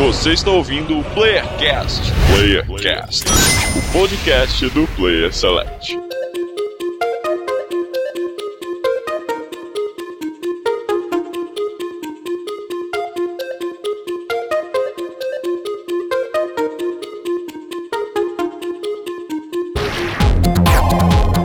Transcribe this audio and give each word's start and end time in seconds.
Você 0.00 0.32
está 0.32 0.50
ouvindo 0.50 0.98
o 0.98 1.04
Playercast. 1.12 2.10
Playercast, 2.34 3.26
o 3.76 3.92
podcast 3.92 4.70
do 4.70 4.86
Player 4.96 5.30
Select. 5.30 6.00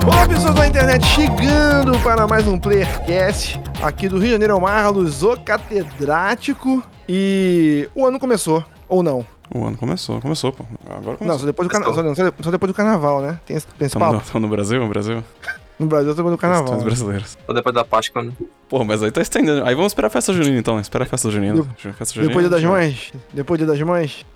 Olá 0.08 0.28
pessoas 0.30 0.56
da 0.56 0.66
internet, 0.66 1.06
chegando 1.08 2.00
para 2.00 2.26
mais 2.26 2.48
um 2.48 2.58
Playercast 2.58 3.60
aqui 3.84 4.08
do 4.08 4.18
Rio 4.18 4.28
de 4.28 4.32
Janeiro, 4.32 4.62
Marlos, 4.62 5.24
o 5.24 5.36
catedrático. 5.36 6.82
E 7.08 7.90
o 7.94 8.06
ano 8.06 8.20
começou, 8.20 8.64
ou 8.88 9.04
não? 9.04 9.26
O 9.54 9.66
ano 9.66 9.78
começou, 9.78 10.20
começou, 10.22 10.52
pô. 10.52 10.66
Agora 10.90 11.12
Não, 11.12 11.18
começou. 11.18 11.40
só 11.40 11.46
depois 11.46 11.68
do, 11.68 11.72
carna... 11.72 11.94
só, 11.94 12.02
não, 12.04 12.16
só 12.16 12.24
só 12.42 12.52
depois 12.52 12.72
do 12.72 12.76
carnaval, 12.76 13.22
né? 13.22 13.40
Tem 13.46 13.56
esse, 13.56 13.68
tem 13.68 13.86
esse 13.86 13.96
no, 13.96 14.00
papo. 14.00 14.24
tamo 14.32 14.40
no 14.48 14.50
Brasil, 14.50 14.80
no 14.80 14.90
Brasil? 14.90 15.24
No 15.78 15.86
Brasil, 15.86 16.12
só 16.12 16.16
depois 16.18 16.36
do 16.36 16.38
carnaval. 16.38 16.64
Questões 16.64 16.84
né? 16.84 16.86
brasileiras. 16.86 17.38
Ou 17.48 17.54
depois 17.54 17.76
da 17.76 17.86
Páscoa, 17.86 18.24
né? 18.24 18.32
Pô, 18.68 18.84
mas 18.84 19.04
aí 19.04 19.12
tá 19.12 19.22
estendendo. 19.22 19.64
Aí 19.64 19.76
vamos 19.76 19.92
esperar 19.92 20.08
a 20.08 20.10
festa 20.12 20.34
junina 20.34 20.58
então. 20.58 20.80
Espera 20.80 21.04
a 21.04 21.08
festa 21.08 21.30
junina. 21.30 21.64
Festa 21.98 22.16
junina. 22.16 22.30
Depois 22.30 22.46
do 22.46 22.50
Dia 22.50 22.50
das 22.50 22.64
Mães? 22.64 23.14
Depois 23.34 23.60
do 23.60 23.66
Dia 23.66 23.74
das 23.74 23.82
Mães? 23.88 24.26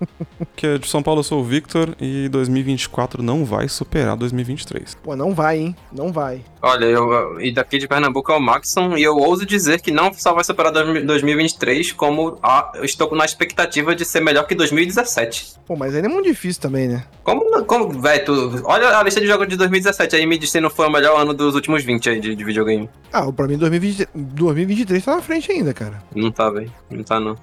Que 0.56 0.78
de 0.78 0.88
São 0.88 1.02
Paulo 1.02 1.20
eu 1.20 1.24
sou 1.24 1.40
o 1.40 1.44
Victor 1.44 1.94
e 2.00 2.28
2024 2.28 3.22
não 3.22 3.44
vai 3.44 3.68
superar 3.68 4.16
2023. 4.16 4.94
Pô, 5.02 5.16
não 5.16 5.34
vai, 5.34 5.58
hein? 5.58 5.76
Não 5.92 6.12
vai. 6.12 6.42
Olha, 6.62 6.84
eu, 6.84 7.40
e 7.40 7.50
daqui 7.52 7.78
de 7.78 7.88
Pernambuco 7.88 8.30
é 8.30 8.36
o 8.36 8.40
Maxon, 8.40 8.96
e 8.96 9.02
eu 9.02 9.16
ouso 9.16 9.46
dizer 9.46 9.80
que 9.80 9.90
não 9.90 10.12
só 10.12 10.34
vai 10.34 10.44
superar 10.44 10.70
2023, 10.72 11.92
como 11.92 12.38
a- 12.42 12.72
eu 12.74 12.84
estou 12.84 13.14
na 13.16 13.24
expectativa 13.24 13.94
de 13.94 14.04
ser 14.04 14.20
melhor 14.20 14.46
que 14.46 14.54
2017. 14.54 15.54
Pô, 15.66 15.76
mas 15.76 15.94
ainda 15.94 16.08
é 16.08 16.10
muito 16.10 16.26
difícil 16.26 16.60
também, 16.60 16.88
né? 16.88 17.04
Como, 17.22 17.64
como 17.64 17.88
velho, 18.00 18.24
tu, 18.24 18.62
olha 18.64 18.98
a 18.98 19.02
lista 19.02 19.20
de 19.20 19.26
jogos 19.26 19.48
de 19.48 19.56
2017 19.56 20.16
aí 20.16 20.26
me 20.26 20.36
diz 20.36 20.50
se 20.50 20.60
não 20.60 20.68
foi 20.70 20.86
o 20.86 20.90
melhor 20.90 21.18
ano 21.20 21.32
dos 21.32 21.54
últimos 21.54 21.82
20 21.84 22.10
aí 22.10 22.20
de, 22.20 22.34
de 22.34 22.44
videogame. 22.44 22.88
Ah, 23.12 23.30
pra 23.32 23.46
mim 23.46 23.56
2020, 23.56 24.08
2023 24.22 25.04
tá 25.04 25.16
na 25.16 25.22
frente 25.22 25.50
ainda, 25.52 25.72
cara. 25.74 26.02
Não 26.14 26.30
tá, 26.30 26.48
velho. 26.50 26.72
Não 26.90 27.02
tá, 27.02 27.18
não. 27.20 27.36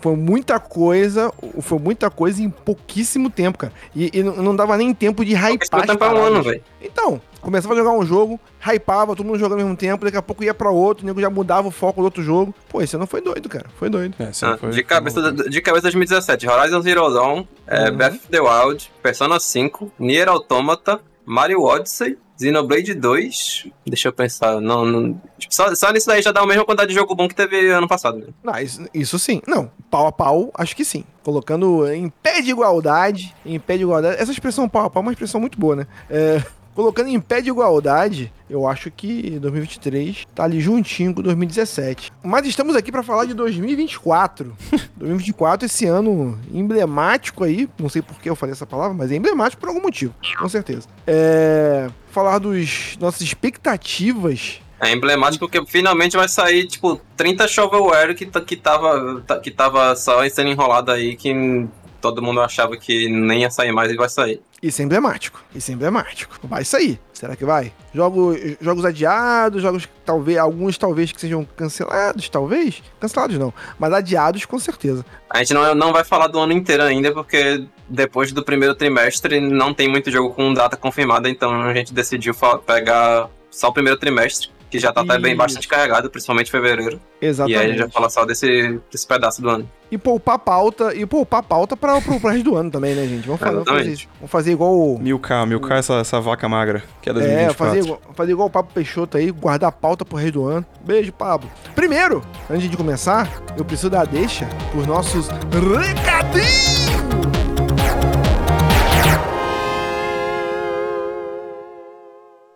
Foi 0.00 0.16
muita 0.16 0.58
coisa, 0.58 1.32
foi 1.60 1.78
muita 1.78 2.10
coisa 2.10 2.42
em 2.42 2.50
pouquíssimo 2.50 3.30
tempo, 3.30 3.58
cara. 3.58 3.72
E, 3.94 4.10
e 4.12 4.22
não 4.22 4.36
não 4.36 4.56
dava 4.56 4.76
nem 4.76 4.92
tempo 4.92 5.24
de 5.24 5.34
hypar 5.34 5.86
tempo 5.86 6.02
é 6.04 6.10
um 6.12 6.16
ano, 6.16 6.42
velho. 6.42 6.62
Então, 6.82 7.20
começava 7.40 7.72
a 7.74 7.76
jogar 7.76 7.92
um 7.92 8.04
jogo, 8.04 8.40
hypava, 8.60 9.14
todo 9.14 9.24
mundo 9.24 9.38
jogando 9.38 9.60
ao 9.60 9.64
mesmo 9.64 9.76
tempo, 9.76 10.04
daqui 10.04 10.16
a 10.16 10.22
pouco 10.22 10.42
ia 10.42 10.52
pra 10.52 10.68
outro, 10.70 11.04
o 11.04 11.06
nego 11.06 11.20
já 11.20 11.30
mudava 11.30 11.68
o 11.68 11.70
foco 11.70 12.00
do 12.00 12.04
outro 12.04 12.22
jogo. 12.24 12.52
Pô, 12.68 12.82
esse 12.82 12.96
ano 12.96 13.06
foi 13.06 13.20
doido, 13.20 13.48
cara. 13.48 13.66
Foi 13.78 13.88
doido. 13.88 14.16
É, 14.18 14.30
Ah, 14.42 14.56
foi- 14.58 14.70
de, 14.70 14.82
cabeça, 14.82 15.32
de 15.32 15.60
cabeça 15.60 15.82
2017, 15.82 16.48
Horizon 16.48 16.80
Zero 16.82 17.08
Dawn, 17.12 17.44
é, 17.66 17.88
Uhum. 17.88 17.96
Breath 17.96 18.14
of 18.14 18.28
the 18.28 18.40
Wild, 18.40 18.90
Persona 19.00 19.38
5, 19.38 19.92
Nier 19.96 20.28
Automata, 20.28 21.00
Mario 21.32 21.62
Odyssey, 21.62 22.18
Xenoblade 22.38 22.94
2. 22.94 23.68
Deixa 23.86 24.08
eu 24.08 24.12
pensar, 24.12 24.60
não. 24.60 24.84
não 24.84 25.20
tipo, 25.38 25.54
só, 25.54 25.74
só 25.74 25.90
nisso 25.90 26.06
daí 26.06 26.20
já 26.20 26.30
dá 26.30 26.42
a 26.42 26.46
mesma 26.46 26.64
quantidade 26.64 26.90
de 26.90 26.94
jogo 26.94 27.14
bom 27.14 27.26
que 27.26 27.34
teve 27.34 27.70
ano 27.70 27.88
passado. 27.88 28.18
né? 28.18 28.62
Isso, 28.62 28.86
isso 28.92 29.18
sim. 29.18 29.40
Não, 29.46 29.70
pau 29.90 30.06
a 30.06 30.12
pau, 30.12 30.50
acho 30.54 30.76
que 30.76 30.84
sim. 30.84 31.04
Colocando 31.22 31.90
em 31.90 32.10
pé 32.22 32.42
de 32.42 32.50
igualdade, 32.50 33.34
em 33.46 33.58
pé 33.58 33.78
de 33.78 33.84
igualdade. 33.84 34.20
Essa 34.20 34.32
expressão 34.32 34.68
pau 34.68 34.84
a 34.84 34.90
pau 34.90 35.02
é 35.02 35.06
uma 35.06 35.12
expressão 35.12 35.40
muito 35.40 35.58
boa, 35.58 35.74
né? 35.74 35.86
É, 36.10 36.42
colocando 36.74 37.08
em 37.08 37.20
pé 37.20 37.40
de 37.40 37.48
igualdade, 37.50 38.32
eu 38.48 38.66
acho 38.66 38.90
que 38.90 39.38
2023 39.38 40.24
tá 40.34 40.44
ali 40.44 40.60
juntinho 40.60 41.14
com 41.14 41.22
2017. 41.22 42.10
Mas 42.22 42.46
estamos 42.46 42.74
aqui 42.76 42.90
pra 42.92 43.02
falar 43.02 43.24
de 43.26 43.34
2024. 43.34 44.56
2024, 44.96 45.66
esse 45.66 45.86
ano 45.86 46.38
emblemático 46.52 47.44
aí. 47.44 47.68
Não 47.78 47.88
sei 47.88 48.02
por 48.02 48.18
que 48.20 48.28
eu 48.30 48.36
falei 48.36 48.52
essa 48.52 48.66
palavra, 48.66 48.94
mas 48.94 49.10
é 49.12 49.16
emblemático 49.16 49.60
por 49.60 49.68
algum 49.68 49.82
motivo, 49.82 50.14
com 50.38 50.48
certeza. 50.48 50.88
É. 51.06 51.88
Falar 52.10 52.38
dos 52.38 52.96
nossas 53.00 53.22
expectativas 53.22 54.60
É 54.80 54.92
emblemático 54.92 55.48
porque 55.48 55.64
finalmente 55.66 56.16
vai 56.16 56.28
sair, 56.28 56.66
tipo, 56.66 57.00
30 57.16 57.46
shovelware 57.48 58.14
que, 58.14 58.26
tá- 58.26 58.40
que, 58.40 58.56
tava, 58.56 59.22
tá- 59.26 59.38
que 59.40 59.50
tava 59.50 59.94
só 59.96 60.28
sendo 60.28 60.50
enrolado 60.50 60.90
aí, 60.90 61.16
que 61.16 61.66
todo 62.02 62.20
mundo 62.20 62.42
achava 62.42 62.76
que 62.76 63.08
nem 63.08 63.42
ia 63.42 63.50
sair 63.50 63.72
mais 63.72 63.90
e 63.90 63.96
vai 63.96 64.08
sair. 64.08 64.42
Isso 64.60 64.82
é 64.82 64.84
emblemático. 64.84 65.42
Isso 65.54 65.70
é 65.70 65.74
emblemático. 65.74 66.38
Vai 66.44 66.64
sair. 66.64 67.00
Será 67.12 67.34
que 67.36 67.44
vai? 67.44 67.72
Jogo, 67.94 68.34
jogos 68.60 68.84
adiados, 68.84 69.62
jogos 69.62 69.88
talvez, 70.04 70.36
alguns 70.38 70.76
talvez 70.76 71.12
que 71.12 71.20
sejam 71.20 71.44
cancelados, 71.56 72.28
talvez. 72.28 72.82
Cancelados 73.00 73.38
não, 73.38 73.54
mas 73.78 73.92
adiados 73.92 74.44
com 74.44 74.58
certeza. 74.58 75.04
A 75.30 75.38
gente 75.38 75.54
não, 75.54 75.74
não 75.74 75.92
vai 75.92 76.04
falar 76.04 76.26
do 76.26 76.38
ano 76.38 76.52
inteiro 76.52 76.82
ainda, 76.82 77.12
porque 77.12 77.64
depois 77.88 78.32
do 78.32 78.44
primeiro 78.44 78.74
trimestre 78.74 79.40
não 79.40 79.72
tem 79.72 79.88
muito 79.88 80.10
jogo 80.10 80.34
com 80.34 80.52
data 80.52 80.76
confirmada, 80.76 81.28
então 81.28 81.62
a 81.62 81.74
gente 81.74 81.94
decidiu 81.94 82.34
pegar 82.66 83.28
só 83.50 83.68
o 83.68 83.72
primeiro 83.72 83.98
trimestre, 83.98 84.50
que 84.72 84.78
já 84.78 84.90
tá 84.90 85.04
bem 85.04 85.32
Isso. 85.32 85.36
bastante 85.36 85.68
carregado, 85.68 86.08
principalmente 86.08 86.48
em 86.48 86.50
fevereiro. 86.50 86.98
E 87.20 87.26
Exatamente. 87.26 87.58
aí 87.60 87.66
a 87.66 87.68
gente 87.68 87.80
vai 87.80 87.90
falar 87.90 88.08
só 88.08 88.24
desse, 88.24 88.80
desse 88.90 89.06
pedaço 89.06 89.42
do 89.42 89.50
ano. 89.50 89.68
E 89.90 89.98
poupar 89.98 90.38
pauta, 90.38 90.94
e 90.94 91.04
poupar 91.04 91.42
pauta 91.42 91.76
para 91.76 92.00
pro, 92.00 92.18
pro 92.18 92.30
resto 92.30 92.44
do 92.44 92.56
ano 92.56 92.70
também, 92.70 92.94
né, 92.94 93.06
gente? 93.06 93.26
Vamos 93.26 93.38
fazer, 93.38 93.52
vamos 93.56 93.68
fazer 93.68 93.90
isso. 93.92 94.08
Vamos 94.18 94.30
fazer 94.30 94.52
igual 94.52 94.74
o 94.74 94.98
Mil 94.98 95.18
K, 95.18 95.44
mil 95.44 95.60
K 95.60 95.76
essa, 95.76 95.94
essa 95.96 96.18
vaca 96.22 96.48
magra, 96.48 96.82
que 97.02 97.10
é 97.10 97.12
É, 97.12 97.14
2024. 97.14 97.54
fazer 97.66 97.78
igual, 97.80 98.00
fazer 98.14 98.32
igual 98.32 98.48
o 98.48 98.50
Pablo 98.50 98.70
Peixoto 98.72 99.18
aí, 99.18 99.30
guardar 99.30 99.68
a 99.68 99.72
pauta 99.72 100.06
pro 100.06 100.16
resto 100.16 100.32
do 100.32 100.46
ano. 100.46 100.64
Beijo, 100.82 101.12
Pablo. 101.12 101.50
Primeiro, 101.74 102.22
antes 102.50 102.70
de 102.70 102.74
começar, 102.78 103.28
eu 103.58 103.64
preciso 103.66 103.90
dar 103.90 104.00
a 104.00 104.04
deixa 104.06 104.46
pros 104.72 104.86
nossos 104.86 105.28
recadinhos. 105.28 106.81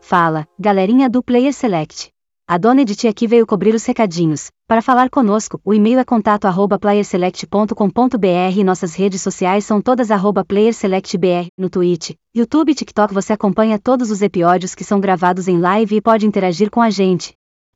Fala, 0.08 0.46
galerinha 0.56 1.10
do 1.10 1.20
Player 1.20 1.52
Select. 1.52 2.12
A 2.46 2.56
dona 2.56 2.82
Edith 2.82 3.08
aqui 3.08 3.26
veio 3.26 3.44
cobrir 3.44 3.74
os 3.74 3.84
recadinhos. 3.84 4.52
Para 4.68 4.80
falar 4.80 5.10
conosco, 5.10 5.60
o 5.64 5.74
e-mail 5.74 5.98
é 5.98 6.04
contato 6.04 6.44
arroba 6.44 6.78
playerselect.com.br 6.78 8.56
e 8.56 8.62
nossas 8.62 8.94
redes 8.94 9.20
sociais 9.20 9.64
são 9.64 9.82
todas 9.82 10.12
arroba 10.12 10.44
playerselectbr, 10.44 11.48
no 11.58 11.68
Twitch, 11.68 12.12
YouTube 12.32 12.70
e 12.70 12.74
TikTok 12.76 13.12
você 13.12 13.32
acompanha 13.32 13.80
todos 13.80 14.12
os 14.12 14.22
episódios 14.22 14.76
que 14.76 14.84
são 14.84 15.00
gravados 15.00 15.48
em 15.48 15.58
live 15.58 15.96
e 15.96 16.00
pode 16.00 16.24
interagir 16.24 16.70
com 16.70 16.80
a 16.80 16.88
gente. 16.88 17.34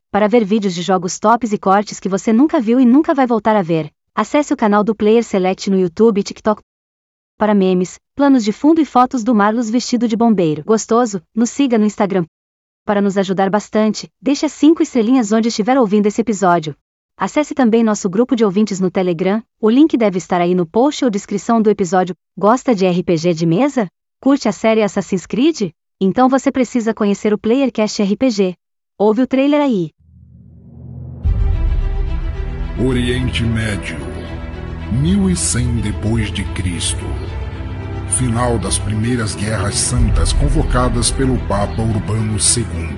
Para 0.09 0.29
ver 0.29 0.45
vídeos 0.45 0.73
de 0.73 0.81
jogos 0.81 1.19
tops 1.19 1.51
e 1.51 1.57
cortes 1.57 1.99
que 1.99 2.07
você 2.07 2.31
nunca 2.31 2.61
viu 2.61 2.79
e 2.79 2.85
nunca 2.85 3.13
vai 3.13 3.27
voltar 3.27 3.57
a 3.57 3.61
ver, 3.61 3.91
acesse 4.15 4.53
o 4.53 4.57
canal 4.57 4.85
do 4.85 4.95
Player 4.95 5.25
Select 5.25 5.69
no 5.69 5.77
YouTube 5.77 6.21
e 6.21 6.23
TikTok 6.23 6.61
para 7.41 7.55
memes, 7.55 7.99
planos 8.13 8.43
de 8.43 8.51
fundo 8.51 8.79
e 8.79 8.85
fotos 8.85 9.23
do 9.23 9.33
Marlos 9.33 9.67
vestido 9.67 10.07
de 10.07 10.15
bombeiro. 10.15 10.63
Gostoso? 10.63 11.23
Nos 11.35 11.49
siga 11.49 11.75
no 11.75 11.85
Instagram. 11.87 12.23
Para 12.85 13.01
nos 13.01 13.17
ajudar 13.17 13.49
bastante, 13.49 14.07
deixe 14.21 14.45
as 14.45 14.51
5 14.51 14.83
estrelinhas 14.83 15.31
onde 15.31 15.47
estiver 15.47 15.75
ouvindo 15.79 16.05
esse 16.05 16.21
episódio. 16.21 16.75
Acesse 17.17 17.55
também 17.55 17.83
nosso 17.83 18.07
grupo 18.07 18.35
de 18.35 18.45
ouvintes 18.45 18.79
no 18.79 18.91
Telegram, 18.91 19.41
o 19.59 19.71
link 19.71 19.97
deve 19.97 20.19
estar 20.19 20.39
aí 20.39 20.53
no 20.53 20.67
post 20.67 21.03
ou 21.03 21.09
descrição 21.09 21.59
do 21.59 21.71
episódio. 21.71 22.15
Gosta 22.37 22.75
de 22.75 22.87
RPG 22.87 23.33
de 23.33 23.47
mesa? 23.47 23.87
Curte 24.21 24.47
a 24.47 24.51
série 24.51 24.83
Assassin's 24.83 25.25
Creed? 25.25 25.71
Então 25.99 26.29
você 26.29 26.51
precisa 26.51 26.93
conhecer 26.93 27.33
o 27.33 27.39
Playercast 27.39 28.03
RPG. 28.03 28.53
Ouve 28.99 29.23
o 29.23 29.27
trailer 29.27 29.61
aí. 29.61 29.89
Oriente 32.87 33.43
Médio, 33.43 33.97
1100 34.91 35.77
depois 35.77 36.31
de 36.31 36.43
Cristo. 36.43 37.05
Final 38.09 38.59
das 38.59 38.77
primeiras 38.77 39.33
guerras 39.33 39.75
santas 39.75 40.33
convocadas 40.33 41.09
pelo 41.09 41.37
Papa 41.47 41.81
Urbano 41.81 42.37
II. 42.37 42.97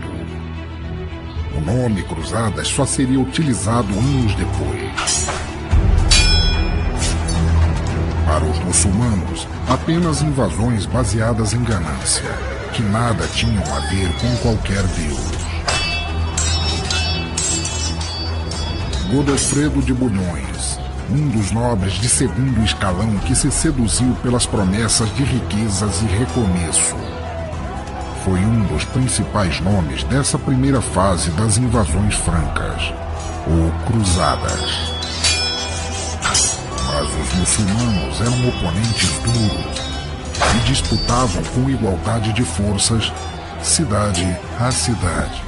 O 1.55 1.61
nome 1.61 2.01
Cruzadas 2.01 2.67
só 2.67 2.83
seria 2.83 3.19
utilizado 3.19 3.87
anos 3.93 4.33
depois. 4.33 5.27
Para 8.25 8.43
os 8.43 8.59
muçulmanos, 8.59 9.47
apenas 9.69 10.23
invasões 10.23 10.87
baseadas 10.87 11.53
em 11.53 11.63
ganância, 11.63 12.31
que 12.73 12.81
nada 12.81 13.27
tinham 13.27 13.63
a 13.71 13.79
ver 13.91 14.11
com 14.19 14.35
qualquer 14.37 14.81
Deus. 14.81 15.43
Godofredo 19.11 19.79
de 19.83 19.93
Bulhões, 19.93 20.79
um 21.09 21.29
dos 21.29 21.51
nobres 21.51 21.93
de 21.93 22.07
segundo 22.07 22.63
escalão 22.63 23.17
que 23.19 23.35
se 23.35 23.51
seduziu 23.51 24.15
pelas 24.21 24.45
promessas 24.45 25.13
de 25.15 25.23
riquezas 25.23 26.01
e 26.01 26.05
recomeço. 26.05 26.95
Foi 28.23 28.39
um 28.39 28.63
dos 28.65 28.85
principais 28.85 29.59
nomes 29.59 30.03
dessa 30.03 30.39
primeira 30.39 30.81
fase 30.81 31.29
das 31.31 31.57
invasões 31.57 32.15
francas, 32.15 32.93
ou 33.47 33.71
Cruzadas. 33.85 34.93
Mas 36.87 37.09
os 37.09 37.33
muçulmanos 37.35 38.21
eram 38.21 38.49
oponentes 38.49 39.09
duros 39.19 39.83
e 40.55 40.67
disputavam 40.67 41.43
com 41.53 41.69
igualdade 41.69 42.31
de 42.31 42.43
forças, 42.43 43.11
cidade 43.61 44.37
a 44.59 44.71
cidade. 44.71 45.43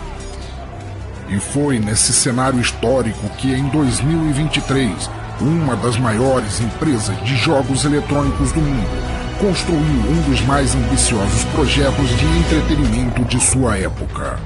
E 1.29 1.39
foi 1.39 1.79
nesse 1.79 2.13
cenário 2.13 2.59
histórico 2.59 3.29
que, 3.37 3.53
em 3.53 3.67
2023, 3.69 5.09
uma 5.41 5.75
das 5.75 5.97
maiores 5.97 6.61
empresas 6.61 7.15
de 7.23 7.35
jogos 7.35 7.83
eletrônicos 7.83 8.51
do 8.51 8.61
mundo, 8.61 9.15
construiu 9.39 9.79
um 9.81 10.21
dos 10.29 10.41
mais 10.41 10.75
ambiciosos 10.75 11.43
projetos 11.45 12.09
de 12.09 12.25
entretenimento 12.25 13.23
de 13.25 13.39
sua 13.39 13.77
época. 13.77 14.39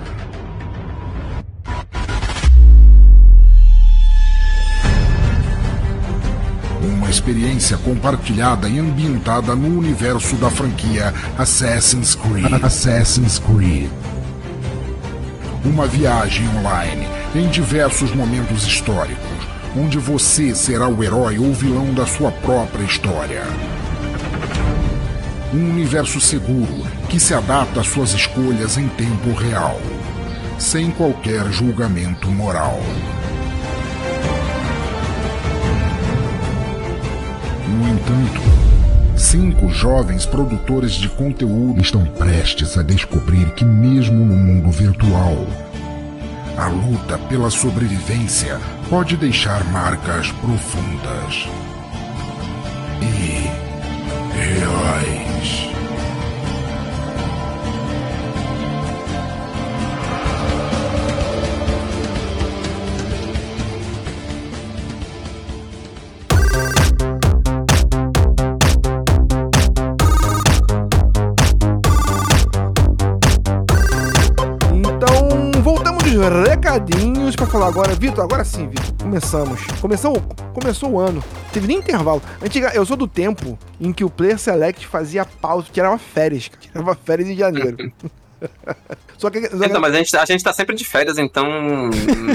Uma 6.81 7.09
experiência 7.09 7.77
compartilhada 7.77 8.67
e 8.67 8.79
ambientada 8.79 9.55
no 9.55 9.77
universo 9.77 10.35
da 10.37 10.49
franquia 10.49 11.13
Assassin's 11.37 12.15
Creed. 12.15 12.53
Assassin's 12.63 13.39
Creed. 13.39 13.89
Uma 15.63 15.85
viagem 15.85 16.47
online 16.57 17.07
em 17.35 17.47
diversos 17.49 18.15
momentos 18.15 18.65
históricos, 18.65 19.38
onde 19.75 19.97
você 19.97 20.55
será 20.55 20.87
o 20.87 21.03
herói 21.03 21.37
ou 21.39 21.53
vilão 21.53 21.93
da 21.93 22.05
sua 22.05 22.31
própria 22.31 22.83
história. 22.83 23.43
Um 25.53 25.71
universo 25.71 26.19
seguro 26.19 26.85
que 27.09 27.19
se 27.19 27.33
adapta 27.33 27.81
às 27.81 27.87
suas 27.87 28.13
escolhas 28.13 28.77
em 28.77 28.87
tempo 28.89 29.33
real, 29.33 29.79
sem 30.57 30.91
qualquer 30.91 31.51
julgamento 31.51 32.29
moral. 32.29 32.79
No 37.67 37.87
entanto, 37.89 38.41
cinco 39.15 39.69
jovens 39.69 40.25
produtores 40.25 40.93
de 40.93 41.09
conteúdo 41.09 41.81
estão 41.81 42.05
prestes 42.05 42.77
a 42.77 42.83
descobrir 42.83 43.51
que, 43.51 43.65
mesmo 43.65 44.25
no 44.25 44.35
mundo 44.35 44.71
virtual, 44.71 45.47
a 46.59 46.67
luta 46.67 47.17
pela 47.17 47.49
sobrevivência 47.49 48.59
pode 48.89 49.15
deixar 49.15 49.63
marcas 49.71 50.29
profundas. 50.33 51.47
Recadinhos 76.79 77.35
pra 77.35 77.45
falar 77.45 77.67
agora. 77.67 77.93
Vitor, 77.93 78.23
agora 78.23 78.43
sim, 78.43 78.67
Vitor. 78.67 78.93
Começamos. 79.01 79.65
Começou, 79.81 80.21
começou 80.53 80.91
o 80.91 80.99
ano. 80.99 81.23
Teve 81.51 81.67
nem 81.67 81.77
intervalo. 81.77 82.21
Antiga, 82.41 82.71
eu 82.73 82.85
sou 82.85 82.95
do 82.95 83.07
tempo 83.07 83.57
em 83.79 83.91
que 83.91 84.03
o 84.03 84.09
Player 84.09 84.39
Select 84.39 84.87
fazia 84.87 85.25
pausa, 85.25 85.67
tirava 85.71 85.97
férias. 85.97 86.49
Tirava 86.59 86.95
férias 86.95 87.29
em 87.29 87.35
janeiro. 87.35 87.91
só 89.17 89.29
que. 89.29 89.41
Só 89.41 89.57
que 89.57 89.65
Então, 89.65 89.81
mas 89.81 89.93
a 89.93 89.97
gente, 89.97 90.15
a 90.15 90.25
gente 90.25 90.43
tá 90.43 90.53
sempre 90.53 90.75
de 90.75 90.83
férias, 90.85 91.17
então 91.17 91.45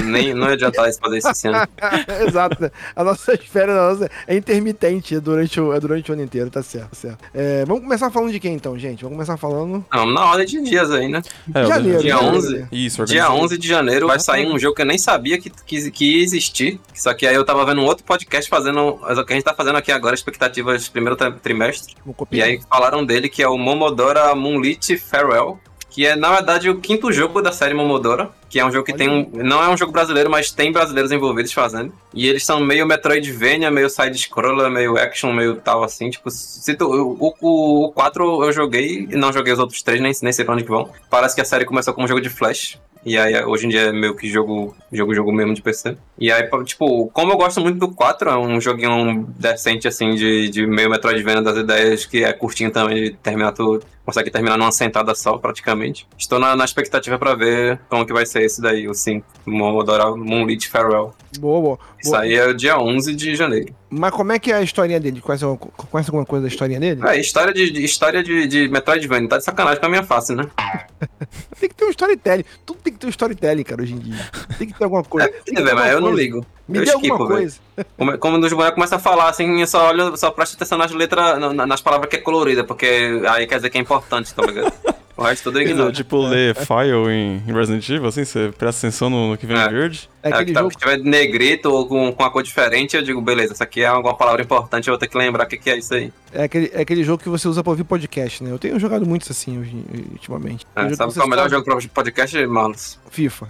nem, 0.05 0.33
não 0.33 0.47
ia 0.47 0.53
adiantar 0.53 0.91
fazer 1.01 1.17
isso 1.17 1.29
esse 1.29 1.47
ano. 1.47 1.67
Exato. 2.27 2.61
né? 2.61 2.71
A 2.95 3.03
nossa 3.03 3.37
férias 3.37 3.77
a 3.77 3.89
nossa 3.93 4.09
é 4.27 4.35
intermitente 4.35 5.15
é 5.15 5.19
durante, 5.19 5.59
o, 5.59 5.73
é 5.73 5.79
durante 5.79 6.11
o 6.11 6.13
ano 6.13 6.23
inteiro, 6.23 6.49
tá 6.49 6.61
certo. 6.61 6.89
tá 6.89 6.95
certo. 6.95 7.17
É, 7.33 7.65
vamos 7.65 7.83
começar 7.83 8.09
falando 8.11 8.31
de 8.31 8.39
quem 8.39 8.53
então, 8.53 8.77
gente? 8.77 9.03
Vamos 9.03 9.15
começar 9.15 9.37
falando. 9.37 9.83
Não, 9.91 10.05
na 10.05 10.25
ordem 10.25 10.45
de 10.45 10.61
dias 10.63 10.91
aí, 10.91 11.07
né? 11.07 11.21
É, 11.53 11.65
janeiro. 11.65 11.99
dia 12.01 12.11
janeiro. 12.15 12.37
11. 12.37 12.67
Isso, 12.71 13.05
Dia 13.05 13.23
organizado. 13.23 13.43
11 13.45 13.57
de 13.57 13.67
janeiro 13.67 14.07
vai 14.07 14.19
sair 14.19 14.47
um 14.47 14.57
jogo 14.59 14.75
que 14.75 14.81
eu 14.81 14.85
nem 14.85 14.97
sabia 14.97 15.37
que, 15.39 15.49
que, 15.49 15.91
que 15.91 16.17
ia 16.17 16.23
existir. 16.23 16.79
Só 16.93 17.13
que 17.13 17.25
aí 17.27 17.35
eu 17.35 17.45
tava 17.45 17.65
vendo 17.65 17.81
um 17.81 17.85
outro 17.85 18.03
podcast 18.03 18.49
fazendo 18.49 18.81
o 18.81 19.25
que 19.25 19.33
a 19.33 19.35
gente 19.35 19.45
tá 19.45 19.53
fazendo 19.53 19.77
aqui 19.77 19.91
agora, 19.91 20.13
expectativas 20.15 20.85
do 20.87 20.91
primeiro 20.91 21.15
tri- 21.15 21.31
trimestre. 21.41 21.95
E 22.31 22.41
aí 22.41 22.59
falaram 22.69 23.05
dele 23.05 23.27
que 23.29 23.41
é 23.41 23.47
o 23.47 23.57
Momodora 23.57 24.33
Moonlit 24.35 24.97
Farewell, 24.97 25.59
que 25.95 26.05
é 26.05 26.13
na 26.13 26.29
verdade 26.29 26.69
o 26.69 26.81
quinto 26.81 27.09
jogo 27.09 27.41
da 27.41 27.53
série 27.53 27.73
Momodora, 27.73 28.29
que 28.49 28.59
é 28.59 28.65
um 28.65 28.71
jogo 28.71 28.85
que 28.85 28.93
tem 28.93 29.09
um, 29.09 29.29
não 29.43 29.63
é 29.63 29.69
um 29.69 29.77
jogo 29.77 29.91
brasileiro, 29.91 30.29
mas 30.29 30.51
tem 30.51 30.71
brasileiros 30.71 31.11
envolvidos 31.11 31.51
fazendo. 31.51 31.93
E 32.13 32.27
eles 32.27 32.45
são 32.45 32.59
meio 32.59 32.85
Metroidvania, 32.85 33.71
meio 33.71 33.89
side 33.89 34.17
scroller, 34.17 34.69
meio 34.69 34.97
action, 34.97 35.33
meio 35.33 35.55
tal 35.55 35.83
assim, 35.83 36.09
tipo, 36.09 36.29
se 36.29 36.75
tu, 36.75 36.85
o, 36.85 37.33
o, 37.41 37.85
o 37.85 37.91
4 37.91 38.43
eu 38.43 38.51
joguei 38.51 39.07
e 39.11 39.15
não 39.15 39.33
joguei 39.33 39.53
os 39.53 39.59
outros 39.59 39.81
três, 39.81 40.01
nem, 40.01 40.11
nem 40.21 40.33
sei 40.33 40.45
pra 40.45 40.53
onde 40.53 40.63
que 40.63 40.69
vão. 40.69 40.89
Parece 41.09 41.35
que 41.35 41.41
a 41.41 41.45
série 41.45 41.65
começou 41.65 41.93
como 41.93 42.05
um 42.05 42.07
jogo 42.07 42.21
de 42.21 42.29
flash. 42.29 42.79
E 43.05 43.19
aí, 43.19 43.39
hoje 43.45 43.67
em 43.67 43.69
dia 43.69 43.81
é 43.81 43.91
meio 43.91 44.15
que 44.15 44.27
jogo, 44.27 44.75
jogo, 44.91 45.13
jogo 45.13 45.31
mesmo 45.31 45.53
de 45.53 45.61
PC. 45.61 45.95
E 46.17 46.31
aí, 46.31 46.49
tipo, 46.63 47.07
como 47.13 47.31
eu 47.31 47.37
gosto 47.37 47.61
muito 47.61 47.77
do 47.77 47.93
4, 47.93 48.31
é 48.31 48.37
um 48.37 48.59
joguinho 48.59 49.31
decente, 49.37 49.87
assim, 49.87 50.15
de, 50.15 50.49
de 50.49 50.65
meio 50.65 50.89
Metroidvania 50.89 51.43
das 51.43 51.55
ideias, 51.55 52.03
que 52.03 52.23
é 52.23 52.33
curtinho 52.33 52.71
também, 52.71 53.03
de 53.03 53.11
terminar 53.11 53.51
tudo. 53.51 53.85
Consegue 54.03 54.31
terminar 54.31 54.57
numa 54.57 54.71
sentada 54.71 55.13
só, 55.13 55.37
praticamente. 55.37 56.07
Estou 56.17 56.39
na, 56.39 56.55
na 56.55 56.65
expectativa 56.65 57.19
pra 57.19 57.35
ver 57.35 57.79
como 57.89 58.07
que 58.07 58.13
vai 58.13 58.25
ser 58.25 58.44
esse 58.45 58.61
daí, 58.61 58.87
o 58.87 58.93
5. 58.93 59.25
Momodora 59.45 60.15
Moonlit 60.15 60.67
Farewell. 60.69 61.13
Boa, 61.39 61.61
boa. 61.61 61.79
Isso 62.01 62.11
boa. 62.11 62.23
aí 62.23 62.33
é 62.33 62.47
o 62.47 62.53
dia 62.53 62.79
11 62.79 63.13
de 63.15 63.35
janeiro. 63.35 63.73
Mas 63.89 64.11
como 64.11 64.31
é 64.31 64.39
que 64.39 64.51
é 64.51 64.55
a 64.55 64.61
historinha 64.61 64.99
dele? 64.99 65.21
Conhece, 65.21 65.43
alguma- 65.43 65.71
conhece 65.71 66.09
alguma 66.09 66.25
coisa 66.25 66.43
da 66.43 66.47
historinha 66.47 66.79
dele? 66.79 67.01
É, 67.07 67.19
história 67.19 67.53
de, 67.53 67.63
história 67.83 68.23
de, 68.23 68.47
de 68.47 68.67
Metroidvania. 68.67 69.29
Tá 69.29 69.37
de 69.37 69.43
sacanagem 69.43 69.79
com 69.79 69.85
a 69.85 69.89
minha 69.89 70.03
face, 70.03 70.33
né? 70.35 70.47
Tem 71.59 71.69
que 71.69 71.75
ter 71.75 71.85
um 71.85 71.89
storytelling. 71.89 72.43
Tudo 72.65 72.79
tem 72.83 72.93
que 72.93 72.99
ter 72.99 73.07
um 73.07 73.09
storytelling, 73.09 73.63
cara, 73.63 73.81
hoje 73.81 73.93
em 73.93 73.99
dia. 73.99 74.29
Tem 74.57 74.67
que 74.67 74.73
ter 74.77 74.83
alguma 74.83 75.03
coisa. 75.03 75.27
É, 75.27 75.31
Tem 75.31 75.57
é, 75.57 75.61
mas 75.61 75.69
alguma 75.69 75.87
eu 75.87 76.01
não 76.01 76.07
coisa. 76.09 76.21
ligo. 76.21 76.45
Me 76.67 76.79
eu 76.79 76.85
dê 76.85 76.91
alguma 76.91 77.13
esquipo, 77.15 77.27
velho. 77.27 77.39
coisa. 77.39 77.59
Como, 77.97 78.17
como 78.17 78.37
os 78.45 78.53
bonecos 78.53 78.75
começam 78.75 78.97
a 78.97 79.01
falar 79.01 79.29
assim, 79.29 79.59
eu 79.61 79.67
só 79.67 79.89
olho, 79.89 80.15
só 80.17 80.31
presto 80.31 80.55
atenção 80.55 80.77
nas 80.77 80.91
letras, 80.91 81.39
na- 81.39 81.65
nas 81.67 81.81
palavras 81.81 82.09
que 82.09 82.15
é 82.15 82.19
colorida, 82.19 82.63
porque 82.63 83.21
aí 83.27 83.45
quer 83.47 83.57
dizer 83.57 83.69
que 83.69 83.77
é 83.77 83.81
importante, 83.81 84.33
tá 84.33 84.43
ligado? 84.45 84.71
O 85.17 85.23
resto 85.23 85.49
Então, 85.61 85.61
ignoro. 85.61 85.91
tipo, 85.93 86.17
ler 86.27 86.53
file 86.55 87.09
em 87.09 87.41
em 87.47 87.53
Resident 87.53 87.87
Evil, 87.89 88.07
assim, 88.07 88.25
você 88.25 88.51
presta 88.57 88.85
atenção 88.85 89.09
no, 89.09 89.29
no 89.31 89.37
que 89.37 89.45
vem 89.45 89.57
É. 89.57 89.69
verde. 89.69 90.09
É 90.25 90.29
aquele 90.29 90.45
que, 90.45 90.53
tá, 90.53 90.61
jogo. 90.61 90.71
que 90.71 90.77
tiver 90.77 90.97
negrito 90.97 91.71
ou 91.71 91.85
com, 91.85 92.11
com 92.11 92.23
a 92.23 92.31
cor 92.31 92.41
diferente, 92.41 92.95
eu 92.95 93.03
digo, 93.03 93.21
beleza, 93.21 93.53
essa 93.53 93.63
aqui 93.63 93.81
é 93.81 93.85
alguma 93.85 94.17
palavra 94.17 94.41
importante, 94.41 94.87
eu 94.87 94.93
vou 94.93 94.99
ter 94.99 95.07
que 95.07 95.15
lembrar 95.15 95.45
o 95.45 95.47
que, 95.47 95.55
que 95.55 95.69
é 95.69 95.77
isso 95.77 95.93
aí. 95.93 96.11
É 96.33 96.43
aquele, 96.43 96.71
é 96.73 96.81
aquele 96.81 97.03
jogo 97.03 97.21
que 97.21 97.29
você 97.29 97.47
usa 97.47 97.61
pra 97.63 97.69
ouvir 97.69 97.83
podcast, 97.83 98.43
né? 98.43 98.49
Eu 98.49 98.57
tenho 98.57 98.79
jogado 98.79 99.05
muitos 99.05 99.29
assim 99.29 99.59
hoje, 99.59 99.85
ultimamente. 100.11 100.65
É, 100.75 100.93
sabe 100.95 101.13
qual 101.13 101.25
é 101.25 101.27
o 101.27 101.29
melhor 101.29 101.47
jogo 101.47 101.63
pra 101.63 101.77
podcast, 101.93 102.47
Malus? 102.47 102.99
FIFA. 103.11 103.47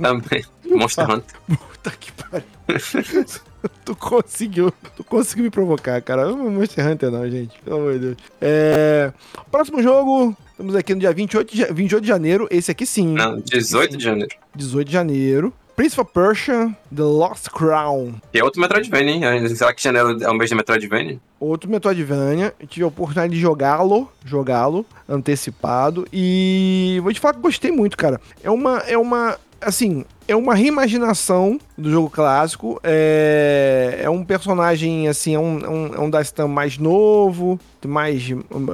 Também. 0.00 0.44
Monster 0.70 1.10
Hunter. 1.10 1.36
Puta 1.48 1.90
que 1.98 2.12
pariu. 2.12 2.46
tu 3.84 3.96
conseguiu. 3.96 4.72
Tu 4.96 5.02
conseguiu 5.02 5.44
me 5.44 5.50
provocar, 5.50 6.00
cara. 6.02 6.26
Não 6.26 6.46
é 6.46 6.50
Monster 6.50 6.86
Hunter, 6.86 7.10
não, 7.10 7.28
gente. 7.28 7.58
Pelo 7.64 7.78
amor 7.78 7.92
de 7.94 7.98
Deus. 7.98 8.16
É... 8.40 9.12
Próximo 9.50 9.82
jogo. 9.82 10.36
Estamos 10.52 10.76
aqui 10.76 10.94
no 10.94 11.00
dia 11.00 11.12
28 11.12 11.52
de, 11.52 11.58
ja- 11.58 11.72
28 11.72 12.02
de 12.02 12.08
janeiro. 12.08 12.46
Esse 12.50 12.70
aqui 12.70 12.86
sim. 12.86 13.14
Não, 13.14 13.40
18 13.40 13.96
de 13.96 14.04
janeiro. 14.04 14.36
18 14.54 14.86
de 14.86 14.92
janeiro. 14.92 15.52
Prince 15.80 15.98
of 15.98 16.12
Persia, 16.12 16.76
The 16.94 17.02
Lost 17.02 17.48
Crown. 17.48 18.16
E 18.34 18.38
é 18.38 18.44
outro 18.44 18.60
Metroidvania, 18.60 19.34
hein? 19.34 19.48
Será 19.48 19.72
que 19.72 19.82
janeiro 19.82 20.22
é 20.22 20.30
um 20.30 20.34
mês 20.34 20.50
de 20.50 20.54
Metroidvania? 20.54 21.18
Outro 21.40 21.70
Metroidvania. 21.70 22.52
Tive 22.68 22.84
a 22.84 22.88
oportunidade 22.88 23.32
de 23.32 23.40
jogá-lo, 23.40 24.06
jogá-lo 24.22 24.84
antecipado 25.08 26.06
e 26.12 27.00
vou 27.02 27.10
te 27.14 27.18
falar 27.18 27.32
que 27.32 27.40
gostei 27.40 27.72
muito, 27.72 27.96
cara. 27.96 28.20
É 28.42 28.50
uma 28.50 28.80
é 28.80 28.98
uma 28.98 29.38
assim, 29.58 30.04
é 30.28 30.36
uma 30.36 30.54
reimaginação 30.54 31.58
do 31.78 31.90
jogo 31.90 32.10
clássico. 32.10 32.78
É, 32.84 34.00
é 34.02 34.10
um 34.10 34.22
personagem 34.22 35.08
assim, 35.08 35.34
é 35.34 35.38
um, 35.38 35.58
é 35.60 35.68
um, 35.68 35.94
é 35.94 36.00
um 36.00 36.10
Dastan 36.10 36.46
mais 36.46 36.76
novo, 36.76 37.58
mais 37.86 38.28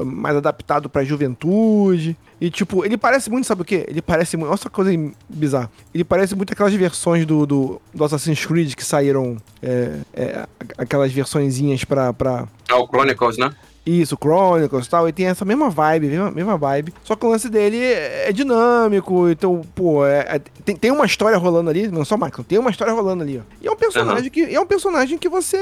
mais 0.05 0.37
adaptado 0.37 0.91
pra 0.91 1.05
juventude. 1.05 2.17
E, 2.41 2.51
tipo, 2.51 2.85
ele 2.85 2.99
parece 2.99 3.31
muito, 3.31 3.47
sabe 3.47 3.63
o 3.63 3.65
quê? 3.65 3.87
Ele 3.89 4.03
parece 4.03 4.37
muito. 4.37 4.53
Essa 4.53 4.69
coisa 4.69 4.91
bizarra. 5.29 5.71
Ele 5.95 6.05
parece 6.05 6.35
muito 6.35 6.53
aquelas 6.53 6.75
versões 6.75 7.25
do, 7.25 7.47
do, 7.47 7.81
do 7.95 8.05
Assassin's 8.05 8.45
Creed 8.45 8.75
que 8.75 8.85
saíram. 8.85 9.39
É, 9.63 9.99
é, 10.13 10.47
aquelas 10.77 11.13
versõezinhas 11.13 11.85
pra, 11.85 12.13
pra. 12.13 12.47
Ah, 12.69 12.77
o 12.79 12.87
Chronicles, 12.87 13.39
né? 13.39 13.51
Isso, 13.87 14.19
Chronicles 14.21 14.87
e 14.87 14.91
tal. 14.91 15.09
E 15.09 15.13
tem 15.13 15.27
essa 15.27 15.45
mesma 15.45 15.71
vibe, 15.71 16.09
mesma, 16.09 16.31
mesma 16.33 16.59
vibe. 16.59 16.93
Só 17.05 17.15
que 17.15 17.25
o 17.25 17.29
lance 17.31 17.49
dele 17.49 17.79
é, 17.81 18.29
é 18.29 18.33
dinâmico. 18.33 19.29
Então, 19.31 19.63
pô, 19.75 20.05
é- 20.05 20.27
é- 20.37 20.39
tem, 20.65 20.75
tem 20.77 20.91
uma 20.91 21.07
história 21.07 21.39
rolando 21.39 21.71
ali. 21.71 21.87
Não 21.89 22.05
só 22.05 22.17
Michael, 22.17 22.45
tem 22.45 22.59
uma 22.59 22.71
história 22.71 22.93
rolando 22.93 23.23
ali, 23.23 23.39
ó. 23.39 23.43
E 23.63 23.69
é 23.69 23.71
um 23.71 23.77
personagem 23.77 24.29
que. 24.31 24.43
É 24.55 24.61
um 24.61 24.67
personagem 24.67 25.17
que 25.19 25.29
você 25.29 25.59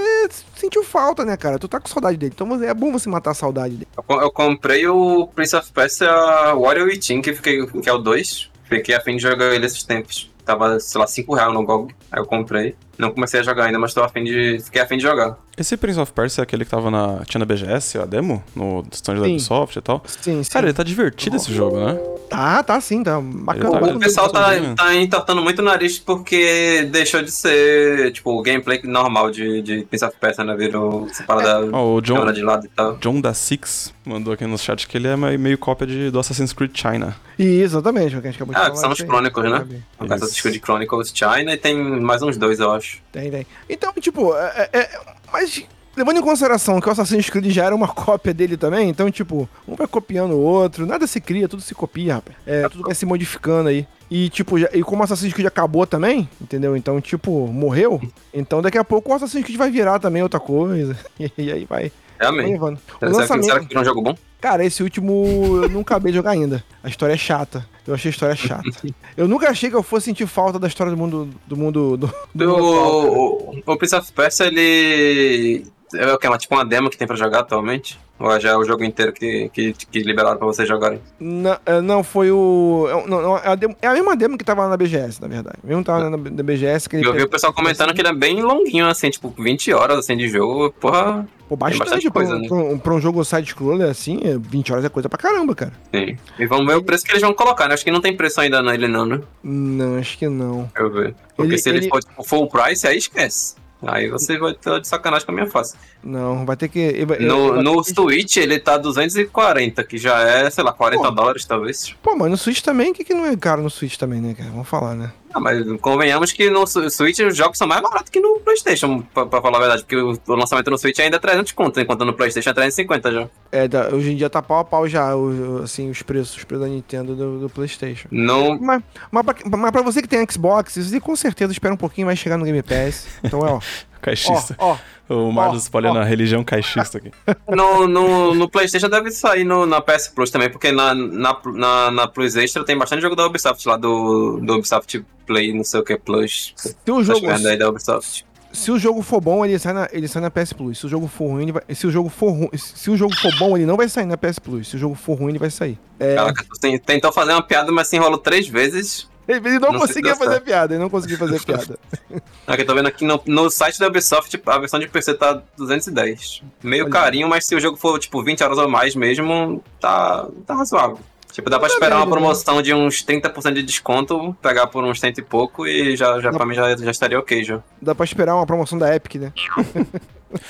sentiu 0.57 0.83
falta, 0.83 1.25
né, 1.25 1.37
cara? 1.37 1.59
Tu 1.59 1.69
tá 1.69 1.79
com 1.79 1.87
saudade 1.89 2.17
dele. 2.17 2.33
Então 2.35 2.65
é 2.65 2.73
bom 2.73 2.91
você 2.91 3.09
matar 3.11 3.33
a 3.33 3.35
saudade 3.35 3.75
dele. 3.75 3.89
Eu, 4.09 4.21
eu 4.23 4.31
comprei 4.33 4.87
o 4.89 5.27
Prince 5.35 5.55
of 5.55 5.71
Persia 5.73 6.11
Warrior 6.55 6.87
Within, 6.87 7.21
que, 7.21 7.35
fiquei, 7.35 7.67
que 7.67 7.89
é 7.89 7.93
o 7.93 7.99
2. 7.99 8.51
Fiquei 8.65 8.95
a 8.95 9.01
fim 9.01 9.17
de 9.17 9.23
jogar 9.23 9.55
ele 9.55 9.67
esses 9.67 9.83
tempos. 9.83 10.31
Tava, 10.47 10.81
sei 10.81 10.99
lá, 11.01 11.07
5 11.07 11.35
reais 11.35 11.53
no 11.53 11.63
GOG. 11.65 11.95
Aí 12.11 12.21
eu 12.21 12.27
comprei. 12.27 12.75
Não 12.99 13.11
comecei 13.11 13.41
a 13.41 13.43
jogar 13.43 13.65
ainda, 13.65 13.79
mas 13.79 13.93
tô 13.95 14.03
a 14.03 14.09
fim 14.09 14.25
de. 14.25 14.59
Fiquei 14.65 14.81
a 14.83 14.87
fim 14.87 14.97
de 14.97 15.03
jogar. 15.03 15.37
Esse 15.57 15.77
Prince 15.77 16.01
of 16.01 16.11
Persia 16.13 16.43
é 16.43 16.45
aquele 16.45 16.65
que 16.65 16.71
tava 16.71 16.91
na. 16.91 17.25
Tinha 17.27 17.39
na 17.39 17.45
BGS, 17.45 17.99
a 17.99 18.05
demo? 18.05 18.43
No 18.57 18.85
stand 18.93 19.15
da. 19.15 19.21
Ubisoft 19.23 19.79
e 19.79 19.83
tal. 19.83 20.03
Sim, 20.07 20.43
sim. 20.43 20.51
Cara, 20.51 20.67
ele 20.67 20.73
tá 20.75 20.83
divertido 20.83 21.37
esse 21.37 21.53
jogo, 21.55 21.79
né? 21.79 21.97
Tá, 22.29 22.63
tá 22.63 22.81
sim, 22.81 23.03
tá 23.05 23.21
bacana. 23.21 23.79
Tá- 23.81 23.95
O 23.95 23.99
pessoal 24.01 24.29
tá, 24.31 24.51
tá 24.77 24.95
entortando 24.97 25.43
muito 25.43 25.61
o 25.61 25.63
nariz 25.65 25.99
porque 25.99 26.89
deixou 26.91 27.23
de 27.23 27.31
ser, 27.31 28.13
tipo, 28.13 28.31
o 28.37 28.43
gameplay 28.43 28.81
normal 28.83 29.31
de, 29.31 29.63
de 29.63 29.83
Prince 29.85 30.05
of 30.05 30.17
Persia, 30.21 30.43
né? 30.45 30.57
Virou 30.57 31.07
essa 31.09 31.23
parada 31.23 31.69
Ó, 31.73 31.95
o 31.97 32.01
John, 32.01 32.33
de 32.33 32.43
lado 32.43 32.67
e 32.67 32.69
tal. 32.71 32.97
John 32.97 33.21
da 33.21 33.33
Six 33.35 33.93
mandou 34.05 34.33
aqui 34.35 34.45
no 34.47 34.59
chat 34.59 34.87
que 34.89 34.97
ele 34.97 35.07
é 35.09 35.17
meio 35.17 35.39
meio 35.39 35.59
cópia 35.59 35.87
de, 35.87 36.11
do 36.11 36.19
Assassin's 36.19 36.53
Creed 36.53 36.73
China. 36.77 37.15
E, 37.39 37.61
exatamente, 37.63 38.17
o 38.17 38.21
que 38.21 38.29
a 38.29 38.31
gente 38.31 38.43
acabou 38.43 38.55
de 38.55 38.61
Ah, 38.61 38.65
falar. 38.65 38.75
que 38.75 38.81
são 38.81 38.91
os. 38.93 38.99
Chronicles, 38.99 39.51
né? 39.51 39.67
Assassin's 40.01 40.41
Creed 40.41 40.63
Chronicles 40.63 41.13
China 41.15 41.53
e 41.53 41.57
tem 41.57 41.77
mais 42.01 42.23
uns 42.23 42.37
dois, 42.37 42.59
eu 42.59 42.73
acho. 42.73 42.84
Tem, 43.13 43.31
tem. 43.31 43.47
Então, 43.69 43.93
tipo, 44.01 44.35
é, 44.37 44.69
é- 44.73 44.79
é- 44.81 45.01
mas 45.33 45.63
levando 45.97 46.19
em 46.19 46.23
consideração 46.23 46.81
que 46.81 46.89
o 46.89 46.93
Assassin's 46.93 47.31
Creed 47.31 47.51
já 47.53 47.65
era 47.67 47.75
uma 47.75 47.87
cópia 47.89 48.35
dele 48.35 48.57
também, 48.57 48.89
então, 48.89 49.11
tipo, 49.11 49.49
um 49.67 49.75
vai 49.77 49.87
copiando 49.87 50.33
o 50.33 50.41
outro, 50.41 50.87
nada 50.87 51.07
se 51.07 51.21
cria, 51.21 51.49
tudo 51.49 51.63
se 51.63 51.75
copia, 51.75 52.15
rapaz. 52.15 52.37
É, 52.47 52.69
tudo 52.69 52.85
vai 52.85 52.95
se 52.95 53.07
modificando 53.07 53.69
aí. 53.69 53.87
E, 54.11 54.29
tipo, 54.29 54.59
já- 54.59 54.69
e 54.73 54.83
como 54.83 55.01
o 55.01 55.05
Assassin's 55.05 55.33
Creed 55.33 55.47
acabou 55.47 55.87
também, 55.87 56.29
entendeu? 56.41 56.77
Então, 56.77 57.01
tipo, 57.01 57.47
morreu, 57.49 58.01
então 58.33 58.61
daqui 58.61 58.77
a 58.79 58.85
pouco 58.85 59.11
o 59.11 59.15
Assassin's 59.15 59.45
Creed 59.45 59.57
vai 59.57 59.71
virar 59.71 59.99
também 59.99 60.23
outra 60.23 60.41
coisa. 60.41 60.97
E, 61.39 61.51
aí 61.53 61.65
vai, 61.65 61.91
Realmente. 62.19 62.53
O 62.61 62.67
Será, 62.77 62.79
que- 62.99 63.07
lançamento- 63.19 63.45
será 63.47 63.61
que 63.61 63.67
virou 63.69 63.83
um 63.83 63.85
jogo 63.87 64.03
bom? 64.03 64.15
Cara, 64.41 64.65
esse 64.65 64.83
último 64.83 65.61
eu 65.63 65.69
não 65.69 65.81
acabei 65.81 66.13
de 66.13 66.19
jogar 66.19 66.31
ainda. 66.33 66.63
A 66.83 66.89
história 66.89 67.15
é 67.15 67.17
chata. 67.17 67.67
Eu 67.87 67.95
achei 67.95 68.09
a 68.09 68.13
história 68.13 68.35
chata. 68.35 68.71
Eu 69.17 69.29
nunca 69.29 69.51
achei 69.51 69.69
que 69.69 69.77
eu 69.77 69.83
fosse 69.83 70.07
sentir 70.07 70.27
falta 70.27 70.59
da 70.59 70.67
história 70.67 70.91
do 70.91 70.97
mundo 70.97 71.29
do 71.47 71.57
mundo 71.57 71.97
do, 71.97 72.07
do 72.35 72.47
cara. 72.47 72.63
O, 72.63 73.63
o, 73.67 73.77
Prince 73.77 73.95
of 73.95 74.11
Persia, 74.13 74.47
ele. 74.47 75.67
É 75.95 76.13
o 76.13 76.19
que? 76.19 76.27
É 76.27 76.39
tipo 76.39 76.55
uma 76.55 76.65
demo 76.65 76.89
que 76.91 76.97
tem 76.97 77.07
pra 77.07 77.17
jogar 77.17 77.41
atualmente? 77.41 77.99
Ou 78.19 78.39
já 78.41 78.51
é 78.51 78.57
o 78.57 78.65
jogo 78.65 78.85
inteiro 78.85 79.13
que, 79.13 79.51
que, 79.53 79.73
que 79.73 79.99
liberaram 80.01 80.39
pra 80.39 80.47
vocês 80.47 80.69
jogarem? 80.69 81.01
Não, 81.19 81.59
é, 81.67 81.81
não, 81.81 82.05
foi 82.05 82.31
o. 82.31 82.87
é, 82.89 83.09
não, 83.09 83.21
não, 83.21 83.37
é, 83.37 83.49
a 83.49 83.55
demo- 83.57 83.77
é 83.83 83.89
a 83.89 83.93
mesma 83.93 84.15
demo 84.17 84.39
que 84.39 84.45
tava 84.45 84.63
lá 84.63 84.69
na 84.69 84.77
BGS, 84.77 85.21
na 85.21 85.27
verdade. 85.27 85.59
Mesmo 85.65 85.83
que 85.83 85.87
tava 85.87 86.09
na, 86.09 86.17
na 86.17 86.43
BGS 86.43 86.89
que 86.89 86.97
ele. 86.97 87.07
Eu 87.09 87.13
vi 87.13 87.23
o 87.25 87.29
pessoal 87.29 87.53
comentando 87.53 87.93
que 87.93 88.01
ele 88.01 88.09
é 88.09 88.15
bem 88.15 88.41
longuinho, 88.41 88.87
assim, 88.87 89.11
tipo, 89.11 89.35
20 89.37 89.73
horas 89.73 89.99
assim, 89.99 90.17
de 90.17 90.29
jogo. 90.29 90.71
Porra, 90.81 91.27
Pô, 91.49 91.57
bastante, 91.57 91.79
bastante 91.81 92.03
pra, 92.05 92.13
coisa, 92.13 92.39
né? 92.39 92.47
pra 92.49 92.57
um, 92.57 92.79
pra 92.79 92.95
um 92.95 93.01
jogo 93.01 93.25
side-scroller 93.25 93.91
assim, 93.91 94.21
é 94.25 94.39
20 94.39 94.73
horas 94.73 94.85
é 94.85 94.89
coisa 94.89 95.09
pra 95.09 95.19
caramba, 95.19 95.55
cara. 95.55 95.73
sim. 95.93 96.17
E 96.39 96.47
vamos 96.47 96.67
ver 96.67 96.77
o 96.77 96.83
preço 96.85 97.05
que 97.05 97.11
eles 97.11 97.21
vão 97.23 97.35
colocar, 97.35 97.67
né? 97.69 97.75
Acho 97.75 97.85
que 97.85 97.91
não 97.91 98.01
tem 98.01 98.17
preço 98.17 98.41
ainda 98.41 98.63
nele, 98.63 98.87
não, 98.87 99.05
né? 99.05 99.21
Não, 99.43 99.99
acho 99.99 100.17
que 100.17 100.29
não. 100.29 100.71
Eu 100.77 100.89
ver. 100.91 101.15
Porque 101.37 101.51
Ele- 101.55 101.59
se 101.59 101.69
ele, 101.69 101.79
ele- 101.79 101.89
for 101.89 102.01
tipo, 102.01 102.23
full 102.23 102.49
price, 102.49 102.87
aí 102.87 102.97
esquece. 102.97 103.57
Aí 103.83 104.09
você 104.09 104.39
vai 104.39 104.53
estar 104.53 104.79
de 104.79 104.89
sacanagem 104.89 105.27
com 105.27 105.33
a 105.33 105.35
minha 105.35 105.47
face. 105.47 105.75
Não, 106.03 106.47
vai 106.47 106.57
ter 106.57 106.69
que. 106.69 106.79
ele 106.79 107.05
vai- 107.05 107.17
ele 107.19 107.27
No, 107.27 107.63
no 107.63 107.83
ter 107.83 107.95
Switch 107.95 108.37
ele 108.39 108.59
tá 108.59 108.79
240, 108.79 109.85
que 109.85 109.99
já 109.99 110.21
é, 110.23 110.49
sei 110.49 110.65
lá, 110.65 110.73
40 110.73 111.03
Pô. 111.03 111.11
dólares 111.11 111.45
talvez. 111.45 111.95
Pô, 112.03 112.17
mas 112.17 112.31
no 112.31 112.37
Switch 112.37 112.61
também, 112.63 112.93
o 112.93 112.95
que, 112.95 113.05
que 113.05 113.13
não 113.15 113.27
é 113.27 113.37
caro 113.37 113.63
no 113.63 113.69
Switch 113.71 113.97
também, 113.97 114.21
né, 114.21 114.35
cara? 114.35 114.51
Vamos 114.51 114.69
falar, 114.69 114.95
né? 114.95 115.13
Ah, 115.35 115.41
mas 115.41 115.67
convenhamos 115.81 116.31
que 116.33 116.49
no 116.49 116.65
Switch 116.67 117.19
os 117.19 117.37
jogos 117.37 117.59
são 117.59 117.67
mais 117.67 117.83
baratos 117.83 118.09
que 118.09 118.21
no 118.21 118.39
PlayStation, 118.39 119.03
pra, 119.13 119.27
pra 119.27 119.43
falar 119.43 119.57
a 119.59 119.61
verdade. 119.61 119.83
Porque 119.83 119.97
o, 119.97 120.17
o 120.29 120.35
lançamento 120.37 120.71
no 120.71 120.79
Switch 120.79 120.99
ainda 121.01 121.17
é 121.17 121.19
300 121.19 121.51
conto, 121.53 121.81
enquanto 121.81 122.05
no 122.05 122.13
PlayStation 122.15 122.51
é 122.51 122.55
350 122.55 123.13
já. 123.13 123.29
É, 123.51 123.69
hoje 123.93 124.13
em 124.13 124.17
dia 124.17 124.31
tá 124.31 124.41
pau 124.41 124.61
a 124.61 124.65
pau 124.65 124.89
já, 124.89 125.15
o- 125.17 125.63
assim, 125.65 125.91
os 125.91 126.01
preços, 126.03 126.37
os 126.37 126.45
preços 126.45 126.65
da 126.67 126.73
Nintendo 126.73 127.17
do, 127.17 127.41
do 127.41 127.51
PlayStation. 127.51 128.07
Não. 128.13 128.57
Mas, 128.61 128.81
mas, 129.11 129.25
pra, 129.25 129.35
mas 129.59 129.71
pra 129.73 129.83
você 129.83 130.01
que 130.01 130.09
tem 130.09 130.25
Xbox, 130.31 130.77
você 130.77 131.01
com 131.01 131.17
certeza 131.17 131.53
espera 131.53 131.75
um 131.75 131.77
pouquinho 131.77 132.07
vai 132.07 132.15
chegar 132.17 132.39
no 132.39 132.45
Game 132.45 132.63
Pass. 132.63 133.07
Então 133.25 133.41
é, 133.47 133.51
ó. 133.51 133.57
ó, 133.57 133.61
Caixista. 134.01 134.55
ó. 134.59 134.77
O 135.09 135.31
Marlos 135.33 135.57
ó, 135.57 135.63
espalhando 135.63 135.99
ó. 135.99 136.03
a 136.03 136.05
religião 136.05 136.43
caixista 136.45 136.99
aqui. 136.99 137.11
No, 137.55 137.87
no, 137.87 138.35
no 138.35 138.49
PlayStation 138.49 138.89
deve 138.89 139.11
sair 139.11 139.45
no, 139.45 139.67
na 139.67 139.81
PS 139.81 140.09
Plus 140.09 140.31
também, 140.31 140.51
porque 140.51 140.73
na, 140.73 140.95
na, 140.95 141.37
na, 141.47 141.91
na 141.91 142.09
Plus 142.09 142.35
Extra 142.37 142.65
tem 142.65 142.77
bastante 142.77 143.03
jogo 143.03 143.15
da 143.15 143.27
Ubisoft 143.27 143.67
lá, 143.69 143.77
do, 143.77 144.39
do 144.41 144.55
Ubisoft 144.55 145.05
Play, 145.27 145.53
não 145.53 145.63
sei 145.65 145.81
o 145.81 145.85
que, 145.85 145.97
Plus. 145.97 146.53
Se 146.57 146.75
o 146.91 147.03
jogo, 147.03 147.27
aí 147.31 147.57
da 147.57 147.69
Ubisoft. 147.69 148.25
se 148.53 148.71
o 148.71 148.79
jogo 148.79 149.03
for 149.03 149.21
bom, 149.21 149.45
ele 149.45 149.59
sai 149.59 149.73
na, 149.73 149.89
ele 149.93 150.09
sai 150.09 150.23
na 150.23 150.31
PS 150.31 150.53
Plus. 150.53 150.79
Se 150.79 150.87
o 150.87 150.89
jogo 150.89 151.07
for 151.07 151.29
ruim, 151.29 151.43
ele 151.45 151.53
vai, 151.53 151.63
se 151.75 151.87
o 151.87 151.91
jogo 151.91 152.09
for 152.09 152.31
ru- 152.31 152.51
se 152.57 152.91
o 152.91 152.97
jogo 152.97 153.15
for 153.17 153.35
bom, 153.39 153.57
ele 153.57 153.67
não 153.67 153.77
vai 153.77 153.89
sair 153.89 154.07
na 154.07 154.17
PS 154.17 154.39
Plus. 154.39 154.69
Se 154.69 154.77
o 154.77 154.79
jogo 154.79 154.95
for 154.95 155.19
ruim, 155.19 155.31
ele 155.31 155.39
vai 155.39 155.51
sair. 155.51 155.79
É, 156.01 156.15
Caraca, 156.15 156.45
tentou 156.85 157.13
fazer 157.13 157.33
uma 157.33 157.43
piada, 157.43 157.71
mas 157.73 157.89
se 157.89 157.97
enrolou 157.97 158.19
três 158.19 158.49
vezes. 158.49 159.09
Ele 159.27 159.59
não, 159.59 159.73
não 159.73 159.81
conseguia 159.81 160.15
fazer 160.17 160.33
certo. 160.33 160.45
piada, 160.45 160.75
ele 160.75 160.83
não 160.83 160.91
conseguia 160.91 161.17
fazer 161.19 161.41
piada. 161.43 161.79
Aqui, 162.47 162.63
eu 162.63 162.67
tô 162.67 162.75
vendo 162.75 162.87
aqui 162.89 163.05
no, 163.05 163.21
no 163.27 163.49
site 163.51 163.79
da 163.81 163.87
Ubisoft, 163.89 164.31
tipo, 164.31 164.51
a 164.51 164.59
versão 164.59 164.79
de 164.79 164.87
PC 164.89 165.15
tá 165.15 165.43
210. 165.57 166.43
Meio 166.63 166.85
Olha. 166.85 166.93
carinho, 166.93 167.29
mas 167.29 167.47
se 167.47 167.55
o 167.55 167.61
jogo 167.61 167.77
for, 167.77 167.99
tipo, 167.99 168.23
20 168.23 168.43
horas 168.45 168.59
ou 168.59 168.69
mais 168.69 168.95
mesmo, 168.95 169.63
tá, 169.81 170.27
tá 170.47 170.55
razoável. 170.55 170.99
Tipo, 171.33 171.51
dá 171.51 171.59
pra 171.59 171.67
Tá 171.69 171.75
esperar 171.75 171.97
uma 171.97 172.05
né? 172.05 172.11
promoção 172.13 172.63
de 172.63 172.73
uns 172.73 173.05
30% 173.05 173.55
de 173.55 173.63
desconto, 173.65 174.37
pegar 174.41 174.69
por 174.69 174.85
uns 174.85 175.01
30 175.01 175.21
e 175.21 175.25
pouco 175.25 175.67
e 175.67 175.97
já, 175.97 176.21
já 176.21 176.31
Dá- 176.31 176.37
pra 176.37 176.47
mim 176.47 176.55
já, 176.55 176.77
já 176.77 176.91
estaria 176.93 177.19
ok, 177.19 177.43
já. 177.43 177.61
Dá 177.83 177.93
pra 177.95 178.05
esperar 178.05 178.37
uma 178.37 178.47
promoção 178.47 178.79
da 178.79 178.95
Epic, 178.95 179.17
né? 179.17 179.33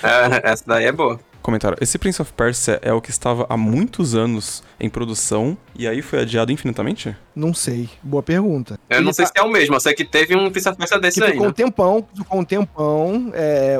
É, 0.03 0.51
essa 0.51 0.65
daí 0.67 0.87
é 0.87 0.93
boa. 0.93 1.21
Comentário. 1.43 1.77
Esse 1.81 1.99
Prince 1.99 2.21
of 2.23 2.33
Persia 2.33 2.79
é 2.83 2.91
o 2.93 3.03
que 3.03 3.11
estava 3.11 3.45
há 3.51 3.57
muitos 3.57 4.15
anos 4.15 4.63
em 4.85 4.91
produção 4.91 5.57
e 5.75 5.89
aí 5.89 6.01
foi 6.03 6.21
adiado 6.21 6.53
infinitamente? 6.53 7.17
Não 7.35 7.53
sei. 7.53 7.89
Boa 8.03 8.23
pergunta. 8.23 8.79
Eu 8.89 8.99
Ele 8.99 9.07
não 9.07 9.13
sei 9.13 9.25
tá- 9.25 9.33
se 9.35 9.41
é 9.41 9.43
o 9.43 9.51
mesmo, 9.51 9.75
eu 9.75 9.81
sei 9.81 9.93
que 9.95 10.05
teve 10.05 10.37
um 10.37 10.51
Persia 10.51 10.73
desse 11.01 11.19
que 11.21 11.27
aí, 11.27 11.33
ficou 11.33 11.47
um 11.47 11.49
né? 11.49 11.55
tempão, 11.55 12.07
ficou 12.17 12.39
um 12.41 12.45
tempão 12.45 13.31
é, 13.35 13.77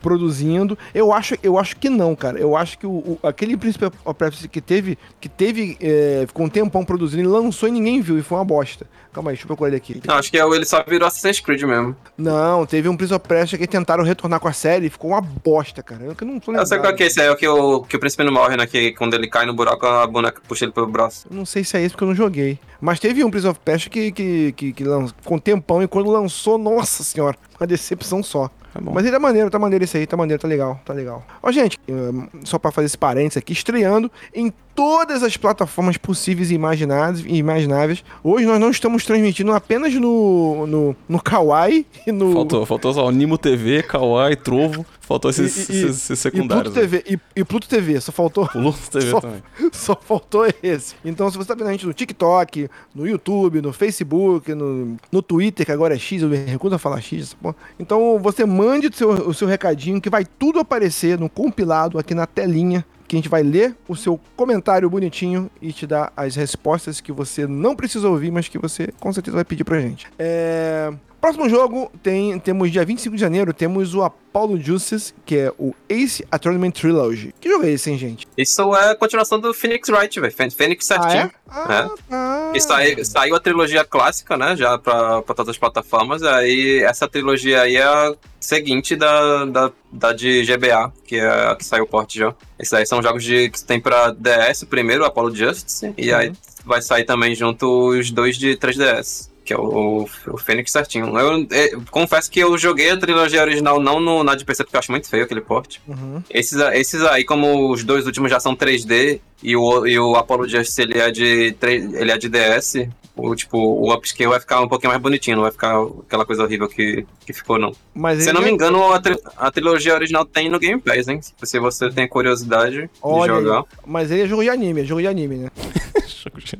produzindo. 0.00 0.76
Eu 0.94 1.12
acho, 1.12 1.34
eu 1.42 1.58
acho 1.58 1.76
que 1.76 1.88
não, 1.88 2.14
cara. 2.16 2.38
Eu 2.38 2.56
acho 2.56 2.78
que 2.78 2.86
o, 2.86 2.90
o- 2.90 3.18
aquele 3.22 3.56
Príncipe 3.56 3.86
Persia 4.16 4.48
que 4.48 4.60
teve, 4.60 4.98
que 5.20 5.28
teve, 5.28 5.76
é, 5.80 6.24
ficou 6.26 6.46
um 6.46 6.48
tempão 6.48 6.84
produzindo, 6.84 7.22
ele 7.22 7.28
lançou 7.28 7.68
e 7.68 7.72
ninguém 7.72 8.00
viu, 8.00 8.18
e 8.18 8.22
foi 8.22 8.38
uma 8.38 8.44
bosta. 8.44 8.86
Calma 9.12 9.30
aí, 9.30 9.34
deixa 9.34 9.44
eu 9.44 9.48
procurar 9.48 9.68
ele 9.68 9.76
aqui. 9.76 10.00
Não, 10.06 10.14
acho 10.16 10.30
que 10.30 10.38
é 10.38 10.44
o- 10.44 10.54
ele 10.54 10.64
só 10.64 10.84
virou 10.86 11.06
Assassin's 11.08 11.40
Creed 11.40 11.62
mesmo. 11.62 11.96
Não, 12.16 12.64
teve 12.66 12.88
um 12.88 12.96
Príncipe 12.96 13.16
of 13.16 13.26
Persia 13.28 13.58
que 13.58 13.66
tentaram 13.66 14.04
retornar 14.04 14.38
com 14.38 14.48
a 14.48 14.52
série 14.52 14.86
e 14.86 14.90
ficou 14.90 15.10
uma 15.10 15.20
bosta, 15.20 15.82
cara. 15.82 16.04
Eu 16.04 16.14
que 16.14 16.24
não 16.24 16.38
tô 16.38 16.52
Eu 16.52 16.66
sei 16.66 16.78
qual 16.78 16.94
que 16.94 17.02
é 17.02 17.06
esse, 17.06 17.20
é 17.20 17.30
o 17.30 17.36
que 17.36 17.46
o, 17.48 17.80
que 17.82 17.96
o 17.96 18.00
príncipe 18.00 18.22
não 18.22 18.32
morre, 18.32 18.56
né? 18.56 18.66
Que 18.66 18.92
quando 18.92 19.14
ele 19.14 19.26
cai 19.28 19.46
no 19.46 19.54
buraco, 19.54 19.86
a 19.86 20.06
boneca 20.06 20.37
puxa 20.46 20.64
ele 20.64 20.72
pelo 20.72 20.86
braço. 20.86 21.26
Não 21.30 21.44
sei 21.44 21.64
se 21.64 21.76
é 21.76 21.82
esse 21.82 21.90
porque 21.90 22.04
eu 22.04 22.08
não 22.08 22.14
joguei. 22.14 22.58
Mas 22.80 23.00
teve 23.00 23.24
um 23.24 23.30
Prince 23.30 23.46
of 23.46 23.58
Persia 23.64 23.90
que, 23.90 24.12
que, 24.12 24.52
que, 24.52 24.72
que 24.72 24.84
lançou 24.84 25.16
com 25.24 25.38
tempão 25.38 25.82
e 25.82 25.88
quando 25.88 26.10
lançou, 26.10 26.58
nossa 26.58 27.02
senhora, 27.02 27.36
uma 27.58 27.66
decepção 27.66 28.22
só. 28.22 28.50
Tá 28.72 28.80
bom. 28.80 28.92
Mas 28.92 29.06
ele 29.06 29.16
é 29.16 29.18
maneiro, 29.18 29.50
tá 29.50 29.58
maneiro 29.58 29.84
esse 29.84 29.96
aí, 29.96 30.06
tá 30.06 30.16
maneiro, 30.16 30.40
tá 30.40 30.46
legal, 30.46 30.80
tá 30.84 30.92
legal. 30.92 31.24
Ó, 31.42 31.50
gente, 31.50 31.78
hum, 31.88 32.28
só 32.44 32.58
pra 32.58 32.70
fazer 32.70 32.86
esse 32.86 32.98
parênteses 32.98 33.38
aqui, 33.38 33.52
estreando 33.52 34.10
em 34.34 34.52
todas 34.78 35.24
as 35.24 35.36
plataformas 35.36 35.96
possíveis 35.96 36.52
e 36.52 36.54
imagináveis, 36.54 37.24
imagináveis. 37.26 38.04
Hoje 38.22 38.46
nós 38.46 38.60
não 38.60 38.70
estamos 38.70 39.04
transmitindo 39.04 39.52
apenas 39.52 39.92
no, 39.94 40.68
no, 40.68 40.96
no 41.08 41.20
Kawaii 41.20 41.84
e 42.06 42.12
no. 42.12 42.32
Faltou, 42.32 42.64
faltou 42.64 42.94
só 42.94 43.04
o 43.04 43.10
Nimo 43.10 43.36
TV, 43.36 43.82
Kawaii, 43.82 44.36
Trovo. 44.36 44.86
Faltou 45.00 45.30
esses, 45.32 45.68
E- 45.68 45.72
e- 45.72 45.84
esses- 45.84 46.10
esses 46.10 46.24
E 46.26 46.30
Pluto 46.30 46.46
secundários. 46.46 46.74
né? 46.74 46.80
TV, 46.80 47.04
e, 47.08 47.18
e 47.40 47.42
Pluto 47.44 47.68
TV, 47.68 48.00
só 48.00 48.12
faltou. 48.12 48.46
Pluto 48.46 48.78
TV 48.88 49.10
Só- 49.10 49.20
também. 49.20 49.42
Só 49.72 49.96
faltou 50.00 50.46
esse. 50.62 50.94
Então, 51.04 51.28
se 51.28 51.36
você 51.36 51.48
tá 51.48 51.54
vendo 51.56 51.66
a 51.68 51.72
gente 51.72 51.84
no 51.86 51.92
TikTok, 51.92 52.68
no 52.94 53.04
YouTube, 53.04 53.60
no 53.60 53.72
Facebook, 53.72 54.54
no, 54.54 54.96
no 55.10 55.22
Twitter, 55.22 55.66
que 55.66 55.72
agora 55.72 55.96
é 55.96 55.98
X, 55.98 56.22
eu 56.22 56.28
me 56.28 56.36
recuso 56.36 56.76
a 56.76 56.78
falar 56.78 57.00
X. 57.00 57.36
Então, 57.80 58.16
você 58.22 58.44
mande 58.46 58.86
o 58.86 58.94
seu, 58.94 59.10
o 59.10 59.34
seu 59.34 59.48
recadinho, 59.48 60.00
que 60.00 60.08
vai 60.10 60.24
tudo 60.38 60.60
aparecer 60.60 61.18
no 61.18 61.28
compilado 61.28 61.98
aqui 61.98 62.14
na 62.14 62.26
telinha. 62.26 62.84
Que 63.08 63.16
a 63.16 63.18
gente 63.18 63.28
vai 63.28 63.42
ler 63.42 63.74
o 63.88 63.96
seu 63.96 64.20
comentário 64.36 64.88
bonitinho 64.88 65.50
e 65.60 65.72
te 65.72 65.86
dar 65.86 66.12
as 66.16 66.36
respostas 66.36 67.00
que 67.00 67.10
você 67.10 67.46
não 67.46 67.74
precisa 67.74 68.08
ouvir, 68.08 68.30
mas 68.30 68.46
que 68.46 68.58
você 68.58 68.92
com 69.00 69.12
certeza 69.12 69.34
vai 69.34 69.44
pedir 69.44 69.64
pra 69.64 69.80
gente. 69.80 70.06
É. 70.18 70.92
Próximo 71.20 71.48
jogo, 71.48 71.90
tem, 72.00 72.38
temos 72.38 72.70
dia 72.70 72.84
25 72.84 73.16
de 73.16 73.20
janeiro, 73.20 73.52
temos 73.52 73.92
o 73.92 74.02
Apollo 74.04 74.60
Justice, 74.60 75.12
que 75.26 75.36
é 75.36 75.52
o 75.58 75.74
Ace 75.88 76.24
Attorney 76.30 76.70
Trilogy. 76.70 77.34
Que 77.40 77.48
jogo 77.50 77.64
é 77.64 77.70
esse, 77.70 77.90
hein, 77.90 77.98
gente? 77.98 78.26
Isso 78.36 78.74
é 78.76 78.90
a 78.92 78.94
continuação 78.94 79.40
do 79.40 79.52
Phoenix 79.52 79.88
Wright, 79.88 80.20
velho. 80.20 80.32
Phoenix 80.52 80.88
Ah, 80.92 81.02
certinho. 81.02 81.22
é? 81.24 81.30
Ah, 81.50 81.90
tá. 82.08 82.52
E 82.54 82.60
sai- 82.60 83.04
saiu 83.04 83.34
a 83.34 83.40
trilogia 83.40 83.84
clássica, 83.84 84.36
né? 84.36 84.54
Já 84.56 84.78
pra, 84.78 85.20
pra 85.22 85.34
todas 85.34 85.50
as 85.50 85.58
plataformas. 85.58 86.22
Aí 86.22 86.82
essa 86.84 87.08
trilogia 87.08 87.62
aí 87.62 87.74
é 87.76 87.82
a 87.82 88.14
seguinte 88.38 88.94
da, 88.94 89.44
da, 89.44 89.72
da 89.92 90.12
de 90.12 90.44
GBA, 90.44 90.92
que 91.04 91.16
é 91.16 91.26
a 91.50 91.56
que 91.56 91.64
saiu 91.64 91.82
o 91.82 91.86
porte 91.88 92.16
já. 92.20 92.32
Esses 92.60 92.72
aí 92.72 92.86
são 92.86 93.02
jogos 93.02 93.24
de, 93.24 93.50
que 93.50 93.64
tem 93.64 93.80
pra 93.80 94.12
DS 94.12 94.64
primeiro, 94.64 95.04
Apollo 95.04 95.34
Justice. 95.34 95.92
E 95.98 96.12
aí 96.12 96.32
vai 96.64 96.80
sair 96.80 97.04
também 97.04 97.34
junto 97.34 97.88
os 97.88 98.10
dois 98.12 98.36
de 98.36 98.56
3DS. 98.56 99.27
Que 99.48 99.54
é 99.54 99.56
o, 99.56 100.06
o 100.26 100.36
Fênix 100.36 100.70
certinho. 100.70 101.18
Eu, 101.18 101.46
eu 101.50 101.82
confesso 101.90 102.30
que 102.30 102.38
eu 102.38 102.58
joguei 102.58 102.90
a 102.90 102.98
trilogia 102.98 103.40
original 103.40 103.80
não 103.80 103.98
no, 103.98 104.22
na 104.22 104.34
de 104.34 104.44
PC, 104.44 104.62
porque 104.62 104.76
eu 104.76 104.80
acho 104.80 104.90
muito 104.92 105.08
feio 105.08 105.24
aquele 105.24 105.40
porte. 105.40 105.80
Uhum. 105.88 106.22
Esses, 106.28 106.60
esses 106.74 107.00
aí, 107.02 107.24
como 107.24 107.72
os 107.72 107.82
dois 107.82 108.04
últimos 108.04 108.30
já 108.30 108.38
são 108.38 108.54
3D 108.54 109.20
e 109.42 109.56
o, 109.56 109.86
e 109.86 109.98
o 109.98 110.16
Apollo 110.16 110.46
Justice 110.46 110.82
ele 110.82 110.98
é 110.98 111.10
de, 111.10 111.52
3 111.58 111.94
ele 111.94 112.12
é 112.12 112.18
de 112.18 112.28
DS, 112.28 112.88
o, 113.16 113.34
tipo, 113.34 113.56
o 113.56 113.90
upscale 113.94 114.28
vai 114.28 114.38
ficar 114.38 114.60
um 114.60 114.68
pouquinho 114.68 114.90
mais 114.90 115.00
bonitinho, 115.02 115.36
não 115.38 115.44
vai 115.44 115.50
ficar 115.52 115.80
aquela 116.06 116.26
coisa 116.26 116.42
horrível 116.44 116.68
que, 116.68 117.06
que 117.24 117.32
ficou, 117.32 117.58
não. 117.58 117.72
Mas 117.94 118.22
Se 118.24 118.28
eu 118.28 118.34
não 118.34 118.42
me 118.42 118.48
é- 118.48 118.52
engano, 118.52 118.92
a, 118.92 119.00
tri- 119.00 119.18
a 119.34 119.50
trilogia 119.50 119.94
original 119.94 120.26
tem 120.26 120.50
no 120.50 120.58
Game 120.58 120.78
Pass, 120.78 121.08
hein? 121.08 121.20
Se 121.42 121.58
você 121.58 121.88
tem 121.90 122.06
curiosidade 122.06 122.90
Olha 123.00 123.32
de 123.32 123.38
aí. 123.38 123.44
jogar. 123.44 123.64
Mas 123.86 124.10
ele 124.10 124.24
é 124.24 124.26
jogo 124.26 124.42
de 124.42 124.50
anime, 124.50 124.82
é 124.82 124.84
jogo 124.84 125.00
de 125.00 125.06
anime, 125.08 125.36
né? 125.36 125.48
Jogo 126.08 126.38
de- 126.40 126.58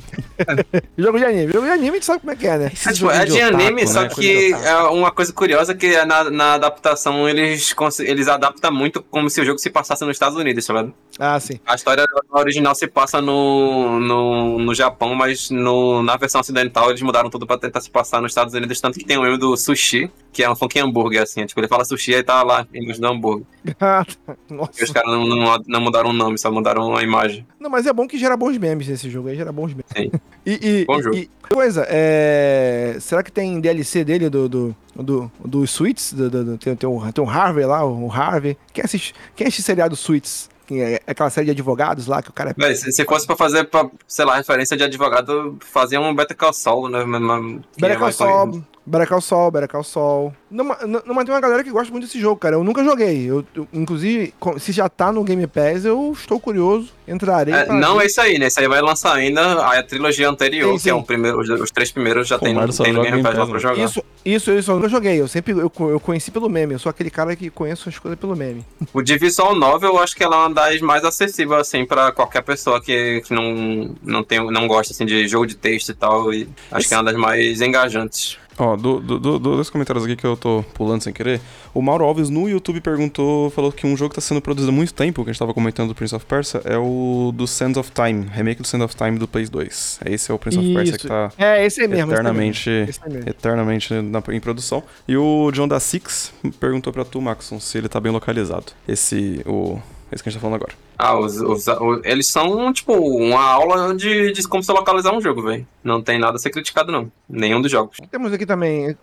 Jogo 1.03 1.19
de 1.19 1.25
anime. 1.25 1.53
Jogo 1.53 1.67
de 1.67 1.73
anime 1.73 1.91
a 1.91 1.95
gente 1.95 2.07
sabe 2.07 2.21
como 2.21 2.33
é 2.33 2.37
que 2.37 2.47
é, 2.47 2.59
né? 2.59 2.67
É, 2.67 2.93
tipo, 2.93 3.11
é 3.11 3.27
joguinhos 3.27 3.35
de 3.35 3.43
otaku, 3.43 3.63
anime, 3.63 3.81
né? 3.83 3.87
só 3.87 4.09
que 4.09 4.21
de 4.21 4.53
é 4.53 4.77
uma 4.85 5.11
coisa 5.11 5.33
curiosa 5.33 5.75
que 5.75 5.87
é 5.87 6.05
na, 6.05 6.31
na 6.31 6.55
adaptação 6.55 7.29
eles, 7.29 7.75
eles 8.01 8.29
adaptam 8.29 8.73
muito 8.73 9.03
como 9.03 9.29
se 9.31 9.41
o 9.41 9.45
jogo 9.45 9.59
se 9.59 9.71
passasse 9.71 10.05
nos 10.05 10.13
Estados 10.17 10.37
Unidos, 10.39 10.67
tá 10.67 10.73
ligado? 10.75 10.95
Ah, 11.19 11.41
sim. 11.41 11.59
A 11.67 11.75
história 11.75 12.05
original 12.31 12.75
se 12.75 12.87
passa 12.87 13.21
no, 13.21 13.99
no, 13.99 14.59
no 14.59 14.75
Japão, 14.75 15.15
mas 15.15 15.51
no, 15.51 16.03
na 16.03 16.17
versão 16.17 16.41
ocidental 16.41 16.91
eles 16.91 17.03
mudaram 17.03 17.29
tudo 17.29 17.47
pra 17.47 17.59
tentar 17.59 17.81
se 17.81 17.91
passar 17.91 18.21
nos 18.23 18.31
Estados 18.31 18.55
Unidos, 18.55 18.81
tanto 18.81 18.99
que 18.99 19.05
tem 19.05 19.17
o 19.19 19.23
meme 19.23 19.37
do 19.37 19.57
sushi, 19.57 20.11
que 20.33 20.43
é 20.45 20.51
um 20.51 20.55
funky 20.55 20.79
hambúrguer, 20.79 21.23
assim. 21.23 21.45
Tipo, 21.45 21.61
ele 21.61 21.69
fala 21.69 21.85
sushi 21.85 22.13
e 22.15 22.23
tá 22.23 22.43
lá 22.43 22.67
embaixo 22.73 23.01
do 23.01 23.07
hambúrguer. 23.09 23.47
Ah, 23.81 24.05
tá. 24.27 24.37
E 24.49 24.55
os 24.55 24.57
Nossa. 24.57 24.93
caras 24.95 25.11
não, 25.11 25.27
não, 25.27 25.63
não 25.67 25.81
mudaram 25.81 26.11
o 26.11 26.13
nome, 26.13 26.39
só 26.39 26.51
mudaram 26.53 26.97
a 26.97 27.03
imagem. 27.03 27.45
Não, 27.59 27.69
mas 27.69 27.87
é 27.87 27.93
bom 27.93 28.07
que 28.07 28.17
gera 28.17 28.37
bons 28.37 28.57
memes 28.57 28.89
esse 28.89 29.11
jogo 29.11 29.29
aí, 29.39 29.45
gera 29.45 29.53
bons 29.53 29.69
memes. 29.69 29.85
Sim. 29.97 30.11
E, 30.45 30.81
e, 30.81 30.85
Bom 30.85 31.01
jogo. 31.03 31.17
e- 31.17 31.31
coisa, 31.49 31.87
é... 31.89 32.97
será 33.01 33.23
que 33.23 33.33
tem 33.33 33.61
DLC 33.61 34.05
dele 34.05 34.29
do, 34.29 34.49
do, 34.49 34.77
do, 34.95 35.31
do 35.45 35.67
Suits? 35.67 36.13
Do, 36.13 36.29
do- 36.31 36.45
do- 36.45 36.59
tem, 36.59 36.75
tem, 36.77 36.89
o, 36.89 37.13
tem 37.13 37.25
o 37.25 37.29
Harvey 37.29 37.65
lá, 37.65 37.85
o 37.85 38.11
Harvey. 38.13 38.57
Quem 38.73 38.85
assiste, 38.85 39.15
quem 39.35 39.47
assiste 39.47 39.63
seriado 39.63 39.97
Suits? 39.97 40.49
Que 40.67 40.81
É 40.83 41.01
aquela 41.07 41.31
série 41.31 41.47
de 41.47 41.51
advogados 41.53 42.07
lá 42.07 42.21
que 42.23 42.29
o 42.29 42.33
cara 42.33 42.51
é 42.51 42.55
Véi, 42.55 42.75
se, 42.77 42.93
se 42.93 43.05
fosse 43.07 43.27
pra 43.27 43.35
fazer, 43.37 43.65
pra, 43.65 43.89
sei 44.07 44.25
lá, 44.27 44.37
referência 44.37 44.77
de 44.77 44.85
advogado, 44.85 45.57
fazia 45.61 45.99
um 45.99 46.15
Better 46.15 46.37
Call 46.37 46.53
Saul, 46.53 46.91
né? 46.91 47.03
que 47.05 47.07
é 47.07 47.89
Better 47.89 47.99
Call 47.99 48.13
Saul. 48.13 48.63
Better 48.89 49.09
Call 49.09 49.21
Saul, 49.21 49.51
Better 49.51 49.69
Call 49.69 49.85
Saul. 49.85 50.33
Não, 50.51 50.65
não, 50.65 51.03
não, 51.05 51.15
mas 51.15 51.25
tem 51.25 51.35
uma 51.35 51.41
galera 51.41 51.63
que 51.63 51.71
gosta 51.71 51.91
muito 51.93 52.07
desse 52.07 52.19
jogo, 52.19 52.37
cara. 52.37 52.57
Eu 52.57 52.65
nunca 52.65 52.83
joguei. 52.83 53.29
Eu, 53.31 53.45
eu- 53.55 53.69
inclusive, 53.73 54.33
se 54.59 54.73
já 54.73 54.89
tá 54.89 55.13
no 55.13 55.23
Game 55.25 55.47
Pass, 55.47 55.85
eu 55.85 56.13
estou 56.13 56.41
curioso. 56.41 56.91
Entrarei. 57.07 57.55
É, 57.55 57.67
não 57.73 57.97
ver. 57.97 58.05
é 58.05 58.07
isso 58.07 58.21
aí, 58.21 58.39
né? 58.39 58.47
Isso 58.49 58.61
aí 58.61 58.69
vai 58.69 58.81
lançar 58.83 59.15
ainda 59.15 59.67
a 59.67 59.83
trilogia 59.83 60.29
anterior, 60.29 60.73
Sim, 60.79 60.83
que 60.83 60.91
é 60.91 60.93
sim. 60.93 60.99
o 60.99 61.03
primeiro, 61.03 61.41
os, 61.41 61.49
os 61.49 61.71
três 61.71 61.91
primeiros 61.91 62.29
já 62.29 62.39
Pô, 62.39 62.45
tem, 62.45 62.55
tem 62.55 62.93
no 62.93 63.03
Game 63.03 63.23
Pass 63.23 63.37
lá 63.39 63.47
pra 63.47 63.59
jogar. 63.59 63.83
Isso, 63.83 64.03
isso, 64.25 64.51
isso, 64.53 64.71
eu 64.71 64.77
nunca 64.77 64.89
joguei. 64.89 65.21
Eu 65.21 65.29
sempre 65.29 65.53
eu, 65.53 65.71
eu 65.79 66.01
conheci 66.01 66.31
pelo 66.31 66.49
meme. 66.49 66.75
Eu 66.75 66.79
sou 66.79 66.91
aquele 66.91 67.11
cara 67.11 67.35
que 67.37 67.49
conheço 67.51 67.89
as 67.89 67.99
coisas 67.99 68.19
pelo 68.19 68.35
meme. 68.37 68.65
O 68.93 69.03
Visual 69.03 69.55
Novel, 69.55 69.91
eu 69.91 69.99
acho 69.99 70.15
que 70.17 70.23
ela 70.25 70.37
é 70.37 70.39
uma 70.41 70.51
das 70.55 70.81
mais 70.81 71.05
acessíveis, 71.05 71.61
assim, 71.61 71.85
pra 71.87 72.11
qualquer 72.13 72.43
pessoa 72.43 72.81
que, 72.81 73.21
que 73.27 73.35
não, 73.35 73.95
não, 74.03 74.23
tem, 74.25 74.39
não 74.51 74.67
gosta, 74.67 74.93
assim, 74.93 75.05
de 75.07 75.27
jogo 75.29 75.47
de 75.47 75.57
texto 75.57 75.91
e 75.91 75.95
tal. 75.95 76.33
E 76.33 76.49
acho 76.71 76.81
Esse- 76.81 76.89
que 76.89 76.95
é 76.95 76.97
uma 76.99 77.05
das 77.05 77.17
mais 77.17 77.61
engajantes. 77.61 78.39
Ó, 78.61 78.75
do, 78.77 78.99
do, 79.01 79.19
do- 79.21 79.39
dois 79.39 79.71
comentários 79.71 80.05
aqui 80.05 80.17
que 80.17 80.25
eu 80.27 80.37
tô 80.37 80.65
pulando 80.75 81.01
sem 81.03 81.13
querer. 81.13 81.41
O 81.73 81.81
Mauro 81.81 82.05
Alves 82.05 82.29
no 82.29 82.49
YouTube 82.49 82.81
perguntou, 82.81 83.51
falou 83.51 83.71
que 83.71 83.87
um 83.87 83.97
jogo 83.97 84.11
que 84.11 84.17
tá 84.17 84.21
sendo 84.21 84.41
produzido 84.43 84.73
há 84.73 84.75
muito 84.75 84.93
tempo, 84.93 85.23
que 85.23 85.31
a 85.31 85.33
gente 85.33 85.39
tava 85.39 85.55
comentando 85.55 85.89
do 85.89 85.95
Prince 85.95 86.15
of 86.15 86.27
Persia, 86.27 86.61
é 86.65 86.77
o 86.77 87.31
do 87.33 87.47
Sands 87.47 87.77
of 87.77 87.93
Time, 87.93 88.27
remake 88.33 88.61
do 88.61 88.67
Sands 88.67 88.85
of 88.85 88.97
Time 88.97 89.17
do 89.17 89.29
Play 89.29 89.47
2. 89.47 90.01
Esse 90.07 90.31
é 90.33 90.35
o 90.35 90.39
Prince 90.39 90.59
of 90.59 90.75
Persia 90.75 90.93
que 90.99 90.99
Isso. 90.99 91.09
tá 91.09 91.31
É, 91.39 91.65
esse 91.65 91.81
aí 91.83 91.87
mesmo. 91.89 92.11
eternamente, 92.13 92.69
Esse 92.69 93.01
aí 93.05 93.13
mesmo. 93.13 93.31
eternamente 93.31 93.95
na- 93.95 94.23
em 94.33 94.41
produção. 94.41 94.83
E 95.07 95.17
o 95.17 95.51
John 95.53 95.69
da 95.69 95.79
Six 95.79 96.33
perguntou 96.59 96.93
pra 96.93 97.05
tu, 97.05 97.21
Maxon, 97.21 97.61
se 97.61 97.79
ele 97.79 97.89
tá 97.89 98.01
bem 98.01 98.11
localizado. 98.11 98.73
Esse, 98.89 99.41
o, 99.47 99.79
esse 100.13 100.23
que 100.23 100.29
a 100.29 100.33
gente 100.33 100.41
tá 100.41 100.47
falando 100.49 100.57
agora. 100.57 100.73
Ah, 100.99 101.19
os, 101.19 101.41
os- 101.41 101.67
eles 102.05 102.27
são, 102.29 102.73
tipo, 102.73 102.93
uma 102.95 103.43
aula 103.43 103.95
de, 103.95 104.33
de 104.33 104.49
como 104.49 104.63
se 104.63 104.73
localizar 104.73 105.13
um 105.15 105.21
jogo, 105.21 105.43
velho. 105.43 105.67
Não 105.85 106.03
tem 106.03 106.19
nada 106.19 106.37
a 106.37 106.39
ser 106.39 106.51
criticado, 106.51 106.91
não. 106.91 107.11
Nenhum 107.29 107.61
dos 107.61 107.71
jogos. 107.71 107.97
Temos 108.11 108.33
aqui 108.33 108.45
também. 108.47 108.97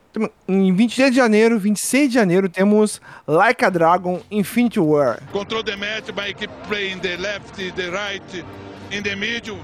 Em 0.47 0.74
26 0.74 1.12
de 1.12 1.17
janeiro, 1.17 1.59
26 1.59 2.09
de 2.09 2.13
janeiro, 2.15 2.50
temos 2.50 3.01
Like 3.27 3.63
a 3.63 3.69
Dragon 3.69 4.19
Infinity 4.31 4.79
War. 4.79 5.19
Control 5.31 5.63
the 5.63 5.75
match 5.75 6.12
by 6.12 6.33
keep 6.33 6.51
playing 6.67 7.00
the 7.00 7.15
left, 7.17 7.55
the 7.75 7.89
right, 7.91 8.45
in 8.91 9.01
the 9.03 9.15
middle. 9.15 9.57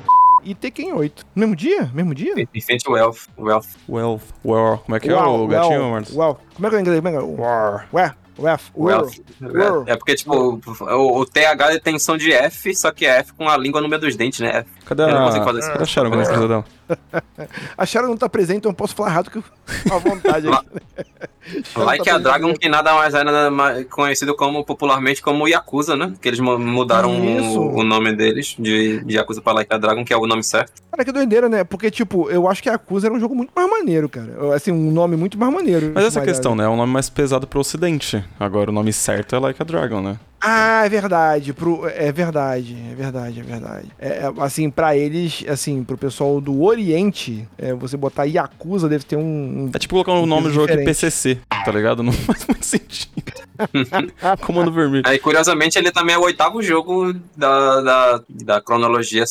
E 0.43 0.55
Tekken 0.55 0.93
8. 0.99 1.23
Mesmo 1.35 1.55
dia? 1.55 1.91
Mesmo 1.93 2.15
dia? 2.15 2.33
Infinity 2.53 2.89
Wealth. 2.89 3.27
Wealth. 3.37 3.67
Wealth, 3.87 4.23
War, 4.43 4.79
como 4.79 4.95
é 4.95 4.99
que 4.99 5.07
é 5.07 5.15
o 5.15 5.45
gatinho, 5.47 5.91
Marcos? 5.91 6.15
uau. 6.15 6.41
Como 6.55 6.65
é 6.65 6.69
que 6.71 6.75
é 6.75 6.79
o 6.79 6.81
inglês? 6.81 6.99
Como 6.99 7.09
é 7.09 7.11
que 7.11 7.23
é? 7.23 7.41
War. 7.41 7.87
Ué, 7.93 8.13
Wealth. 8.41 8.63
Wealth. 8.75 9.87
É, 9.87 9.93
é 9.93 9.95
porque, 9.95 10.15
tipo, 10.15 10.33
o, 10.33 11.19
o 11.19 11.25
TH 11.25 11.79
tem 11.83 11.99
som 11.99 12.17
de 12.17 12.33
F, 12.33 12.73
só 12.75 12.91
que 12.91 13.05
é 13.05 13.19
F 13.19 13.33
com 13.33 13.47
a 13.47 13.57
língua 13.57 13.81
no 13.81 13.87
meio 13.87 14.01
dos 14.01 14.15
dentes, 14.15 14.39
né? 14.39 14.59
F. 14.59 14.80
Cadê 14.95 15.05
não 15.13 15.27
a, 15.27 15.31
fazer 15.31 15.39
cadê 15.71 15.83
a 15.83 15.85
Sharon 15.85 16.09
quando 16.09 16.25
precisa 16.25 16.47
dela? 16.49 16.65
A 17.77 17.85
Sharon 17.85 18.07
não 18.09 18.17
tá 18.17 18.27
presente, 18.27 18.57
então 18.57 18.71
eu 18.71 18.75
posso 18.75 18.93
falar 18.93 19.09
errado 19.11 19.31
que 19.31 19.37
eu 19.37 19.43
à 19.89 19.97
vontade. 19.99 20.47
Lá- 20.47 20.57
aqui. 20.59 21.79
Like 21.79 22.09
a 22.09 22.17
Dragon, 22.17 22.53
que 22.53 22.67
nada 22.67 22.93
mais 22.93 23.13
é 23.13 23.23
nada 23.23 23.49
mais 23.49 23.85
conhecido 23.87 24.35
como 24.35 24.65
popularmente 24.65 25.21
como 25.21 25.47
Yakuza, 25.47 25.95
né? 25.95 26.13
Que 26.21 26.27
eles 26.27 26.39
mu- 26.41 26.59
mudaram 26.59 27.09
o, 27.19 27.77
o 27.79 27.83
nome 27.83 28.13
deles 28.13 28.55
de, 28.59 29.01
de 29.05 29.15
Yakuza 29.15 29.41
pra 29.41 29.53
Like 29.53 29.73
a 29.73 29.77
Dragon, 29.77 30.03
que 30.03 30.13
é 30.13 30.17
o 30.17 30.27
nome 30.27 30.43
certo. 30.43 30.73
Cara, 30.91 31.05
que 31.05 31.11
doideira, 31.11 31.47
né? 31.47 31.63
Porque, 31.63 31.89
tipo, 31.89 32.29
eu 32.29 32.47
acho 32.49 32.61
que 32.61 32.67
Yakuza 32.69 33.07
era 33.07 33.15
um 33.15 33.19
jogo 33.19 33.33
muito 33.33 33.51
mais 33.55 33.69
maneiro, 33.69 34.09
cara. 34.09 34.53
Assim, 34.53 34.71
um 34.71 34.91
nome 34.91 35.15
muito 35.15 35.37
mais 35.39 35.53
maneiro. 35.53 35.91
Mas 35.95 36.03
essa 36.05 36.19
é 36.19 36.25
questão, 36.25 36.53
né? 36.53 36.65
É 36.65 36.69
um 36.69 36.75
nome 36.77 36.91
mais 36.91 37.09
pesado 37.09 37.47
pro 37.47 37.61
ocidente. 37.61 38.23
Agora 38.39 38.69
o 38.69 38.73
nome 38.73 38.91
certo 38.93 39.35
é 39.35 39.39
Like 39.39 39.61
a 39.61 39.65
Dragon, 39.65 40.01
né? 40.01 40.19
Ah, 40.41 40.83
é 40.85 40.89
verdade. 40.89 41.53
Pro, 41.53 41.87
é 41.87 42.11
verdade, 42.11 42.75
é 42.91 42.95
verdade, 42.95 43.39
é 43.39 43.43
verdade. 43.43 43.87
É, 43.99 44.07
é, 44.09 44.31
assim, 44.39 44.69
pra 44.71 44.97
eles, 44.97 45.45
assim, 45.47 45.83
pro 45.83 45.97
pessoal 45.97 46.41
do 46.41 46.63
Oriente, 46.63 47.47
é, 47.57 47.73
você 47.73 47.95
botar 47.95 48.23
Yakuza 48.25 48.89
deve 48.89 49.03
ter 49.05 49.15
um. 49.17 49.21
um- 49.21 49.71
É 49.73 49.77
tipo 49.77 49.93
colocar 49.93 50.13
o 50.13 50.25
nome 50.25 50.47
do 50.47 50.53
jogo 50.53 50.73
aqui. 50.73 50.83
PCC, 50.83 51.37
tá 51.63 51.71
ligado? 51.71 52.01
Não 52.03 52.11
faz 52.11 52.45
muito 52.47 52.65
sentido. 52.65 53.31
Comando 54.41 54.71
vermelho. 54.71 55.03
Aí, 55.05 55.19
curiosamente, 55.19 55.77
ele 55.77 55.91
também 55.91 56.15
é 56.15 56.17
o 56.17 56.23
oitavo 56.23 56.61
jogo 56.63 57.13
da, 57.37 57.81
da, 57.81 58.21
da 58.29 58.61
cronologia 58.61 59.23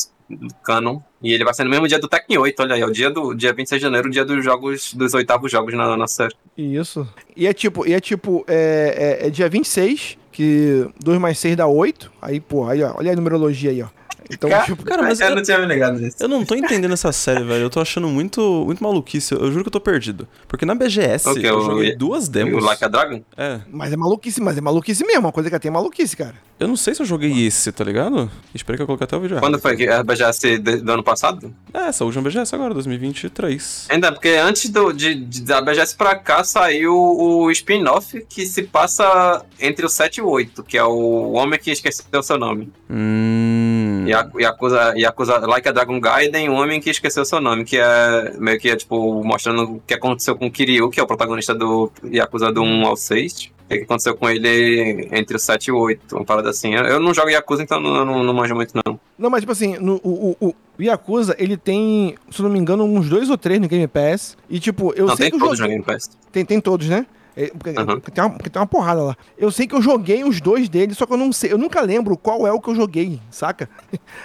canon. 0.65 1.01
E 1.23 1.33
ele 1.33 1.45
vai 1.45 1.53
ser 1.53 1.65
no 1.65 1.71
mesmo 1.71 1.89
dia 1.89 1.99
do 1.99 2.07
Tekken 2.09 2.39
8, 2.39 2.63
olha 2.63 2.75
aí. 2.77 2.81
É 2.81 2.87
o 2.87 2.93
dia 2.93 3.11
do 3.11 3.35
dia 3.35 3.53
26 3.53 3.81
de 3.81 3.85
janeiro, 3.85 4.07
o 4.09 4.11
dia 4.11 4.25
dos 4.25 4.45
jogos, 4.45 4.95
dos 4.95 5.13
oitavos 5.13 5.51
jogos 5.51 5.75
na, 5.75 5.97
na 5.97 6.07
série. 6.07 6.35
Isso. 6.57 7.07
E 7.37 7.47
é 7.49 7.53
tipo, 7.53 7.87
e 7.87 7.93
é 7.93 8.01
tipo, 8.01 8.45
é, 8.47 9.19
é, 9.23 9.27
é 9.27 9.31
dia 9.31 9.49
26, 9.49 10.17
que 10.41 10.89
2 10.99 11.21
mais 11.21 11.39
6 11.39 11.55
dá 11.55 11.67
8. 11.67 12.11
Aí, 12.23 12.41
pô, 12.41 12.67
aí, 12.67 12.83
ó, 12.83 12.95
olha 12.97 13.13
a 13.13 13.15
numerologia 13.17 13.71
aí, 13.71 13.83
ó. 13.83 13.89
Então, 14.33 14.49
Cara, 14.49 14.65
tipo, 14.65 14.85
Cara, 14.85 15.03
mas 15.03 15.21
eu 15.21 15.29
eu, 15.29 15.35
não 15.37 15.43
tinha 15.43 15.59
me 15.59 15.67
ligado 15.67 15.99
nisso. 15.99 16.17
eu 16.21 16.29
não 16.29 16.45
tô 16.45 16.55
entendendo 16.55 16.93
essa 16.93 17.11
série, 17.13 17.43
velho. 17.45 17.63
Eu 17.65 17.71
tô 17.71 17.81
achando 17.81 18.07
muito, 18.09 18.41
muito 18.65 18.83
maluquice. 18.83 19.35
Eu 19.35 19.51
juro 19.51 19.65
que 19.65 19.69
eu 19.69 19.73
tô 19.73 19.81
perdido. 19.81 20.27
Porque 20.47 20.65
na 20.65 20.75
BGS 20.75 21.29
Ok, 21.29 21.45
eu 21.49 21.59
o- 21.59 21.63
joguei 21.63 21.97
duas 21.97 22.29
O 22.29 22.31
demos. 22.31 22.63
Like 22.65 22.85
a 22.85 22.89
Dragon? 22.89 23.23
É. 23.37 23.61
mas 23.71 23.93
é 23.93 23.97
maluquice, 23.97 24.41
mas 24.41 24.57
é 24.57 24.61
maluquice 24.61 25.05
mesmo. 25.05 25.21
Uma 25.23 25.33
coisa 25.33 25.51
que 25.51 25.59
tem 25.59 25.69
é 25.69 25.73
maluquice, 25.73 26.17
cara. 26.17 26.35
Eu 26.61 26.69
não 26.69 26.77
sei 26.77 26.95
se 26.95 27.01
eu 27.03 27.07
joguei 27.07 27.47
esse, 27.47 27.73
tá 27.73 27.83
ligado? 27.83 28.31
Espera 28.55 28.77
que 28.77 28.83
eu 28.83 28.87
coloquei 28.87 29.05
até 29.05 29.17
o 29.17 29.21
vídeo 29.21 29.35
errado. 29.35 29.43
Quando 29.43 29.59
foi 29.59 29.77
que 29.77 29.89
a 29.89 30.03
BGS 30.03 30.59
do 30.59 30.93
ano 30.93 31.03
passado? 31.03 31.53
É, 31.73 31.87
essa 31.89 32.05
última 32.05 32.23
BGS 32.23 32.55
agora, 32.55 32.75
2023. 32.75 33.87
Ainda, 33.89 34.13
porque 34.13 34.29
antes 34.29 34.69
do, 34.71 34.93
de, 34.93 35.15
de- 35.15 35.43
da 35.43 35.61
BGS 35.63 35.97
pra 35.97 36.15
cá 36.17 36.45
saiu 36.45 36.95
o 36.95 37.51
spin-off 37.51 38.25
que 38.29 38.45
se 38.47 38.63
passa 38.65 39.43
entre 39.59 39.85
o 39.87 39.89
7 39.89 40.19
e 40.19 40.23
o 40.23 40.29
8, 40.29 40.63
que 40.63 40.77
é 40.77 40.85
o 40.85 41.33
Homem 41.33 41.59
que 41.59 41.71
Esqueceu 41.71 42.05
o 42.13 42.23
Seu 42.23 42.39
Nome. 42.39 42.71
Hum. 42.91 44.00
E 44.09 44.45
acusa, 44.45 44.95
e 44.97 45.05
acusa 45.05 45.39
Like 45.39 45.69
a 45.69 45.73
Dragon 45.73 46.01
Gaiden, 46.01 46.49
o 46.49 46.55
Homem 46.55 46.81
que 46.81 46.91
Esqueceu 46.91 47.25
Seu 47.25 47.41
Nome, 47.41 47.65
que 47.65 47.77
é 47.79 48.35
meio 48.39 48.59
que 48.59 48.71
é, 48.71 48.77
tipo, 48.77 49.23
mostrando 49.25 49.63
o 49.63 49.83
que 49.87 49.95
aconteceu 49.95 50.37
com 50.37 50.47
o 50.47 50.51
Kiryu, 50.51 50.91
que 50.91 51.01
é 51.01 51.03
o 51.03 51.07
protagonista 51.07 51.55
do 51.55 51.91
Yakuza 52.05 52.53
do 52.53 52.63
1 52.63 52.87
ao 52.87 52.97
6. 52.97 53.51
O 53.65 53.73
que 53.73 53.85
aconteceu 53.85 54.17
com 54.17 54.29
ele 54.29 55.09
entre 55.13 55.37
o 55.37 55.39
7 55.39 55.67
e 55.67 55.73
o 55.73 55.79
8, 55.79 56.17
uma 56.17 56.25
parada 56.25 56.51
assim. 56.51 56.75
Eu, 56.75 56.99
não 56.99 57.15
jogo 57.15 57.31
Yakuza, 57.31 57.63
então 57.63 57.79
eu 57.79 58.05
não, 58.05 58.23
não 58.25 58.35
manjo 58.35 58.55
muito, 58.55 58.73
não. 58.85 58.99
Não, 59.17 59.31
mas 59.31 59.41
tipo 59.41 59.53
assim, 59.53 59.77
no, 59.79 60.01
o, 60.03 60.37
o, 60.41 60.49
o 60.49 60.83
Yakuza, 60.83 61.37
ele 61.39 61.57
tem, 61.57 62.17
se 62.31 62.41
eu 62.41 62.45
não 62.45 62.51
me 62.53 62.59
engano, 62.59 62.85
uns 62.85 63.09
dois 63.09 63.31
ou 63.31 63.39
três 63.39 63.61
no 63.61 63.69
Game 63.69 63.87
Pass. 63.87 64.37
E 64.49 64.59
tipo, 64.59 64.93
eu 64.97 65.07
não, 65.07 65.17
sei 65.17 65.31
tem 65.31 65.39
que 65.39 65.45
todos 65.45 65.61
no 65.61 65.65
joguei. 65.67 65.77
Game 65.77 65.85
Pass. 65.85 66.11
Tem, 66.33 66.45
tem 66.45 66.61
todos, 66.61 66.89
né? 66.89 67.07
É, 67.45 67.47
porque, 67.49 67.73
porque 67.73 68.11
tem 68.11 68.25
uma, 68.25 68.31
porque 68.31 68.51
tem 68.51 68.61
uma 68.61 68.67
porrada 68.67 69.03
lá. 69.03 69.17
Eu 69.39 69.51
sei 69.51 69.67
que 69.67 69.75
eu 69.75 69.81
joguei 69.81 70.25
os 70.25 70.41
dois 70.41 70.69
deles, 70.69 70.97
só 70.99 71.07
que 71.07 71.13
eu 71.13 71.17
não 71.17 71.33
sei, 71.33 71.53
eu 71.53 71.59
nunca 71.59 71.81
lembro 71.81 72.17
qual 72.17 72.47
é 72.47 72.53
o 72.53 72.61
que 72.61 72.69
eu 72.71 72.75
joguei, 72.75 73.19
saca? 73.31 73.69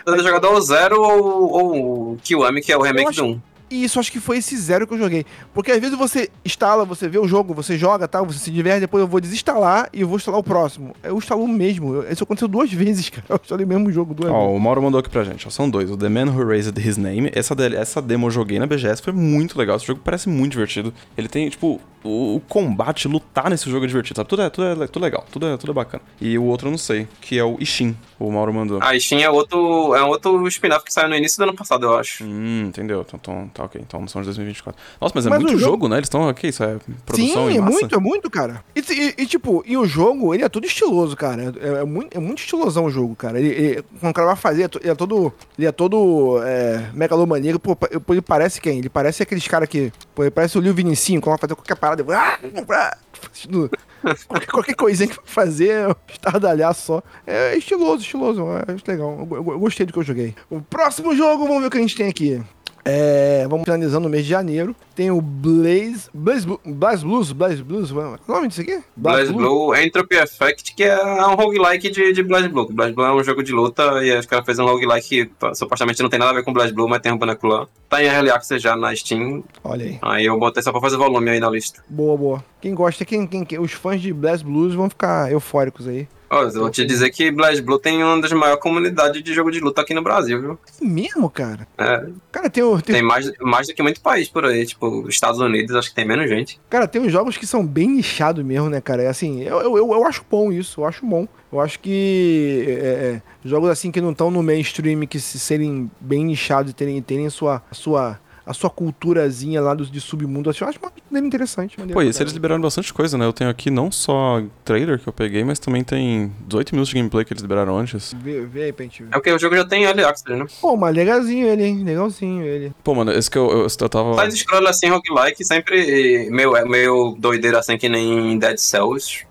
Você 0.06 0.20
jogador 0.24 0.60
Zero 0.62 1.02
ou, 1.02 1.50
ou 1.52 2.12
o 2.14 2.18
Kiwami, 2.24 2.62
que 2.62 2.72
é 2.72 2.78
o 2.78 2.82
remake 2.82 3.10
acho- 3.10 3.22
do 3.22 3.28
1. 3.28 3.42
E 3.70 3.84
isso 3.84 4.00
acho 4.00 4.12
que 4.12 4.20
foi 4.20 4.38
esse 4.38 4.56
zero 4.58 4.86
que 4.88 4.94
eu 4.94 4.98
joguei. 4.98 5.26
Porque 5.54 5.72
às 5.72 5.80
vezes 5.80 5.98
você 5.98 6.30
instala, 6.46 6.86
você 6.86 7.08
vê 7.10 7.18
o 7.18 7.28
jogo, 7.28 7.54
você 7.54 7.78
joga, 7.78 8.08
tal, 8.08 8.26
você 8.26 8.38
se 8.40 8.52
diverte, 8.52 8.82
depois 8.82 9.02
eu 9.02 9.08
vou 9.08 9.20
desinstalar 9.20 9.90
e 9.92 10.02
eu 10.02 10.08
vou 10.08 10.18
instalar 10.18 10.40
o 10.40 10.44
próximo. 10.44 10.96
Eu 11.04 11.18
instalo 11.18 11.44
o 11.44 11.48
mesmo. 11.48 11.96
Eu- 11.96 12.12
Isso 12.12 12.24
aconteceu 12.24 12.48
duas 12.48 12.72
vezes, 12.74 13.10
cara. 13.10 13.26
Eu 13.30 13.40
instalei 13.42 13.66
o 13.66 13.68
mesmo 13.70 13.92
jogo 13.92 14.14
duas 14.14 14.32
vezes. 14.32 14.46
Ó, 14.48 14.54
o 14.56 14.60
Mauro 14.60 14.82
mandou 14.82 15.00
aqui 15.00 15.10
pra 15.10 15.24
gente, 15.24 15.48
ó, 15.48 15.50
são 15.50 15.70
dois. 15.70 15.90
O 15.90 15.98
The 15.98 16.10
Man 16.10 16.26
Who 16.32 16.48
Raised 16.48 16.78
His 16.78 16.98
Name. 16.98 17.32
Essa, 17.34 17.56
essa 17.76 18.02
demo 18.02 18.28
eu 18.28 18.32
joguei 18.32 18.60
na 18.60 18.66
BGS, 18.68 19.02
foi 19.02 19.14
muito 19.14 19.58
legal. 19.58 19.76
Esse 19.78 19.88
jogo 19.88 20.00
parece 20.04 20.30
muito 20.30 20.52
divertido. 20.54 20.94
Ele 21.18 21.28
tem, 21.28 21.50
tipo, 21.50 21.82
o, 22.04 22.36
o 22.36 22.40
combate, 22.48 23.08
lutar 23.08 23.50
nesse 23.50 23.70
jogo 23.70 23.84
é 23.86 23.88
divertido, 23.88 24.18
sabe? 24.18 24.30
Tudo 24.30 24.42
é, 24.44 24.50
tudo 24.50 24.84
é, 24.84 24.88
tudo 24.88 25.02
legal, 25.04 25.26
tudo 25.32 25.48
é, 25.48 25.58
tudo 25.58 25.72
é 25.72 25.76
bacana. 25.76 26.04
E 26.22 26.38
o 26.38 26.44
outro 26.44 26.68
eu 26.68 26.72
não 26.72 26.78
sei, 26.78 27.08
que 27.20 27.38
é 27.38 27.44
o 27.44 27.58
Ishin, 27.60 27.96
o 28.20 28.32
Mauro 28.32 28.54
mandou. 28.54 28.80
A 28.82 28.98
Steam 29.00 29.20
é 29.22 29.30
outro, 29.30 29.94
é 29.96 30.02
outro 30.04 30.48
spin-off 30.48 30.86
que 30.86 30.94
saiu 30.94 31.10
no 31.10 31.16
início 31.16 31.38
do 31.40 31.44
ano 31.44 31.56
passado, 31.56 31.86
eu 31.88 31.98
acho. 31.98 32.24
Hum, 32.24 32.66
entendeu? 32.68 33.02
Então, 33.06 33.20
então, 33.22 33.50
tá 33.54 33.64
tá 33.64 33.65
ok. 33.66 33.82
Então 33.86 34.00
não 34.00 34.08
são 34.08 34.22
de 34.22 34.26
2024. 34.28 34.82
Nossa, 35.02 35.12
mas 35.16 35.26
é 35.26 35.30
Mas 35.30 35.40
muito 35.40 35.58
jogo, 35.58 35.72
jogo- 35.72 35.88
né? 35.90 35.98
Eles 35.98 36.06
estão 36.08 36.28
aqui, 36.28 36.48
isso 36.48 36.64
é 36.64 36.78
produção 37.06 37.50
Sim, 37.50 37.58
é 37.58 37.62
muito, 37.62 37.96
é 37.96 38.00
muito, 38.00 38.30
cara. 38.30 38.64
E, 38.76 38.80
e- 38.80 39.14
e, 39.24 39.26
tipo, 39.26 39.64
e 39.66 39.78
o 39.78 39.86
jogo, 39.86 40.34
ele 40.34 40.44
é 40.44 40.50
todo 40.50 40.66
estiloso, 40.66 41.16
cara. 41.16 41.54
É, 41.60 41.82
é 41.82 41.84
muito, 41.84 42.16
é 42.18 42.20
muito 42.20 42.40
estilosão 42.40 42.86
o 42.86 42.90
jogo, 42.90 43.16
cara. 43.16 43.40
Ele, 43.40 43.50
ele- 43.50 43.84
quando 44.00 44.12
o 44.12 44.14
cara 44.14 44.28
vai 44.28 44.36
fazer, 44.36 44.70
ele 44.82 44.90
é 44.92 44.96
todo. 44.96 45.34
Ele 45.58 45.68
é 45.68 45.72
todo 45.72 46.40
é, 46.44 46.90
megalomaníaco. 46.94 47.60
Pô, 47.60 47.78
ele 48.14 48.22
parece 48.22 48.60
quem? 48.62 48.80
Ele 48.80 48.90
parece 48.90 49.22
aqueles 49.24 49.48
caras 49.48 49.68
que. 49.70 49.92
Pô, 50.14 50.24
ele 50.24 50.32
parece 50.32 50.58
o 50.58 50.62
Liu 50.62 50.74
Vinicinho, 50.74 51.20
quando 51.22 51.34
vai 51.34 51.40
fazer 51.40 51.56
qualquer 51.56 51.76
parada. 51.76 52.02
ele- 52.02 52.14
Ah, 52.14 52.96
qualquer, 54.28 54.48
qualquer 54.48 54.76
coisinha 54.76 55.08
que 55.10 55.18
fazer, 55.26 55.70
é 55.70 55.96
estardalhar 56.12 56.74
só. 56.74 57.02
É 57.26 57.58
estiloso, 57.58 58.02
estiloso. 58.04 58.44
É 58.68 58.92
legal. 58.92 59.28
Eu, 59.32 59.38
eu- 59.38 59.52
eu 59.54 59.60
gostei 59.60 59.86
do 59.86 59.94
que 59.94 60.00
eu 60.00 60.04
joguei. 60.04 60.36
O 60.50 60.62
próximo 60.62 61.16
jogo, 61.16 61.46
vamos 61.48 61.62
ver 61.62 61.68
o 61.68 61.72
que 61.72 61.78
a 61.78 61.82
gente 61.82 61.96
tem 61.96 62.08
aqui. 62.08 62.42
É, 62.88 63.48
vamos 63.50 63.64
finalizando 63.64 64.08
o 64.08 64.10
mês 64.12 64.24
de 64.26 64.30
janeiro. 64.30 64.76
Tem 64.96 65.10
o 65.10 65.20
Blaze. 65.20 66.08
Blaze, 66.14 66.46
Blaze 66.64 67.04
Blues? 67.04 67.32
Blaze 67.32 67.64
Blues? 67.64 67.92
Qual 67.92 68.20
o 68.28 68.32
nome 68.34 68.48
disso 68.48 68.62
aqui? 68.62 68.80
Blaze 68.96 69.34
Blue 69.34 69.76
Entropy 69.76 70.16
Effect, 70.18 70.76
que 70.76 70.84
é 70.84 71.04
um 71.26 71.34
roguelike 71.34 71.90
de, 71.90 72.14
de 72.14 72.22
Blaze 72.22 72.48
Blue. 72.48 72.68
Blaze 72.72 72.94
Blue 72.94 73.04
é 73.06 73.12
um 73.12 73.24
jogo 73.24 73.42
de 73.42 73.52
luta 73.52 73.82
e 74.04 74.16
os 74.16 74.28
caras 74.28 74.46
fez 74.46 74.60
um 74.60 74.66
roguelike 74.66 75.26
que 75.26 75.32
supostamente 75.56 76.02
não 76.04 76.10
tem 76.10 76.20
nada 76.20 76.32
a 76.32 76.36
ver 76.36 76.44
com 76.44 76.54
Blaze 76.54 76.72
Blue, 76.74 76.88
mas 76.88 77.02
tem 77.02 77.12
um 77.12 77.18
boneco 77.18 77.48
lá. 77.48 77.68
Tá 77.90 78.04
em 78.04 78.08
Early 78.08 78.30
Access 78.30 78.62
já 78.62 78.76
na 78.76 78.96
Steam, 78.96 79.44
Olha 79.64 79.86
aí. 79.86 80.00
aí 80.02 80.26
eu 80.28 80.38
botei 80.38 80.62
só 80.62 80.72
pra 80.72 80.80
fazer 80.82 80.98
volume 80.98 81.32
aí 81.32 81.40
na 81.40 81.50
lista. 81.50 81.84
Boa, 81.90 82.16
boa. 82.16 82.46
Quem 82.62 82.74
gosta, 82.76 83.04
quem, 83.04 83.26
quem, 83.26 83.44
quem- 83.44 83.60
os 83.60 83.72
fãs 83.72 84.00
de 84.02 84.14
Blaze 84.14 84.44
Blues 84.44 84.76
vão 84.76 84.90
ficar 84.90 85.32
eufóricos 85.32 85.88
aí. 85.88 86.08
Ó, 86.30 86.42
eu 86.44 86.52
vou 86.52 86.70
te 86.70 86.86
dizer 86.86 87.10
que 87.12 87.30
Blaze 87.32 87.62
Blue 87.62 87.78
tem 87.80 88.04
uma 88.04 88.20
das 88.20 88.32
maiores 88.32 88.62
comunidades 88.62 89.24
de 89.24 89.34
jogo 89.34 89.52
de 89.52 89.60
luta 89.60 89.82
aqui 89.82 89.94
no 89.94 90.02
Brasil, 90.02 90.42
viu? 90.42 90.60
É 90.82 90.86
mesmo, 90.86 91.30
cara? 91.30 91.68
É, 91.78 92.08
Cara, 92.32 92.50
tem, 92.50 92.64
o- 92.64 92.82
tem, 92.82 92.96
tem 92.96 93.04
mais, 93.04 93.32
mais 93.40 93.68
do 93.68 93.74
que 93.74 93.82
muito 93.84 94.02
país 94.02 94.28
por 94.28 94.46
aí, 94.46 94.66
tipo, 94.66 95.08
Estados 95.08 95.40
Unidos, 95.40 95.76
acho 95.76 95.90
que 95.90 95.96
tem 95.96 96.06
menos 96.06 96.28
gente. 96.30 96.60
cara, 96.70 96.88
tem 96.88 97.02
uns 97.02 97.12
jogos 97.12 97.38
que 97.38 97.46
são 97.48 97.66
bem 97.66 97.90
nichados 97.90 98.44
mesmo, 98.44 98.70
né, 98.70 98.82
cara? 98.82 99.04
É 99.04 99.08
assim, 99.08 99.44
eu, 99.44 99.60
eu, 99.62 99.78
eu, 99.78 100.06
acho 100.06 100.24
bom 100.30 100.52
isso, 100.52 100.82
eu 100.82 100.86
acho 100.86 101.06
bom. 101.06 101.28
Eu 101.54 101.62
acho 101.62 101.80
que 101.80 102.66
é, 102.68 102.72
é, 102.74 103.22
jogos 103.48 103.70
assim 103.70 103.92
que 103.92 104.02
não 104.02 104.12
estão 104.12 104.30
no 104.30 104.44
mainstream, 104.44 105.06
que 105.08 105.20
se 105.20 105.40
serem 105.40 105.90
bem 106.02 106.26
nichados 106.26 106.72
e 106.72 106.76
terem, 106.76 107.02
terem 107.02 107.30
sua, 107.30 107.62
a 107.72 107.74
sua, 107.74 108.20
a 108.46 108.54
sua 108.54 108.70
culturazinha 108.70 109.60
lá 109.62 109.74
do, 109.74 109.86
de 109.86 110.00
submundo, 110.00 110.50
eu 110.50 110.52
acho, 110.52 110.64
eu 110.64 110.68
acho 110.68 110.80
maneiro 111.10 111.28
interessante. 111.28 111.80
maneiro 111.80 112.00
Pô, 112.00 112.04
e 112.04 112.08
eles 112.08 112.34
liberaram 112.34 112.62
bastante 112.62 112.94
coisa, 112.94 113.18
né? 113.18 113.26
Eu 113.26 113.34
tenho 113.34 113.50
aqui 113.50 113.72
não 113.72 113.92
só 113.92 114.44
trailer 114.64 115.00
que 115.00 115.08
eu 115.08 115.14
peguei, 115.14 115.44
mas 115.44 115.58
também 115.58 115.84
tem 115.84 116.32
18 116.48 116.74
minutos 116.74 116.90
de 116.90 116.96
gameplay 116.96 117.26
que 117.26 117.34
eles 117.34 117.42
liberaram 117.42 117.78
antes. 117.78 118.16
Vê, 118.22 118.46
vê 118.46 118.64
aí 118.66 118.74
pra 118.74 118.84
gente 118.84 119.04
ver. 119.04 119.10
É 119.10 119.14
porque 119.14 119.32
o 119.32 119.40
jogo 119.40 119.56
já 119.56 119.66
tem 119.66 119.84
Early 119.84 120.04
Access, 120.04 120.30
né? 120.30 120.46
Pô, 120.62 120.78
mas 120.78 120.96
legalzinho 120.96 121.48
ele, 121.48 121.64
hein? 121.64 121.84
Legalzinho 121.84 122.44
ele. 122.44 122.74
Pô, 122.84 122.94
mano, 122.94 123.12
esse 123.12 123.30
que 123.30 123.38
eu, 123.38 123.50
eu, 123.50 123.68
eu 123.68 123.90
tava. 123.90 124.14
Faz 124.16 124.36
scroll 124.36 124.68
assim, 124.68 124.90
roguelike, 124.90 125.44
sempre 125.44 126.30
meio, 126.30 126.54
meio 126.68 127.16
doideira 127.18 127.60
assim 127.60 127.78
que 127.78 127.90
nem 127.90 128.38
Dead 128.38 128.58
Cells. 128.58 129.26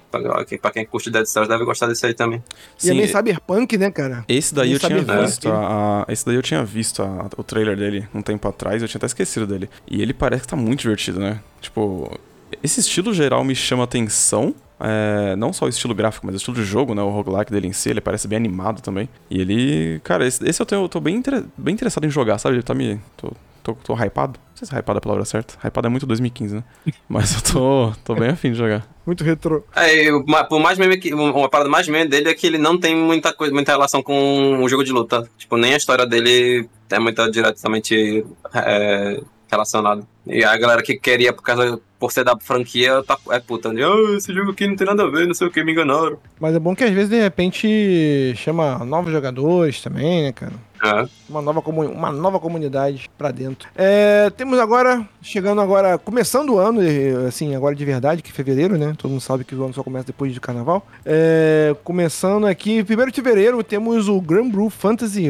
Pra 0.60 0.70
quem 0.70 0.84
curte 0.86 1.10
Dead 1.10 1.26
Cells 1.26 1.48
deve 1.48 1.64
gostar 1.64 1.86
desse 1.86 2.04
aí 2.06 2.14
também. 2.14 2.42
E 2.82 2.90
é 2.90 2.94
meio 2.94 3.08
cyberpunk, 3.08 3.76
né, 3.78 3.90
cara? 3.90 4.24
Esse 4.28 4.54
daí 4.54 4.72
eu 4.72 4.78
tinha 4.78 4.98
visto, 5.22 5.48
a, 5.48 6.04
a- 6.08 6.12
esse 6.12 6.24
daí 6.26 6.34
eu 6.36 6.42
tinha 6.42 6.64
visto 6.64 7.02
a- 7.02 7.28
o 7.36 7.42
trailer 7.42 7.76
dele 7.76 8.06
um 8.14 8.22
tempo 8.22 8.46
atrás, 8.48 8.80
eu 8.82 8.88
tinha 8.88 8.98
até 8.98 9.06
esquecido 9.06 9.46
dele. 9.46 9.68
E 9.90 10.00
ele 10.02 10.12
parece 10.14 10.42
que 10.42 10.48
tá 10.48 10.56
muito 10.56 10.80
divertido, 10.80 11.20
né? 11.20 11.40
Tipo, 11.60 12.18
esse 12.62 12.80
estilo 12.80 13.12
geral 13.14 13.42
me 13.44 13.54
chama 13.54 13.84
atenção. 13.84 14.54
é, 14.80 15.36
não 15.36 15.52
só 15.52 15.66
o 15.66 15.68
estilo 15.68 15.94
gráfico, 15.94 16.26
mas 16.26 16.34
o 16.34 16.36
estilo 16.38 16.56
de 16.56 16.64
jogo, 16.64 16.94
né? 16.94 17.00
O 17.02 17.08
roguelike 17.08 17.50
dele 17.50 17.68
em 17.68 17.72
si, 17.72 17.88
ele 17.90 18.00
parece 18.00 18.26
bem 18.26 18.36
animado 18.36 18.82
também. 18.82 19.08
E 19.30 19.40
ele. 19.40 20.00
Cara, 20.02 20.26
esse, 20.26 20.44
esse 20.46 20.60
eu, 20.60 20.66
tenho, 20.66 20.82
eu 20.82 20.88
tô 20.88 21.00
bem, 21.00 21.14
inter- 21.16 21.44
bem 21.56 21.72
interessado 21.74 22.04
em 22.04 22.10
jogar, 22.10 22.38
sabe? 22.38 22.56
Ele 22.56 22.62
tá 22.62 22.74
me. 22.74 23.00
Tô, 23.16 23.32
tô, 23.64 23.74
tô 23.74 23.94
hypado. 23.94 24.38
Não 24.38 24.56
sei 24.56 24.68
se 24.68 24.74
hypado 24.76 24.98
é 24.98 25.00
a 25.00 25.00
palavra 25.00 25.24
certa. 25.24 25.54
Hypado 25.66 25.88
é 25.88 25.90
muito 25.90 26.06
2015, 26.06 26.56
né? 26.56 26.64
Mas 27.08 27.34
eu 27.34 27.40
tô, 27.52 27.92
tô 28.04 28.14
bem 28.14 28.28
afim 28.28 28.52
de 28.52 28.58
jogar. 28.58 28.86
Muito 29.04 29.24
retrô. 29.24 29.64
É, 29.74 30.08
eu- 30.08 30.24
por 30.48 30.60
mais 30.60 30.78
meme 30.78 30.96
que. 30.96 31.12
Uma 31.12 31.48
parada 31.48 31.68
mais 31.68 31.88
meme 31.88 32.08
dele 32.08 32.28
é 32.28 32.34
que 32.34 32.46
ele 32.46 32.58
não 32.58 32.78
tem 32.78 32.94
muita 32.94 33.32
coisa, 33.32 33.52
muita 33.52 33.72
relação 33.72 34.02
com 34.02 34.62
o 34.62 34.68
jogo 34.68 34.84
de 34.84 34.92
luta. 34.92 35.28
Tipo, 35.36 35.56
nem 35.56 35.74
a 35.74 35.76
história 35.76 36.06
dele 36.06 36.68
é 36.90 36.98
muito 37.00 37.28
diretamente 37.30 38.24
é, 38.54 39.20
relacionada. 39.50 40.06
E 40.26 40.42
a 40.44 40.56
galera 40.56 40.82
que 40.82 40.94
queria 40.96 41.32
por 41.32 41.42
causa 41.42 41.78
por 41.98 42.12
ser 42.12 42.24
da 42.24 42.36
franquia 42.38 43.02
tá, 43.02 43.18
é 43.30 43.38
puta. 43.40 43.72
né? 43.72 43.82
Ah, 43.84 44.16
esse 44.16 44.32
jogo 44.32 44.52
aqui 44.52 44.66
não 44.66 44.76
tem 44.76 44.86
nada 44.86 45.02
a 45.04 45.10
ver, 45.10 45.26
não 45.26 45.34
sei 45.34 45.46
o 45.46 45.50
que, 45.50 45.62
me 45.64 45.72
enganaram. 45.72 46.18
Mas 46.40 46.54
é 46.54 46.58
bom 46.58 46.74
que 46.74 46.84
às 46.84 46.90
vezes, 46.90 47.08
de 47.10 47.20
repente, 47.20 48.34
chama 48.36 48.84
novos 48.84 49.12
jogadores 49.12 49.80
também, 49.82 50.22
né, 50.24 50.32
cara? 50.32 50.52
É. 50.84 51.08
Uma 51.28 51.40
nova, 51.40 51.60
uma 51.60 52.10
nova 52.12 52.38
comunidade 52.38 53.10
pra 53.16 53.30
dentro. 53.30 53.68
É, 53.74 54.30
temos 54.36 54.58
agora, 54.58 55.08
chegando 55.22 55.60
agora, 55.60 55.96
começando 55.98 56.50
o 56.50 56.58
ano, 56.58 56.80
assim, 57.26 57.54
agora 57.54 57.74
de 57.74 57.84
verdade, 57.84 58.22
que 58.22 58.30
é 58.30 58.34
fevereiro, 58.34 58.76
né? 58.76 58.94
Todo 58.98 59.10
mundo 59.10 59.20
sabe 59.20 59.44
que 59.44 59.54
o 59.54 59.64
ano 59.64 59.72
só 59.74 59.82
começa 59.82 60.06
depois 60.06 60.32
de 60.32 60.40
carnaval. 60.40 60.86
É, 61.04 61.74
começando 61.82 62.46
aqui, 62.46 62.82
1 62.82 63.06
de 63.10 63.14
fevereiro, 63.14 63.62
temos 63.64 64.08
o 64.08 64.20
Grand 64.20 64.48
Blue 64.50 64.68
Fantasy 64.70 65.28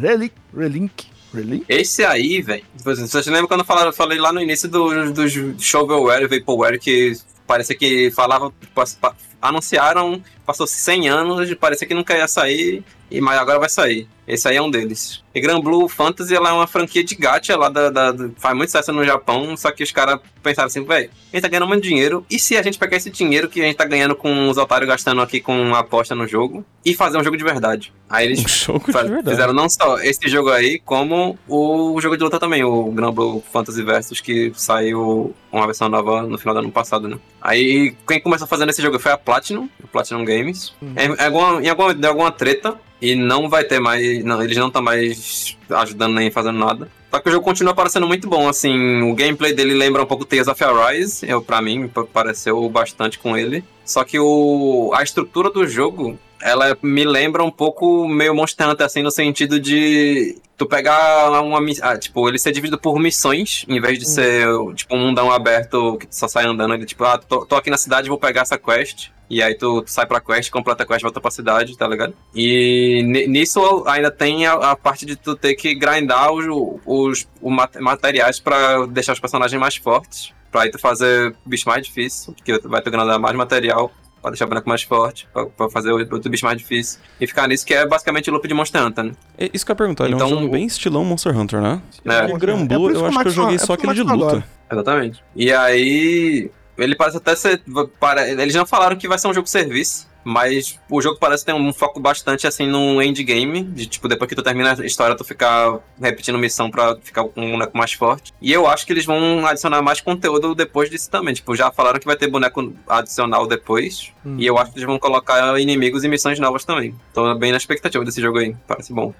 Relic. 0.00 0.34
Relink. 0.56 1.06
Relink? 1.34 1.64
Esse 1.68 2.04
aí, 2.04 2.40
velho. 2.40 2.64
Vocês 2.82 3.26
lembram 3.26 3.46
quando 3.48 3.64
eu 3.86 3.92
falei 3.92 4.18
lá 4.18 4.32
no 4.32 4.40
início 4.40 4.68
do, 4.68 5.12
do 5.12 5.28
Shovelware 5.60 6.22
e 6.22 6.38
Vaporware 6.38 6.78
que 6.78 7.12
parecia 7.46 7.76
que 7.76 8.10
falava. 8.12 8.50
pa- 8.74 9.14
Anunciaram, 9.42 10.20
passou 10.46 10.66
100 10.66 11.08
anos, 11.08 11.54
parecia 11.54 11.86
que 11.86 11.94
nunca 11.94 12.16
ia 12.16 12.28
sair, 12.28 12.84
e, 13.10 13.20
mas 13.20 13.38
agora 13.38 13.58
vai 13.58 13.68
sair. 13.68 14.08
Esse 14.26 14.48
aí 14.48 14.56
é 14.56 14.62
um 14.62 14.68
deles. 14.70 15.22
E 15.32 15.40
Grand 15.40 15.60
Blue 15.60 15.88
Fantasy 15.88 16.34
ela 16.34 16.48
é 16.48 16.52
uma 16.52 16.66
franquia 16.66 17.04
de 17.04 17.14
gacha 17.14 17.56
lá 17.56 17.68
da, 17.68 17.90
da- 17.90 18.28
faz 18.36 18.56
muito 18.56 18.70
sucesso 18.70 18.92
no 18.92 19.04
Japão, 19.04 19.56
só 19.56 19.70
que 19.70 19.82
os 19.84 19.92
caras 19.92 20.18
pensaram 20.42 20.66
assim, 20.66 20.82
velho, 20.84 21.10
a 21.32 21.36
gente 21.36 21.42
tá 21.42 21.48
ganhando 21.48 21.68
muito 21.68 21.82
dinheiro, 21.84 22.24
e 22.28 22.38
se 22.38 22.56
a 22.56 22.62
gente 22.62 22.78
pegar 22.78 22.96
esse 22.96 23.10
dinheiro 23.10 23.48
que 23.48 23.60
a 23.60 23.64
gente 23.64 23.76
tá 23.76 23.84
ganhando 23.84 24.16
com 24.16 24.48
os 24.48 24.56
otários 24.56 24.88
gastando 24.88 25.20
aqui 25.20 25.40
com 25.40 25.74
aposta 25.74 26.14
no 26.14 26.26
jogo, 26.26 26.64
e 26.84 26.94
fazer 26.94 27.18
um 27.18 27.24
jogo 27.24 27.36
de 27.36 27.44
verdade? 27.44 27.92
Aí 28.08 28.26
eles 28.26 28.40
Um 28.44 28.48
jogo 28.48 28.92
Fa- 28.92 29.02
de 29.02 29.08
verdade. 29.10 29.30
Fizeram 29.36 29.52
não 29.52 29.68
só 29.68 29.98
esse 30.00 30.28
jogo 30.28 30.50
aí, 30.50 30.80
como 30.84 31.38
o 31.46 32.00
jogo 32.00 32.16
de 32.16 32.24
luta 32.24 32.40
também, 32.40 32.64
o 32.64 32.90
Grand 32.90 33.12
Blue 33.12 33.42
Fantasy 33.52 33.82
Versus, 33.84 34.20
que 34.20 34.52
saiu 34.56 35.34
uma 35.52 35.66
versão 35.66 35.88
nova 35.88 36.22
no 36.22 36.36
final 36.38 36.54
do 36.54 36.60
ano 36.60 36.72
passado, 36.72 37.06
né? 37.08 37.18
Aí 37.40 37.94
quem 38.08 38.20
começou 38.20 38.46
fazendo 38.48 38.70
esse 38.70 38.82
jogo 38.82 38.98
foi 38.98 39.12
a 39.12 39.16
Platinum, 39.18 39.68
a 39.82 39.86
Platinum 39.86 40.24
Games. 40.36 40.72
É, 40.94 41.04
é 41.22 41.26
alguma, 41.26 41.62
em 41.62 41.68
alguma, 41.68 41.94
deu 41.94 42.10
alguma 42.10 42.30
treta 42.30 42.74
e 43.00 43.14
não 43.14 43.48
vai 43.48 43.64
ter 43.64 43.78
mais. 43.80 44.24
Não, 44.24 44.42
eles 44.42 44.56
não 44.56 44.68
estão 44.68 44.82
mais 44.82 45.56
ajudando 45.70 46.14
nem 46.14 46.30
fazendo 46.30 46.58
nada. 46.58 46.88
Só 47.10 47.20
que 47.20 47.28
o 47.28 47.32
jogo 47.32 47.44
continua 47.44 47.74
parecendo 47.74 48.06
muito 48.06 48.28
bom, 48.28 48.46
assim, 48.48 49.00
o 49.02 49.14
gameplay 49.14 49.52
dele 49.54 49.72
lembra 49.74 50.02
um 50.02 50.06
pouco 50.06 50.24
Tales 50.24 50.48
of 50.48 50.62
Arise, 50.62 51.24
eu, 51.26 51.40
pra 51.40 51.62
mim, 51.62 51.88
pa- 51.88 52.04
pareceu 52.04 52.68
bastante 52.68 53.18
com 53.18 53.36
ele. 53.38 53.64
Só 53.84 54.04
que 54.04 54.18
o, 54.18 54.90
a 54.94 55.02
estrutura 55.02 55.48
do 55.50 55.66
jogo, 55.66 56.18
ela 56.42 56.76
me 56.82 57.04
lembra 57.04 57.42
um 57.42 57.50
pouco 57.50 58.06
meio 58.06 58.34
Monster 58.34 58.68
Hunter, 58.68 58.84
assim, 58.84 59.02
no 59.02 59.10
sentido 59.10 59.58
de 59.58 60.36
tu 60.58 60.66
pegar 60.66 61.40
uma 61.40 61.60
missão. 61.60 61.88
Ah, 61.88 61.96
tipo, 61.96 62.28
ele 62.28 62.38
ser 62.38 62.52
dividido 62.52 62.76
por 62.78 62.98
missões, 62.98 63.64
em 63.68 63.80
vez 63.80 63.98
de 63.98 64.06
ser, 64.06 64.46
tipo, 64.74 64.94
um 64.94 65.06
mundão 65.06 65.30
aberto 65.30 65.96
que 65.98 66.06
tu 66.08 66.14
só 66.14 66.28
sai 66.28 66.44
andando. 66.44 66.74
Ele, 66.74 66.84
tipo, 66.84 67.02
ah, 67.04 67.16
tô, 67.16 67.46
tô 67.46 67.54
aqui 67.54 67.70
na 67.70 67.78
cidade, 67.78 68.08
vou 68.10 68.18
pegar 68.18 68.42
essa 68.42 68.58
quest. 68.58 69.08
E 69.28 69.42
aí 69.42 69.54
tu, 69.54 69.82
tu 69.82 69.90
sai 69.90 70.06
pra 70.06 70.20
quest, 70.20 70.50
completa 70.50 70.84
a 70.84 70.86
quest, 70.86 71.02
volta 71.02 71.20
pra 71.20 71.30
cidade, 71.30 71.76
tá 71.76 71.86
ligado? 71.88 72.14
E 72.34 73.02
ni- 73.04 73.26
nisso 73.26 73.60
ainda 73.86 74.10
tem 74.10 74.46
a, 74.46 74.52
a 74.54 74.76
parte 74.76 75.04
de 75.04 75.16
tu 75.16 75.34
ter 75.34 75.54
que 75.54 75.74
grindar 75.74 76.32
os, 76.32 76.44
os, 76.86 77.28
os 77.42 77.52
mat- 77.52 77.76
materiais 77.80 78.38
pra 78.38 78.86
deixar 78.86 79.12
os 79.14 79.20
personagens 79.20 79.60
mais 79.60 79.76
fortes. 79.76 80.32
Pra 80.52 80.62
aí 80.62 80.70
tu 80.70 80.78
fazer 80.78 81.32
o 81.44 81.48
bicho 81.48 81.68
mais 81.68 81.84
difícil, 81.84 82.34
que 82.44 82.56
vai 82.68 82.80
tu 82.80 82.90
grindar 82.90 83.18
mais 83.18 83.34
material 83.36 83.90
pra 84.22 84.30
deixar 84.30 84.46
o 84.46 84.48
boneco 84.48 84.68
mais 84.68 84.82
forte, 84.82 85.28
pra, 85.32 85.46
pra 85.46 85.68
fazer 85.70 85.90
o 85.92 85.98
outro 85.98 86.30
bicho 86.30 86.44
mais 86.44 86.56
difícil. 86.58 87.00
E 87.20 87.26
ficar 87.26 87.46
nisso 87.48 87.66
que 87.66 87.74
é 87.74 87.86
basicamente 87.86 88.30
o 88.30 88.32
loop 88.32 88.46
de 88.48 88.54
Monster 88.54 88.84
Hunter, 88.84 89.04
né? 89.04 89.12
É 89.38 89.50
Isso 89.52 89.64
que 89.66 89.70
eu 89.70 89.74
ia 89.74 89.76
perguntar, 89.76 90.04
ele 90.04 90.14
é 90.14 90.16
Então, 90.16 90.28
um 90.28 90.30
jogo 90.30 90.46
o- 90.46 90.50
bem 90.50 90.66
estilão 90.66 91.04
Monster 91.04 91.36
Hunter, 91.36 91.60
né? 91.60 91.82
É. 92.04 92.24
O 92.32 92.38
Gran 92.38 92.58
É 92.70 92.74
eu 92.74 93.06
acho 93.06 93.18
que 93.20 93.26
eu 93.28 93.30
joguei 93.32 93.56
é 93.56 93.58
só 93.58 93.72
aquele 93.74 93.92
de 93.92 94.02
luta. 94.02 94.14
adora. 94.14 94.44
Exatamente. 94.72 95.22
E 95.34 95.52
aí. 95.52 96.50
Ele 96.78 96.94
parece 96.94 97.16
até 97.16 97.34
ser. 97.34 97.62
Para, 98.00 98.28
eles 98.28 98.54
não 98.54 98.66
falaram 98.66 98.96
que 98.96 99.08
vai 99.08 99.18
ser 99.18 99.28
um 99.28 99.34
jogo 99.34 99.46
serviço, 99.48 100.06
mas 100.24 100.78
o 100.90 101.00
jogo 101.00 101.18
parece 101.18 101.44
ter 101.44 101.52
um 101.54 101.72
foco 101.72 101.98
bastante 102.00 102.46
assim 102.46 102.66
no 102.66 103.00
endgame. 103.02 103.62
De 103.62 103.86
tipo, 103.86 104.08
depois 104.08 104.28
que 104.28 104.34
tu 104.34 104.42
termina 104.42 104.74
a 104.78 104.84
história, 104.86 105.16
tu 105.16 105.24
ficar 105.24 105.78
repetindo 106.00 106.38
missão 106.38 106.70
pra 106.70 106.96
ficar 107.02 107.24
com 107.24 107.40
um 107.40 107.52
boneco 107.52 107.76
mais 107.78 107.92
forte. 107.92 108.32
E 108.42 108.52
eu 108.52 108.66
acho 108.66 108.84
que 108.86 108.92
eles 108.92 109.04
vão 109.06 109.46
adicionar 109.46 109.80
mais 109.82 110.00
conteúdo 110.00 110.54
depois 110.54 110.90
disso 110.90 111.10
também. 111.10 111.32
Tipo, 111.34 111.54
já 111.56 111.70
falaram 111.70 111.98
que 111.98 112.06
vai 112.06 112.16
ter 112.16 112.28
boneco 112.28 112.72
adicional 112.88 113.46
depois. 113.46 114.12
Hum. 114.24 114.36
E 114.38 114.46
eu 114.46 114.58
acho 114.58 114.72
que 114.72 114.78
eles 114.78 114.86
vão 114.86 114.98
colocar 114.98 115.58
inimigos 115.60 116.04
e 116.04 116.08
missões 116.08 116.38
novas 116.38 116.64
também. 116.64 116.94
Tô 117.14 117.34
bem 117.36 117.52
na 117.52 117.56
expectativa 117.56 118.04
desse 118.04 118.20
jogo 118.20 118.38
aí. 118.38 118.54
Parece 118.66 118.92
bom. 118.92 119.14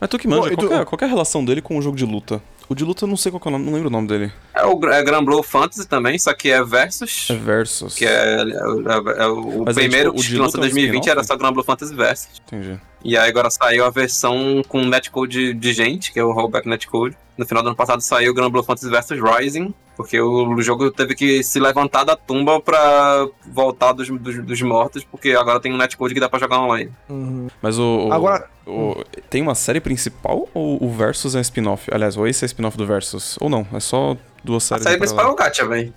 Mas 0.00 0.10
tu 0.10 0.18
que 0.18 0.28
manja, 0.28 0.42
Pô, 0.42 0.48
tu- 0.50 0.56
qual, 0.56 0.68
que 0.68 0.74
é, 0.74 0.84
qual 0.84 0.98
é 1.00 1.04
a 1.04 1.08
relação 1.08 1.44
dele 1.44 1.62
com 1.62 1.78
o 1.78 1.82
jogo 1.82 1.96
de 1.96 2.04
luta? 2.04 2.42
O 2.68 2.74
de 2.74 2.84
luta 2.84 3.04
eu 3.04 3.08
não 3.08 3.16
sei 3.16 3.30
qual 3.30 3.40
é 3.44 3.48
o 3.48 3.50
nome, 3.52 3.64
não 3.64 3.72
lembro 3.74 3.88
o 3.88 3.92
nome 3.92 4.08
dele. 4.08 4.32
É 4.54 4.64
o 4.66 4.72
é 4.90 5.02
Grand 5.04 5.24
Blue 5.24 5.42
Fantasy 5.42 5.86
também, 5.86 6.18
só 6.18 6.34
que 6.34 6.50
é 6.50 6.62
Versus. 6.64 7.28
É 7.30 7.34
Versus. 7.36 7.94
Que 7.94 8.04
é, 8.06 8.10
é- 8.10 8.40
é- 8.42 9.22
é 9.22 9.26
o 9.28 9.64
Mas 9.64 9.78
aí, 9.78 9.84
primeiro 9.88 10.10
tipo, 10.10 10.20
o 10.20 10.22
de 10.24 10.30
que 10.30 10.38
lançou 10.38 10.60
é 10.60 10.66
em 10.66 10.70
um 10.70 10.72
2020 10.72 11.08
era 11.08 11.22
só 11.22 11.36
Grand 11.36 11.52
Blue 11.52 11.62
Fantasy 11.64 11.94
Versus. 11.94 12.42
Entendi. 12.46 12.80
E 13.04 13.16
aí 13.16 13.28
agora 13.28 13.48
saiu 13.50 13.84
a 13.84 13.90
versão 13.90 14.62
com 14.66 14.84
netcode 14.84 15.54
de 15.54 15.72
gente, 15.72 16.12
que 16.12 16.18
é 16.18 16.24
o 16.24 16.32
rollback 16.32 16.68
netcode. 16.68 17.16
No 17.38 17.46
final 17.46 17.62
do 17.62 17.68
ano 17.68 17.76
passado 17.76 18.00
saiu 18.00 18.32
o 18.32 18.34
Grand 18.34 18.50
Blue 18.50 18.64
Fantasy 18.64 18.90
vs 18.90 19.20
Rising, 19.22 19.72
porque 19.96 20.20
o 20.20 20.60
jogo 20.62 20.90
teve 20.90 21.14
que 21.14 21.42
se 21.42 21.58
levantar 21.58 22.04
da 22.04 22.14
tumba 22.16 22.60
pra 22.60 23.26
voltar 23.46 23.92
dos, 23.92 24.08
dos, 24.08 24.44
dos 24.44 24.62
mortos, 24.62 25.02
porque 25.04 25.30
agora 25.32 25.58
tem 25.60 25.72
um 25.72 25.76
netcode 25.76 26.14
que 26.14 26.20
dá 26.20 26.28
pra 26.28 26.38
jogar 26.38 26.60
online. 26.60 26.90
Uhum. 27.08 27.48
Mas 27.62 27.78
o. 27.78 28.08
o- 28.08 28.12
Agora- 28.12 28.48
o- 28.66 29.02
tem 29.30 29.42
uma 29.42 29.54
série 29.54 29.80
principal 29.80 30.48
ou 30.52 30.82
o 30.82 30.90
Versus 30.92 31.34
é 31.34 31.38
um 31.38 31.40
spin-off? 31.42 31.88
Aliás, 31.92 32.16
ou 32.16 32.26
esse 32.26 32.44
é 32.44 32.46
spin-off 32.46 32.76
do 32.76 32.86
Versus? 32.86 33.36
Ou 33.40 33.48
não? 33.48 33.66
É 33.72 33.80
só 33.80 34.16
duas 34.44 34.64
A 34.64 34.66
séries. 34.68 34.82
série 34.84 34.96
em 34.96 34.98
principal 34.98 35.26
é 35.26 35.30
o 35.30 35.34
Gacha, 35.34 35.66
velho. 35.66 35.94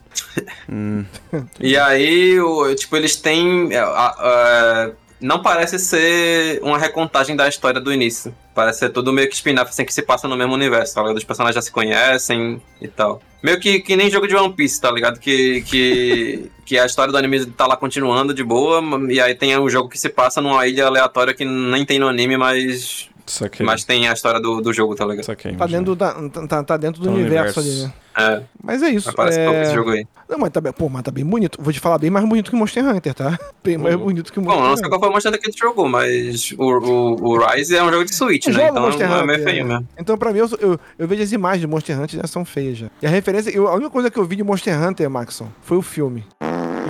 Hum, 0.70 1.06
E 1.60 1.78
aí, 1.78 2.40
o- 2.40 2.74
tipo, 2.76 2.96
eles 2.96 3.16
têm. 3.16 3.74
é, 3.74 3.80
a- 3.80 3.86
a- 4.18 4.92
não 5.20 5.42
parece 5.42 5.78
ser 5.78 6.60
uma 6.62 6.78
recontagem 6.78 7.36
da 7.36 7.48
história 7.48 7.80
do 7.80 7.92
início. 7.92 8.34
Parece 8.54 8.80
ser 8.80 8.90
tudo 8.90 9.12
meio 9.12 9.28
que 9.28 9.36
spin-off, 9.36 9.70
assim, 9.70 9.86
que 9.86 9.94
se 9.94 10.02
passa 10.02 10.28
no 10.28 10.38
mesmo 10.38 10.54
universo, 10.54 10.96
tá 10.96 11.02
ligado? 11.02 11.18
Os 11.18 11.24
personagens 11.24 11.56
já 11.56 11.62
se 11.62 11.72
conhecem 11.72 12.62
e 12.82 12.88
tal. 12.88 13.22
Meio 13.42 13.60
que, 13.60 13.80
que 13.80 13.96
nem 13.96 14.10
jogo 14.10 14.28
de 14.28 14.36
One 14.36 14.54
Piece, 14.54 14.80
tá 14.80 14.92
ligado? 14.92 15.20
Que, 15.20 15.62
que, 15.62 16.52
que 16.66 16.78
a 16.78 16.86
história 16.86 17.12
do 17.12 17.18
anime 17.18 17.46
tá 17.48 17.68
lá 17.68 17.76
continuando 17.76 18.34
de 18.34 18.44
boa, 18.44 18.82
e 19.10 19.20
aí 19.20 19.36
tem 19.36 19.58
um 19.58 19.70
jogo 19.70 19.90
que 19.90 20.00
se 20.00 20.10
passa 20.10 20.42
numa 20.42 20.66
ilha 20.68 20.88
aleatória 20.88 21.34
que 21.34 21.46
nem 21.46 21.86
tem 21.86 22.00
no 22.00 22.08
anime, 22.08 22.38
mas, 22.38 23.10
saquei. 23.30 23.66
mas 23.66 23.84
tem 23.84 24.08
a 24.08 24.14
história 24.14 24.40
do, 24.40 24.62
do 24.62 24.74
jogo, 24.74 24.96
tá 24.96 25.06
ligado? 25.06 25.26
Saquei. 25.26 25.56
Tá 25.56 25.66
dentro, 25.68 25.96
da, 25.96 26.14
tá, 26.48 26.64
tá 26.64 26.78
dentro 26.78 27.02
do 27.02 27.08
Tá 27.08 27.14
universo, 27.14 27.60
universo. 27.60 27.84
ali, 27.86 27.88
né? 27.88 27.94
É, 28.18 28.44
Mas 28.62 28.84
é 28.84 28.90
isso. 28.90 29.14
parece 29.14 29.40
é... 29.40 29.62
esse 29.62 29.74
jogo 29.74 29.92
aí. 29.92 30.06
Não, 30.28 30.38
mas 30.38 30.50
tá 30.52 30.60
bem, 30.60 30.74
pô, 30.74 30.90
mas 30.90 31.02
tá 31.04 31.10
bem 31.10 31.24
bonito. 31.26 31.58
Vou 31.62 31.72
te 31.72 31.80
falar 31.80 31.98
bem 31.98 32.10
mais 32.10 32.28
bonito 32.28 32.52
que 32.52 32.56
Monster 32.58 32.86
Hunter, 32.86 33.14
tá? 33.14 33.40
Bem 33.64 33.78
mais 33.78 33.96
Uhum. 33.96 34.02
bonito 34.04 34.32
que 34.34 34.40
Bom, 34.40 34.48
Monster 34.48 34.60
eu 34.60 34.64
não 34.66 34.72
Hunter. 34.74 34.80
sei 34.84 34.90
qual 34.90 35.00
foi 35.00 35.10
o 35.10 35.12
Monster 35.14 35.30
Hunter 35.32 35.42
que 35.42 35.52
tu 35.52 35.58
jogou, 35.58 35.88
mas 35.90 36.52
o, 36.58 36.64
o, 36.64 37.24
o 37.30 37.38
Rise 37.48 37.76
é 37.78 37.84
um 37.84 37.90
jogo 37.90 38.04
de 38.06 38.14
Switch, 38.14 38.46
Eu 38.48 38.54
né? 38.54 38.68
Então 38.70 38.82
Monster 38.84 39.06
é 39.06 39.10
meio 39.10 39.24
Hunter, 39.24 39.44
feio 39.44 39.62
é. 39.62 39.64
mesmo. 39.64 39.88
Então, 39.98 40.18
pra 40.18 40.34
mim, 40.34 40.40
eu, 40.40 40.50
eu, 40.60 40.80
eu 41.00 41.08
vejo 41.08 41.24
as 41.24 41.32
imagens 41.32 41.62
de 41.62 41.68
Monster 41.68 42.00
Hunter 42.00 42.20
já 42.20 42.28
são 42.28 42.44
feias 42.44 42.78
já. 42.78 42.88
E 43.02 43.08
a 43.08 43.10
referência, 43.10 43.50
eu- 43.52 43.68
a 43.68 43.74
única 43.76 43.90
coisa 43.90 44.12
que 44.12 44.20
eu 44.20 44.26
vi 44.26 44.36
de 44.36 44.44
Monster 44.44 44.80
Hunter, 44.84 45.10
Maxon, 45.10 45.48
foi 45.62 45.78
o 45.78 45.82
filme. 45.82 46.26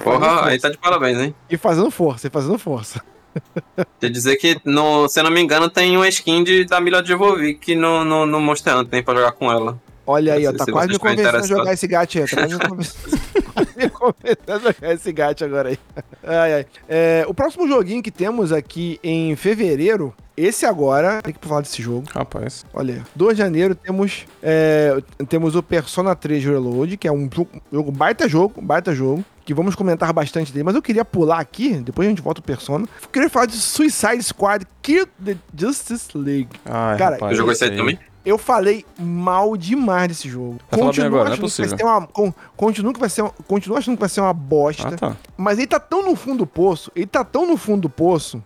Porra, 0.04 0.46
aí 0.48 0.60
tá 0.60 0.70
de 0.70 0.78
parabéns, 0.78 1.18
hein? 1.20 1.36
E 1.50 1.58
fazendo 1.58 1.92
força, 1.92 2.28
e 2.28 2.30
fazendo 2.30 2.58
força. 2.58 3.02
Quer 4.00 4.10
dizer 4.10 4.36
que, 4.38 4.60
no, 4.66 5.08
se 5.08 5.20
eu 5.20 5.24
não 5.24 5.32
me 5.32 5.42
engano, 5.42 5.70
tem 5.70 5.96
uma 5.96 6.08
skin 6.08 6.44
de, 6.44 6.66
da 6.66 6.80
Mila 6.80 7.04
Jovovich 7.04 7.76
no, 7.76 8.04
no, 8.04 8.26
no 8.26 8.40
Monster 8.40 8.76
Hunter, 8.76 8.90
tem 8.90 9.04
pra 9.04 9.16
jogar 9.16 9.32
com 9.34 9.52
ela. 9.52 9.80
Olha 10.12 10.34
aí, 10.34 10.48
ó, 10.48 10.52
tá 10.52 10.66
se 10.66 10.72
quase 10.72 10.88
me 10.90 10.98
convencendo 10.98 11.38
a 11.38 11.42
jogar 11.44 11.74
esse 11.74 11.88
gato 11.88 12.18
aí. 12.18 12.26
Tá 12.28 12.48
quase 13.54 13.78
me 13.78 13.90
convencendo, 13.92 14.42
a 14.48 14.58
jogar 14.58 14.94
esse 14.94 15.12
gato 15.12 15.46
agora 15.46 15.70
aí. 15.70 15.80
Ai, 16.24 16.54
ai. 16.54 16.66
É, 16.88 17.26
o 17.28 17.34
próximo 17.34 17.68
joguinho 17.68 18.02
que 18.02 18.10
temos 18.10 18.52
aqui 18.52 19.00
em 19.04 19.36
fevereiro, 19.36 20.12
esse 20.36 20.66
agora, 20.66 21.22
tem 21.22 21.32
que 21.32 21.48
falar 21.48 21.62
desse 21.62 21.80
jogo. 21.84 22.08
Rapaz. 22.12 22.66
Olha 22.74 22.96
aí. 22.96 23.02
2 23.16 23.36
de 23.36 23.44
janeiro 23.44 23.76
temos, 23.76 24.26
é, 24.42 24.98
temos 25.28 25.56
o 25.56 25.62
Persona 25.62 26.16
3 26.16 26.44
Reload, 26.44 26.98
que 26.98 27.08
é 27.08 27.12
um 27.12 27.30
jogo, 27.32 27.62
jogo 27.72 27.92
baita 27.92 28.28
jogo, 28.28 28.60
baita 28.60 28.96
jogo, 28.96 29.24
que 29.50 29.54
vamos 29.56 29.74
comentar 29.74 30.14
bastante 30.14 30.54
dele, 30.54 30.64
mas 30.64 30.76
eu 30.76 30.82
queria 30.82 31.04
pular 31.04 31.40
aqui, 31.40 31.74
depois 31.78 32.06
a 32.06 32.10
gente 32.12 32.22
volta 32.22 32.40
o 32.40 32.44
Persona. 32.44 32.86
Eu 33.02 33.10
queria 33.10 33.28
falar 33.32 33.48
de 33.48 33.56
Suicide 33.58 34.22
Squad 34.22 34.64
Kill 34.80 35.08
the 35.26 35.36
Justice 35.58 36.16
League. 36.16 36.50
Ai, 36.64 36.98
Cara, 37.00 37.16
rapaz, 37.16 37.36
jogou 37.36 37.52
esse 37.52 37.64
aí 37.64 37.76
também? 37.76 37.98
Eu 38.24 38.38
falei 38.38 38.86
mal 39.00 39.58
demais 39.58 40.08
desse 40.10 40.30
jogo. 40.30 40.60
Vai 40.70 40.80
agora, 40.82 41.10
não 41.10 41.18
é 41.18 41.24
achando 41.24 41.32
que 41.32 41.32
vai 41.32 41.38
possível. 41.40 41.78
ser 41.78 41.84
uma, 41.84 42.06
con- 42.06 42.34
continuo, 42.56 42.94
que 42.94 43.00
vai 43.00 43.10
ser 43.10 43.24
uma- 43.24 43.32
continuo 43.48 43.76
achando 43.76 43.96
que 43.96 44.00
vai 44.02 44.10
ser 44.10 44.22
uma 44.22 44.34
bosta. 44.34 44.88
Ah, 44.90 44.92
tá. 44.98 45.18
Mas 45.36 45.58
ele 45.58 45.66
tá 45.66 45.80
tão 45.80 46.06
no 46.06 46.16
fundo 46.16 46.38
do 46.40 46.46
poço, 46.46 46.92
ele 46.96 47.08
tá 47.08 47.24
tão 47.24 47.48
no 47.48 47.58
fundo 47.58 47.82
do 47.82 47.90
poço, 47.90 48.44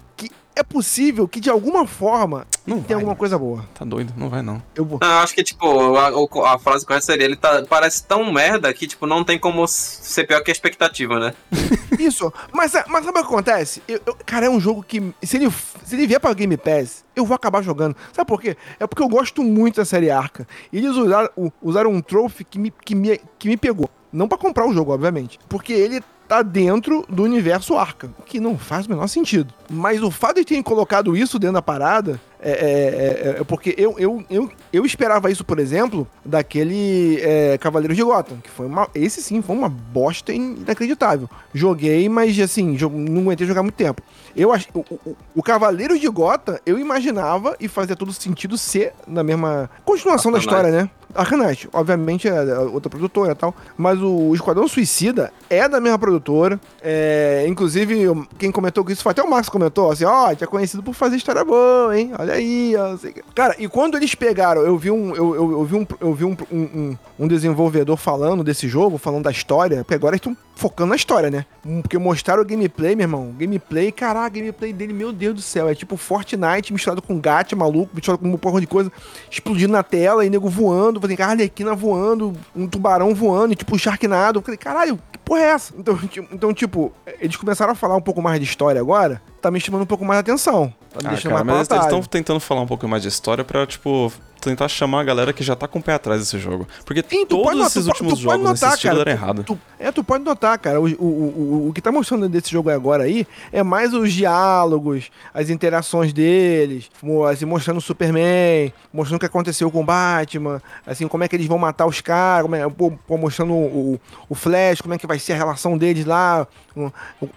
é 0.55 0.63
possível 0.63 1.27
que 1.27 1.39
de 1.39 1.49
alguma 1.49 1.85
forma 1.87 2.45
Não 2.65 2.77
tenha 2.77 2.95
vai. 2.97 3.03
alguma 3.03 3.15
coisa 3.15 3.37
boa. 3.37 3.65
Tá 3.73 3.83
doido, 3.85 4.13
não 4.17 4.29
vai 4.29 4.41
não. 4.41 4.61
Eu 4.75 4.85
vou. 4.85 4.99
Não, 5.01 5.07
eu 5.09 5.17
acho 5.19 5.33
que, 5.33 5.43
tipo, 5.43 5.95
a, 5.97 6.53
a 6.53 6.59
frase 6.59 6.85
correta 6.85 7.05
seria, 7.05 7.25
ele 7.25 7.35
tá, 7.35 7.63
parece 7.67 8.03
tão 8.03 8.31
merda 8.31 8.73
que, 8.73 8.85
tipo, 8.87 9.05
não 9.07 9.23
tem 9.23 9.37
como 9.39 9.67
ser 9.67 10.25
pior 10.25 10.41
que 10.43 10.51
a 10.51 10.53
expectativa, 10.53 11.19
né? 11.19 11.33
Isso, 11.99 12.31
mas, 12.51 12.73
mas 12.87 13.05
sabe 13.05 13.19
o 13.19 13.21
que 13.21 13.27
acontece? 13.27 13.81
Eu- 13.87 14.01
eu- 14.05 14.17
cara, 14.25 14.45
é 14.45 14.49
um 14.49 14.59
jogo 14.59 14.83
que, 14.83 15.13
se 15.23 15.37
ele, 15.37 15.49
se 15.85 15.95
ele 15.95 16.07
vier 16.07 16.19
pra 16.19 16.33
Game 16.33 16.57
Pass, 16.57 17.03
eu 17.15 17.25
vou 17.25 17.35
acabar 17.35 17.61
jogando. 17.61 17.95
Sabe 18.11 18.27
por 18.27 18.41
quê? 18.41 18.55
É 18.79 18.85
porque 18.87 19.01
eu 19.03 19.07
gosto 19.09 19.43
muito 19.43 19.77
da 19.77 19.85
série 19.85 20.09
Arca. 20.09 20.47
E 20.71 20.77
eles 20.77 20.95
usaram, 20.95 21.29
usaram 21.61 21.91
um 21.91 22.01
trophy 22.01 22.43
que 22.43 22.57
me, 22.59 22.71
que, 22.83 22.95
me, 22.95 23.19
que 23.39 23.47
me 23.47 23.57
pegou. 23.57 23.89
Não 24.11 24.27
pra 24.27 24.37
comprar 24.37 24.67
o 24.67 24.73
jogo, 24.73 24.93
obviamente. 24.93 25.39
Porque 25.49 25.73
ele 25.73 26.03
tá 26.33 26.41
dentro 26.41 27.05
do 27.07 27.23
universo 27.23 27.77
Arca, 27.77 28.09
o 28.17 28.23
que 28.23 28.39
não 28.39 28.57
faz 28.57 28.87
o 28.87 28.89
menor 28.89 29.07
sentido. 29.07 29.53
Mas 29.69 30.01
o 30.01 30.09
fato 30.09 30.37
de 30.37 30.45
terem 30.45 30.63
colocado 30.63 31.15
isso 31.15 31.37
dentro 31.37 31.55
da 31.55 31.61
parada 31.61 32.19
é, 32.43 32.51
é- 32.51 33.29
é- 33.37 33.41
é 33.41 33.43
porque 33.43 33.73
eu, 33.77 33.95
eu, 33.97 34.23
eu, 34.29 34.49
eu 34.71 34.85
esperava 34.85 35.31
isso, 35.31 35.43
por 35.45 35.59
exemplo, 35.59 36.07
daquele 36.25 37.19
é, 37.21 37.57
Cavaleiro 37.57 37.95
de 37.95 38.03
Gotham, 38.03 38.37
que 38.43 38.49
foi 38.49 38.65
uma. 38.65 38.87
Esse 38.93 39.21
sim 39.21 39.41
foi 39.41 39.55
uma 39.55 39.69
bosta 39.69 40.33
inacreditável. 40.33 41.29
Joguei, 41.53 42.07
mas 42.09 42.37
assim, 42.39 42.77
não 42.77 43.21
aguentei 43.21 43.47
jogar 43.47 43.63
muito 43.63 43.75
tempo. 43.75 44.01
Eu. 44.35 44.51
O, 44.73 44.79
o, 44.79 45.15
o 45.35 45.43
Cavaleiro 45.43 45.97
de 45.97 46.07
Gotham, 46.09 46.59
eu 46.65 46.77
imaginava 46.77 47.55
e 47.59 47.67
fazia 47.67 47.95
todo 47.95 48.11
sentido 48.13 48.57
ser 48.57 48.93
na 49.07 49.23
mesma 49.23 49.69
continuação 49.85 50.31
da 50.31 50.37
Arcanite. 50.37 50.61
história, 50.61 50.83
né? 50.83 50.89
Arcanite, 51.15 51.69
obviamente 51.71 52.27
é 52.27 52.57
outra 52.59 52.89
produtora 52.89 53.33
e 53.33 53.35
tal, 53.35 53.53
mas 53.77 54.01
o 54.01 54.33
Esquadrão 54.33 54.67
Suicida 54.67 55.31
é 55.47 55.69
da 55.69 55.79
mesma 55.79 55.99
produtora. 55.99 56.59
É, 56.81 57.45
inclusive, 57.47 57.95
quem 58.39 58.51
comentou 58.51 58.83
isso 58.89 59.03
foi 59.03 59.11
até 59.11 59.21
o 59.21 59.29
Max 59.29 59.47
comentou 59.47 59.91
assim: 59.91 60.05
ó, 60.05 60.27
oh, 60.27 60.31
é 60.31 60.35
conhecido 60.47 60.81
por 60.81 60.93
fazer 60.95 61.15
história 61.15 61.45
boa, 61.45 61.97
hein? 61.97 62.11
Olha 62.17 62.32
aí, 62.33 62.73
ó. 62.75 62.97
Cara, 63.33 63.55
e 63.59 63.67
quando 63.67 63.95
eles 63.97 64.13
pegaram, 64.15 64.61
eu 64.61 64.77
vi 64.77 64.91
um, 64.91 65.15
eu, 65.15 65.35
eu, 65.35 65.51
eu 65.51 65.63
vi 65.65 65.75
um, 65.75 65.87
eu 65.99 66.13
vi 66.13 66.25
um, 66.25 66.35
um, 66.51 66.57
um- 66.61 66.97
um 67.19 67.27
desenvolvedor 67.27 67.97
falando 67.97 68.43
desse 68.43 68.67
jogo, 68.67 68.97
falando 68.97 69.23
da 69.23 69.31
história, 69.31 69.77
porque 69.77 69.93
agora 69.93 70.15
estão 70.15 70.35
focando 70.55 70.89
na 70.91 70.95
história, 70.95 71.31
né? 71.31 71.45
Porque 71.81 71.97
mostraram 71.97 72.41
o 72.41 72.45
gameplay, 72.45 72.95
meu 72.95 73.05
irmão. 73.05 73.33
Gameplay, 73.37 73.91
caraca, 73.91 74.29
gameplay 74.37 74.71
dele, 74.73 74.93
meu 74.93 75.11
Deus 75.11 75.35
do 75.35 75.41
céu. 75.41 75.67
É 75.69 75.75
tipo 75.75 75.97
Fortnite 75.97 76.71
misturado 76.73 77.01
com 77.01 77.19
gato 77.19 77.55
maluco, 77.57 77.91
misturado 77.93 78.21
com 78.21 78.27
uma 78.27 78.37
porra 78.37 78.59
de 78.61 78.67
coisa 78.67 78.91
explodindo 79.31 79.73
na 79.73 79.83
tela 79.83 80.25
e 80.25 80.29
nego 80.29 80.49
voando. 80.49 80.99
Cara, 81.15 81.31
Arlequina 81.31 81.73
voando, 81.75 82.33
um 82.55 82.67
tubarão 82.67 83.13
voando, 83.15 83.53
e 83.53 83.55
tipo 83.55 83.77
Sharknado. 83.77 84.39
Eu 84.39 84.43
falei, 84.43 84.57
caralho, 84.57 84.99
que 85.11 85.17
porra 85.19 85.41
é 85.41 85.45
essa? 85.45 85.73
Então, 85.77 85.97
ti- 85.97 86.27
então, 86.31 86.53
tipo, 86.53 86.91
eles 87.19 87.35
começaram 87.35 87.71
a 87.71 87.75
falar 87.75 87.95
um 87.95 88.01
pouco 88.01 88.21
mais 88.21 88.39
de 88.39 88.45
história 88.45 88.79
agora, 88.79 89.21
tá 89.41 89.49
me 89.49 89.59
chamando 89.59 89.81
um 89.83 89.87
pouco 89.87 90.05
mais 90.05 90.17
a 90.17 90.21
atenção. 90.21 90.73
Tá 90.93 90.99
me 91.01 91.07
Ah, 91.07 91.09
deixando 91.11 91.31
cara, 91.33 91.43
mais 91.43 91.67
mas 91.67 91.71
eles 91.71 91.83
estão 91.85 92.01
tentando 92.03 92.39
falar 92.39 92.61
um 92.61 92.67
pouco 92.67 92.87
mais 92.87 93.01
de 93.01 93.09
história 93.09 93.43
pra, 93.43 93.65
tipo, 93.65 94.13
tentar 94.39 94.67
chamar 94.67 94.99
a 95.01 95.03
galera 95.03 95.33
que 95.33 95.41
já 95.43 95.55
tá 95.55 95.67
com 95.67 95.79
o 95.79 95.81
pé 95.81 95.93
atrás 95.93 96.19
desse 96.21 96.37
jogo. 96.37 96.67
Porque 96.85 97.03
Sim, 97.07 97.25
todos 97.25 97.65
esses 97.65 97.87
últimos 97.87 98.19
jogos 98.19 98.39
nesse 98.49 98.61
notar, 98.63 98.75
estilo 98.75 98.93
cara, 98.97 99.05
deram 99.05 99.17
tu- 99.17 99.23
errado. 99.23 99.43
tu- 99.43 99.59
é, 99.79 99.91
tu 99.91 100.03
pode 100.03 100.23
notar, 100.23 100.59
cara. 100.59 100.79
O, 100.79 100.85
o, 100.85 101.05
o, 101.05 101.69
o 101.69 101.73
que 101.73 101.81
tá 101.81 101.91
mostrando 101.91 102.27
desse 102.29 102.51
jogo 102.51 102.69
agora 102.69 103.03
aí 103.05 103.25
é 103.51 103.63
mais 103.63 103.93
os 103.93 104.11
diálogos, 104.13 105.09
as 105.33 105.49
interações 105.49 106.13
deles, 106.13 106.91
assim, 107.31 107.45
mostrando 107.45 107.77
o 107.77 107.81
Superman, 107.81 108.71
mostrando 108.93 109.15
o 109.17 109.19
que 109.19 109.25
aconteceu 109.25 109.71
com 109.71 109.81
o 109.81 109.85
Batman, 109.85 110.61
assim, 110.85 111.07
como 111.07 111.23
é 111.23 111.27
que 111.27 111.35
eles 111.35 111.47
vão 111.47 111.57
matar 111.57 111.85
os 111.85 112.01
caras, 112.01 112.43
como 112.43 112.55
é- 112.55 112.69
pô, 112.69 113.17
mostrando 113.17 113.53
o, 113.53 113.93
o, 113.93 113.99
o 114.29 114.35
Flash, 114.35 114.81
como 114.81 114.93
é 114.93 114.97
que 114.97 115.07
vai 115.07 115.17
ser 115.19 115.33
a 115.33 115.37
relação 115.37 115.77
deles 115.77 116.05
lá 116.05 116.45
com, 116.73 116.91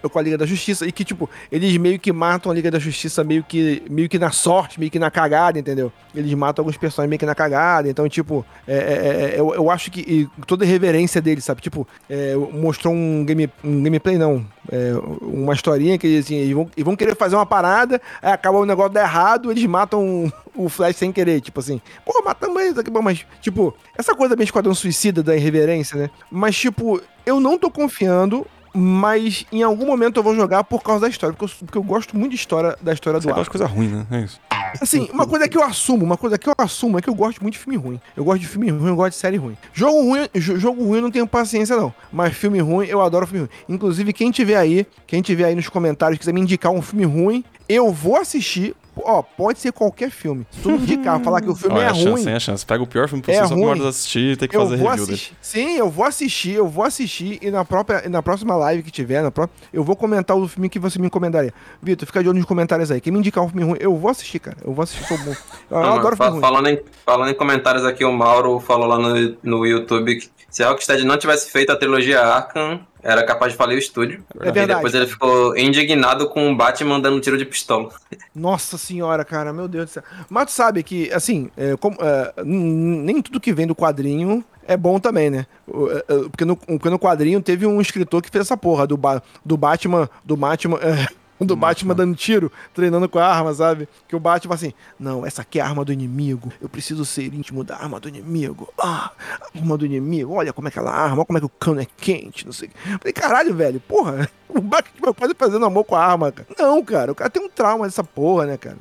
com 0.09 0.19
a 0.19 0.21
Liga 0.21 0.37
da 0.37 0.45
Justiça. 0.45 0.85
E 0.85 0.91
que, 0.91 1.03
tipo, 1.03 1.29
eles 1.51 1.75
meio 1.77 1.99
que 1.99 2.11
matam 2.11 2.51
a 2.51 2.55
Liga 2.55 2.71
da 2.71 2.79
Justiça 2.79 3.23
meio 3.23 3.43
que, 3.43 3.83
meio 3.89 4.09
que 4.09 4.19
na 4.19 4.31
sorte, 4.31 4.79
meio 4.79 4.91
que 4.91 4.99
na 4.99 5.11
cagada, 5.11 5.59
entendeu? 5.59 5.91
Eles 6.15 6.33
matam 6.33 6.63
alguns 6.63 6.77
personagens 6.77 7.09
meio 7.09 7.19
que 7.19 7.25
na 7.25 7.35
cagada. 7.35 7.89
Então, 7.89 8.07
tipo, 8.09 8.45
é, 8.67 8.75
é, 8.75 9.35
é, 9.35 9.39
eu, 9.39 9.53
eu 9.53 9.69
acho 9.69 9.91
que 9.91 10.27
toda 10.45 10.65
a 10.65 10.67
reverência 10.67 11.21
deles, 11.21 11.43
sabe? 11.43 11.61
Tipo, 11.61 11.87
é, 12.09 12.35
mostrou 12.35 12.93
um, 12.93 13.23
game, 13.25 13.49
um 13.63 13.83
gameplay, 13.83 14.17
não. 14.17 14.45
é, 14.71 14.93
uma 15.21 15.53
historinha 15.53 15.97
que 15.97 16.17
assim, 16.17 16.35
eles, 16.35 16.53
vão, 16.53 16.69
eles 16.75 16.85
vão 16.85 16.95
querer 16.95 17.15
fazer 17.15 17.35
uma 17.35 17.45
parada, 17.45 18.01
aí 18.21 18.31
acaba 18.31 18.57
o 18.57 18.65
negócio 18.65 18.93
dar 18.93 19.03
errado, 19.03 19.51
eles 19.51 19.65
matam 19.65 20.31
o 20.55 20.69
Flash 20.69 20.97
sem 20.97 21.11
querer. 21.11 21.41
Tipo 21.41 21.59
assim, 21.59 21.81
pô, 22.05 22.21
matamos 22.23 22.77
aqui, 22.77 22.91
mas, 22.91 23.25
tipo, 23.41 23.75
essa 23.97 24.15
coisa 24.15 24.35
bem 24.35 24.43
esquadrão 24.43 24.73
suicida 24.73 25.21
da 25.23 25.35
irreverência, 25.35 25.97
né? 25.97 26.09
Mas, 26.31 26.57
tipo, 26.57 27.01
eu 27.25 27.39
não 27.39 27.57
tô 27.57 27.69
confiando. 27.69 28.45
Mas 28.79 29.45
em 29.51 29.63
algum 29.63 29.85
momento 29.87 30.17
eu 30.17 30.23
vou 30.23 30.35
jogar 30.35 30.63
por 30.63 30.83
causa 30.83 31.01
da 31.01 31.09
história, 31.09 31.35
porque 31.35 31.51
eu, 31.51 31.57
porque 31.65 31.77
eu 31.77 31.83
gosto 31.83 32.15
muito 32.15 32.29
de 32.31 32.35
história 32.37 32.77
da 32.81 32.93
história 32.93 33.19
Você 33.19 33.27
do 33.27 33.33
gosta 33.33 33.41
arco. 33.41 33.51
de 33.53 33.57
coisa 33.59 33.73
ruim, 33.73 33.87
né? 33.87 34.05
É 34.11 34.19
isso. 34.23 34.39
Assim, 34.81 35.09
uma 35.13 35.25
coisa 35.25 35.47
que 35.47 35.57
eu 35.57 35.63
assumo, 35.63 36.03
uma 36.05 36.17
coisa 36.17 36.37
que 36.37 36.47
eu 36.47 36.53
assumo 36.57 36.99
é 36.99 37.01
que 37.01 37.09
eu 37.09 37.15
gosto 37.15 37.41
muito 37.41 37.53
de 37.53 37.59
filme 37.59 37.77
ruim. 37.77 37.99
Eu 38.15 38.23
gosto 38.23 38.39
de 38.41 38.47
filme 38.47 38.69
ruim, 38.69 38.89
eu 38.89 38.95
gosto 38.95 39.11
de 39.11 39.15
série 39.17 39.37
ruim. 39.37 39.57
Jogo 39.73 40.01
ruim, 40.01 40.27
jo- 40.35 40.59
jogo 40.59 40.83
ruim 40.83 40.97
eu 40.97 41.01
não 41.03 41.11
tenho 41.11 41.25
paciência 41.25 41.75
não, 41.75 41.93
mas 42.11 42.33
filme 42.35 42.59
ruim 42.59 42.85
eu 42.85 43.01
adoro 43.01 43.25
filme 43.25 43.47
ruim. 43.47 43.75
Inclusive 43.75 44.11
quem 44.13 44.29
tiver 44.29 44.57
aí, 44.57 44.85
quem 45.07 45.21
tiver 45.21 45.45
aí 45.45 45.55
nos 45.55 45.69
comentários 45.69 46.19
quiser 46.19 46.33
me 46.33 46.41
indicar 46.41 46.71
um 46.71 46.81
filme 46.81 47.05
ruim, 47.05 47.43
eu 47.67 47.91
vou 47.91 48.17
assistir. 48.17 48.75
Ó, 49.05 49.21
pode 49.21 49.59
ser 49.59 49.71
qualquer 49.71 50.09
filme. 50.09 50.45
Se 50.51 50.61
tu 50.61 50.71
indicar, 50.71 51.19
falar 51.21 51.41
que 51.41 51.49
o 51.49 51.55
filme 51.55 51.75
Olha 51.77 51.85
é 51.85 51.89
a 51.89 51.93
chance, 51.93 52.09
ruim. 52.09 52.27
hein, 52.27 52.35
a 52.35 52.39
chance. 52.39 52.65
Pega 52.65 52.83
o 52.83 52.87
pior 52.87 53.07
filme 53.07 53.21
É 53.23 53.25
possível 53.25 53.47
só 53.47 53.55
pra 53.55 53.73
ruim. 53.75 53.87
assistir 53.89 54.33
e 54.33 54.35
ter 54.37 54.47
que 54.47 54.55
Eu 54.55 54.61
fazer 54.61 54.75
review 54.75 54.91
dele. 54.93 55.03
assistir. 55.13 55.33
Sim, 55.41 55.77
eu 55.77 55.89
vou 55.89 56.05
assistir, 56.05 56.53
eu 56.53 56.67
vou 56.67 56.83
assistir 56.83 57.39
e 57.41 57.51
na 57.51 57.63
própria 57.65 58.07
na 58.09 58.21
próxima 58.21 58.55
live 58.55 58.83
que 58.83 58.91
tiver, 58.91 59.21
na 59.21 59.31
pró- 59.31 59.47
eu 59.73 59.83
vou 59.83 59.95
comentar 59.95 60.35
o 60.37 60.47
filme 60.47 60.69
que 60.69 60.79
você 60.79 60.99
me 60.99 61.07
encomendaria. 61.07 61.53
Vitor, 61.81 62.05
fica 62.05 62.21
de 62.23 62.29
olho 62.29 62.37
nos 62.37 62.45
comentários 62.47 62.91
aí. 62.91 62.99
Quem 63.01 63.11
me 63.13 63.19
indicar 63.19 63.43
um 63.43 63.47
filme 63.49 63.63
ruim, 63.63 63.77
eu 63.79 63.95
vou 63.95 64.09
assistir, 64.11 64.39
cara. 64.39 64.57
Eu 64.65 64.73
vou 64.73 64.83
assistir, 64.83 65.05
foi 65.07 65.17
bom. 65.17 65.35
Eu, 65.71 65.81
Não, 65.81 65.93
adoro 65.95 66.15
fa- 66.15 66.25
filme 66.25 66.39
ruim. 66.39 66.41
falando, 66.49 66.67
em, 66.67 66.79
falando 67.05 67.29
em 67.29 67.33
comentários 67.35 67.85
aqui, 67.85 68.03
o 68.05 68.11
Mauro 68.11 68.59
falou 68.59 68.87
lá 68.87 68.97
no, 68.97 69.37
no 69.43 69.65
YouTube 69.65 70.15
que 70.19 70.29
se 70.49 70.63
a 70.63 70.69
Rocksteady 70.69 71.03
não 71.05 71.17
tivesse 71.17 71.51
feito 71.51 71.71
a 71.71 71.75
trilogia 71.75 72.21
Arkham, 72.21 72.79
era 73.03 73.23
capaz 73.25 73.51
de 73.51 73.57
falir 73.57 73.75
o 73.75 73.79
estúdio. 73.79 74.23
É 74.39 74.49
E 74.49 74.51
verdade. 74.51 74.75
depois 74.75 74.93
ele 74.93 75.07
ficou 75.07 75.57
indignado 75.57 76.27
com 76.29 76.51
o 76.51 76.55
Batman 76.55 76.99
dando 76.99 77.17
um 77.17 77.19
tiro 77.19 77.37
de 77.37 77.45
pistola. 77.45 77.89
Nossa 78.35 78.77
senhora, 78.77 79.23
cara, 79.23 79.53
meu 79.53 79.67
Deus 79.67 79.85
do 79.85 79.91
céu. 79.91 80.03
Mas 80.29 80.45
tu 80.47 80.51
sabe 80.51 80.83
que, 80.83 81.11
assim, 81.13 81.49
é, 81.57 81.75
como, 81.77 81.97
é, 82.01 82.33
nem 82.43 83.21
tudo 83.21 83.39
que 83.39 83.53
vem 83.53 83.67
do 83.67 83.75
quadrinho 83.75 84.43
é 84.67 84.75
bom 84.75 84.99
também, 84.99 85.29
né? 85.29 85.45
É, 85.67 86.13
é, 86.13 86.29
Porque 86.29 86.43
no, 86.43 86.55
porque 86.57 86.89
no 86.89 86.99
quadrinho 86.99 87.41
teve 87.41 87.65
um 87.65 87.79
escritor 87.79 88.21
que 88.21 88.29
fez 88.29 88.41
essa 88.45 88.57
porra 88.57 88.85
do, 88.85 88.97
Ba- 88.97 89.21
do 89.45 89.55
Batman. 89.55 90.09
Do 90.25 90.35
Batman. 90.35 90.77
é, 90.81 91.07
do 91.39 91.55
Batman 91.55 91.93
dando 91.95 92.15
tiro, 92.15 92.51
treinando 92.73 93.07
com 93.07 93.19
a 93.19 93.25
arma, 93.27 93.53
sabe? 93.53 93.87
Que 94.07 94.15
o 94.15 94.19
Batman 94.19 94.55
assim, 94.55 94.73
não, 94.99 95.25
essa 95.25 95.41
aqui 95.41 95.59
é 95.59 95.61
a 95.61 95.67
arma 95.67 95.85
do 95.85 95.93
inimigo. 95.93 96.51
Eu 96.61 96.67
preciso 96.69 97.05
ser 97.05 97.33
íntimo 97.33 97.63
da 97.63 97.75
arma 97.75 97.99
do 97.99 98.09
inimigo. 98.09 98.67
Ah, 98.77 99.11
a 99.53 99.57
arma 99.59 99.77
do 99.77 99.85
inimigo. 99.85 100.33
Olha 100.33 100.51
como 100.53 100.67
é 100.67 100.69
aquela 100.69 100.91
arma, 100.91 101.17
olha 101.17 101.25
como 101.25 101.37
é 101.37 101.41
que 101.41 101.45
o 101.45 101.49
cano 101.49 101.81
é 101.81 101.87
quente, 101.97 102.45
não 102.45 102.51
sei. 102.53 102.69
o 102.69 102.71
quê. 102.71 102.77
Falei, 102.99 103.13
caralho, 103.13 103.53
velho, 103.55 103.79
porra, 103.79 104.29
o 104.49 104.59
Batman 104.61 105.13
quase 105.13 105.33
fazendo 105.35 105.65
amor 105.65 105.83
com 105.83 105.95
a 105.95 106.03
arma, 106.05 106.31
cara. 106.31 106.47
Não, 106.57 106.83
cara, 106.83 107.11
o 107.11 107.15
cara 107.15 107.29
tem 107.29 107.43
um 107.43 107.49
trauma 107.49 107.85
dessa 107.85 108.03
porra, 108.03 108.45
né, 108.47 108.57
cara? 108.57 108.77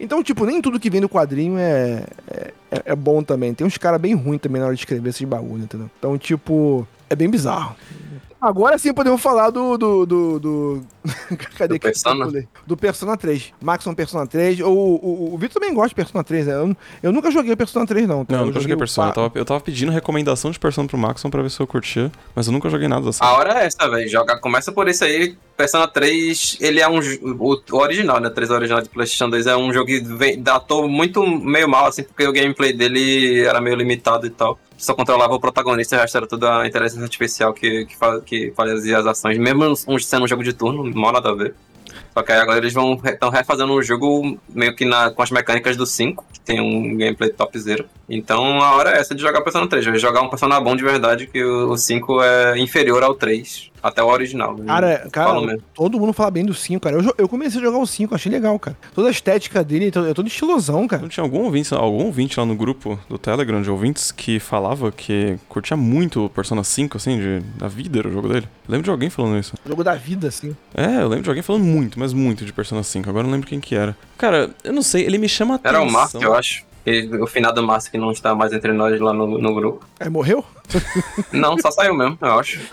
Então, 0.00 0.22
tipo, 0.22 0.44
nem 0.44 0.60
tudo 0.60 0.80
que 0.80 0.90
vem 0.90 1.00
do 1.00 1.08
quadrinho 1.08 1.58
é, 1.58 2.04
é, 2.28 2.52
é- 2.70 2.82
é 2.86 2.96
bom 2.96 3.22
também. 3.22 3.54
Tem 3.54 3.66
uns 3.66 3.78
caras 3.78 4.00
bem 4.00 4.14
ruins 4.14 4.40
também 4.40 4.60
na 4.60 4.66
hora 4.66 4.74
de 4.74 4.80
escrever 4.80 5.10
esses 5.10 5.26
bagulho, 5.28 5.62
entendeu? 5.64 5.88
Então, 5.98 6.18
tipo, 6.18 6.86
é 7.08 7.14
bem 7.14 7.30
bizarro. 7.30 7.76
Agora 8.46 8.76
sim 8.78 8.92
podemos 8.92 9.20
falar 9.22 9.50
do. 9.50 9.76
do, 9.78 10.04
do, 10.06 10.38
do... 10.40 10.82
Cadê 11.56 11.74
Do 11.74 11.80
que 11.80 11.86
Persona? 11.86 12.24
eu 12.24 12.26
pulei? 12.28 12.48
Do 12.66 12.76
Persona 12.76 13.16
3. 13.16 13.52
Maxon 13.62 13.94
Persona 13.94 14.26
3. 14.26 14.60
O, 14.60 14.66
o, 14.68 15.34
o 15.34 15.38
Vitor 15.38 15.60
também 15.60 15.74
gosta 15.74 15.88
de 15.90 15.94
Persona 15.94 16.22
3, 16.22 16.46
né? 16.46 16.54
Eu, 16.54 16.76
eu 17.02 17.12
nunca 17.12 17.30
joguei 17.30 17.52
o 17.52 17.56
Persona 17.56 17.86
3, 17.86 18.06
não. 18.06 18.24
tá? 18.24 18.34
Não, 18.34 18.40
eu 18.42 18.46
nunca 18.46 18.60
joguei 18.60 18.74
o 18.74 18.78
Persona. 18.78 19.08
Eu 19.08 19.12
pa- 19.14 19.20
tava, 19.22 19.38
eu 19.38 19.44
tava 19.44 19.60
pedindo 19.60 19.90
recomendação 19.92 20.50
de 20.50 20.58
Persona 20.58 20.86
pro 20.86 20.98
Maxon 20.98 21.30
pra 21.30 21.40
ver 21.42 21.50
se 21.50 21.60
eu 21.60 21.66
curtia, 21.66 22.12
mas 22.34 22.46
eu 22.46 22.52
nunca 22.52 22.68
joguei 22.68 22.86
nada 22.88 23.08
assim. 23.08 23.22
A 23.22 23.32
hora 23.32 23.62
é 23.62 23.66
essa, 23.66 23.88
velho. 23.88 24.08
Joga, 24.08 24.38
começa 24.38 24.70
por 24.72 24.88
isso 24.88 25.04
aí. 25.04 25.36
Persona 25.56 25.86
3, 25.86 26.58
ele 26.60 26.80
é 26.80 26.88
um. 26.88 26.98
O, 27.38 27.54
o 27.70 27.76
original, 27.78 28.18
né? 28.20 28.28
3 28.28 28.50
original 28.50 28.82
de 28.82 28.88
PlayStation 28.88 29.30
2 29.30 29.46
é 29.46 29.56
um 29.56 29.72
jogo 29.72 29.86
que 29.86 30.00
vem, 30.00 30.42
datou 30.42 30.88
muito 30.88 31.24
meio 31.24 31.68
mal, 31.68 31.86
assim, 31.86 32.02
porque 32.02 32.26
o 32.26 32.32
gameplay 32.32 32.72
dele 32.72 33.44
era 33.44 33.60
meio 33.60 33.76
limitado 33.76 34.26
e 34.26 34.30
tal. 34.30 34.58
Só 34.76 34.94
controlava 34.94 35.34
o 35.34 35.40
protagonista 35.40 35.96
e 35.96 35.98
o 35.98 36.00
resto 36.00 36.16
era 36.16 36.26
tudo 36.26 36.46
a 36.46 36.66
inteligência 36.66 37.02
artificial 37.02 37.52
que, 37.52 37.86
que, 37.86 37.96
que 38.24 38.52
fazia 38.56 38.98
as 38.98 39.06
ações. 39.06 39.38
Mesmo 39.38 39.74
sendo 40.00 40.24
um 40.24 40.28
jogo 40.28 40.42
de 40.42 40.52
turno, 40.52 40.84
mal 40.94 41.12
nada 41.12 41.30
a 41.30 41.34
ver. 41.34 41.54
Só 42.12 42.22
que 42.22 42.32
agora 42.32 42.58
eles 42.58 42.72
vão 42.72 43.00
estão 43.04 43.28
refazendo 43.28 43.72
o 43.72 43.82
jogo 43.82 44.38
meio 44.48 44.74
que 44.74 44.84
na, 44.84 45.10
com 45.10 45.22
as 45.22 45.30
mecânicas 45.30 45.76
do 45.76 45.84
5, 45.84 46.24
que 46.32 46.40
tem 46.40 46.60
um 46.60 46.96
gameplay 46.96 47.30
topzera. 47.30 47.84
Então 48.08 48.60
a 48.62 48.74
hora 48.74 48.92
é 48.96 49.00
essa 49.00 49.14
de 49.14 49.22
jogar 49.22 49.42
Persona 49.42 49.68
3. 49.68 49.84
Vai 49.84 49.98
jogar 49.98 50.22
um 50.22 50.28
Persona 50.28 50.60
bom 50.60 50.76
de 50.76 50.84
verdade, 50.84 51.26
que 51.26 51.42
o 51.42 51.74
o 51.74 51.76
5 51.76 52.22
é 52.22 52.58
inferior 52.58 53.02
ao 53.02 53.14
3, 53.14 53.70
até 53.84 54.02
o 54.02 54.06
original. 54.06 54.56
Cara, 54.66 55.06
cara, 55.12 55.40
mesmo. 55.42 55.62
todo 55.74 56.00
mundo 56.00 56.14
fala 56.14 56.30
bem 56.30 56.44
do 56.46 56.54
5, 56.54 56.80
cara. 56.80 56.96
Eu, 56.96 57.14
eu 57.18 57.28
comecei 57.28 57.60
a 57.60 57.64
jogar 57.64 57.76
o 57.76 57.86
5, 57.86 58.14
achei 58.14 58.32
legal, 58.32 58.58
cara. 58.58 58.74
Toda 58.94 59.08
a 59.08 59.10
estética 59.10 59.62
dele 59.62 59.88
é 59.88 60.14
todo 60.14 60.26
estilosão, 60.26 60.88
cara. 60.88 61.02
Não 61.02 61.08
tinha 61.10 61.22
algum 61.22 61.42
ouvinte, 61.42 61.74
algum 61.74 62.06
ouvinte 62.06 62.40
lá 62.40 62.46
no 62.46 62.56
grupo 62.56 62.98
do 63.10 63.18
Telegram 63.18 63.60
de 63.60 63.70
ouvintes 63.70 64.10
que 64.10 64.40
falava 64.40 64.90
que 64.90 65.38
curtia 65.50 65.76
muito 65.76 66.24
o 66.24 66.30
Persona 66.30 66.64
5, 66.64 66.96
assim, 66.96 67.18
de, 67.18 67.40
da 67.58 67.68
vida 67.68 67.98
era 67.98 68.08
o 68.08 68.12
jogo 68.12 68.26
dele. 68.26 68.48
Eu 68.66 68.72
lembro 68.72 68.84
de 68.84 68.90
alguém 68.90 69.10
falando 69.10 69.38
isso. 69.38 69.52
Jogo 69.66 69.84
da 69.84 69.94
vida, 69.94 70.28
assim. 70.28 70.56
É, 70.74 71.02
eu 71.02 71.08
lembro 71.08 71.24
de 71.24 71.28
alguém 71.28 71.42
falando 71.42 71.64
muito, 71.64 72.00
mas 72.00 72.14
muito 72.14 72.46
de 72.46 72.54
Persona 72.54 72.82
5. 72.82 73.06
Agora 73.10 73.24
eu 73.24 73.26
não 73.26 73.34
lembro 73.34 73.46
quem 73.46 73.60
que 73.60 73.74
era. 73.74 73.94
Cara, 74.16 74.48
eu 74.64 74.72
não 74.72 74.82
sei, 74.82 75.04
ele 75.04 75.18
me 75.18 75.28
chama 75.28 75.60
Era 75.62 75.78
atenção. 75.78 75.88
o 75.88 75.92
Mark, 75.92 76.14
eu 76.14 76.34
acho. 76.34 76.64
O 77.20 77.26
finado 77.26 77.62
Márcio 77.62 77.90
que 77.90 77.98
não 77.98 78.12
está 78.12 78.34
mais 78.34 78.52
entre 78.52 78.72
nós 78.72 79.00
lá 79.00 79.12
no, 79.12 79.38
no 79.38 79.54
grupo. 79.54 79.86
Aí 79.98 80.10
morreu? 80.10 80.44
Não, 81.32 81.58
só 81.58 81.70
saiu 81.70 81.94
mesmo, 81.94 82.18
eu 82.20 82.38
acho. 82.38 82.60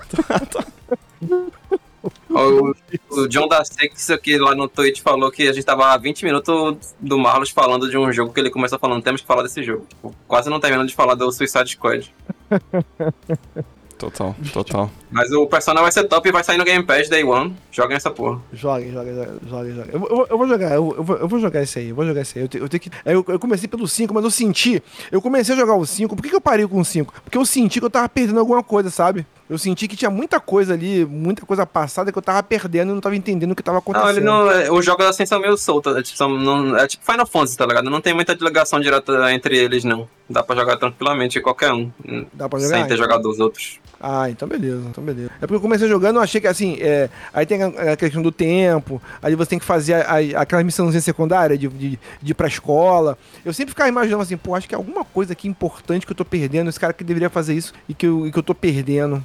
O, 2.30 2.74
o 3.12 3.28
John 3.28 3.47
da 3.47 3.63
Six 3.63 4.10
aqui 4.10 4.38
lá 4.38 4.56
no 4.56 4.67
Twitch 4.67 5.02
falou 5.02 5.30
que 5.30 5.47
a 5.47 5.54
gente 5.54 5.63
tava 5.63 5.86
há 5.88 5.97
20 5.97 6.24
minutos 6.26 6.95
do 7.00 7.19
Marlos 7.19 7.52
falando 7.52 7.89
de 7.89 7.97
um 7.97 8.12
jogo 8.12 8.34
que 8.34 8.39
ele 8.39 8.50
começou 8.50 8.80
falando, 8.80 9.04
temos 9.04 9.21
que 9.21 9.28
falar 9.28 9.43
desse 9.43 9.62
jogo. 9.63 9.86
Quase 10.28 10.50
não 10.50 10.60
terminando 10.60 10.88
de 10.88 10.95
falar 10.95 11.13
do 11.13 11.32
Suicide 11.32 11.69
Squad. 11.69 12.12
Total, 14.02 14.36
total. 14.52 14.90
Mas 15.12 15.32
o 15.32 15.46
Persona 15.46 15.80
vai 15.80 15.92
ser 15.92 16.06
top 16.06 16.28
e 16.28 16.32
vai 16.32 16.44
sair 16.44 16.58
no 16.58 16.64
Game 16.66 16.84
Pass 16.84 17.08
Day 17.08 17.24
One. 17.24 17.56
Joguem 17.72 17.96
essa 17.96 18.10
porra. 18.10 18.42
Joga, 18.52 18.84
joga, 18.92 19.14
joga, 19.48 19.72
joga. 19.74 19.90
Eu, 19.94 20.00
vou- 20.00 20.10
eu 20.10 20.28
eu 20.32 20.38
vou 20.40 20.48
jogar, 20.48 20.72
eu, 20.72 20.96
eu 20.98 21.04
vou, 21.04 21.18
eu 21.18 21.28
vou 21.28 21.40
jogar 21.40 21.62
esse 21.62 21.78
aí, 21.78 21.90
eu 21.90 21.96
vou 21.96 22.04
jogar 22.06 22.22
esse 22.22 22.38
aí. 22.40 22.44
Eu, 22.46 22.48
te- 22.48 22.58
eu 22.58 22.68
tenho 22.68 22.82
que. 22.82 22.90
Eu, 23.06 23.24
eu 23.28 23.40
comecei 23.40 23.68
pelo 23.68 23.88
5, 23.88 24.12
mas 24.12 24.24
eu 24.24 24.32
senti. 24.32 24.82
Eu 25.12 25.22
comecei 25.22 25.54
a 25.54 25.58
jogar 25.58 25.76
o 25.76 25.86
5. 25.86 26.16
Por 26.16 26.24
que, 26.24 26.30
que 26.30 26.36
eu 26.36 26.42
parei 26.42 26.68
com 26.68 26.80
o 26.80 26.86
5? 26.86 27.14
Porque 27.24 27.38
eu 27.38 27.46
senti 27.46 27.80
que 27.80 27.86
eu 27.86 27.90
tava 27.92 28.10
perdendo 28.10 28.40
alguma 28.40 28.64
coisa, 28.64 28.90
sabe? 28.90 29.24
Eu 29.52 29.58
senti 29.58 29.86
que 29.86 29.98
tinha 29.98 30.10
muita 30.10 30.40
coisa 30.40 30.74
ali, 30.74 31.04
muita 31.06 31.46
coisa 31.46 31.66
passada 31.66 32.10
que 32.10 32.18
eu 32.18 32.22
tava 32.22 32.42
perdendo 32.42 32.92
e 32.92 32.94
não 32.94 33.02
tava 33.02 33.18
entendendo 33.18 33.52
o 33.52 33.56
que 33.56 33.62
tava 33.62 33.80
acontecendo. 33.80 34.22
Não, 34.22 34.50
ele 34.50 34.50
não. 34.50 34.50
é, 34.50 34.72
Os 34.72 34.86
jogos 34.86 35.06
assim 35.06 35.26
são 35.26 35.42
meio 35.42 35.58
soltos. 35.58 35.94
É 35.98 36.02
tipo, 36.02 36.18
são- 36.18 36.30
não- 36.40 36.78
é 36.78 36.88
tipo 36.88 37.04
Final 37.04 37.26
Fantasy, 37.28 37.58
tá 37.58 37.66
ligado? 37.66 37.90
Não 37.90 38.00
tem 38.00 38.14
muita 38.14 38.34
ligação 38.40 38.80
direta 38.80 39.30
entre 39.34 39.58
eles, 39.58 39.84
não. 39.84 40.08
Dá 40.30 40.42
pra 40.42 40.56
jogar 40.56 40.78
tranquilamente 40.78 41.42
qualquer 41.42 41.74
um. 41.74 41.92
Dá 42.32 42.48
pra 42.48 42.58
jogar? 42.60 42.78
Sem 42.78 42.88
ter 42.88 42.96
jogado 42.96 43.26
os 43.30 43.38
outros. 43.42 43.80
Ah, 44.00 44.30
então 44.30 44.48
beleza, 44.48 44.82
então 44.90 45.04
beleza. 45.04 45.30
É 45.36 45.42
porque 45.42 45.56
eu 45.56 45.62
comecei 45.62 45.88
jogando, 45.88 46.16
eu 46.16 46.22
achei 46.22 46.40
que 46.42 46.48
assim, 46.48 46.78
é, 46.80 47.08
aí 47.34 47.46
tem 47.46 47.62
a, 47.62 47.68
a 47.92 47.98
questão 47.98 48.22
do 48.22 48.32
tempo, 48.32 49.00
aí 49.22 49.36
você 49.36 49.50
tem 49.52 49.60
que 49.60 49.66
fazer 49.66 49.94
a, 49.96 50.14
a, 50.16 50.42
aquela 50.42 50.64
missãozinha 50.64 51.02
secundária 51.02 51.56
de, 51.58 51.68
de, 51.68 52.00
de 52.22 52.32
ir 52.32 52.34
pra 52.34 52.48
escola. 52.48 53.16
Eu 53.46 53.54
sempre 53.54 53.72
ficava 53.74 53.90
imaginando 53.90 54.24
assim, 54.24 54.38
pô, 54.38 54.56
acho 54.56 54.68
que 54.68 54.74
é 54.74 54.78
alguma 54.78 55.04
coisa 55.04 55.34
aqui 55.34 55.48
importante 55.48 56.06
que 56.08 56.14
eu 56.14 56.16
tô 56.16 56.26
perdendo, 56.26 56.70
esse 56.70 56.80
cara 56.80 56.94
que 56.94 57.04
deveria 57.04 57.30
fazer 57.30 57.54
isso 57.54 57.74
e 57.88 57.94
que 57.94 58.08
eu, 58.08 58.26
e 58.26 58.32
que 58.32 58.40
eu 58.40 58.44
tô 58.44 58.56
perdendo. 58.56 59.24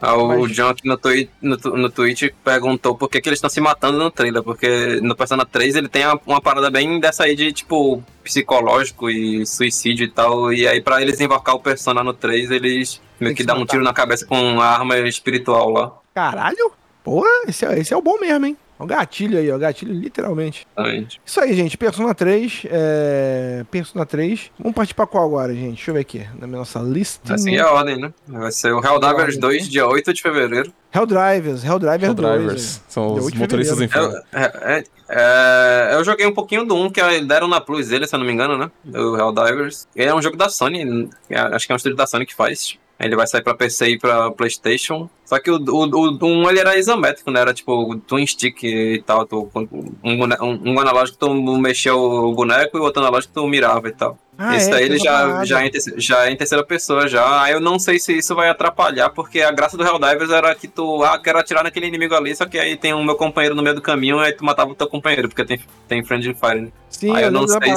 Ah, 0.00 0.14
o 0.16 0.40
Mas- 0.40 0.52
John 0.52 0.68
aqui 0.68 0.86
no, 0.86 0.96
twi 0.96 1.28
no, 1.40 1.56
no 1.56 1.90
Twitch 1.90 2.30
perguntou 2.44 2.94
por 2.94 3.08
que, 3.08 3.20
que 3.20 3.28
eles 3.28 3.38
estão 3.38 3.48
se 3.50 3.60
matando 3.60 3.98
no 3.98 4.10
trailer. 4.10 4.42
Porque 4.42 5.00
no 5.02 5.16
Persona 5.16 5.44
3 5.46 5.74
ele 5.76 5.88
tem 5.88 6.06
uma, 6.06 6.20
uma 6.26 6.40
parada 6.40 6.70
bem 6.70 7.00
dessa 7.00 7.24
aí 7.24 7.34
de 7.34 7.52
tipo 7.52 8.02
psicológico 8.22 9.08
e 9.10 9.46
suicídio 9.46 10.04
e 10.04 10.10
tal. 10.10 10.52
E 10.52 10.66
aí 10.68 10.80
pra 10.80 11.00
eles 11.00 11.20
invocar 11.20 11.54
o 11.54 11.60
Persona 11.60 12.02
no 12.02 12.12
3, 12.12 12.50
eles 12.50 13.00
meio 13.20 13.34
que 13.34 13.42
que 13.42 13.46
dão 13.46 13.60
um 13.60 13.66
tiro 13.66 13.82
na 13.82 13.92
cabeça 13.92 14.26
com 14.26 14.38
uma 14.40 14.64
arma 14.64 14.98
espiritual 14.98 15.70
lá. 15.70 15.92
Caralho? 16.14 16.72
Porra, 17.02 17.28
esse 17.48 17.64
é, 17.66 17.78
esse 17.78 17.92
é 17.92 17.96
o 17.96 18.02
bom 18.02 18.18
mesmo, 18.18 18.46
hein? 18.46 18.56
É 18.78 18.82
o 18.82 18.86
gatilho 18.86 19.38
aí, 19.38 19.50
ó, 19.50 19.58
gatilho 19.58 19.92
literalmente. 19.92 20.66
Exatamente. 20.76 21.20
Isso 21.24 21.40
aí, 21.40 21.54
gente, 21.54 21.78
Persona 21.78 22.14
3, 22.14 22.62
é... 22.66 23.64
Persona 23.70 24.04
3. 24.04 24.50
Vamos 24.58 24.74
partir 24.74 24.94
pra 24.94 25.06
qual 25.06 25.24
agora, 25.24 25.54
gente? 25.54 25.76
Deixa 25.76 25.90
eu 25.90 25.94
ver 25.94 26.00
aqui, 26.00 26.26
na 26.38 26.46
minha 26.46 26.58
nossa 26.58 26.80
lista. 26.80 27.34
Assim 27.34 27.56
é 27.56 27.60
a 27.60 27.70
ordem, 27.70 27.98
né? 27.98 28.12
Vai 28.26 28.52
ser 28.52 28.72
o 28.72 28.84
Helldivers 28.84 29.38
2, 29.38 29.68
dia 29.68 29.86
8 29.86 30.12
de 30.12 30.22
fevereiro. 30.22 30.72
Helldrivers, 30.92 31.64
Helldriver 31.64 32.14
2. 32.14 32.16
Drivers. 32.16 32.82
São 32.88 33.14
os 33.14 33.24
8 33.24 33.34
de 33.34 33.38
motoristas 33.40 33.80
em 33.80 33.88
fevereiro. 33.88 34.22
filme. 34.30 34.44
É, 34.44 34.76
é, 34.76 34.84
é, 35.08 35.94
eu 35.94 36.04
joguei 36.04 36.26
um 36.26 36.34
pouquinho 36.34 36.64
do 36.64 36.74
1 36.76 36.90
que 36.90 37.20
deram 37.22 37.48
na 37.48 37.60
Plus 37.60 37.88
dele, 37.88 38.06
se 38.06 38.14
eu 38.14 38.18
não 38.18 38.26
me 38.26 38.32
engano, 38.32 38.56
né? 38.56 38.70
Do 38.84 39.16
Helldivers. 39.16 39.88
Ele 39.94 40.08
é 40.08 40.14
um 40.14 40.22
jogo 40.22 40.36
da 40.36 40.48
Sony, 40.48 41.10
é, 41.28 41.38
acho 41.38 41.66
que 41.66 41.72
é 41.72 41.74
um 41.74 41.76
estúdio 41.76 41.96
da 41.96 42.06
Sony 42.06 42.26
que 42.26 42.34
faz. 42.34 42.78
Ele 42.98 43.16
vai 43.16 43.26
sair 43.26 43.42
pra 43.42 43.54
PC 43.54 43.88
e 43.90 43.98
pra 43.98 44.30
Playstation. 44.30 45.08
Só 45.24 45.38
que 45.38 45.50
o, 45.50 45.56
o, 45.56 45.84
o, 45.86 46.26
um 46.26 46.48
ele 46.48 46.60
era 46.60 46.78
isométrico, 46.78 47.30
né? 47.30 47.40
Era 47.40 47.52
tipo 47.52 47.96
twin 48.06 48.26
stick 48.26 48.62
e 48.62 49.02
tal. 49.04 49.26
Tu, 49.26 49.50
um, 49.54 50.24
um, 50.24 50.72
um 50.72 50.80
analógico 50.80 51.18
tu 51.18 51.34
mexia 51.58 51.94
o 51.94 52.32
boneco 52.32 52.76
e 52.76 52.80
o 52.80 52.84
outro 52.84 53.02
analógico 53.02 53.34
tu 53.34 53.46
mirava 53.46 53.88
e 53.88 53.92
tal. 53.92 54.18
Ah, 54.36 54.56
Esse 54.56 54.68
é, 54.68 54.70
daí 54.72 54.84
ele 54.84 54.98
já, 54.98 55.44
já, 55.44 55.62
é 55.62 55.66
em 55.66 55.70
terceira, 55.70 56.00
já 56.00 56.26
é 56.26 56.30
em 56.32 56.36
terceira 56.36 56.64
pessoa 56.64 57.06
já. 57.06 57.42
Aí 57.42 57.52
eu 57.52 57.60
não 57.60 57.78
sei 57.78 57.98
se 58.00 58.16
isso 58.18 58.34
vai 58.34 58.48
atrapalhar, 58.48 59.10
porque 59.10 59.40
a 59.40 59.52
graça 59.52 59.76
do 59.76 59.84
Helldivers 59.84 60.30
era 60.30 60.52
que 60.54 60.66
tu, 60.66 61.04
ah, 61.04 61.18
quero 61.18 61.38
atirar 61.38 61.62
naquele 61.62 61.86
inimigo 61.86 62.14
ali, 62.16 62.34
só 62.34 62.44
que 62.44 62.58
aí 62.58 62.76
tem 62.76 62.92
o 62.92 63.04
meu 63.04 63.14
companheiro 63.14 63.54
no 63.54 63.62
meio 63.62 63.76
do 63.76 63.82
caminho, 63.82 64.18
aí 64.18 64.32
tu 64.32 64.44
matava 64.44 64.72
o 64.72 64.74
teu 64.74 64.88
companheiro, 64.88 65.28
porque 65.28 65.44
tem, 65.44 65.60
tem 65.86 66.02
Friendly 66.04 66.34
Fire, 66.34 66.60
né? 66.62 66.68
Sim, 66.90 67.14
Aí 67.14 67.24
eu 67.24 67.30
não 67.30 67.40
lembro 67.42 67.58
da 67.60 67.76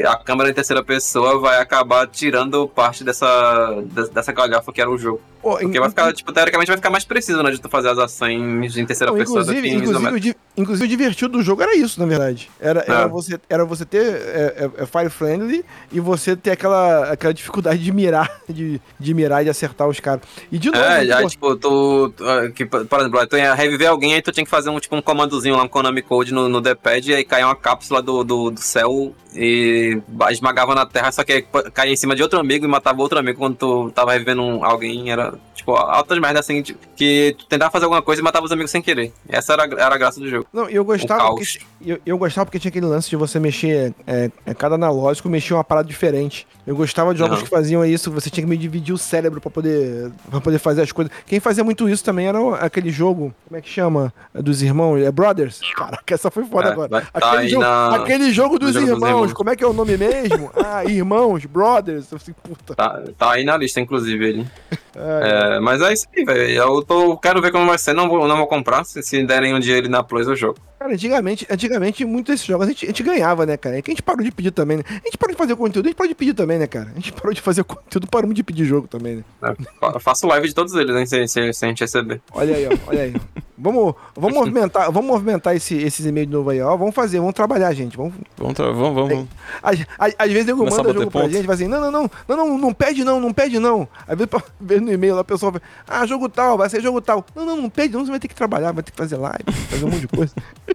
se 0.00 0.06
a 0.06 0.16
câmera 0.16 0.50
em 0.50 0.54
terceira 0.54 0.84
pessoa 0.84 1.38
vai 1.40 1.58
acabar 1.60 2.06
tirando 2.06 2.66
parte 2.68 3.02
dessa, 3.02 3.82
de- 3.84 4.10
dessa 4.10 4.32
galhofa 4.32 4.72
que 4.72 4.80
era 4.80 4.90
o 4.90 4.96
jogo. 4.98 5.20
Pô, 5.42 5.56
Porque 5.58 5.76
in- 5.78 5.80
vai 5.80 5.88
ficar, 5.88 6.12
tipo, 6.12 6.32
teoricamente 6.32 6.68
vai 6.68 6.76
ficar 6.76 6.90
mais 6.90 7.04
preciso, 7.04 7.42
né? 7.42 7.50
De 7.50 7.58
tu 7.60 7.68
fazer 7.68 7.88
as 7.88 7.98
ações 7.98 8.76
em 8.76 8.84
terceira 8.84 9.10
Não, 9.10 9.18
pessoa 9.18 9.42
do 9.42 9.50
inclusive, 9.52 9.62
que 9.68 9.74
em 9.74 9.78
inclusive, 9.78 9.96
o 9.96 10.00
isométrico. 10.00 10.20
di- 10.20 10.36
inclusive, 10.60 10.84
o 10.84 10.88
divertido 10.88 11.28
do 11.38 11.42
jogo 11.42 11.62
era 11.62 11.74
isso, 11.74 11.98
na 11.98 12.04
verdade. 12.06 12.50
Era, 12.60 12.80
era, 12.86 13.00
É. 13.02 13.08
você, 13.08 13.40
era 13.48 13.64
você 13.64 13.84
ter 13.86 14.04
é, 14.04 14.70
é, 14.76 14.82
é 14.82 14.86
Fire 14.86 15.08
Friendly 15.08 15.64
e 15.90 15.98
você 15.98 16.36
ter 16.36 16.50
aquela, 16.50 17.12
aquela 17.12 17.32
dificuldade 17.32 17.82
de 17.82 17.90
mirar, 17.90 18.30
de, 18.48 18.80
de 18.98 19.14
mirar 19.14 19.40
e 19.40 19.44
de 19.44 19.50
acertar 19.50 19.88
os 19.88 19.98
caras. 19.98 20.20
E 20.52 20.58
de 20.58 20.70
novo, 20.70 20.84
É, 20.84 21.06
já, 21.06 21.24
tipo, 21.26 21.56
tu, 21.56 22.12
ah, 22.20 22.50
que, 22.54 22.66
por 22.66 23.00
exemplo, 23.00 23.26
tu 23.26 23.36
ia 23.38 23.54
reviver 23.54 23.88
alguém, 23.88 24.14
aí 24.14 24.20
tu 24.22 24.32
tinha 24.32 24.44
que 24.44 24.50
fazer 24.50 24.68
um, 24.68 24.78
tipo, 24.78 24.94
um 24.94 25.00
comandozinho 25.02 25.56
lá, 25.56 25.62
um 25.62 25.68
Konami 25.68 26.02
Code 26.02 26.34
no, 26.34 26.48
no 26.50 26.60
D-pad, 26.60 27.10
e 27.10 27.14
aí 27.14 27.24
caía 27.24 27.46
uma 27.46 27.56
cápsula 27.56 28.02
do, 28.02 28.22
do, 28.22 28.50
do 28.50 28.60
céu 28.60 29.14
e 29.34 30.00
esmagava 30.30 30.74
na 30.74 30.84
terra, 30.84 31.10
só 31.12 31.22
que 31.24 31.42
caía 31.72 31.92
em 31.92 31.96
cima 31.96 32.14
de 32.16 32.22
outro 32.22 32.38
amigo 32.40 32.64
e 32.64 32.68
matava 32.68 33.00
outro 33.00 33.18
amigo 33.18 33.38
quando 33.38 33.54
tu 33.56 33.90
tava 33.94 34.12
revivendo 34.12 34.42
alguém, 34.64 35.10
era, 35.10 35.29
tipo, 35.54 35.72
altas 35.74 36.18
merdas 36.18 36.40
assim, 36.44 36.62
tipo, 36.62 36.78
que 36.96 37.34
tu 37.38 37.46
tentava 37.46 37.70
fazer 37.70 37.84
alguma 37.84 38.02
coisa 38.02 38.20
e 38.20 38.24
matava 38.24 38.44
os 38.46 38.52
amigos 38.52 38.70
sem 38.70 38.80
querer. 38.82 39.12
Essa 39.28 39.52
era, 39.54 39.64
a- 39.64 39.80
era 39.82 39.94
a 39.94 39.98
graça 39.98 40.18
do 40.20 40.28
jogo. 40.28 40.46
Não, 40.52 40.68
eu 40.68 40.84
gostava 40.84 41.28
porque, 41.34 41.58
eu, 41.84 41.98
eu 42.04 42.18
gostava 42.18 42.46
porque 42.46 42.58
tinha 42.58 42.70
aquele 42.70 42.86
lance 42.86 43.08
de 43.10 43.16
você 43.16 43.38
mexer, 43.38 43.94
é, 44.06 44.30
é, 44.46 44.54
cada 44.54 44.74
analógico 44.76 45.28
mexia 45.28 45.56
uma 45.56 45.64
parada 45.64 45.86
diferente. 45.88 46.46
Eu 46.66 46.76
gostava 46.76 47.12
de 47.12 47.18
jogos 47.18 47.36
Aham. 47.36 47.44
que 47.44 47.50
faziam 47.50 47.84
isso, 47.84 48.10
você 48.10 48.30
tinha 48.30 48.44
que 48.44 48.50
me 48.50 48.56
dividir 48.56 48.92
o 48.92 48.98
cérebro 48.98 49.40
pra 49.40 49.50
poder, 49.50 50.12
pra 50.30 50.40
poder 50.40 50.58
fazer 50.58 50.82
as 50.82 50.92
coisas. 50.92 51.12
Quem 51.26 51.40
fazia 51.40 51.64
muito 51.64 51.88
isso 51.88 52.04
também 52.04 52.26
era 52.28 52.38
aquele 52.56 52.90
jogo, 52.90 53.34
como 53.48 53.58
é 53.58 53.60
que 53.60 53.68
chama? 53.68 54.12
Dos 54.34 54.62
irmãos, 54.62 54.98
é 55.02 55.10
Brothers? 55.10 55.60
Caraca, 55.74 56.14
essa 56.14 56.30
foi 56.30 56.44
foda 56.44 56.68
É, 56.68 56.72
agora. 56.72 56.88
tá 56.88 57.08
Aquele, 57.14 57.48
jogo, 57.48 57.62
na- 57.62 57.96
aquele 57.96 58.30
jogo 58.32 58.58
dos 58.58 58.72
jogo 58.74 58.86
dos 58.86 58.94
irmãos, 58.94 59.08
irmãos. 59.10 59.32
como 59.32 59.50
é 59.50 59.56
que 59.56 59.64
é 59.64 59.66
o 59.66 59.72
nome 59.72 59.96
mesmo? 59.96 60.50
ah, 60.64 60.84
irmãos, 60.84 61.44
Brothers. 61.46 62.12
Eu 62.12 62.16
assim, 62.16 62.32
puta. 62.32 62.74
Tá, 62.74 63.02
tá 63.18 63.32
aí 63.32 63.44
na 63.44 63.56
lista, 63.56 63.80
inclusive, 63.80 64.24
ele. 64.24 64.46
É, 64.94 65.19
É, 65.20 65.60
mas 65.60 65.82
é 65.82 65.92
isso 65.92 66.06
aí, 66.16 66.24
velho. 66.24 66.50
Eu 66.50 66.82
tô, 66.82 67.16
quero 67.16 67.40
ver 67.40 67.52
como 67.52 67.66
vai 67.66 67.78
ser, 67.78 67.92
não 67.92 68.08
vou, 68.08 68.26
não 68.26 68.36
vou 68.36 68.46
comprar. 68.46 68.84
Se, 68.84 69.02
se 69.02 69.24
derem 69.24 69.54
um 69.54 69.58
ele 69.58 69.88
na 69.88 70.02
Plus, 70.02 70.26
eu 70.26 70.36
jogo. 70.36 70.58
Cara, 70.80 70.94
antigamente, 70.94 71.46
antigamente, 71.50 72.04
muitos 72.06 72.32
desses 72.32 72.46
jogos 72.46 72.64
a 72.66 72.70
gente, 72.70 72.86
a 72.86 72.88
gente 72.88 73.02
ganhava, 73.02 73.44
né, 73.44 73.54
cara? 73.58 73.76
É 73.78 73.82
que 73.82 73.90
a 73.90 73.92
gente 73.92 74.02
parou 74.02 74.24
de 74.24 74.32
pedir 74.32 74.50
também, 74.50 74.78
né? 74.78 74.82
A 74.88 74.94
gente 74.94 75.18
parou 75.18 75.34
de 75.34 75.38
fazer 75.38 75.54
conteúdo, 75.54 75.84
a 75.84 75.88
gente 75.90 75.96
parou 75.96 76.08
de 76.08 76.14
pedir 76.14 76.32
também, 76.32 76.58
né, 76.58 76.66
cara? 76.66 76.88
A 76.90 76.94
gente 76.94 77.12
parou 77.12 77.34
de 77.34 77.40
fazer 77.42 77.64
conteúdo, 77.68 78.06
paramos 78.06 78.34
de 78.34 78.42
pedir 78.42 78.64
jogo 78.64 78.88
também, 78.88 79.16
né? 79.16 79.24
É, 79.42 79.54
fa- 79.78 80.00
faço 80.00 80.26
live 80.26 80.48
de 80.48 80.54
todos 80.54 80.72
eles, 80.74 80.96
hein, 80.96 81.04
se, 81.04 81.28
se, 81.28 81.52
se 81.52 81.64
a 81.66 81.68
gente 81.68 81.80
receber. 81.82 82.22
Olha 82.32 82.56
aí, 82.56 82.66
ó, 82.66 82.70
olha 82.88 83.02
aí. 83.02 83.14
Vamos, 83.62 83.94
vamos 84.16 84.38
movimentar, 84.38 84.90
vamos 84.90 85.10
movimentar 85.10 85.54
esse, 85.54 85.74
esses 85.76 86.06
e-mails 86.06 86.28
de 86.30 86.32
novo 86.34 86.48
aí, 86.48 86.62
ó. 86.62 86.74
Vamos 86.78 86.94
fazer, 86.94 87.18
vamos 87.18 87.34
trabalhar, 87.34 87.70
gente. 87.74 87.94
Vamos, 87.94 88.14
Vamos, 88.38 88.54
tra- 88.54 88.72
vamos, 88.72 88.94
vamos, 89.10 89.28
às, 89.62 89.80
às, 89.98 90.14
às 90.18 90.32
vezes 90.32 90.48
eu 90.48 90.56
Começar 90.56 90.78
mando 90.78 90.88
a 90.88 90.92
bater 90.94 90.98
jogo 91.00 91.10
pra 91.10 91.20
ponto. 91.20 91.32
gente, 91.34 91.46
vai 91.46 91.54
assim, 91.56 91.66
não, 91.66 91.78
não, 91.78 91.90
não, 91.92 92.10
não, 92.26 92.36
não, 92.36 92.56
não 92.58 92.72
pede 92.72 93.04
não, 93.04 93.20
não 93.20 93.34
pede 93.34 93.58
não. 93.58 93.86
Às 94.08 94.16
vezes, 94.16 94.30
pra- 94.30 94.42
vez 94.58 94.80
no 94.80 94.90
e-mail 94.90 95.14
lá, 95.14 95.20
a 95.20 95.24
pessoa 95.24 95.52
vai, 95.52 95.60
ah, 95.86 96.06
jogo 96.06 96.26
tal, 96.30 96.56
vai 96.56 96.70
ser 96.70 96.80
jogo 96.80 97.02
tal. 97.02 97.22
Não, 97.36 97.44
não, 97.44 97.56
não 97.58 97.68
pede 97.68 97.92
não, 97.92 98.02
você 98.02 98.10
vai 98.10 98.18
ter 98.18 98.28
que 98.28 98.34
trabalhar, 98.34 98.72
vai 98.72 98.82
ter 98.82 98.92
que 98.92 98.96
fazer 98.96 99.18
live, 99.18 99.44
fazer 99.68 99.84
um 99.84 99.90
monte 99.90 100.00
de 100.00 100.08
coisa. 100.08 100.32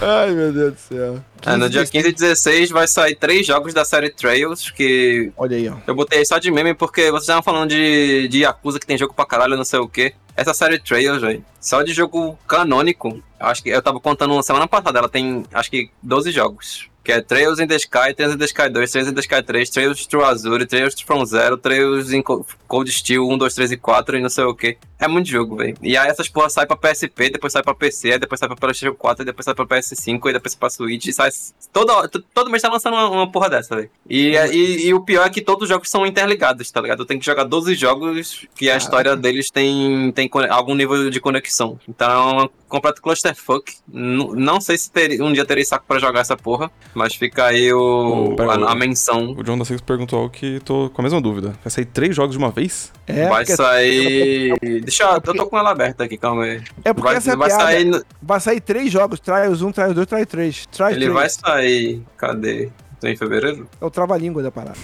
Ai, 0.00 0.30
meu 0.32 0.52
Deus 0.52 0.74
do 0.74 0.78
céu. 0.78 1.24
É, 1.46 1.56
no 1.56 1.68
dia 1.70 1.86
15 1.86 2.08
e 2.08 2.12
16 2.12 2.70
vai 2.70 2.86
sair 2.88 3.14
três 3.14 3.46
jogos 3.46 3.72
da 3.72 3.84
série 3.84 4.10
Trails, 4.10 4.70
que 4.70 5.32
Olha 5.36 5.56
aí, 5.56 5.68
ó. 5.68 5.76
eu 5.86 5.94
botei 5.94 6.24
só 6.24 6.38
de 6.38 6.50
meme 6.50 6.74
porque 6.74 7.10
vocês 7.10 7.22
estavam 7.22 7.42
falando 7.42 7.70
de, 7.70 8.28
de 8.28 8.40
Yakuza 8.40 8.78
que 8.78 8.86
tem 8.86 8.98
jogo 8.98 9.14
pra 9.14 9.24
caralho, 9.24 9.56
não 9.56 9.64
sei 9.64 9.78
o 9.78 9.88
que. 9.88 10.12
Essa 10.36 10.52
série 10.54 10.78
Trails, 10.78 11.20
velho, 11.20 11.44
só 11.60 11.82
de 11.82 11.92
jogo 11.92 12.38
canônico, 12.46 13.22
acho 13.40 13.62
que 13.62 13.70
eu 13.70 13.82
tava 13.82 13.98
contando 14.00 14.34
na 14.34 14.42
semana 14.42 14.68
passada, 14.68 14.98
ela 14.98 15.08
tem 15.08 15.44
acho 15.52 15.70
que 15.70 15.90
12 16.02 16.30
jogos. 16.30 16.88
Que 17.08 17.12
é 17.12 17.22
Trails 17.22 17.58
in 17.58 17.66
the 17.66 17.78
Sky, 17.78 18.12
Trails 18.14 18.34
in 18.34 18.36
the 18.36 18.46
Sky 18.46 18.68
2, 18.70 18.86
Trails 18.86 19.08
in 19.08 19.14
the 19.14 19.22
Sky 19.22 19.42
3, 19.42 19.64
Trails 19.70 20.06
True 20.06 20.22
Azure, 20.22 20.66
Trails 20.66 21.00
from 21.00 21.24
Zero, 21.24 21.56
Trails 21.56 22.12
in 22.12 22.20
Co- 22.20 22.44
Cold 22.66 22.92
Steel 22.92 23.26
1, 23.26 23.38
2, 23.38 23.54
3 23.54 23.72
e 23.72 23.76
4 23.78 24.18
e 24.18 24.20
não 24.20 24.28
sei 24.28 24.44
o 24.44 24.54
que. 24.54 24.76
É 24.98 25.08
muito 25.08 25.26
jogo, 25.26 25.56
velho. 25.56 25.74
E 25.80 25.96
aí 25.96 26.06
essas 26.06 26.28
porra 26.28 26.50
saem 26.50 26.68
pra 26.68 26.76
PSP, 26.76 27.30
depois 27.30 27.50
sai 27.50 27.62
pra 27.62 27.72
PC, 27.74 28.18
depois 28.18 28.38
sai 28.38 28.46
pra 28.46 28.58
PlayStation 28.58 28.94
4, 28.94 29.22
aí 29.22 29.24
depois 29.24 29.42
sai 29.46 29.54
pra 29.54 29.64
PS5, 29.64 30.26
aí 30.26 30.32
depois 30.34 30.52
sai 30.52 30.58
pra 30.60 30.68
Switch, 30.68 31.06
e 31.06 31.12
sai... 31.14 31.30
Todo, 31.72 32.08
todo 32.34 32.50
mês 32.50 32.60
tá 32.60 32.68
lançando 32.68 32.92
uma, 32.92 33.08
uma 33.08 33.32
porra 33.32 33.48
dessa, 33.48 33.74
velho. 33.74 33.88
E, 34.06 34.32
e, 34.52 34.88
e 34.88 34.92
o 34.92 35.00
pior 35.00 35.26
é 35.26 35.30
que 35.30 35.40
todos 35.40 35.62
os 35.62 35.68
jogos 35.70 35.88
são 35.88 36.04
interligados, 36.04 36.70
tá 36.70 36.78
ligado? 36.78 37.06
Tem 37.06 37.18
que 37.18 37.24
jogar 37.24 37.44
12 37.44 37.74
jogos 37.74 38.44
que 38.54 38.68
a 38.68 38.76
história 38.76 39.16
deles 39.16 39.50
tem, 39.50 40.12
tem 40.12 40.28
algum 40.50 40.74
nível 40.74 41.08
de 41.08 41.20
conexão. 41.20 41.78
Então 41.88 42.42
é 42.42 42.48
completo 42.68 43.00
clusterfuck. 43.02 43.74
N- 43.92 44.34
Não 44.36 44.60
sei 44.60 44.76
se 44.78 44.90
ter- 44.90 45.20
um 45.22 45.32
dia 45.32 45.44
terei 45.44 45.64
saco 45.64 45.84
pra 45.88 45.98
jogar 45.98 46.20
essa 46.20 46.36
porra, 46.36 46.70
mas 46.94 47.14
fica 47.14 47.46
aí 47.46 47.72
o, 47.72 48.34
pera, 48.36 48.52
a, 48.66 48.72
a 48.72 48.74
menção. 48.74 49.32
O 49.36 49.42
John 49.42 49.58
da 49.58 49.64
Six 49.64 49.80
perguntou 49.80 50.18
algo 50.20 50.30
que 50.30 50.60
tô 50.60 50.90
com 50.90 51.00
a 51.00 51.04
mesma 51.04 51.20
dúvida. 51.20 51.54
Vai 51.64 51.70
sair 51.70 51.84
três 51.86 52.14
jogos 52.14 52.32
de 52.32 52.38
uma 52.38 52.50
vez? 52.50 52.92
É, 53.06 53.28
vai 53.28 53.44
sair. 53.46 54.54
Deixa 54.82 55.04
eu. 55.04 55.08
Eu 55.14 55.20
tô 55.34 55.46
com 55.46 55.58
ela 55.58 55.70
aberta 55.70 56.04
aqui, 56.04 56.16
calma 56.16 56.44
aí. 56.44 56.62
é 56.84 56.92
porque 56.92 57.08
Vai, 57.08 57.16
essa 57.16 57.32
é 57.32 57.36
vai 57.36 57.48
piada. 57.48 57.62
sair. 57.64 58.02
Vai 58.22 58.40
sair 58.40 58.60
três 58.60 58.90
jogos, 58.92 59.20
Trials 59.20 59.62
1, 59.62 59.72
Trials 59.72 59.94
2, 59.94 60.06
Trials 60.06 60.26
3. 60.28 60.66
Trials 60.66 60.92
Ele 60.92 61.04
3. 61.06 61.14
vai 61.14 61.28
sair. 61.30 62.02
Cadê? 62.16 62.68
Tô 63.00 63.06
em 63.06 63.16
fevereiro? 63.16 63.68
É 63.80 63.84
o 63.84 63.90
trava-língua 63.90 64.42
da 64.42 64.50
parada. 64.50 64.76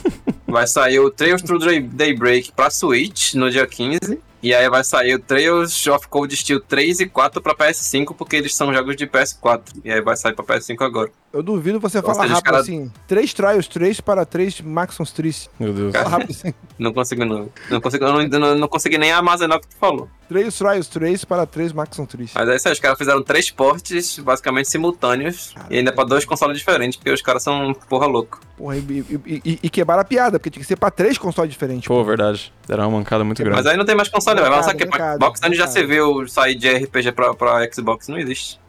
Vai 0.47 0.67
sair 0.69 1.01
o 1.01 1.11
Trails 1.11 1.43
Through 1.43 1.59
Day- 1.65 1.81
Daybreak 1.81 2.53
pra 2.53 2.71
Switch 2.71 3.35
no 3.35 3.51
dia 3.51 3.67
15. 3.67 4.21
E 4.45 4.55
aí 4.55 4.69
vai 4.69 4.85
sair 4.85 5.15
o 5.15 5.19
Trails 5.19 5.87
of 5.87 6.07
Cold 6.09 6.37
Steel 6.37 6.61
3 6.61 7.01
e 7.01 7.07
4 7.07 7.41
pra 7.41 7.55
PS5, 7.55 8.15
porque 8.15 8.37
eles 8.37 8.55
são 8.55 8.75
jogos 8.75 8.95
de 8.95 9.07
PS4. 9.07 9.63
E 9.83 9.91
aí 9.91 10.03
vai 10.03 10.15
sair 10.19 10.35
pra 10.35 10.45
PS5 10.45 10.83
agora. 10.83 11.11
Eu 11.33 11.43
duvido 11.43 11.81
você 11.81 11.97
Ou 11.97 12.03
falar 12.05 12.23
seja, 12.25 12.35
rápido 12.35 12.45
cara- 12.45 12.59
assim. 12.63 12.93
Três 13.09 13.33
Trials 13.33 13.67
3 13.67 14.01
para 14.03 14.27
três 14.27 14.61
Maxons 14.61 15.11
3. 15.13 15.49
Meu 15.59 15.73
Deus. 15.73 15.93
Fala 15.97 16.09
rápido 16.11 16.31
assim. 16.37 16.53
Não 16.79 16.93
consigo 16.93 17.25
não. 17.25 17.49
Não 17.71 17.81
consigo, 17.81 18.05
eu 18.05 18.13
não, 18.13 18.39
não, 18.39 18.55
não 18.55 18.69
consegui 18.69 18.99
nem 18.99 19.11
armazenar 19.13 19.57
o 19.57 19.61
que 19.63 19.69
tu 19.69 19.77
falou. 19.77 20.09
Três 20.29 20.57
Trials 20.59 20.89
3 20.89 21.25
para 21.25 21.47
três 21.47 21.73
Maxon 21.73 22.05
3. 22.05 22.33
Mas 22.35 22.49
é 22.49 22.57
isso 22.57 22.69
aí, 22.69 22.75
os 22.75 22.81
caras 22.81 22.99
fizeram 22.99 23.23
três 23.23 23.51
portes 23.51 24.19
basicamente 24.19 24.69
simultâneos. 24.71 25.55
E 25.71 25.79
ainda 25.79 25.91
pra 25.93 26.05
dois 26.05 26.25
consoles 26.27 26.59
diferentes, 26.59 26.97
porque 26.99 27.11
os 27.11 27.23
caras 27.23 27.43
são 27.43 27.73
porra 27.89 28.07
louco. 28.07 28.41
Porra, 28.57 28.77
e, 28.77 28.81
e, 28.81 29.43
e, 29.45 29.59
e 29.65 29.71
quebraram 29.71 30.03
a 30.03 30.05
piada, 30.05 30.39
porque 30.39 30.49
tinha 30.49 30.63
que 30.63 30.67
ser 30.67 30.77
pra 30.77 30.91
três 30.91 31.19
consoles 31.19 31.51
diferentes. 31.51 31.89
Pô, 31.89 32.05
verdade. 32.05 32.53
Deram 32.69 32.89
uma 32.89 32.99
mancada 32.99 33.25
muito 33.25 33.43
grande. 33.43 33.57
Mas 33.57 33.67
aí 33.67 33.77
não 33.77 33.85
tem 33.85 33.97
mais 33.97 34.09
console, 34.09 34.41
vai 34.41 34.51
quê? 34.77 34.87
Pra 34.87 34.99
Mercado, 34.99 35.17
Xbox? 35.17 35.41
Onde 35.45 35.57
já 35.57 35.67
se 35.67 35.85
viu 35.85 36.27
sair 36.29 36.55
de 36.55 36.69
RPG 36.69 37.13
pra, 37.13 37.35
pra 37.35 37.69
Xbox? 37.73 38.07
Não 38.07 38.17
existe. 38.17 38.61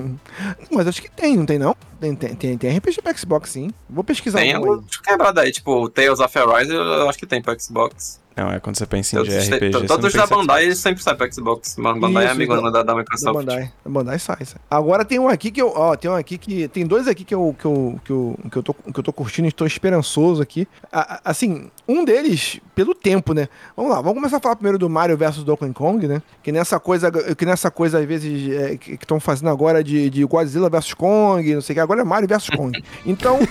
Mas 0.70 0.86
acho 0.86 1.02
que 1.02 1.10
tem, 1.10 1.36
não 1.36 1.44
tem 1.44 1.58
não? 1.58 1.76
Tem, 2.00 2.14
tem, 2.14 2.34
tem, 2.34 2.58
tem 2.58 2.76
RPG 2.78 3.02
pra 3.02 3.14
Xbox 3.14 3.50
sim. 3.50 3.70
Vou 3.88 4.02
pesquisar 4.02 4.38
Tem 4.38 4.54
um 4.54 4.58
alguns 4.58 4.96
quebrados 4.96 5.42
aí, 5.42 5.52
tipo 5.52 5.88
Tales 5.90 6.20
of 6.20 6.38
Arise, 6.38 6.72
eu 6.72 7.08
acho 7.08 7.18
que 7.18 7.26
tem 7.26 7.42
pra 7.42 7.58
Xbox. 7.58 8.20
Não, 8.38 8.52
é 8.52 8.60
quando 8.60 8.76
você 8.76 8.86
pensa 8.86 9.18
em 9.20 9.22
JRPG. 9.24 9.40
você 9.40 9.70
todos 9.70 9.88
não 9.88 10.08
os 10.08 10.12
da 10.14 10.26
Bandai 10.26 10.64
eles 10.64 10.78
sempre 10.78 11.02
saem 11.02 11.16
pra 11.16 11.30
Xbox. 11.30 11.76
Mas 11.78 11.98
Bandai 12.00 12.22
é 12.24 12.26
Isso, 12.26 12.34
amigona 12.36 12.60
então, 12.60 12.72
da, 12.72 12.78
da 12.82 12.92
Da 12.92 12.98
Microsoft. 12.98 13.34
Bandai. 13.34 13.72
Da 13.84 13.90
Bandai 13.90 14.18
sai, 14.18 14.44
sai. 14.44 14.60
Agora 14.70 15.04
tem 15.04 15.18
um 15.18 15.28
aqui 15.28 15.50
que 15.50 15.60
eu. 15.60 15.72
Ó, 15.74 15.96
tem 15.96 16.10
um 16.10 16.14
aqui 16.14 16.38
que. 16.38 16.68
Tem 16.68 16.86
dois 16.86 17.08
aqui 17.08 17.24
que 17.24 17.34
eu, 17.34 17.54
que 17.58 17.64
eu, 17.64 18.00
que 18.04 18.10
eu, 18.10 18.38
que 18.50 18.56
eu, 18.58 18.62
tô, 18.62 18.74
que 18.74 18.98
eu 19.00 19.02
tô 19.02 19.12
curtindo 19.12 19.46
e 19.46 19.48
estou 19.48 19.66
esperançoso 19.66 20.40
aqui. 20.42 20.66
A- 20.92 21.14
a- 21.16 21.20
assim, 21.24 21.70
um 21.88 22.04
deles, 22.04 22.60
pelo 22.78 22.94
tempo, 22.94 23.34
né? 23.34 23.48
Vamos 23.76 23.90
lá, 23.90 24.00
vamos 24.00 24.14
começar 24.18 24.36
a 24.36 24.40
falar 24.40 24.54
primeiro 24.54 24.78
do 24.78 24.88
Mario 24.88 25.16
versus 25.16 25.42
Donkey 25.42 25.72
Kong, 25.72 26.06
né? 26.06 26.22
Que 26.44 26.52
nessa 26.52 26.78
coisa, 26.78 27.10
que 27.34 27.44
nessa 27.44 27.72
coisa, 27.72 27.98
às 27.98 28.04
vezes, 28.04 28.54
é, 28.56 28.76
que 28.76 28.92
estão 28.92 29.18
fazendo 29.18 29.48
agora 29.50 29.82
de, 29.82 30.08
de 30.08 30.24
Godzilla 30.24 30.70
versus 30.70 30.94
Kong, 30.94 31.54
não 31.56 31.60
sei 31.60 31.72
o 31.72 31.74
que, 31.74 31.80
agora 31.80 32.02
é 32.02 32.04
Mario 32.04 32.28
versus 32.28 32.48
Kong. 32.50 32.80
Então, 33.04 33.36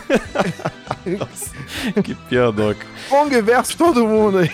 Que 2.04 2.16
piadoca. 2.16 2.86
Kong 3.10 3.42
versus 3.42 3.76
todo 3.76 4.08
mundo 4.08 4.38
aí. 4.38 4.52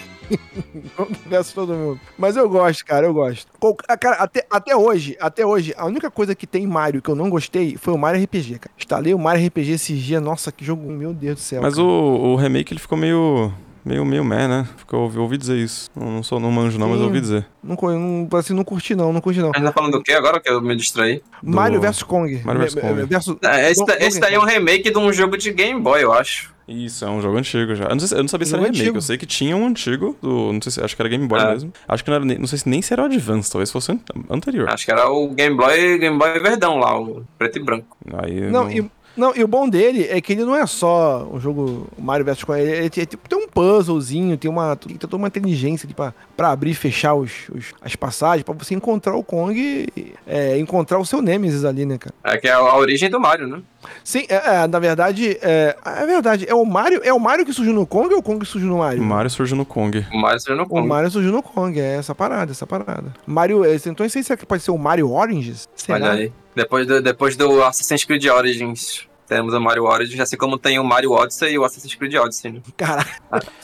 Kong 0.96 1.14
versus 1.28 1.54
todo 1.54 1.72
mundo. 1.74 2.00
Mas 2.18 2.36
eu 2.36 2.50
gosto, 2.50 2.84
cara, 2.84 3.06
eu 3.06 3.14
gosto. 3.14 3.52
Qual- 3.60 3.78
a- 3.88 3.96
Cara, 3.96 4.16
até, 4.18 4.44
até 4.50 4.76
hoje, 4.76 5.16
até 5.22 5.46
hoje, 5.46 5.72
a 5.78 5.86
única 5.86 6.10
coisa 6.10 6.34
que 6.34 6.48
tem 6.48 6.64
em 6.64 6.68
Mario 6.68 7.02
que 7.02 7.10
eu 7.10 7.16
não 7.16 7.30
gostei 7.30 7.78
foi 7.78 7.94
o 7.94 7.98
Mario 7.98 8.24
RPG, 8.24 8.58
cara. 8.60 8.72
Instalei 8.78 9.14
o 9.14 9.20
Mario 9.20 9.46
RPG 9.48 9.72
esses 9.74 10.00
dias, 10.00 10.22
nossa, 10.22 10.52
que 10.52 10.66
jogo, 10.66 10.90
meu 10.92 11.14
Deus 11.14 11.36
do 11.36 11.42
céu. 11.42 11.62
Mas 11.62 11.78
o, 11.78 11.86
o 11.86 12.36
remake 12.36 12.74
ele 12.74 12.80
ficou 12.80 12.98
meio. 12.98 13.54
Meio 13.86 14.06
meio 14.06 14.24
meh, 14.24 14.48
né? 14.48 14.68
Ficou, 14.78 15.00
eu 15.00 15.04
ouvi, 15.04 15.20
ouvi 15.20 15.38
dizer 15.38 15.58
isso. 15.58 15.90
Não, 15.96 16.12
não 16.12 16.24
sou 16.24 16.40
não 16.40 16.52
manjo 16.52 16.78
não, 16.80 16.90
mas 16.90 17.00
eu 17.00 17.06
ouvi 17.06 17.20
dizer. 17.22 17.46
Não, 17.64 17.76
não, 17.76 18.38
assim, 18.38 18.54
não 18.54 18.64
curti 18.64 18.96
não, 18.96 19.12
não 19.14 19.22
curti 19.22 19.40
não. 19.40 19.52
A 19.54 19.58
gente 19.58 19.66
tá 19.66 19.72
falando 19.74 19.94
do 19.94 20.04
que 20.04 20.12
agora 20.12 20.40
que 20.40 20.50
eu 20.50 20.62
me 20.62 20.76
distraí? 20.76 21.22
Do- 21.42 21.56
Mario 21.56 21.80
vs 21.82 22.04
Kong. 22.04 22.42
Mario 22.46 22.62
vs 22.62 22.76
Me- 22.76 22.82
Kong. 22.82 22.94
me- 22.94 23.06
versus- 23.06 23.38
É, 23.44 23.72
esse, 23.72 23.86
Donkey 23.86 24.04
esse 24.06 24.20
daí 24.20 24.34
é 24.36 24.38
um 24.40 24.42
Kong. 24.44 24.54
remake 24.54 24.92
de 24.92 24.98
um 24.98 25.12
jogo 25.12 25.38
de 25.38 25.52
Game 25.52 25.80
Boy, 25.82 26.04
eu 26.04 26.12
acho. 26.14 26.52
Isso, 26.66 27.04
é 27.04 27.10
um 27.10 27.22
jogo 27.22 27.38
antigo 27.38 27.76
já. 27.76 27.86
Eu 27.86 27.90
não, 27.90 28.00
sei 28.00 28.08
se- 28.08 28.16
eu 28.16 28.22
não 28.22 28.28
sabia 28.30 28.46
se 28.46 28.54
era 28.54 28.62
Jogo 28.62 28.68
remake, 28.72 28.82
antigo. 28.84 28.98
eu 28.98 29.02
sei 29.02 29.18
que 29.18 29.26
tinha 29.26 29.56
um 29.56 29.68
antigo, 29.68 30.16
do, 30.22 30.54
não 30.54 30.62
sei 30.62 30.72
se, 30.72 30.82
acho 30.82 30.96
que 30.96 31.02
era 31.02 31.10
Game 31.10 31.28
Boy 31.28 31.42
É. 31.42 31.52
mesmo. 31.52 31.74
Acho 31.86 32.04
que 32.06 32.10
não 32.10 32.16
era, 32.16 32.24
nem- 32.26 32.38
não 32.38 32.48
sei 32.48 32.58
se 32.58 32.70
nem 32.70 32.82
se 32.82 32.94
era 32.94 33.02
o 33.02 33.06
Advance, 33.06 33.52
talvez 33.52 33.70
fosse 33.70 33.92
anterior. 34.30 34.70
Acho 34.70 34.86
que 34.86 34.92
era 34.92 35.10
o 35.10 35.28
Game 35.34 35.58
Boy, 35.58 35.98
Game 36.00 36.18
Boy 36.18 36.40
Verdão 36.40 36.78
lá, 36.80 36.98
o 36.98 37.26
preto 37.38 37.60
e 37.60 37.62
branco. 37.62 37.98
Aí 38.24 38.40
Não, 38.50 38.64
não, 38.64 38.72
e, 38.72 38.90
Não, 39.16 39.34
e 39.36 39.44
o 39.44 39.48
bom 39.48 39.70
dele 39.70 40.08
é 40.10 40.20
que 40.20 40.34
ele 40.34 40.44
não 40.44 40.56
é 40.56 40.66
só 40.66 41.28
um 41.32 41.40
jogo 41.40 41.88
Mario 41.98 42.26
vs 42.26 42.44
ele, 42.58 42.72
ele, 42.72 42.90
tem 42.90 43.38
um 43.38 43.48
puzzlezinho, 43.48 44.38
tem 44.38 44.50
uma, 44.50 44.76
tem 44.76 44.96
toda 44.98 45.16
uma 45.16 45.28
inteligência 45.28 45.86
ali 45.86 45.94
pra, 45.94 46.14
pra 46.36 46.50
abrir 46.52 46.72
e 46.72 46.76
fechar 46.76 47.14
os, 47.14 47.32
os- 47.54 47.74
as 47.82 47.96
passagens, 47.96 48.44
pra 48.44 48.54
você 48.56 48.74
encontrar 48.74 49.16
o 49.16 49.24
Kong 49.24 49.54
e 49.96 50.14
é, 50.26 50.58
encontrar 50.58 50.98
o 51.00 51.06
seu 51.06 51.22
Nemesis 51.22 51.64
ali, 51.64 51.86
né, 51.86 51.98
cara? 51.98 52.16
É 52.24 52.38
que 52.38 52.48
é 52.48 52.52
a 52.54 52.76
origem 52.76 53.10
do 53.10 53.20
Mario, 53.20 53.48
né? 53.48 53.62
Sim, 54.04 54.26
é, 54.30 54.64
é, 54.64 54.68
na 54.68 54.80
verdade, 54.80 55.38
é, 55.42 55.76
é 55.86 56.06
verdade, 56.06 56.46
é 56.48 56.54
o 56.54 56.66
Mario, 56.66 57.02
é 57.04 57.14
o 57.14 57.20
Mario 57.20 57.46
que 57.46 57.54
surgiu 57.54 57.74
no 57.74 57.86
Kong 57.86 58.14
ou 58.14 58.20
o 58.20 58.24
Kong 58.24 58.40
que 58.40 58.46
surgiu 58.46 58.70
no 58.70 58.78
Mario? 58.78 59.02
O 59.02 59.06
Mario 59.06 59.30
surgiu 59.30 59.56
no 59.56 59.66
Kong. 59.66 60.06
O 60.12 60.18
Mario 60.18 60.40
surgiu 60.40 60.58
no 60.58 60.64
O 60.64 60.68
Kong. 60.68 60.88
Mario 60.88 61.12
surgiu 61.12 61.32
no 61.32 61.44
Kong, 61.44 61.80
é 61.80 61.96
essa 61.96 62.14
parada, 62.14 62.52
essa 62.52 62.68
parada. 62.68 63.14
Mario, 63.26 63.64
é, 63.66 63.76
então 63.86 64.06
isso 64.06 64.18
aí 64.18 64.24
será 64.24 64.38
que 64.38 64.46
pode 64.46 64.64
ser 64.64 64.72
o 64.72 64.78
Mario 64.78 65.12
Oranges? 65.12 65.68
Olha 65.90 66.12
aí. 66.12 66.34
Depois 66.56 66.86
do, 66.86 67.02
depois 67.02 67.36
do 67.36 67.64
Assassin's 67.64 68.04
Creed 68.04 68.26
Origins, 68.26 69.08
temos 69.34 69.54
o 69.54 69.60
Mario 69.60 69.84
Origins, 69.86 70.20
assim 70.20 70.38
como 70.38 70.58
tem 70.58 70.78
o 70.80 70.84
Mario 70.84 71.12
Odyssey 71.12 71.54
e 71.54 71.60
o 71.60 71.64
Assassin's 71.66 71.96
Creed 71.96 72.14
Odyssey, 72.16 72.52
né? 72.52 72.62
Caraca, 72.78 73.12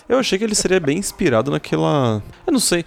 Eu 0.07 0.17
achei 0.17 0.37
que 0.37 0.43
ele 0.43 0.55
seria 0.55 0.79
bem 0.79 0.97
inspirado 0.97 1.51
naquela. 1.51 2.21
Eu 2.47 2.53
não 2.53 2.59
sei. 2.59 2.83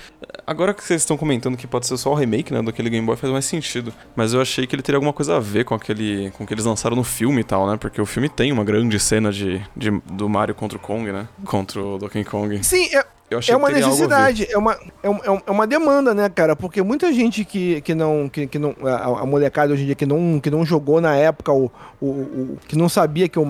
Agora 0.46 0.74
que 0.74 0.82
vocês 0.82 1.02
estão 1.02 1.16
comentando 1.16 1.56
que 1.56 1.66
pode 1.66 1.86
ser 1.86 1.96
só 1.96 2.10
o 2.10 2.14
remake, 2.14 2.52
né? 2.52 2.60
Daquele 2.62 2.90
Game 2.90 3.06
Boy 3.06 3.16
faz 3.16 3.32
mais 3.32 3.44
sentido. 3.44 3.92
Mas 4.16 4.32
eu 4.34 4.40
achei 4.40 4.66
que 4.66 4.74
ele 4.74 4.82
teria 4.82 4.96
alguma 4.96 5.12
coisa 5.12 5.36
a 5.36 5.40
ver 5.40 5.64
com 5.64 5.74
aquele. 5.74 6.30
com 6.32 6.44
o 6.44 6.46
que 6.46 6.52
eles 6.54 6.64
lançaram 6.64 6.96
no 6.96 7.04
filme 7.04 7.40
e 7.40 7.44
tal, 7.44 7.66
né? 7.70 7.76
Porque 7.76 8.00
o 8.00 8.06
filme 8.06 8.28
tem 8.28 8.50
uma 8.50 8.64
grande 8.64 8.98
cena 8.98 9.30
de, 9.30 9.60
de- 9.76 10.02
do 10.10 10.28
Mario 10.28 10.54
contra 10.54 10.76
o 10.76 10.80
Kong, 10.80 11.12
né? 11.12 11.28
Contra 11.44 11.80
o 11.80 11.98
Donkey 11.98 12.24
Kong. 12.24 12.62
sim, 12.64 12.88
Eu 12.92 13.04
é 13.52 13.56
uma 13.56 13.68
necessidade, 13.90 14.46
é 14.50 14.58
uma, 14.58 14.76
é, 15.02 15.08
um- 15.10 15.16
é 15.36 15.42
é 15.46 15.50
uma 15.50 15.66
demanda, 15.66 16.14
né, 16.14 16.28
cara? 16.28 16.54
Porque 16.56 16.82
muita 16.82 17.12
gente 17.12 17.44
que, 17.44 17.80
que 17.82 17.94
não. 17.94 18.28
Que, 18.28 18.46
que 18.46 18.58
não 18.58 18.74
a, 18.84 19.22
a 19.22 19.26
molecada 19.26 19.72
hoje 19.72 19.82
em 19.82 19.86
dia 19.86 19.94
que 19.94 20.06
não, 20.06 20.38
que 20.40 20.50
não 20.50 20.64
jogou 20.64 21.00
na 21.00 21.14
época, 21.16 21.52
o, 21.52 21.70
o, 22.00 22.06
o- 22.06 22.58
que 22.68 22.76
não 22.76 22.88
sabia 22.88 23.28
que 23.28 23.38
o, 23.38 23.46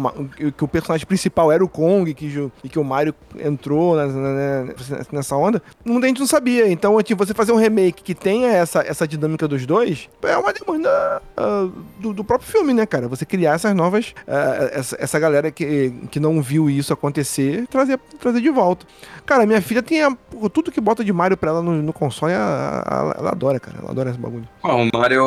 que, 0.57 0.65
o 0.65 0.69
personagem 0.69 1.07
principal 1.07 1.51
era 1.53 1.65
o 1.65 1.69
Kong 1.69 2.13
que, 2.15 2.51
e 2.65 2.69
que 2.69 2.79
o 2.79 2.85
Mario 2.85 3.15
entrou 3.39 3.97
na- 3.97 4.07
na- 4.07 4.75
nessa 5.13 5.37
onda, 5.37 5.63
muita 5.85 6.07
gente 6.07 6.21
não 6.21 6.27
sabia. 6.27 6.71
Então, 6.71 7.01
tipo, 7.03 7.25
você 7.25 7.35
fazer 7.35 7.53
um 7.53 7.57
remake 7.57 8.03
que 8.03 8.15
tenha 8.15 8.49
essa, 8.49 8.81
essa 8.81 9.07
dinâmica 9.07 9.47
dos 9.49 9.65
dois 9.67 10.09
é 10.23 10.37
uma 10.37 10.53
demanda 10.53 11.23
ah, 11.37 11.69
do, 11.99 12.13
do 12.13 12.25
próprio 12.25 12.51
filme, 12.51 12.73
né, 12.73 12.87
cara? 12.87 13.09
Você 13.09 13.25
criar 13.25 13.55
essas 13.55 13.75
novas. 13.75 14.15
ah, 14.27 14.71
essa, 14.73 14.97
essa 14.99 15.19
galera 15.19 15.51
que, 15.51 15.93
que 16.11 16.19
não 16.21 16.41
viu 16.43 16.69
isso 16.71 16.93
acontecer, 16.93 17.67
trazer, 17.69 17.99
trazer 18.21 18.41
de 18.41 18.51
volta. 18.51 18.87
Cara, 19.25 19.47
minha 19.47 19.63
filha 19.63 19.83
tem 19.83 20.03
a, 20.03 20.17
tudo 20.53 20.71
que 20.73 20.81
bota 20.81 21.05
de 21.05 21.13
Mario 21.13 21.37
pra 21.37 21.51
ela 21.51 21.63
no, 21.63 21.81
no 21.83 21.93
console, 21.93 22.33
ela, 22.33 22.85
ela- 22.91 23.15
ela 23.19 23.31
adora, 23.31 23.61
cara. 23.61 23.79
Ela 23.81 23.91
adora 23.91 24.11
esse 24.11 24.19
bagulho. 24.19 24.47
Bom, 24.63 24.89
o 24.93 24.99
Mario, 24.99 25.25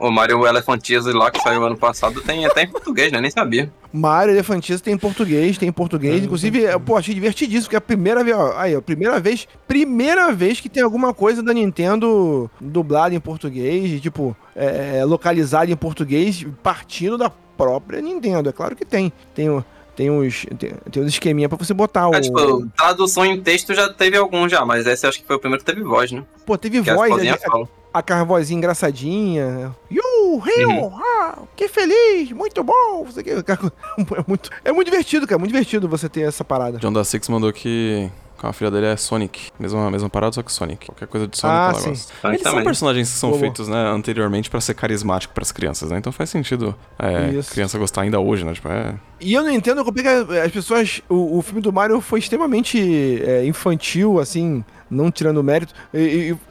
o 0.00 0.10
Mario 0.10 0.46
Elefantias 0.46 1.06
lá, 1.06 1.30
que 1.30 1.40
saiu 1.40 1.64
ano 1.64 1.76
passado, 1.76 2.20
tem 2.20 2.44
até 2.46 2.62
em 2.62 2.68
português, 2.70 3.10
né? 3.10 3.20
Nem 3.20 3.30
sabia. 3.30 3.72
Mario 3.92 4.34
Elefantista 4.34 4.84
tem 4.84 4.94
em 4.94 4.98
português, 4.98 5.56
tem 5.56 5.68
em 5.68 5.72
português. 5.72 6.22
Inclusive, 6.24 6.66
é, 6.66 6.78
pô, 6.78 6.96
achei 6.96 7.14
divertidíssimo, 7.14 7.64
porque 7.64 7.76
é 7.76 7.78
a 7.78 7.80
primeira 7.80 8.22
vez, 8.22 8.36
ó, 8.36 8.52
aí, 8.56 8.76
ó, 8.76 8.80
primeira 8.82 9.18
vez, 9.18 9.48
primeira 9.66 10.30
vez 10.30 10.60
que 10.60 10.68
tem 10.68 10.82
alguma 10.82 11.14
coisa 11.14 11.42
da 11.42 11.54
Nintendo 11.54 12.50
dublada 12.60 13.14
em 13.14 13.20
português, 13.20 13.90
e, 13.92 13.98
tipo, 14.00 14.36
é, 14.54 15.02
localizada 15.06 15.70
em 15.70 15.76
português, 15.76 16.46
partindo 16.62 17.16
da 17.16 17.30
própria 17.30 18.00
Nintendo. 18.00 18.48
É 18.50 18.52
claro 18.52 18.76
que 18.76 18.84
tem. 18.84 19.12
Tem, 19.34 19.48
o- 19.48 19.64
tem 19.98 20.08
uns, 20.12 20.46
tem, 20.56 20.72
tem 20.92 21.02
uns 21.02 21.08
esqueminha 21.08 21.48
pra 21.48 21.58
você 21.58 21.74
botar 21.74 22.08
o... 22.08 22.14
É, 22.14 22.20
tipo, 22.20 22.64
tradução 22.76 23.26
em 23.26 23.40
texto 23.42 23.74
já 23.74 23.92
teve 23.92 24.16
algum 24.16 24.48
já, 24.48 24.64
mas 24.64 24.86
esse 24.86 25.04
eu 25.04 25.08
acho 25.08 25.18
que 25.20 25.26
foi 25.26 25.34
o 25.34 25.40
primeiro 25.40 25.64
que 25.64 25.68
teve 25.68 25.82
voz, 25.82 26.12
né? 26.12 26.22
Pô, 26.46 26.56
teve 26.56 26.80
Que 26.80 26.88
as 26.90 26.94
voz, 26.96 27.10
vozinhas 27.10 27.42
a, 27.42 27.50
falam. 27.50 27.68
aquela 27.92 28.22
vozinha 28.22 28.56
engraçadinha. 28.58 29.74
You, 29.90 30.38
Rio, 30.38 30.70
Uhum. 30.70 30.96
ah, 30.96 31.38
que 31.56 31.66
feliz, 31.66 32.30
muito 32.30 32.62
bom. 32.62 33.08
Aqui, 33.18 33.42
cara, 33.42 33.72
é, 33.96 34.24
muito, 34.28 34.50
é 34.64 34.70
muito 34.72 34.88
divertido, 34.88 35.26
cara. 35.26 35.36
É 35.36 35.40
muito 35.40 35.50
divertido 35.50 35.88
você 35.88 36.08
ter 36.08 36.20
essa 36.20 36.44
parada. 36.44 36.78
John 36.78 36.92
da 36.92 37.02
Six 37.02 37.28
mandou 37.28 37.52
que 37.52 38.08
com 38.36 38.46
a 38.46 38.52
filha 38.52 38.70
dele 38.70 38.86
é 38.86 38.96
Sonic. 38.96 39.50
Mesma, 39.58 39.90
mesma 39.90 40.08
parada, 40.08 40.32
só 40.32 40.42
que 40.44 40.52
Sonic. 40.52 40.86
Qualquer 40.86 41.08
coisa 41.08 41.26
de 41.26 41.36
Sonic 41.36 41.58
Ah, 41.58 41.70
ela 41.72 41.80
sim. 41.80 41.88
gosta. 41.88 42.12
Sonic 42.20 42.26
Eles 42.36 42.42
são 42.42 42.52
também. 42.52 42.64
personagens 42.64 43.10
que 43.10 43.16
são 43.18 43.30
Boa. 43.30 43.40
feitos, 43.40 43.66
né, 43.66 43.90
anteriormente 43.90 44.48
pra 44.48 44.60
ser 44.60 44.74
carismático 44.74 45.34
pras 45.34 45.50
crianças, 45.50 45.90
né? 45.90 45.98
Então 45.98 46.12
faz 46.12 46.30
sentido 46.30 46.72
é, 46.96 47.30
Isso. 47.30 47.50
criança 47.50 47.76
gostar 47.78 48.02
ainda 48.02 48.20
hoje, 48.20 48.44
né? 48.44 48.52
Tipo, 48.52 48.68
é. 48.68 48.94
E 49.20 49.34
eu 49.34 49.42
não 49.42 49.50
entendo 49.50 49.84
como 49.84 49.98
é 49.98 50.02
que 50.02 50.38
as 50.38 50.52
pessoas. 50.52 51.02
O, 51.08 51.38
o 51.38 51.42
filme 51.42 51.60
do 51.60 51.72
Mario 51.72 52.00
foi 52.00 52.18
extremamente 52.20 53.22
é, 53.24 53.44
infantil, 53.44 54.20
assim, 54.20 54.64
não 54.90 55.10
tirando 55.10 55.42
mérito. 55.42 55.74
E, 55.92 55.98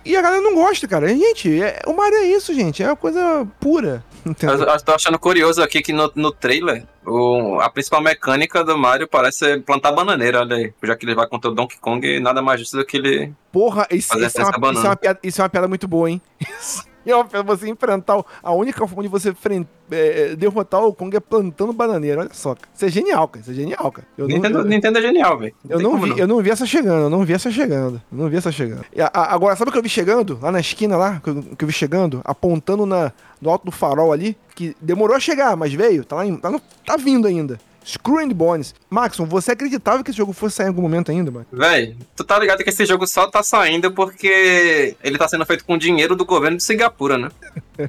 e- 0.05 0.11
e 0.11 0.18
a 0.18 0.22
galera 0.22 0.41
não 0.41 0.53
gosta, 0.55 0.88
cara. 0.88 1.07
Gente, 1.07 1.61
é- 1.61 1.82
o 1.88 1.93
Mario 1.93 2.18
é 2.18 2.26
isso, 2.26 2.53
gente. 2.53 2.84
É 2.84 2.88
uma 2.88 2.95
coisa 2.95 3.47
pura. 3.59 4.03
Entendeu? 4.26 4.55
Eu, 4.57 4.65
eu 4.68 4.82
tô 4.84 4.91
achando 4.91 5.18
curioso 5.18 5.61
aqui 5.63 5.82
que 5.82 5.93
no, 5.93 6.11
no 6.13 6.32
trailer, 6.32 6.84
o- 7.05 7.57
a 7.61 7.70
principal 7.70 8.01
mecânica 8.01 8.61
do 8.65 8.78
Mario 8.78 9.07
parece 9.07 9.38
ser 9.39 9.61
plantar 9.63 9.93
bananeira, 9.93 10.41
olha 10.41 10.57
aí. 10.57 10.74
Já 10.84 10.95
que 10.97 11.05
ele 11.05 11.15
vai 11.15 11.26
contra 11.28 11.49
o 11.49 11.55
Donkey 11.55 11.78
Kong, 11.80 12.20
nada 12.20 12.41
mais 12.41 12.59
justo 12.59 12.76
do 12.78 12.86
que 12.86 12.97
ele. 12.97 13.32
Porra, 13.51 13.88
isso, 13.89 14.13
isso 14.20 14.41
é 14.41 14.43
uma, 14.43 14.72
isso 14.74 14.86
é 14.86 14.89
uma 14.89 14.95
piada, 14.97 15.20
isso 15.24 15.41
é 15.41 15.43
uma 15.43 15.49
piada 15.49 15.68
muito 15.70 15.88
boa, 15.88 16.09
hein? 16.11 16.22
Isso 16.59 16.84
é 17.12 17.16
uma 17.16 17.26
piada 17.26 17.43
você 17.55 17.70
enfrentar. 17.70 18.18
o- 18.18 18.26
A 18.43 18.51
única 18.53 18.86
forma 18.88 19.03
de 19.03 19.10
você 19.10 19.34
fren- 19.34 19.66
é, 19.89 20.36
derrotar 20.36 20.84
o 20.84 20.93
Kong 20.93 21.16
é 21.16 21.20
plantando 21.20 21.72
bananeira. 21.74 22.22
Olha 22.22 22.30
só, 22.34 22.53
cara. 22.55 22.68
Isso 22.76 22.86
é 22.86 22.89
genial, 22.89 23.28
cara. 23.28 23.41
Isso 23.41 23.51
é 23.51 23.53
genial, 23.53 23.91
cara. 23.91 24.08
Eu 24.18 24.28
não- 24.28 24.36
Nintendo, 24.36 24.60
eu- 24.60 24.66
Nintendo 24.66 24.97
é 24.97 25.01
genial, 25.01 25.38
velho. 25.38 25.53
Eu 25.70 25.80
não, 25.80 25.97
vi, 25.97 26.20
eu 26.20 26.28
não 26.28 26.41
vi 26.41 26.49
essa 26.49 26.66
chegando, 26.66 27.03
eu 27.03 27.10
não 27.10 27.24
vi 27.24 27.34
essa 27.34 27.49
chegando. 27.51 28.01
Eu 28.12 28.18
não 28.18 28.30
vi 28.30 28.38
essa 28.38 28.51
chegando. 28.51 28.84
E 28.95 29.01
a- 29.01 29.10
agora, 29.14 29.55
sabe 29.55 29.70
o 29.70 29.72
que 29.72 29.78
eu 29.80 29.84
vi 29.84 29.89
chegando? 29.89 30.38
Lá 30.41 30.51
na 30.51 30.60
esquina 30.60 30.97
lá, 30.97 31.20
que 31.24 31.30
eu, 31.30 31.41
que 31.43 31.64
eu 31.64 31.68
vi 31.68 31.74
chegando, 31.74 32.22
apontando 32.26 32.86
na, 32.86 33.12
no 33.41 33.49
alto 33.49 33.66
do 33.66 33.72
farol 33.72 34.12
ali, 34.12 34.38
que 34.55 34.76
demorou 34.82 35.16
a 35.16 35.20
chegar, 35.20 35.55
mas 35.55 35.74
veio, 35.74 36.03
tá 36.03 36.16
lá 36.18 36.26
em- 36.26 36.36
tá, 36.36 36.49
no- 36.49 36.62
tá 36.86 36.97
vindo 36.97 37.28
ainda. 37.28 37.60
Screw 37.88 38.19
and 38.19 38.29
Bones. 38.29 38.75
Maxon, 38.89 39.25
você 39.25 39.51
acreditava 39.53 40.03
que 40.03 40.09
esse 40.11 40.17
jogo 40.17 40.33
fosse 40.33 40.55
sair 40.57 40.65
em 40.65 40.69
algum 40.69 40.81
momento 40.81 41.09
ainda, 41.11 41.31
mano? 41.31 41.45
Véi, 41.51 41.95
tu 42.15 42.23
tá 42.25 42.38
ligado 42.38 42.63
que 42.63 42.69
esse 42.69 42.85
jogo 42.85 43.07
só 43.07 43.27
tá 43.27 43.41
saindo 43.41 43.91
porque 43.93 44.95
ele 45.03 45.17
tá 45.17 45.27
sendo 45.27 45.45
feito 45.45 45.63
com 45.63 45.77
dinheiro 45.77 46.15
do 46.15 46.25
governo 46.25 46.57
de 46.57 46.63
Singapura, 46.63 47.17
né? 47.17 47.29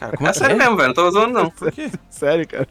Cara, 0.00 0.16
É 0.18 0.24
é 0.28 0.32
sério 0.32 0.56
mesmo, 0.56 0.76
velho. 0.76 0.88
Não 0.88 0.94
tô 0.94 1.10
zoando, 1.10 1.34
não. 1.34 1.50
Por 1.50 1.70
quê? 1.70 1.90
Sério, 2.08 2.48
cara. 2.48 2.66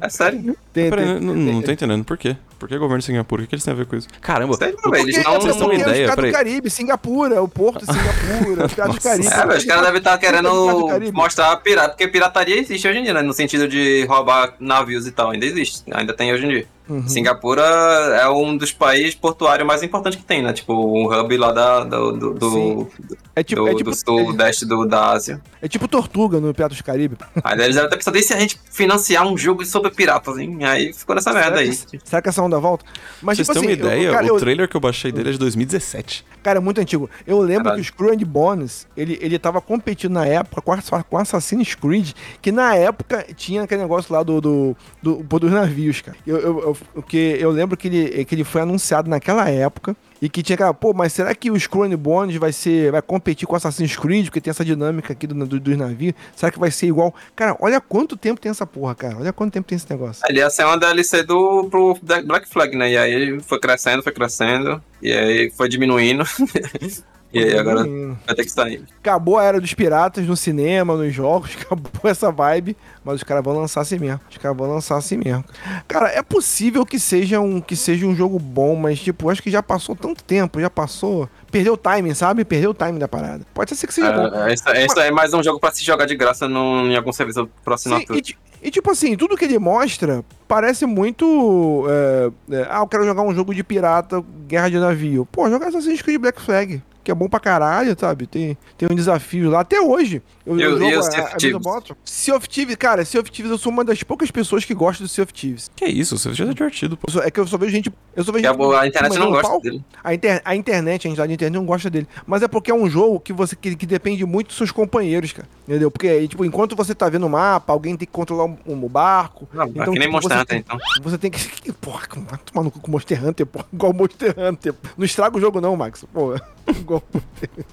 É 0.00 0.08
sério. 0.08 0.56
Tem, 0.72 0.90
tem- 0.90 1.20
não, 1.20 1.32
não 1.34 1.62
tô 1.62 1.70
entendendo 1.70 2.04
por 2.04 2.18
quê. 2.18 2.36
Por 2.62 2.68
que 2.68 2.76
o 2.76 2.78
governo 2.78 3.00
de 3.00 3.06
Singapura? 3.06 3.42
O 3.42 3.44
que, 3.44 3.48
que 3.48 3.54
eles 3.56 3.64
têm 3.64 3.72
a 3.74 3.76
ver 3.76 3.86
com 3.86 3.96
isso? 3.96 4.06
Caramba, 4.20 4.56
Sei 4.56 4.68
lá, 4.70 4.78
o- 4.86 4.90
velho. 4.92 5.02
Eles 5.08 5.16
não. 5.16 5.22
têm 5.40 5.62
uma 5.66 5.74
ideia, 5.74 6.08
os 6.08 6.14
do 6.14 6.30
Caribe, 6.30 6.70
Singapura, 6.70 7.42
o 7.42 7.48
porto 7.48 7.84
de 7.84 7.92
Singapura, 7.92 8.66
os 8.70 8.74
caras 8.74 8.94
do 8.94 9.00
Caribe. 9.00 9.26
É, 9.26 9.46
velho, 9.46 9.58
os 9.58 9.64
caras 9.64 9.82
devem 9.84 9.98
estar 9.98 10.18
querendo 10.18 11.10
mostrar 11.12 11.56
pirata, 11.56 11.88
porque 11.88 12.06
pirataria 12.06 12.56
existe 12.60 12.86
hoje 12.86 12.98
em 13.00 13.02
dia, 13.02 13.14
né? 13.14 13.22
No 13.22 13.32
sentido 13.32 13.66
de 13.66 14.04
roubar 14.06 14.54
navios 14.60 15.08
e 15.08 15.10
tal, 15.10 15.30
ainda 15.30 15.44
existe, 15.44 15.82
ainda 15.92 16.14
tem 16.14 16.32
hoje 16.32 16.46
em 16.46 16.48
dia. 16.50 16.66
Uhum. 16.96 17.08
Singapura 17.08 17.62
é 17.62 18.28
um 18.28 18.56
dos 18.56 18.72
países 18.72 19.14
portuários 19.14 19.66
mais 19.66 19.82
importantes 19.82 20.18
que 20.18 20.24
tem, 20.24 20.42
né? 20.42 20.52
Tipo, 20.52 20.74
um 20.74 21.06
hub 21.12 21.36
lá 21.36 21.52
da, 21.52 21.84
do, 21.84 22.12
do, 22.12 22.34
do. 22.34 22.88
É 23.34 23.42
tipo, 23.42 23.62
do, 23.62 23.68
é 23.68 23.74
tipo, 23.74 23.90
do 23.90 23.96
sudeste 23.96 24.66
do, 24.66 24.84
da 24.86 25.10
Ásia. 25.10 25.40
é 25.62 25.66
tipo 25.68 25.88
Tortuga 25.88 26.38
no 26.40 26.52
Piratas 26.52 26.76
do 26.78 26.84
Caribe. 26.84 27.16
Aí 27.42 27.58
eles 27.60 27.74
devem 27.74 27.88
ter 27.90 27.96
pensado, 27.96 28.18
e 28.18 28.22
se 28.22 28.34
a 28.34 28.38
gente 28.40 28.60
financiar 28.70 29.26
um 29.26 29.36
jogo 29.38 29.64
sobre 29.64 29.90
piratas, 29.90 30.36
hein? 30.38 30.64
Aí 30.64 30.92
ficou 30.92 31.14
nessa 31.14 31.32
merda 31.32 31.60
aí. 31.60 31.72
Será 31.72 32.20
que 32.20 32.28
essa 32.28 32.42
onda 32.42 32.58
volta? 32.60 32.84
Mas, 33.22 33.38
Vocês 33.38 33.48
tipo 33.48 33.58
têm 33.60 33.68
uma 33.68 33.72
assim, 33.74 33.82
eu- 33.82 33.86
ideia? 34.02 34.12
cara, 34.12 34.24
o 34.24 34.28
eu- 34.28 34.36
trailer 34.38 34.68
que 34.68 34.76
eu 34.76 34.80
baixei 34.80 35.10
dele 35.10 35.30
é 35.30 35.32
de 35.32 35.38
2017. 35.38 36.24
Cara, 36.42 36.58
é 36.58 36.60
muito 36.60 36.80
antigo. 36.80 37.08
Eu 37.26 37.38
lembro 37.40 37.64
Caralho. 37.64 37.82
que 37.82 37.88
o 37.88 37.92
Screw 37.92 38.12
and 38.12 38.26
Bones, 38.26 38.86
ele, 38.96 39.16
ele 39.22 39.38
tava 39.38 39.60
competindo 39.60 40.12
na 40.12 40.26
época 40.26 40.60
com, 40.60 40.72
a- 40.72 41.02
com 41.02 41.16
Assassin's 41.18 41.74
Creed, 41.74 42.12
que 42.42 42.50
na 42.52 42.74
época 42.74 43.24
tinha 43.36 43.62
aquele 43.62 43.80
negócio 43.82 44.12
lá 44.12 44.22
do, 44.22 44.40
do, 44.40 44.76
do, 45.02 45.16
pô, 45.24 45.38
dos 45.38 45.50
navios, 45.52 46.00
cara. 46.00 46.16
Eu, 46.26 46.38
eu, 46.38 46.60
eu, 46.60 46.76
porque 46.92 47.36
eu 47.38 47.50
lembro 47.50 47.76
que 47.76 47.88
ele, 47.88 48.24
que 48.24 48.34
ele 48.34 48.44
foi 48.44 48.60
anunciado 48.62 49.08
naquela 49.08 49.48
época 49.48 49.96
e 50.20 50.28
que 50.28 50.42
tinha 50.42 50.54
aquela, 50.54 50.72
pô, 50.72 50.92
mas 50.94 51.12
será 51.12 51.34
que 51.34 51.50
o 51.50 51.56
and 51.82 51.96
Bones 51.96 52.36
vai 52.36 52.52
ser, 52.52 52.92
vai 52.92 53.02
competir 53.02 53.46
com 53.46 53.56
Assassin's 53.56 53.96
Creed, 53.96 54.26
porque 54.26 54.40
tem 54.40 54.50
essa 54.50 54.64
dinâmica 54.64 55.12
aqui 55.12 55.26
do, 55.26 55.34
do- 55.46 55.58
dos 55.58 55.76
navios? 55.76 56.14
Será 56.36 56.52
que 56.52 56.58
vai 56.58 56.70
ser 56.70 56.86
igual? 56.86 57.12
Cara, 57.34 57.56
olha 57.60 57.80
quanto 57.80 58.16
tempo 58.16 58.40
tem 58.40 58.50
essa 58.50 58.66
porra, 58.66 58.94
cara. 58.94 59.16
Olha 59.18 59.32
quanto 59.32 59.52
tempo 59.52 59.66
tem 59.68 59.76
esse 59.76 59.90
negócio. 59.90 60.22
Ia 60.30 60.48
ser 60.50 60.64
uma 60.64 60.76
DLC 60.78 61.22
do 61.24 61.64
pro 61.70 61.98
Black 62.24 62.48
Flag, 62.48 62.76
né? 62.76 62.92
E 62.92 62.96
aí 62.96 63.40
foi 63.40 63.58
crescendo, 63.58 64.02
foi 64.02 64.12
crescendo, 64.12 64.80
e 65.02 65.12
aí 65.12 65.50
foi 65.50 65.68
diminuindo. 65.68 66.22
e 67.32 67.38
aí 67.38 67.58
agora 67.58 67.84
vai 68.26 68.34
ter 68.34 68.44
que 68.44 68.50
sair. 68.50 68.84
Acabou 69.00 69.38
a 69.38 69.44
era 69.44 69.60
dos 69.60 69.72
piratas 69.74 70.26
no 70.26 70.36
cinema, 70.36 70.94
nos 70.96 71.12
jogos, 71.14 71.56
acabou 71.60 71.90
essa 72.04 72.30
vibe, 72.30 72.76
mas 73.04 73.16
os 73.16 73.22
caras 73.22 73.42
vão 73.42 73.56
lançar 73.56 73.80
assim 73.80 73.98
mesmo. 73.98 74.20
Os 74.30 74.36
caras 74.36 74.56
vão 74.56 74.68
lançar 74.68 74.96
assim 74.96 75.16
mesmo. 75.16 75.44
Cara, 75.88 76.08
é 76.08 76.22
possível 76.22 76.84
que 76.84 76.98
seja 76.98 77.40
um 77.40 77.60
que 77.60 77.74
seja 77.76 78.06
um 78.06 78.14
jogo 78.14 78.38
bom, 78.38 78.76
mas 78.76 79.00
tipo, 79.00 79.30
acho 79.30 79.42
que 79.42 79.50
já 79.50 79.62
passou 79.62 79.96
tanto 79.96 80.22
tempo, 80.22 80.60
já 80.60 80.68
passou, 80.70 81.28
perdeu 81.50 81.74
o 81.74 81.76
timing, 81.76 82.14
sabe? 82.14 82.44
Perdeu 82.44 82.70
o 82.70 82.74
timing 82.74 82.98
da 82.98 83.08
parada. 83.08 83.46
Pode 83.54 83.74
ser 83.74 83.86
que 83.86 83.94
seja 83.94 84.12
bom. 84.12 84.26
É, 84.26 84.52
esse, 84.52 84.68
esse 84.70 85.00
é 85.00 85.10
mais 85.10 85.32
um 85.32 85.42
jogo 85.42 85.58
pra 85.58 85.70
se 85.72 85.84
jogar 85.84 86.06
de 86.06 86.14
graça 86.14 86.46
no, 86.48 86.86
em 86.86 86.96
algum 86.96 87.12
serviço 87.12 87.44
Sim, 87.44 87.72
assinatura. 87.72 88.18
e, 88.18 88.22
ti- 88.22 88.38
e, 88.62 88.70
tipo 88.70 88.90
assim, 88.90 89.16
tudo 89.16 89.36
que 89.36 89.44
ele 89.44 89.58
mostra 89.58 90.24
parece 90.46 90.86
muito. 90.86 91.84
é, 91.88 92.30
é, 92.54 92.66
ah, 92.70 92.78
eu 92.80 92.86
quero 92.86 93.04
jogar 93.04 93.22
um 93.22 93.34
jogo 93.34 93.52
de 93.52 93.64
pirata, 93.64 94.22
guerra 94.46 94.68
de 94.68 94.78
navio. 94.78 95.26
Pô, 95.30 95.50
joga 95.50 95.66
Assassin's 95.66 96.00
Creed 96.00 96.20
Black 96.20 96.40
Flag. 96.40 96.80
que 97.02 97.10
é 97.10 97.14
bom 97.14 97.28
pra 97.28 97.40
caralho, 97.40 97.96
sabe? 97.98 98.28
Tem, 98.28 98.56
tem 98.78 98.88
um 98.88 98.94
desafio 98.94 99.50
lá. 99.50 99.60
Até 99.60 99.80
hoje. 99.80 100.22
Eu, 100.44 100.58
E 100.58 100.66
o- 100.66 100.70
jogo 100.78 100.84
e 100.90 100.96
o 100.96 100.98
a- 100.98 101.02
Sea 101.02 101.22
of 101.24 101.32
a- 101.32 101.36
Thieves? 101.36 101.62
Sea 102.04 102.34
of 102.36 102.48
Thieves, 102.48 102.76
cara, 102.76 103.04
Sea 103.04 103.20
of 103.20 103.30
Thieves, 103.30 103.50
eu 103.52 103.58
sou 103.58 103.70
uma 103.72 103.84
das 103.84 104.02
poucas 104.02 104.30
pessoas 104.30 104.64
que 104.64 104.74
gostam 104.74 105.06
do 105.06 105.08
Sea 105.08 105.22
of 105.24 105.32
Thieves. 105.32 105.70
Que 105.76 105.86
isso, 105.86 106.18
você 106.18 106.34
já 106.34 106.44
é 106.44 106.48
divertido, 106.52 106.96
pô. 106.96 107.06
Eu 107.12 107.22
É 107.22 107.30
que 107.30 107.38
eu 107.38 107.46
só 107.46 107.56
vejo 107.56 107.70
gente. 107.72 107.92
Eu 108.16 108.24
só 108.24 108.32
vejo 108.32 108.46
a, 108.48 108.52
gente 108.52 108.74
a 108.74 108.86
internet 108.86 109.18
não 109.18 109.30
gosta 109.30 109.48
pau. 109.48 109.60
dele. 109.60 109.82
A, 110.02 110.12
inter- 110.14 110.42
a 110.44 110.56
internet, 110.56 111.06
a 111.06 111.10
gente 111.10 111.18
lá 111.18 111.26
de 111.26 111.32
internet 111.34 111.54
não 111.58 111.64
gosta 111.64 111.88
dele. 111.88 112.08
Mas 112.26 112.42
é 112.42 112.48
porque 112.48 112.70
é 112.70 112.74
um 112.74 112.88
jogo 112.90 113.20
que 113.20 113.32
você 113.32 113.54
que, 113.54 113.76
que 113.76 113.86
depende 113.86 114.24
muito 114.26 114.48
dos 114.48 114.56
seus 114.56 114.70
companheiros, 114.72 115.32
cara. 115.32 115.48
Entendeu? 115.68 115.90
Porque 115.90 116.08
aí, 116.08 116.26
tipo, 116.26 116.44
enquanto 116.44 116.74
você 116.74 116.94
tá 116.94 117.08
vendo 117.08 117.26
o 117.26 117.30
mapa, 117.30 117.72
alguém 117.72 117.96
tem 117.96 118.06
que 118.06 118.12
controlar 118.12 118.44
um, 118.44 118.56
um 118.66 118.88
barco. 118.88 119.48
Não, 119.52 119.66
Então, 119.68 119.92
que 119.92 119.98
nem 119.98 120.08
tipo, 120.08 120.12
Monster 120.12 120.40
Hunter, 120.40 120.58
então. 120.58 120.78
Você 121.02 121.18
tem 121.18 121.30
que. 121.30 121.40
Porra, 121.80 122.06
tomar 122.44 122.64
no 122.64 122.70
cu 122.70 122.80
com 122.80 122.90
Monster 122.90 123.24
Hunter, 123.24 123.46
porra. 123.46 123.64
Igual 123.72 123.92
Monster 123.92 124.34
Hunter. 124.38 124.74
Não 124.96 125.04
estraga 125.04 125.36
o 125.36 125.40
jogo, 125.40 125.60
não, 125.60 125.76
Max. 125.76 126.04
Pô, 126.12 126.34
Hunter. 127.12 127.64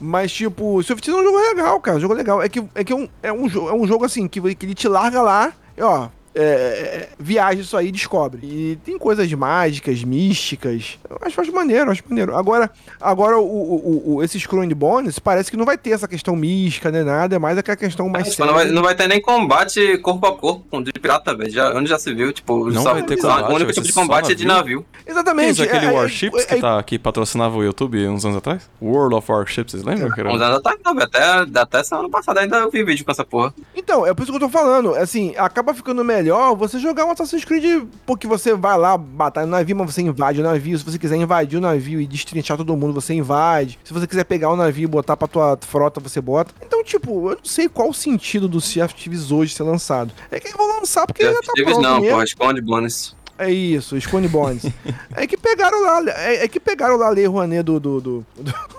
Mas, 0.00 0.32
tipo, 0.32 0.78
o 0.78 0.84
Thieves 0.84 1.08
é 1.08 1.12
um 1.12 1.22
jogo 1.22 1.38
legal, 1.38 1.80
cara. 1.80 1.96
Um 1.96 2.00
jogo 2.00 2.14
legal. 2.14 2.42
É 2.42 2.48
que 2.48 2.64
é, 2.74 2.84
que 2.84 2.92
é, 2.92 2.96
um, 2.96 3.08
é, 3.22 3.32
um, 3.32 3.48
jogo, 3.48 3.68
é 3.68 3.74
um 3.74 3.86
jogo 3.86 4.04
assim, 4.04 4.26
que, 4.26 4.54
que 4.54 4.66
ele 4.66 4.74
te 4.74 4.88
larga 4.88 5.22
lá 5.22 5.52
e, 5.76 5.82
ó. 5.82 6.08
É, 6.34 6.42
é, 6.42 7.08
viaja 7.18 7.60
isso 7.60 7.76
aí 7.76 7.88
e 7.88 7.92
descobre. 7.92 8.40
E 8.42 8.78
tem 8.84 8.98
coisas 8.98 9.30
mágicas, 9.32 10.02
místicas. 10.02 10.98
Eu 11.08 11.18
acho, 11.20 11.40
acho 11.40 11.52
maneiro, 11.52 11.90
acho 11.90 12.02
maneiro. 12.08 12.34
Agora, 12.36 12.70
agora 13.00 13.38
o, 13.38 13.44
o, 13.44 14.14
o, 14.14 14.22
esses 14.22 14.46
Clone 14.46 14.74
Bones 14.74 15.18
parece 15.18 15.50
que 15.50 15.56
não 15.56 15.64
vai 15.64 15.76
ter 15.76 15.90
essa 15.90 16.08
questão 16.08 16.34
mística, 16.34 16.90
nem 16.90 17.04
nada. 17.04 17.36
É 17.36 17.38
mais 17.38 17.58
aquela 17.58 17.76
questão 17.76 18.08
mais 18.08 18.30
Tipo, 18.30 18.46
não, 18.46 18.54
vai, 18.54 18.64
não 18.66 18.82
vai 18.82 18.94
ter 18.94 19.08
nem 19.08 19.20
combate 19.20 19.98
corpo 19.98 20.26
a 20.26 20.36
corpo 20.36 20.82
de 20.82 20.92
pirata, 20.92 21.36
velho. 21.36 21.50
Já, 21.50 21.74
onde 21.74 21.90
já 21.90 21.98
se 21.98 22.14
viu, 22.14 22.32
tipo, 22.32 22.70
Não 22.70 22.82
só, 22.82 22.94
vai 22.94 23.02
ter 23.02 23.16
combate, 23.16 23.50
o 23.50 23.54
único 23.54 23.72
tipo 23.72 23.86
de 23.86 23.92
combate 23.92 24.32
é 24.32 24.34
de 24.34 24.46
navio? 24.46 24.86
Exatamente. 25.06 25.56
Tem 25.56 25.66
aquele 25.66 25.86
é- 25.86 25.88
é- 25.90 25.92
Warships 25.92 26.42
é- 26.44 26.54
que, 26.54 26.60
tá, 26.60 26.82
que 26.82 26.98
patrocinava 26.98 27.56
o 27.56 27.62
YouTube 27.62 28.08
uns 28.08 28.24
anos 28.24 28.38
atrás? 28.38 28.70
World 28.80 29.16
of 29.16 29.30
Warships, 29.30 29.72
vocês 29.72 29.82
lembram? 29.82 30.08
Uns 30.08 30.40
anos 30.40 30.58
atrás, 30.58 30.78
não, 30.82 30.94
velho. 30.94 31.06
Até, 31.06 31.60
até 31.60 31.84
semana 31.84 32.08
passada 32.08 32.40
ainda 32.40 32.56
eu 32.58 32.70
vi 32.70 32.82
vídeo 32.84 33.04
com 33.04 33.10
essa 33.10 33.24
porra. 33.24 33.52
Então, 33.76 34.06
é 34.06 34.14
por 34.14 34.22
isso 34.22 34.32
que 34.32 34.36
eu 34.36 34.40
tô 34.40 34.48
falando. 34.48 34.94
Assim, 34.94 35.34
acaba 35.36 35.74
ficando 35.74 36.02
melhor 36.02 36.21
você 36.56 36.78
jogar 36.78 37.04
um 37.04 37.10
Assassin's 37.10 37.44
Creed 37.44 37.86
porque 38.06 38.26
você 38.26 38.54
vai 38.54 38.76
lá, 38.76 38.96
batalha 38.96 39.46
no 39.46 39.52
navio, 39.52 39.76
mas 39.76 39.94
você 39.94 40.02
invade 40.02 40.40
o 40.40 40.44
navio. 40.44 40.78
Se 40.78 40.84
você 40.84 40.98
quiser 40.98 41.16
invadir 41.16 41.56
o 41.58 41.60
navio 41.60 42.00
e 42.00 42.06
destrinchar 42.06 42.56
todo 42.56 42.76
mundo, 42.76 42.92
você 42.92 43.14
invade. 43.14 43.78
Se 43.84 43.92
você 43.92 44.06
quiser 44.06 44.24
pegar 44.24 44.50
o 44.50 44.56
navio 44.56 44.84
e 44.84 44.86
botar 44.86 45.16
pra 45.16 45.28
tua 45.28 45.58
frota, 45.60 46.00
você 46.00 46.20
bota. 46.20 46.54
Então, 46.64 46.82
tipo, 46.84 47.30
eu 47.30 47.36
não 47.36 47.44
sei 47.44 47.68
qual 47.68 47.90
o 47.90 47.94
sentido 47.94 48.48
do 48.48 48.60
Sea 48.60 48.84
of 48.84 48.94
Thieves 48.94 49.30
hoje 49.30 49.54
ser 49.54 49.62
lançado. 49.62 50.12
É 50.30 50.38
que 50.38 50.48
eu 50.48 50.56
vou 50.56 50.66
lançar 50.66 51.06
porque 51.06 51.24
já 51.24 51.40
tá 51.40 51.52
pronto 51.64 51.80
não, 51.80 52.00
mesmo. 52.00 52.22
esconde 52.22 52.60
bônus. 52.60 53.16
É 53.42 53.50
isso, 53.50 54.00
Scone 54.00 54.28
Bones. 54.28 54.64
é 55.16 55.26
que 55.26 55.36
pegaram 55.36 55.80
lá, 55.82 56.02
é, 56.10 56.44
é 56.44 56.48
que 56.48 56.60
pegaram 56.60 56.96
lá 56.96 57.06
a 57.08 57.10
Lei 57.10 57.26
Rouanet 57.26 57.62
do. 57.62 57.80
do. 57.80 58.00
do. 58.00 58.26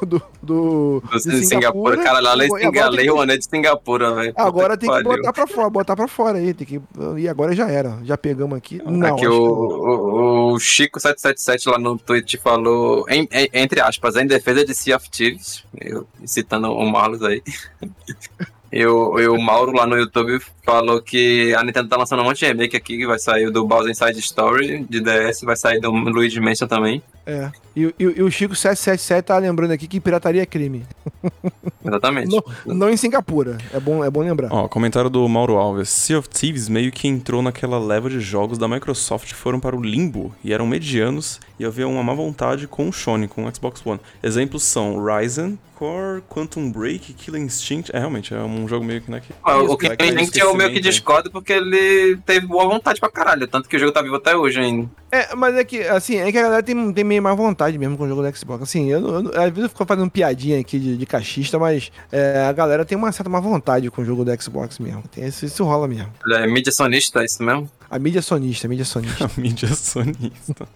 do. 0.05 0.21
do, 0.41 1.03
de 1.13 1.45
Singapura, 1.45 1.97
cara, 2.03 2.19
lá 2.19 2.33
lei 2.33 2.49
Singapura, 2.49 2.89
lei 2.89 3.07
Rouanet 3.09 3.39
de 3.39 3.45
Singapura, 3.49 4.13
velho. 4.15 4.33
Agora 4.35 4.75
tem 4.77 4.89
que 4.91 5.03
botar 5.03 5.33
pra 5.33 5.47
fora, 5.47 5.69
botar 5.69 5.95
pra 5.95 6.07
fora 6.07 6.37
aí. 6.37 6.53
Tem 6.53 6.67
que... 6.67 6.81
E 7.17 7.27
agora 7.29 7.55
já 7.55 7.69
era. 7.69 7.99
Já 8.03 8.17
pegamos 8.17 8.57
aqui. 8.57 8.81
Não, 8.85 9.15
Aqui 9.15 9.27
o, 9.27 9.33
o, 9.33 10.53
o 10.53 10.57
Chico777 10.57 11.71
lá 11.71 11.77
no 11.79 11.97
Twitch 11.97 12.35
falou, 12.37 13.05
em- 13.09 13.27
em- 13.31 13.49
entre 13.53 13.79
aspas, 13.81 14.15
em 14.15 14.25
defesa 14.27 14.65
de 14.65 14.73
Sea 14.75 14.95
of 14.97 15.09
Thieves, 15.09 15.63
eu, 15.79 16.05
citando 16.25 16.71
o 16.71 16.91
Marlos 16.91 17.21
aí. 17.23 17.41
E 18.75 18.83
o, 18.87 19.19
e 19.19 19.27
o 19.27 19.39
Mauro 19.39 19.71
lá 19.71 19.85
no 19.85 19.95
YouTube 19.95 20.39
falou 20.65 20.99
que 20.99 21.53
a 21.55 21.63
Nintendo 21.63 21.87
tá 21.89 21.95
lançando 21.95 22.21
um 22.21 22.25
monte 22.25 22.39
de 22.39 22.45
remake 22.47 22.75
aqui, 22.75 22.97
que 22.97 23.05
vai 23.05 23.19
sair 23.19 23.51
do 23.51 23.67
Bowser 23.67 23.91
Inside 23.91 24.17
Story 24.19 24.83
de 24.89 24.99
DS, 24.99 25.41
vai 25.43 25.55
sair 25.55 25.79
do 25.79 25.91
Luigi 25.91 26.39
Mansion 26.39 26.67
também. 26.67 27.01
É. 27.25 27.51
E, 27.75 27.83
e- 27.83 27.93
e 27.99 28.23
o 28.23 28.31
Chico 28.31 28.55
777 28.55 29.25
tá 29.27 29.37
lembrando 29.37 29.71
aqui 29.71 29.87
que 29.87 29.99
pirataria 29.99 30.41
é 30.41 30.45
crime. 30.45 30.83
Exatamente. 31.85 32.29
Não, 32.31 32.43
não 32.65 32.89
em 32.89 32.97
Singapura. 32.97 33.57
É 33.73 33.79
bom, 33.79 34.03
é 34.03 34.09
bom 34.09 34.21
lembrar. 34.21 34.49
Ó, 34.51 34.67
comentário 34.67 35.09
do 35.09 35.27
Mauro 35.29 35.55
Alves. 35.57 35.89
Sea 35.89 36.17
of 36.17 36.27
Thieves 36.29 36.67
meio 36.67 36.91
que 36.91 37.07
entrou 37.07 37.41
naquela 37.41 37.77
leva 37.79 38.09
de 38.09 38.19
jogos 38.19 38.57
da 38.57 38.67
Microsoft 38.67 39.27
que 39.27 39.35
foram 39.35 39.59
para 39.59 39.75
o 39.75 39.81
limbo 39.81 40.33
e 40.43 40.51
eram 40.51 40.65
medianos 40.65 41.39
e 41.59 41.65
havia 41.65 41.87
uma 41.87 42.03
má 42.03 42.13
vontade 42.13 42.67
com 42.67 42.89
o 42.89 42.93
Sony, 42.93 43.27
com 43.27 43.45
o 43.45 43.55
Xbox 43.55 43.85
One. 43.85 43.99
Exemplos 44.21 44.63
são 44.63 45.03
Ryzen, 45.03 45.57
Core, 45.83 46.21
Quantum 46.29 46.71
Break, 46.71 47.11
Killer 47.13 47.41
Instinct. 47.41 47.91
É, 47.93 47.99
realmente, 47.99 48.33
é 48.33 48.39
um 48.39 48.65
jogo 48.69 48.85
meio 48.85 49.01
que, 49.01 49.11
né, 49.11 49.19
que... 49.19 49.33
Ah, 49.43 49.61
o 49.61 49.73
aquele 49.73 50.17
gente 50.17 50.39
eu 50.39 50.55
meio 50.55 50.71
que 50.71 50.79
discordo 50.79 51.29
porque 51.29 51.51
ele 51.51 52.15
teve 52.25 52.47
boa 52.47 52.65
vontade 52.65 53.01
pra 53.01 53.11
caralho, 53.11 53.45
tanto 53.49 53.67
que 53.67 53.75
o 53.75 53.79
jogo 53.79 53.91
tá 53.91 54.01
vivo 54.01 54.15
até 54.15 54.33
hoje 54.33 54.61
ainda. 54.61 54.89
É, 55.11 55.35
mas 55.35 55.53
é 55.55 55.65
que, 55.65 55.81
assim, 55.81 56.15
é 56.15 56.31
que 56.31 56.37
a 56.37 56.41
galera 56.41 56.63
tem, 56.63 56.93
tem 56.93 57.03
meio 57.03 57.21
má 57.21 57.33
vontade 57.35 57.77
mesmo 57.77 57.97
com 57.97 58.05
o 58.05 58.07
jogo 58.07 58.21
do 58.21 58.33
Xbox. 58.37 58.63
Assim, 58.63 58.89
eu, 58.89 59.01
não- 59.01 59.29
eu 59.29 59.41
às 59.41 59.49
vezes 59.49 59.63
eu 59.63 59.69
fico 59.69 59.85
fazendo 59.85 60.09
piadinha 60.09 60.57
aqui 60.57 60.79
de, 60.79 60.95
de 60.95 61.05
cachista, 61.05 61.59
mas 61.59 61.91
é, 62.13 62.45
a 62.47 62.53
galera 62.53 62.85
tem 62.85 62.97
uma 62.97 63.11
certa 63.11 63.29
má 63.29 63.41
vontade 63.41 63.91
com 63.91 64.01
o 64.01 64.05
jogo 64.05 64.23
do 64.23 64.41
Xbox 64.41 64.79
mesmo. 64.79 65.03
Tem, 65.11 65.27
isso, 65.27 65.45
isso 65.45 65.65
rola 65.65 65.85
mesmo. 65.85 66.13
Ele 66.25 66.35
é 66.35 66.47
mídia 66.47 66.71
sonista, 66.71 67.21
é 67.21 67.25
isso 67.25 67.43
mesmo? 67.43 67.69
A 67.91 67.99
mídia 67.99 68.21
sonista, 68.21 68.67
a 68.67 68.69
mídia 68.69 68.85
sonista. 68.85 69.25
A 69.35 69.41
mídia 69.41 69.67
sonista. 69.75 70.67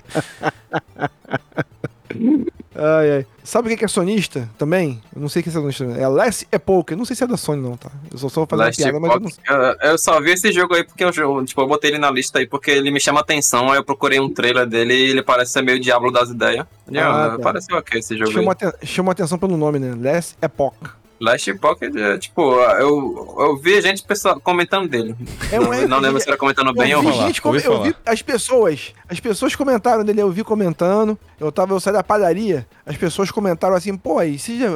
ai, 2.78 3.12
ai. 3.12 3.26
Sabe 3.44 3.74
o 3.74 3.78
que 3.78 3.84
é 3.84 3.88
sonista 3.88 4.50
também? 4.58 5.02
Eu 5.16 5.22
não 5.22 5.30
sei 5.30 5.40
o 5.40 5.44
que 5.44 5.50
é 5.50 5.52
sonista. 5.52 5.84
É 5.86 6.08
Last 6.08 6.48
Epoch. 6.52 6.92
Eu 6.92 6.98
não 6.98 7.06
sei 7.06 7.16
se 7.16 7.24
é 7.24 7.28
da 7.28 7.38
Sony, 7.38 7.62
não, 7.62 7.78
tá? 7.78 7.90
Eu 8.12 8.18
só 8.18 8.30
só 8.30 8.42
vou 8.42 8.48
fazer 8.48 8.64
Last 8.64 8.82
piada, 8.84 9.00
mas 9.00 9.12
eu 9.12 9.20
não 9.20 9.28
Epoch. 9.30 9.40
Eu, 9.82 9.90
eu 9.92 9.98
só 9.98 10.22
vi 10.22 10.32
esse 10.32 10.52
jogo 10.52 10.76
aí 10.76 10.84
porque 10.84 11.04
eu, 11.04 11.12
tipo, 11.46 11.62
eu 11.62 11.68
botei 11.68 11.92
ele 11.92 11.98
na 11.98 12.12
lista 12.12 12.40
aí 12.40 12.48
porque 12.48 12.72
ele 12.72 12.92
me 12.92 13.00
chama 13.00 13.22
atenção. 13.22 13.72
Aí 13.72 13.78
eu 13.78 13.84
procurei 13.84 14.20
um 14.20 14.30
trailer 14.32 14.68
dele 14.68 14.94
e 14.94 15.10
ele 15.10 15.24
parece 15.24 15.54
ser 15.54 15.62
meio 15.62 15.80
diabo 15.80 16.12
das 16.12 16.30
ideias. 16.30 16.66
Ah, 16.96 17.32
tá. 17.32 17.40
Pareceu 17.40 17.78
ok 17.78 18.00
esse 18.00 18.18
jogo 18.18 18.32
Chama, 18.32 18.52
aí. 18.60 18.68
aten 18.68 18.88
chama 18.88 19.12
atenção 19.12 19.38
pelo 19.38 19.58
nome, 19.58 19.80
né? 19.80 19.96
Last 20.14 20.36
Epoch. 20.42 20.76
Last 21.20 21.50
Epoch, 21.50 21.80
é, 21.84 22.18
tipo, 22.18 22.42
eu, 22.80 23.36
eu 23.40 23.58
vi 23.58 23.82
gente 23.82 24.04
pessoa, 24.04 24.40
comentando 24.40 24.88
dele. 24.88 25.16
É 25.52 25.60
um 25.60 25.64
não, 25.64 25.88
não 25.88 26.00
lembro 26.00 26.20
se 26.22 26.28
era 26.28 26.38
comentando 26.38 26.74
bem 26.74 26.92
eu 26.92 27.00
ou 27.00 27.04
come- 27.42 27.58
eu 27.58 27.62
falar. 27.74 27.84
vi 27.88 27.96
as 28.06 28.22
pessoas, 28.22 28.94
as 29.10 29.20
pessoas 29.20 29.56
comentaram 29.56 30.04
dele, 30.04 30.22
eu 30.22 30.32
vi 30.32 30.44
comentando. 30.44 31.18
Eu 31.40 31.52
tava, 31.52 31.74
eu 31.74 31.80
saí 31.80 31.94
da 31.94 32.04
padaria, 32.04 32.66
as 32.86 32.98
pessoas 32.98 33.30
comentaram 33.32 33.76
assim, 33.76 33.96
pô, 33.96 34.18
aí 34.20 34.40
você 34.40 34.58
já 34.58 34.70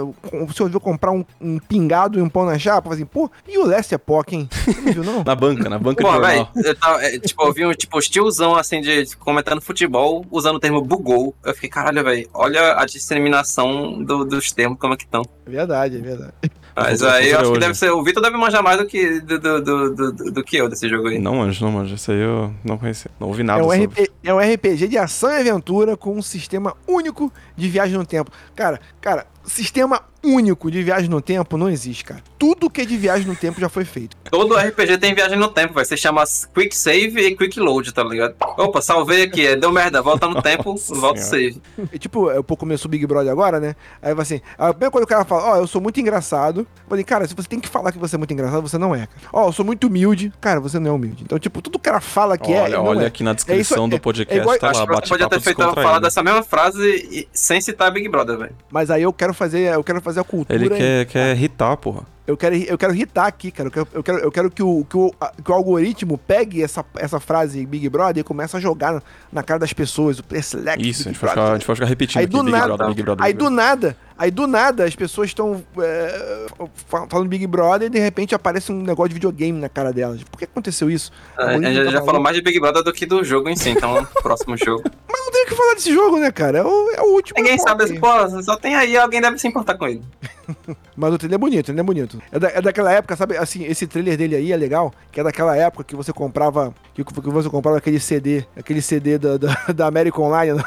você 0.46 0.62
ouviu 0.64 0.80
comprar 0.80 1.12
um, 1.12 1.26
um 1.40 1.58
pingado 1.58 2.20
e 2.20 2.22
um 2.22 2.30
pão 2.30 2.46
na 2.46 2.58
chapa? 2.60 2.90
Eu 2.90 2.94
assim, 2.94 3.06
pô, 3.06 3.30
e 3.48 3.58
o 3.58 3.66
Last 3.66 3.94
Epoch, 3.94 4.36
hein? 4.36 4.48
Você 4.52 4.82
não 4.82 4.94
viu, 4.94 5.04
não? 5.04 5.24
Na 5.32 5.36
banca, 5.36 5.70
na 5.70 5.80
banca 5.80 6.04
de 6.04 6.10
Pô, 6.10 6.20
velho, 6.20 6.38
jornal. 6.38 6.52
eu 6.64 6.76
tava, 6.76 7.04
é, 7.04 7.18
tipo, 7.20 7.44
eu 7.44 7.54
vi 7.54 7.66
um 7.66 7.74
tipo, 7.74 8.00
tiozão 8.00 8.56
assim 8.56 8.80
de 8.82 9.06
de 9.06 9.18
comentando 9.18 9.62
futebol, 9.62 10.26
usando 10.30 10.56
o 10.58 10.60
termo 10.60 10.82
bugou. 10.82 11.34
Eu 11.44 11.54
fiquei, 11.54 11.70
caralho, 11.70 12.04
velho, 12.04 12.30
olha 12.34 12.76
a 12.78 12.86
disseminação 12.86 14.04
do- 14.04 14.26
dos 14.26 14.52
termos, 14.52 14.78
como 14.80 14.94
é 14.94 14.98
que 14.98 15.04
estão. 15.06 15.24
É 15.46 15.50
verdade, 15.50 15.98
é 15.98 16.00
verdade. 16.00 16.31
Mas 16.76 17.04
aí 17.04 17.30
eu 17.30 17.38
acho 17.38 17.46
que 17.46 17.52
hoje. 17.52 17.60
deve 17.60 17.74
ser. 17.76 17.92
O 17.92 18.04
Vitor 18.04 18.24
deve 18.24 18.38
manjar 18.38 18.64
mais 18.64 18.78
do 18.78 18.86
que, 18.86 19.20
do, 19.20 19.40
do, 19.40 19.62
do, 19.62 19.94
do, 19.94 20.32
do 20.32 20.44
que 20.44 20.58
eu 20.58 20.70
desse 20.70 20.88
jogo 20.88 21.10
aí. 21.10 21.20
Não 21.20 21.36
manjo, 21.36 21.64
não 21.66 21.72
manjo. 21.72 21.96
Isso 21.96 22.12
aí 22.12 22.20
eu 22.20 22.54
não 22.64 22.78
conhecia. 22.78 23.12
Não 23.20 23.28
ouvi 23.28 23.44
nada 23.44 23.62
É 23.62 23.64
um, 23.64 23.70
sobre. 23.70 23.86
RP 23.86 24.12
é 24.24 24.34
um 24.34 24.40
RPG 24.40 24.88
de 24.88 24.98
ação 24.98 25.30
e 25.32 25.40
aventura 25.40 25.98
com 25.98 26.16
um 26.16 26.22
sistema 26.22 26.76
único 26.88 27.32
de 27.56 27.68
viagem 27.68 27.98
no 27.98 28.06
tempo. 28.06 28.32
Cara, 28.56 28.80
cara, 29.02 29.28
sistema 29.44 30.02
único 30.24 30.72
de 30.72 30.82
viagem 30.82 31.10
no 31.10 31.22
tempo 31.22 31.58
não 31.58 31.70
existe, 31.70 32.06
cara. 32.06 32.22
Tudo 32.38 32.70
que 32.70 32.82
é 32.82 32.86
de 32.86 32.98
viagem 32.98 33.28
no 33.28 33.36
tempo 33.36 33.60
já 33.60 33.70
foi 33.70 33.84
feito. 33.84 34.16
Todo 34.32 34.56
RPG 34.56 34.98
tem 34.98 35.14
viagem 35.14 35.38
no 35.38 35.50
tempo, 35.50 35.74
vai. 35.74 35.84
Você 35.86 35.98
chama 35.98 36.24
Quick 36.56 36.76
Save 36.76 37.20
e 37.20 37.36
Quick 37.36 37.60
Load, 37.60 37.94
tá 37.94 38.02
ligado? 38.04 38.34
Opa, 38.58 38.82
salvei 38.82 39.24
aqui, 39.24 39.56
deu 39.58 39.72
merda, 39.72 40.02
volta 40.02 40.28
no 40.28 40.42
tempo, 40.42 40.72
Nossa 40.72 40.96
volta 40.96 41.20
o 41.20 41.24
Senhora. 41.24 41.54
save. 41.54 41.62
E, 41.92 42.00
tipo, 42.00 42.32
eu 42.32 42.44
pô, 42.44 42.56
começou 42.56 42.88
o 42.88 42.92
Big 42.92 43.06
Brother 43.06 43.32
agora, 43.32 43.60
né? 43.60 43.76
Aí 44.02 44.14
vai 44.14 44.24
assim, 44.24 44.40
a 44.58 44.70
primeira 44.70 44.90
coisa 44.90 45.06
que 45.06 45.14
o 45.14 45.16
cara 45.18 45.26
fala, 45.26 45.44
ó, 45.52 45.58
eu 45.58 45.68
sou 45.68 45.82
muito 45.82 46.00
engraçado. 46.00 46.62
Eu 46.62 46.68
falei, 46.88 47.04
cara, 47.04 47.28
se 47.28 47.36
você 47.36 47.48
tem 47.48 47.60
que 47.60 47.68
falar 47.68 47.92
que 47.92 48.00
você 48.00 48.16
é 48.16 48.18
muito 48.18 48.32
engraçado, 48.34 48.62
você 48.62 48.78
não 48.78 48.96
é, 48.96 49.00
cara. 49.08 49.10
Ó, 49.34 49.48
eu 49.50 49.52
sou 49.52 49.66
muito 49.66 49.88
humilde. 49.88 50.32
Cara, 50.40 50.60
você 50.62 50.80
não 50.80 50.92
é 50.92 50.94
humilde. 50.94 51.24
Então, 51.24 51.38
tipo, 51.38 51.62
tudo 51.62 51.74
que 51.74 51.90
o 51.90 51.92
cara 51.92 52.00
fala 52.02 52.38
que 52.38 52.54
é, 52.54 52.62
olha, 52.62 52.78
não 52.78 52.86
olha 52.86 53.04
é. 53.04 53.08
aqui 53.08 53.24
na 53.24 53.32
É 53.32 53.34
descrição 53.34 53.80
isso- 53.86 53.90
do 53.90 53.96
é- 53.98 54.00
podcast, 54.00 54.34
é 54.40 54.42
igual- 54.42 54.58
tá 54.58 54.70
Acho 54.70 54.80
lá, 54.80 54.86
podia 54.88 55.02
bate-papo 55.02 55.30
ter 55.36 55.42
feito 55.42 55.62
falar 55.76 56.00
dessa 56.00 56.24
mesma 56.24 56.42
frase 56.44 56.82
e- 57.12 57.28
sem 57.34 57.60
citar 57.60 57.92
Big 57.92 58.08
Brother, 58.08 58.38
velho. 58.38 58.56
Mas 58.72 58.90
aí 58.90 59.04
eu 59.04 59.12
quero 59.12 59.34
fazer, 59.34 59.74
eu 59.74 59.84
quero 59.84 60.00
fazer 60.02 60.22
a 60.22 60.24
cultura. 60.24 60.58
Ele 60.58 60.70
quer, 60.70 61.06
quer 61.08 61.36
irritar, 61.36 61.76
porra. 61.78 62.04
Eu 62.28 62.38
quero, 62.38 62.56
eu 62.56 62.78
quero 62.78 62.94
irritar 62.94 63.26
aqui, 63.26 63.50
cara. 63.52 63.68
Eu 63.68 63.72
quero, 63.72 63.88
eu 63.94 64.04
quero, 64.04 64.18
eu 64.20 64.32
quero 64.32 64.52
que, 64.52 64.62
o, 64.62 64.86
que, 64.88 64.96
o, 64.96 65.12
a- 65.20 65.32
que 65.44 65.52
o 65.52 65.54
algoritmo 65.54 66.18
pegue 66.20 66.62
essa, 66.64 66.86
essa 66.98 67.20
frase 67.20 67.66
Big 67.66 67.90
Brother 67.90 68.22
e 68.22 68.24
comece 68.24 68.56
a 68.56 68.60
jogar 68.60 69.02
na, 69.32 69.42
cara 69.42 69.60
das 69.60 69.74
pessoas. 69.74 70.20
O 70.20 70.24
select 70.42 70.88
Isso, 70.88 71.02
a 71.02 71.12
Big 71.12 71.16
gente 71.16 71.20
vai 71.26 71.34
Brother. 71.34 71.44
ficar, 71.44 71.44
a 71.52 71.58
gente 71.58 71.68
vai 71.68 71.76
ficar 71.76 71.88
repetindo 71.88 72.18
Aí 72.20 72.26
aqui, 72.26 72.32
do 72.38 72.44
Big 72.44 72.52
nada- 72.52 72.68
Brother, 72.68 72.88
Big 72.90 73.04
Brother. 73.04 73.26
Aí 73.26 73.34
Big 73.34 73.44
do 73.44 73.50
Brother. 73.50 73.66
nada, 73.66 73.98
aí 74.18 74.32
do 74.32 74.48
nada 74.48 74.84
as 74.86 74.96
pessoas 74.96 75.30
estão 75.30 75.64
é, 75.80 76.46
fa- 76.88 77.08
falando 77.10 77.28
Big 77.30 77.46
Brother 77.48 77.88
e 77.88 77.90
de 77.90 78.00
repente 78.00 78.34
aparece 78.36 78.72
um 78.72 78.82
negócio 78.82 79.10
de 79.10 79.16
videogame 79.16 79.60
na 79.60 79.70
cara 79.70 79.92
delas. 79.92 80.24
Por 80.24 80.38
que 80.38 80.46
aconteceu 80.46 80.90
isso? 80.90 81.12
A 81.38 81.44
algoritmo 81.52 81.74
gente 81.74 81.86
tá 81.86 81.92
já 81.92 82.02
falou 82.04 82.22
mais 82.22 82.36
de 82.36 82.42
Big 82.42 82.60
Brother 82.60 82.84
do 82.84 82.94
que 82.94 83.06
do 83.06 83.24
jogo 83.24 83.50
em 83.50 83.56
si, 83.56 83.70
então, 83.70 84.06
próximo 84.22 84.58
jogo. 84.58 84.84
Mas 85.10 85.20
não 85.20 85.32
tem 85.32 85.44
o 85.44 85.48
que 85.48 85.56
falar 85.56 85.74
desse 85.76 85.94
jogo, 85.94 86.20
né, 86.20 86.32
cara? 86.32 86.60
É 86.60 86.64
o, 86.64 86.92
é 86.92 87.02
o 87.02 87.14
último. 87.14 87.38
Ninguém 87.38 87.58
sabe, 87.60 87.86
que- 87.86 88.00
pô, 88.00 88.42
só 88.44 88.56
tem 88.58 88.76
aí, 88.76 88.98
alguém 88.98 89.22
deve 89.22 89.38
se 89.38 89.48
importar 89.48 89.76
com 89.76 89.88
ele. 89.88 90.02
Mas 90.98 91.14
o 91.14 91.18
trailer 91.18 91.36
é 91.36 91.40
bonito, 91.40 91.72
ele 91.72 91.80
é 91.80 91.84
bonito. 91.84 92.22
É, 92.32 92.38
da- 92.40 92.50
é 92.50 92.62
daquela 92.62 92.92
época, 92.92 93.16
sabe? 93.16 93.38
Assim, 93.38 93.64
esse 93.66 93.88
trailer 93.88 94.18
dele 94.18 94.36
aí 94.36 94.52
é 94.52 94.58
legal, 94.58 94.94
que 95.12 95.20
é 95.20 95.24
daquela 95.24 95.56
época 95.56 95.84
que 95.84 95.96
você 95.96 96.12
comprava, 96.12 96.74
que, 96.94 97.04
que 97.04 97.30
você 97.30 97.50
comprava 97.50 97.78
aquele 97.78 98.00
CD, 98.00 98.46
aquele 98.56 98.82
CD 98.82 99.18
da, 99.18 99.38
da, 99.38 99.54
da 99.74 99.88
American 99.88 100.26
Online 100.26 100.62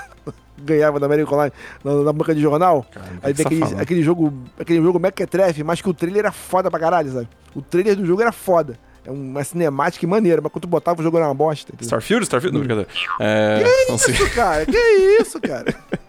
ganhava 0.58 1.00
da 1.00 1.06
América 1.06 1.34
Online 1.34 1.52
na, 1.82 1.94
na 1.94 2.12
banca 2.12 2.34
de 2.34 2.40
jornal. 2.40 2.86
Aí 3.22 3.32
que 3.32 3.38
tem 3.38 3.46
aquele, 3.46 3.60
safado. 3.60 3.82
aquele 3.82 4.02
jogo, 4.02 4.32
aquele 4.58 4.82
jogo 4.82 4.98
Mequetrefe, 4.98 5.62
mas 5.64 5.80
que 5.80 5.88
o 5.88 5.94
trailer 5.94 6.20
era 6.20 6.32
foda 6.32 6.70
pra 6.70 6.80
caralho, 6.80 7.12
sabe? 7.12 7.28
O 7.54 7.62
trailer 7.62 7.96
do 7.96 8.04
jogo 8.06 8.22
era 8.22 8.32
foda. 8.32 8.78
É 9.06 9.10
uma 9.10 9.44
cinemática 9.44 10.06
maneira, 10.06 10.40
mas 10.40 10.50
quando 10.50 10.62
tu 10.62 10.68
botava 10.68 11.00
o 11.00 11.02
jogo 11.02 11.18
era 11.18 11.26
uma 11.26 11.34
bosta. 11.34 11.70
entendeu? 11.70 11.84
Starfield? 11.84 12.24
Starfield? 12.24 12.54
Não, 12.54 12.60
brincadeira. 12.64 12.88
É, 13.20 13.86
não 13.88 13.98
sei. 13.98 14.14
Isso, 14.14 14.30
cara, 14.30 14.64
que 14.64 14.78
isso, 15.20 15.40
cara? 15.40 15.74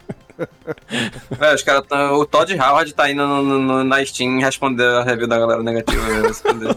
É, 1.39 1.53
os 1.53 1.63
caras 1.63 1.83
tão- 1.87 2.13
O 2.15 2.25
Todd 2.25 2.53
Howard 2.59 2.93
tá 2.93 3.09
indo 3.09 3.25
no, 3.25 3.41
no- 3.41 3.59
no- 3.59 3.83
na 3.83 4.05
Steam 4.05 4.39
responder 4.39 4.83
a 4.85 5.03
review 5.03 5.27
da 5.27 5.37
galera 5.39 5.63
negativa. 5.63 6.01
né. 6.01 6.29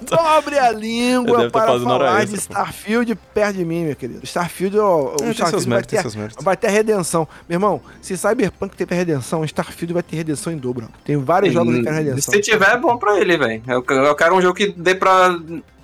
Dobre 0.09 0.59
a 0.59 0.70
língua 0.70 1.44
tá 1.50 1.50
para 1.50 1.78
falar 1.80 2.24
de. 2.24 2.34
Starfield 2.36 3.14
perto 3.34 3.56
de 3.56 3.64
mim, 3.64 3.84
meu 3.86 3.96
querido. 3.96 4.20
Starfield, 4.24 4.78
ó, 4.78 4.96
o 4.96 5.14
É, 5.14 5.16
tem 5.16 5.26
seus 5.34 5.36
Starfield 5.64 5.68
vai 5.68 5.82
ter, 5.82 6.42
vai 6.42 6.56
ter 6.56 6.68
redenção. 6.70 7.26
Meu 7.48 7.56
irmão, 7.56 7.80
se 8.00 8.16
Cyberpunk 8.16 8.76
teve 8.76 8.94
redenção, 8.94 9.44
Starfield 9.44 9.92
vai 9.92 10.02
ter 10.02 10.16
redenção 10.16 10.52
em 10.52 10.56
dobro. 10.56 10.88
Tem 11.04 11.16
vários 11.16 11.52
jogos 11.52 11.74
que 11.76 11.82
tem 11.84 11.92
redenção. 11.92 12.32
Se 12.34 12.40
tiver, 12.40 12.70
é 12.70 12.76
bom 12.76 12.96
pra 12.96 13.18
ele, 13.18 13.36
velho. 13.36 13.62
Eu, 13.66 13.84
eu 13.88 14.14
quero 14.14 14.34
um 14.36 14.40
jogo 14.42 14.54
que 14.54 14.68
dê 14.76 14.94
pra 14.94 15.36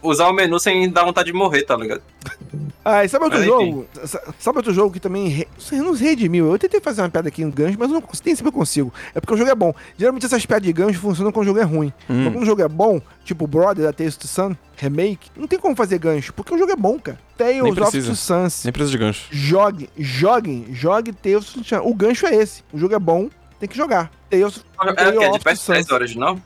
usar 0.04 0.28
o 0.28 0.32
menu 0.32 0.58
sem 0.60 0.88
dar 0.90 1.04
vontade 1.04 1.32
de 1.32 1.36
morrer, 1.36 1.62
tá 1.62 1.76
ligado? 1.76 2.02
Ah, 2.86 3.02
e 3.02 3.08
sabe 3.08 3.24
outro 3.24 3.38
Mas, 3.38 3.48
jogo? 3.48 3.86
Sa- 4.04 4.22
Sabe 4.38 4.58
outro 4.58 4.74
jogo 4.74 4.92
que 4.92 5.00
também 5.00 5.26
re... 5.28 5.48
não 5.72 5.96
se 5.96 6.04
redimiu? 6.04 6.52
Eu 6.52 6.58
tentei 6.58 6.82
fazer 6.82 7.00
uma 7.00 7.08
piada 7.08 7.28
aqui 7.28 7.42
no 7.42 7.50
gancho, 7.50 7.78
mas 7.78 7.88
eu 7.88 7.94
não 7.94 8.02
cons- 8.02 8.20
nem 8.22 8.36
sempre 8.36 8.50
eu 8.50 8.52
consigo. 8.52 8.92
É 9.14 9.20
porque 9.22 9.32
o 9.32 9.38
jogo 9.38 9.50
é 9.50 9.54
bom. 9.54 9.72
Geralmente 9.96 10.26
essas 10.26 10.44
piadas 10.44 10.66
de 10.66 10.70
gancho 10.70 10.98
funcionam 11.00 11.32
quando 11.32 11.44
o 11.44 11.48
jogo 11.48 11.60
é 11.60 11.62
ruim. 11.62 11.90
Hum. 12.10 12.24
Mas 12.24 12.32
quando 12.34 12.42
o 12.42 12.46
jogo 12.46 12.60
é 12.60 12.68
bom, 12.68 13.00
tipo 13.24 13.46
Brother 13.46 13.86
da 13.86 13.92
Tales 13.94 14.18
to 14.18 14.28
Sun, 14.28 14.54
remake, 14.76 15.30
não 15.34 15.46
tem 15.48 15.58
como 15.58 15.74
fazer 15.74 15.96
gancho, 15.98 16.34
porque 16.34 16.54
o 16.54 16.58
jogo 16.58 16.72
é 16.72 16.76
bom, 16.76 16.98
cara. 16.98 17.18
Tales 17.38 17.62
Nem 17.62 17.72
of 17.72 17.80
precisa. 17.80 18.14
Suns. 18.14 18.64
Nem 18.64 18.72
precisa 18.74 18.90
de 18.92 18.98
gancho. 18.98 19.28
Jogue, 19.30 19.88
joguem, 19.96 20.66
jogue 20.70 21.14
Tales 21.14 21.56
of 21.56 21.66
Suns. 21.66 21.80
O 21.82 21.94
gancho 21.94 22.26
é 22.26 22.34
esse. 22.34 22.62
O 22.70 22.76
jogo 22.78 22.94
é 22.94 22.98
bom, 22.98 23.30
tem 23.58 23.66
que 23.66 23.78
jogar. 23.78 24.12
Tales, 24.28 24.62
É, 24.78 24.92
Tale 24.92 25.16
que 25.16 25.24
é 25.24 25.30
de 25.30 25.36
of 25.36 25.38
Two 25.42 25.52
PS3 25.54 25.56
Suns. 25.84 25.90
original? 25.90 26.38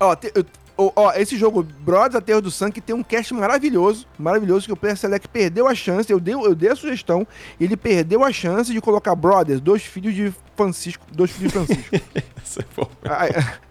Ó, 0.00 0.16
te- 0.16 0.32
eu- 0.34 0.46
ó, 0.76 0.92
ó, 0.94 1.12
esse 1.12 1.36
jogo, 1.36 1.62
Brothers, 1.62 2.16
a 2.16 2.20
Terra 2.20 2.40
do 2.40 2.50
Sangue, 2.50 2.80
tem 2.80 2.94
um 2.94 3.02
cast 3.02 3.32
maravilhoso, 3.34 4.06
maravilhoso, 4.18 4.66
que 4.66 4.72
o 4.72 4.76
Player 4.76 4.96
Select 4.96 5.28
perdeu 5.28 5.66
a 5.66 5.74
chance, 5.74 6.10
eu 6.10 6.20
dei, 6.20 6.34
eu 6.34 6.54
dei 6.54 6.70
a 6.70 6.76
sugestão, 6.76 7.26
ele 7.60 7.76
perdeu 7.76 8.24
a 8.24 8.32
chance 8.32 8.72
de 8.72 8.80
colocar 8.80 9.14
Brothers, 9.14 9.60
dois 9.60 9.82
filhos 9.82 10.14
de 10.14 10.32
Francisco, 10.56 11.04
dois 11.12 11.30
filhos 11.30 11.52
de 11.52 11.58
Francisco. 11.58 11.96
É 12.62 12.64
bom. 12.76 12.88
Ah, 13.04 13.26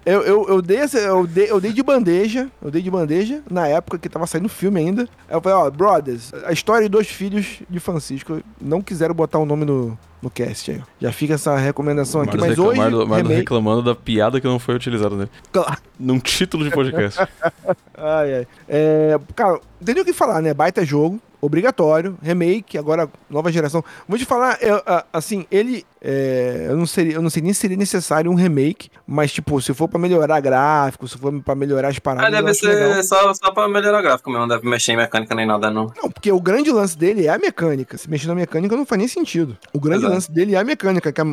eu, 0.06 0.22
eu, 0.24 0.50
eu, 0.50 0.62
dei 0.62 0.80
eu, 1.06 1.28
dei, 1.28 1.52
eu 1.52 1.62
dei 1.62 1.72
de 1.74 1.84
bandeja, 1.84 2.50
eu 2.62 2.72
dei 2.72 2.82
de 2.82 2.90
bandeja, 2.92 3.42
na 3.50 3.68
época 3.68 3.98
que 4.00 4.10
tava 4.10 4.26
saindo 4.28 4.46
o 4.46 4.50
filme 4.50 4.80
ainda. 4.80 5.04
Aí 5.30 5.36
eu 5.36 5.42
falei, 5.42 5.58
ó, 5.58 5.70
Brothers, 5.70 6.32
a 6.46 6.52
história 6.52 6.84
de 6.84 6.90
dois 6.90 7.08
filhos 7.08 7.60
de 7.70 7.80
Francisco, 7.80 8.42
não 8.60 8.82
quiseram 8.82 9.14
botar 9.14 9.38
o 9.40 9.46
nome 9.46 9.64
no, 9.66 9.98
no 10.22 10.30
cast 10.30 10.72
aí. 10.72 10.82
Já 11.00 11.12
fica 11.12 11.36
essa 11.36 11.56
recomendação 11.58 12.22
aqui, 12.22 12.38
mas 12.38 12.58
hoje, 12.58 12.80
Mardo- 12.80 13.08
Mardo 13.08 13.28
remake- 13.28 13.40
reclamando 13.42 13.84
da 13.84 13.96
piada 13.96 14.42
que 14.42 14.48
não 14.48 14.60
foi 14.60 14.76
utilizada 14.76 15.16
dele. 15.16 15.30
Claro. 15.52 15.78
Num 16.00 16.20
título 16.20 16.64
de 16.64 16.72
podcast. 16.72 17.20
Ai, 17.98 18.34
ai. 18.34 18.48
É, 18.68 19.20
cara, 19.36 19.52
não 19.54 19.86
tem 19.86 19.94
nem 19.94 20.02
o 20.02 20.06
que 20.06 20.14
falar, 20.14 20.42
né? 20.42 20.54
Baita 20.54 20.84
jogo, 20.84 21.20
obrigatório, 21.42 22.18
remake, 22.22 22.78
agora 22.78 23.10
nova 23.30 23.52
geração. 23.52 23.84
Vou 24.08 24.18
te 24.18 24.26
falar, 24.26 24.58
a- 24.86 25.06
assim, 25.12 25.46
ele. 25.52 25.84
é, 26.04 26.68
eu, 26.70 26.78
não 26.78 26.86
seria, 26.86 27.14
eu 27.14 27.22
não 27.22 27.30
sei 27.30 27.42
nem 27.44 27.54
se 27.54 27.60
seria 27.60 27.78
necessário 27.78 28.32
um 28.32 28.36
remake, 28.36 28.90
mas, 29.06 29.32
tipo, 29.32 29.62
se 29.62 29.74
for 29.74 29.88
pra 29.88 30.00
melhorar 30.00 30.40
gráfico, 30.40 31.08
se 31.08 31.18
for 31.18 31.32
pra 31.44 31.54
melhorar 31.56 31.90
as 31.90 32.00
paradas. 32.00 32.34
Ah, 32.34 32.40
eu 32.40 32.44
deve 32.46 32.66
legal. 32.68 32.94
ser 32.96 33.04
só, 33.04 33.34
só 33.34 33.52
pra 33.52 33.68
melhorar 33.68 34.02
gráfico 34.02 34.30
mesmo, 34.30 34.48
não 34.48 34.56
deve 34.56 34.68
mexer 34.68 34.94
em 34.94 34.98
mecânica 34.98 35.36
nem 35.36 35.46
nada, 35.46 35.70
não. 35.70 35.92
Não, 36.02 36.10
porque 36.10 36.32
o 36.32 36.40
grande 36.42 36.72
lance 36.72 36.98
dele 36.98 37.28
é 37.28 37.30
a 37.30 37.38
mecânica. 37.38 37.98
Se 37.98 38.10
mexer 38.10 38.28
na 38.28 38.36
mecânica 38.36 38.76
não 38.76 38.86
faz 38.86 38.98
nem 39.00 39.08
sentido. 39.08 39.56
O 39.74 39.80
grande 39.80 40.00
Exato. 40.02 40.14
lance 40.14 40.32
dele 40.32 40.56
é 40.56 40.60
a 40.60 40.64
mecânica. 40.64 41.12
Que 41.12 41.22
a, 41.22 41.24
a 41.24 41.28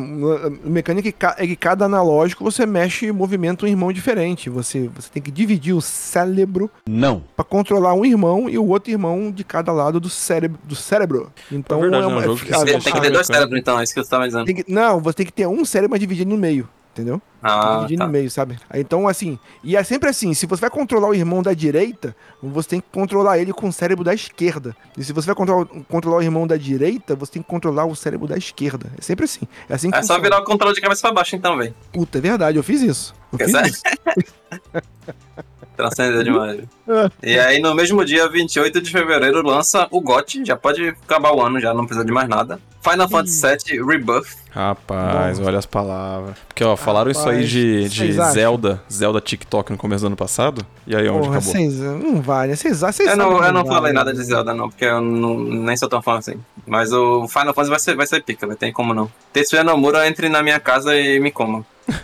mecânica 0.63 1.09
é 1.09 1.45
que 1.47 1.53
é 1.53 1.55
cada 1.55 1.85
analógico 1.85 2.43
você 2.43 2.65
mexe 2.65 3.07
e 3.07 3.11
movimenta 3.11 3.65
um 3.65 3.67
irmão 3.69 3.91
diferente. 3.91 4.49
Você, 4.49 4.87
você 4.93 5.09
tem 5.11 5.21
que 5.21 5.31
dividir 5.31 5.73
o 5.73 5.81
cérebro 5.81 6.69
Não. 6.87 7.23
pra 7.35 7.43
controlar 7.45 7.93
um 7.93 8.05
irmão 8.05 8.49
e 8.49 8.57
o 8.57 8.67
outro 8.67 8.91
irmão 8.91 9.31
de 9.31 9.43
cada 9.43 9.71
lado 9.71 9.98
do 9.99 10.09
cérebro. 10.09 10.59
Do 10.63 10.75
cérebro. 10.75 11.31
Então 11.51 11.77
É 11.79 11.81
verdade, 11.81 12.05
uma- 12.05 12.15
né? 12.21 12.27
Um 12.27 12.37
jogo 12.37 12.45
que 12.45 12.53
a- 12.53 12.59
se 12.59 12.65
Tem, 12.65 12.79
que 12.79 12.83
ter 12.83 12.91
dois 12.91 13.03
mecânica. 13.03 13.23
cérebros, 13.33 13.59
então, 13.59 13.79
é 13.79 13.83
isso 13.83 13.93
que 13.93 14.03
você 14.03 14.09
tava 14.09 14.25
dizendo. 14.27 14.45
que- 14.45 14.65
não, 14.67 14.99
você 14.99 15.13
tem 15.17 15.25
que 15.25 15.33
ter 15.33 15.47
um 15.47 15.63
cérebro, 15.65 15.91
mas 15.91 15.99
dividido 15.99 16.29
no 16.29 16.37
meio. 16.37 16.67
Entendeu? 16.91 17.21
Ah, 17.41 17.75
dividido 17.77 17.99
tá. 17.99 18.05
no 18.07 18.11
meio, 18.11 18.29
sabe? 18.29 18.57
Então, 18.73 19.07
assim, 19.07 19.39
e 19.63 19.77
é 19.77 19.83
sempre 19.83 20.09
assim: 20.09 20.33
se 20.33 20.45
você 20.45 20.59
vai 20.59 20.69
controlar 20.69 21.07
o 21.07 21.13
irmão 21.13 21.41
da 21.41 21.53
direita, 21.53 22.13
você 22.43 22.67
tem 22.67 22.81
que 22.81 22.87
controlar 22.91 23.37
ele 23.37 23.53
com 23.53 23.69
o 23.69 23.71
cérebro 23.71 24.03
da 24.03 24.13
esquerda. 24.13 24.75
E 24.97 25.03
se 25.03 25.13
você 25.13 25.27
vai 25.27 25.35
controlar, 25.35 25.65
controlar 25.87 26.17
o 26.17 26.21
irmão 26.21 26.45
da 26.45 26.57
direita, 26.57 27.15
você 27.15 27.33
tem 27.33 27.41
que 27.41 27.47
controlar 27.47 27.85
o 27.85 27.95
cérebro 27.95 28.27
da 28.27 28.35
esquerda. 28.37 28.91
É 28.97 29.01
sempre 29.01 29.23
assim. 29.23 29.47
É 29.69 29.75
assim 29.75 29.91
que 29.91 29.97
É 29.97 30.01
só 30.01 30.19
virar 30.19 30.39
o 30.41 30.43
controle 30.43 30.75
de 30.75 30.81
cabeça 30.81 31.01
pra 31.01 31.13
baixo, 31.13 31.35
então, 31.37 31.55
velho. 31.57 31.73
Puta, 31.93 32.17
é 32.17 32.21
verdade, 32.21 32.57
eu 32.57 32.63
fiz 32.63 32.81
isso. 32.81 33.13
Eu 33.31 33.37
fiz 33.47 33.53
isso. 33.53 33.81
Transcendeu 35.79 36.23
demais. 36.23 36.59
É. 36.89 37.09
e 37.31 37.39
aí, 37.39 37.61
no 37.61 37.73
mesmo 37.73 38.03
dia, 38.03 38.27
28 38.27 38.81
de 38.81 38.91
fevereiro, 38.91 39.41
lança 39.41 39.87
o 39.89 40.01
GOT. 40.01 40.43
Já 40.45 40.57
pode 40.57 40.89
acabar 40.89 41.31
o 41.33 41.41
ano, 41.41 41.57
já 41.61 41.73
não 41.73 41.85
precisa 41.85 42.05
de 42.05 42.11
mais 42.11 42.27
nada. 42.27 42.59
Final 42.81 43.07
Fantasy 43.07 43.41
VII 43.75 43.85
Rebirth. 43.85 44.27
Rapaz, 44.51 45.39
olha 45.39 45.57
as 45.57 45.65
palavras. 45.65 46.35
Porque, 46.47 46.63
ó, 46.63 46.75
falaram 46.75 47.09
isso 47.09 47.21
aí 47.29 47.35
Rapaz, 47.35 47.49
de, 47.49 47.89
de 47.89 48.19
acham? 48.19 48.33
Zelda, 48.33 48.81
Zelda 48.91 49.21
TikTok 49.21 49.71
no 49.71 49.77
começo 49.77 50.03
do 50.03 50.07
ano 50.07 50.15
passado. 50.17 50.65
E 50.85 50.93
aí, 50.95 51.07
onde 51.07 51.27
Porra, 51.27 51.37
acabou? 51.37 51.53
não 51.53 52.21
né? 52.47 52.55
Vocês 52.55 52.79
vocês 52.81 53.09
Eu 53.09 53.15
não, 53.15 53.43
eu 53.43 53.53
não 53.53 53.63
que 53.63 53.69
falei 53.69 53.93
nada 53.93 54.11
de 54.13 54.21
Zelda, 54.21 54.53
não, 54.53 54.69
porque 54.69 54.85
eu 54.85 54.99
não- 54.99 55.37
nem 55.39 55.77
sou 55.77 55.87
tão 55.87 56.01
fã 56.01 56.17
assim. 56.17 56.35
Mas 56.67 56.91
o 56.91 57.25
Final 57.27 57.53
Fantasy 57.53 57.69
vai 57.69 57.79
ser, 57.79 57.95
vai 57.95 58.07
ser 58.07 58.23
pica, 58.23 58.45
não 58.45 58.55
tem 58.55 58.73
como 58.73 58.93
não. 58.93 59.09
Tetsuya 59.31 59.63
Nomura 59.63 60.07
entre 60.07 60.27
na 60.27 60.43
minha 60.43 60.59
casa 60.59 60.97
e 60.97 61.19
me 61.19 61.31
coma. 61.31 61.65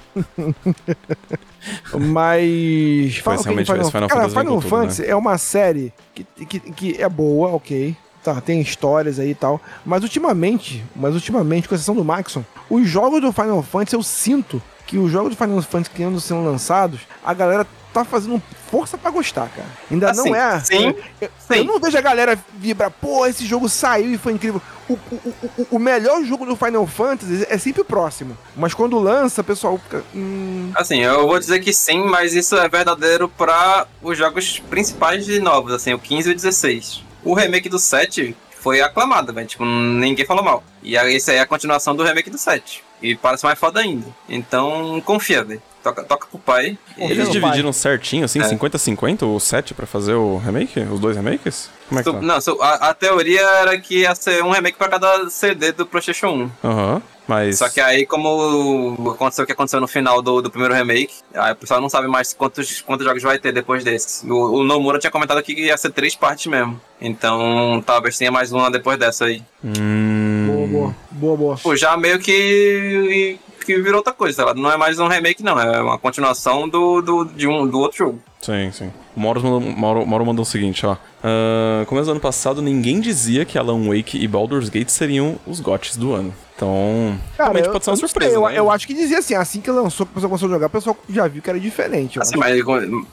Mas. 1.93 3.21
Mas 3.25 3.45
realmente 3.45 3.71
esse 3.71 3.91
Final 3.91 4.09
Cara, 4.09 4.09
Fantasy 4.09 4.29
Final 4.29 4.55
com 4.55 4.61
tudo, 4.61 4.63
né? 4.63 4.69
Fantasy 4.69 5.05
é 5.05 5.15
uma 5.15 5.37
série 5.37 5.93
que, 6.13 6.23
que, 6.45 6.59
que 6.59 7.01
é 7.01 7.09
boa, 7.09 7.49
ok. 7.49 7.95
Tá, 8.23 8.41
tem 8.41 8.59
histórias 8.59 9.19
aí 9.19 9.31
e 9.31 9.35
tal. 9.35 9.61
Mas 9.85 10.03
ultimamente, 10.03 10.83
mas 10.95 11.13
ultimamente, 11.13 11.69
com 11.69 11.75
exceção 11.75 11.95
do 11.95 12.03
Maxon, 12.03 12.43
os 12.69 12.87
jogos 12.87 13.21
do 13.21 13.31
Final 13.31 13.61
Fantasy 13.61 13.95
eu 13.95 14.03
sinto 14.03 14.61
que 14.87 14.97
os 14.97 15.11
jogos 15.11 15.31
do 15.31 15.37
Final 15.37 15.61
Fantasy 15.61 15.91
que 15.91 16.03
andam 16.03 16.19
sendo 16.19 16.43
lançados, 16.43 17.01
a 17.23 17.33
galera 17.33 17.67
tá 17.95 18.05
fazendo 18.05 18.41
força 18.69 18.97
pra 18.97 19.09
gostar, 19.09 19.47
cara. 19.49 19.67
Ainda 19.89 20.11
Assim, 20.11 20.29
não 20.29 20.35
é. 20.35 20.59
sim, 20.59 20.93
eu, 21.21 21.29
sim. 21.39 21.55
eu 21.59 21.63
não 21.63 21.79
vejo 21.79 21.97
a 21.97 22.01
galera 22.01 22.37
vibrar, 22.55 22.91
pô, 22.91 23.25
esse 23.25 23.45
jogo 23.45 23.69
saiu 23.69 24.13
e 24.13 24.17
foi 24.17 24.33
incrível. 24.33 24.61
O, 24.87 24.93
o, 24.93 25.33
o, 25.57 25.67
o 25.71 25.79
melhor 25.79 26.23
jogo 26.23 26.45
do 26.45 26.55
Final 26.55 26.85
Fantasy 26.85 27.45
é 27.49 27.57
sempre 27.57 27.81
o 27.81 27.85
próximo. 27.85 28.37
Mas 28.55 28.73
quando 28.73 28.99
lança, 28.99 29.41
o 29.41 29.43
pessoal 29.43 29.77
fica. 29.79 30.03
Hum, 30.13 30.71
Assim, 30.75 30.99
eu 31.01 31.25
vou 31.27 31.39
dizer 31.39 31.59
que 31.59 31.73
sim, 31.73 32.03
mas 32.05 32.33
isso 32.33 32.55
é 32.55 32.67
verdadeiro 32.69 33.27
para 33.29 33.87
os 34.01 34.17
jogos 34.17 34.59
principais 34.69 35.25
de 35.25 35.39
novos, 35.39 35.73
assim, 35.73 35.93
o 35.93 35.99
15 35.99 36.29
e 36.29 36.31
o 36.31 36.35
16. 36.35 37.03
O 37.23 37.33
remake 37.33 37.67
do 37.69 37.79
7 37.79 38.35
foi 38.59 38.81
aclamado, 38.81 39.33
velho. 39.33 39.47
Tipo, 39.47 39.65
ninguém 39.65 40.25
falou 40.25 40.43
mal. 40.43 40.63
E 40.83 40.95
esse 40.95 41.31
aí 41.31 41.37
é 41.37 41.41
a 41.41 41.45
continuação 41.47 41.95
do 41.95 42.03
remake 42.03 42.29
do 42.29 42.37
7. 42.37 42.83
E 43.01 43.15
parece 43.15 43.43
mais 43.43 43.57
foda 43.57 43.79
ainda. 43.79 44.05
Então, 44.29 45.01
confia, 45.05 45.43
velho. 45.43 45.61
Toca, 45.85 46.03
toca 46.03 46.25
pro 46.25 46.39
pai. 46.39 46.75
Eles 46.97 47.17
Meu 47.17 47.29
dividiram 47.29 47.71
certinho, 47.71 48.25
assim, 48.25 48.39
É. 48.41 48.43
50-50 48.49 49.21
o 49.27 49.39
set 49.39 49.71
pra 49.75 49.85
fazer 49.85 50.15
o 50.15 50.37
remake? 50.37 50.79
Os 50.79 50.99
dois 50.99 51.15
remakes? 51.15 51.69
Como 51.87 51.99
é 51.99 52.03
que 52.03 52.09
Su- 52.09 52.15
tá? 52.15 52.21
Não, 52.23 52.41
su- 52.41 52.57
a, 52.59 52.89
a 52.89 52.93
teoria 52.95 53.39
era 53.41 53.77
que 53.79 53.99
ia 53.99 54.15
ser 54.15 54.43
um 54.43 54.49
remake 54.49 54.79
pra 54.79 54.87
cada 54.89 55.29
CD 55.29 55.71
do 55.73 55.85
PlayStation 55.85 56.49
1. 56.63 56.67
Aham, 56.67 57.01
mas... 57.27 57.59
Só 57.59 57.69
que 57.69 57.79
aí, 57.79 58.03
como 58.07 59.11
aconteceu 59.13 59.43
o 59.43 59.45
que 59.45 59.53
aconteceu 59.53 59.79
no 59.79 59.87
final 59.87 60.23
do, 60.23 60.41
do 60.41 60.49
primeiro 60.49 60.73
remake, 60.73 61.13
aí 61.35 61.51
o 61.53 61.55
pessoal 61.55 61.79
não 61.79 61.87
sabe 61.89 62.07
mais 62.07 62.33
quantos, 62.33 62.81
quantos 62.81 63.05
jogos 63.05 63.21
vai 63.21 63.37
ter 63.37 63.51
depois 63.51 63.83
desse. 63.83 64.25
O, 64.27 64.61
o 64.61 64.63
Nomura 64.63 64.97
tinha 64.97 65.11
comentado 65.11 65.37
aqui 65.37 65.53
que 65.53 65.65
ia 65.65 65.77
ser 65.77 65.91
três 65.91 66.15
partes 66.15 66.47
mesmo. 66.47 66.81
Então, 66.99 67.83
talvez 67.85 68.17
tenha 68.17 68.31
mais 68.31 68.51
uma 68.51 68.71
depois 68.71 68.97
dessa 68.97 69.25
aí. 69.25 69.43
Hum... 69.63 70.47
boa, 70.47 70.67
boa. 70.67 70.95
Boa, 71.11 71.37
boa. 71.37 71.57
Pô, 71.61 71.75
já 71.75 71.95
meio 71.95 72.17
que, 72.19 73.37
que 73.65 73.75
virou 73.81 73.97
outra 73.97 74.13
coisa, 74.13 74.45
lá. 74.45 74.53
Não 74.53 74.71
é 74.71 74.77
mais 74.77 74.99
um 74.99 75.07
remake, 75.07 75.43
não. 75.43 75.59
É 75.59 75.81
uma 75.81 75.97
continuação 75.97 76.69
do, 76.69 77.01
do, 77.01 77.25
de 77.25 77.47
um, 77.47 77.67
do 77.67 77.79
outro 77.79 77.97
jogo. 77.97 78.21
Sim, 78.41 78.71
sim. 78.71 78.91
O 79.15 79.19
Mauro 79.19 79.41
mandou, 79.41 79.61
Mauro, 79.61 80.05
Mauro 80.05 80.25
mandou 80.25 80.43
o 80.43 80.45
seguinte, 80.45 80.85
ó. 80.85 80.95
Ah, 81.23 81.83
começo 81.87 82.05
do 82.05 82.11
ano 82.11 82.19
passado, 82.19 82.61
ninguém 82.61 82.99
dizia 83.01 83.43
que 83.43 83.57
Alan 83.57 83.87
Wake 83.87 84.17
e 84.21 84.27
Baldur's 84.27 84.69
Gate 84.69 84.89
seriam 84.89 85.37
os 85.47 85.59
GOTs 85.59 85.97
do 85.97 86.13
ano. 86.13 86.31
Então, 86.55 87.19
realmente 87.37 87.65
eu- 87.65 87.71
pode 87.71 87.83
ser 87.83 87.89
uma 87.91 87.97
surpresa, 87.97 88.31
sei, 88.31 88.37
eu, 88.37 88.47
né? 88.47 88.57
eu 88.57 88.71
acho 88.71 88.87
que 88.87 88.93
dizia 88.93 89.17
assim, 89.19 89.33
assim 89.33 89.59
que 89.59 89.69
lançou, 89.69 90.05
que 90.05 90.11
a 90.13 90.15
pessoa 90.15 90.29
começou 90.29 90.47
a 90.47 90.51
jogar, 90.51 90.67
o 90.67 90.69
pessoal 90.69 90.95
já 91.09 91.27
viu 91.27 91.41
que 91.41 91.49
era 91.49 91.59
diferente. 91.59 92.17
Assim, 92.21 92.37
mas 92.37 92.55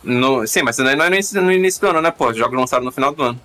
no, 0.05 0.47
sim, 0.47 0.63
mas 0.63 0.79
não 0.79 0.89
é 0.91 0.95
no 0.95 1.05
início, 1.07 1.43
no 1.43 1.51
início 1.51 1.81
do 1.81 1.89
ano, 1.89 2.03
né, 2.03 2.11
pô? 2.13 2.29
Os 2.29 2.37
jogos 2.37 2.57
lançaram 2.57 2.85
no 2.85 2.93
final 2.93 3.13
do 3.13 3.23
ano. 3.23 3.41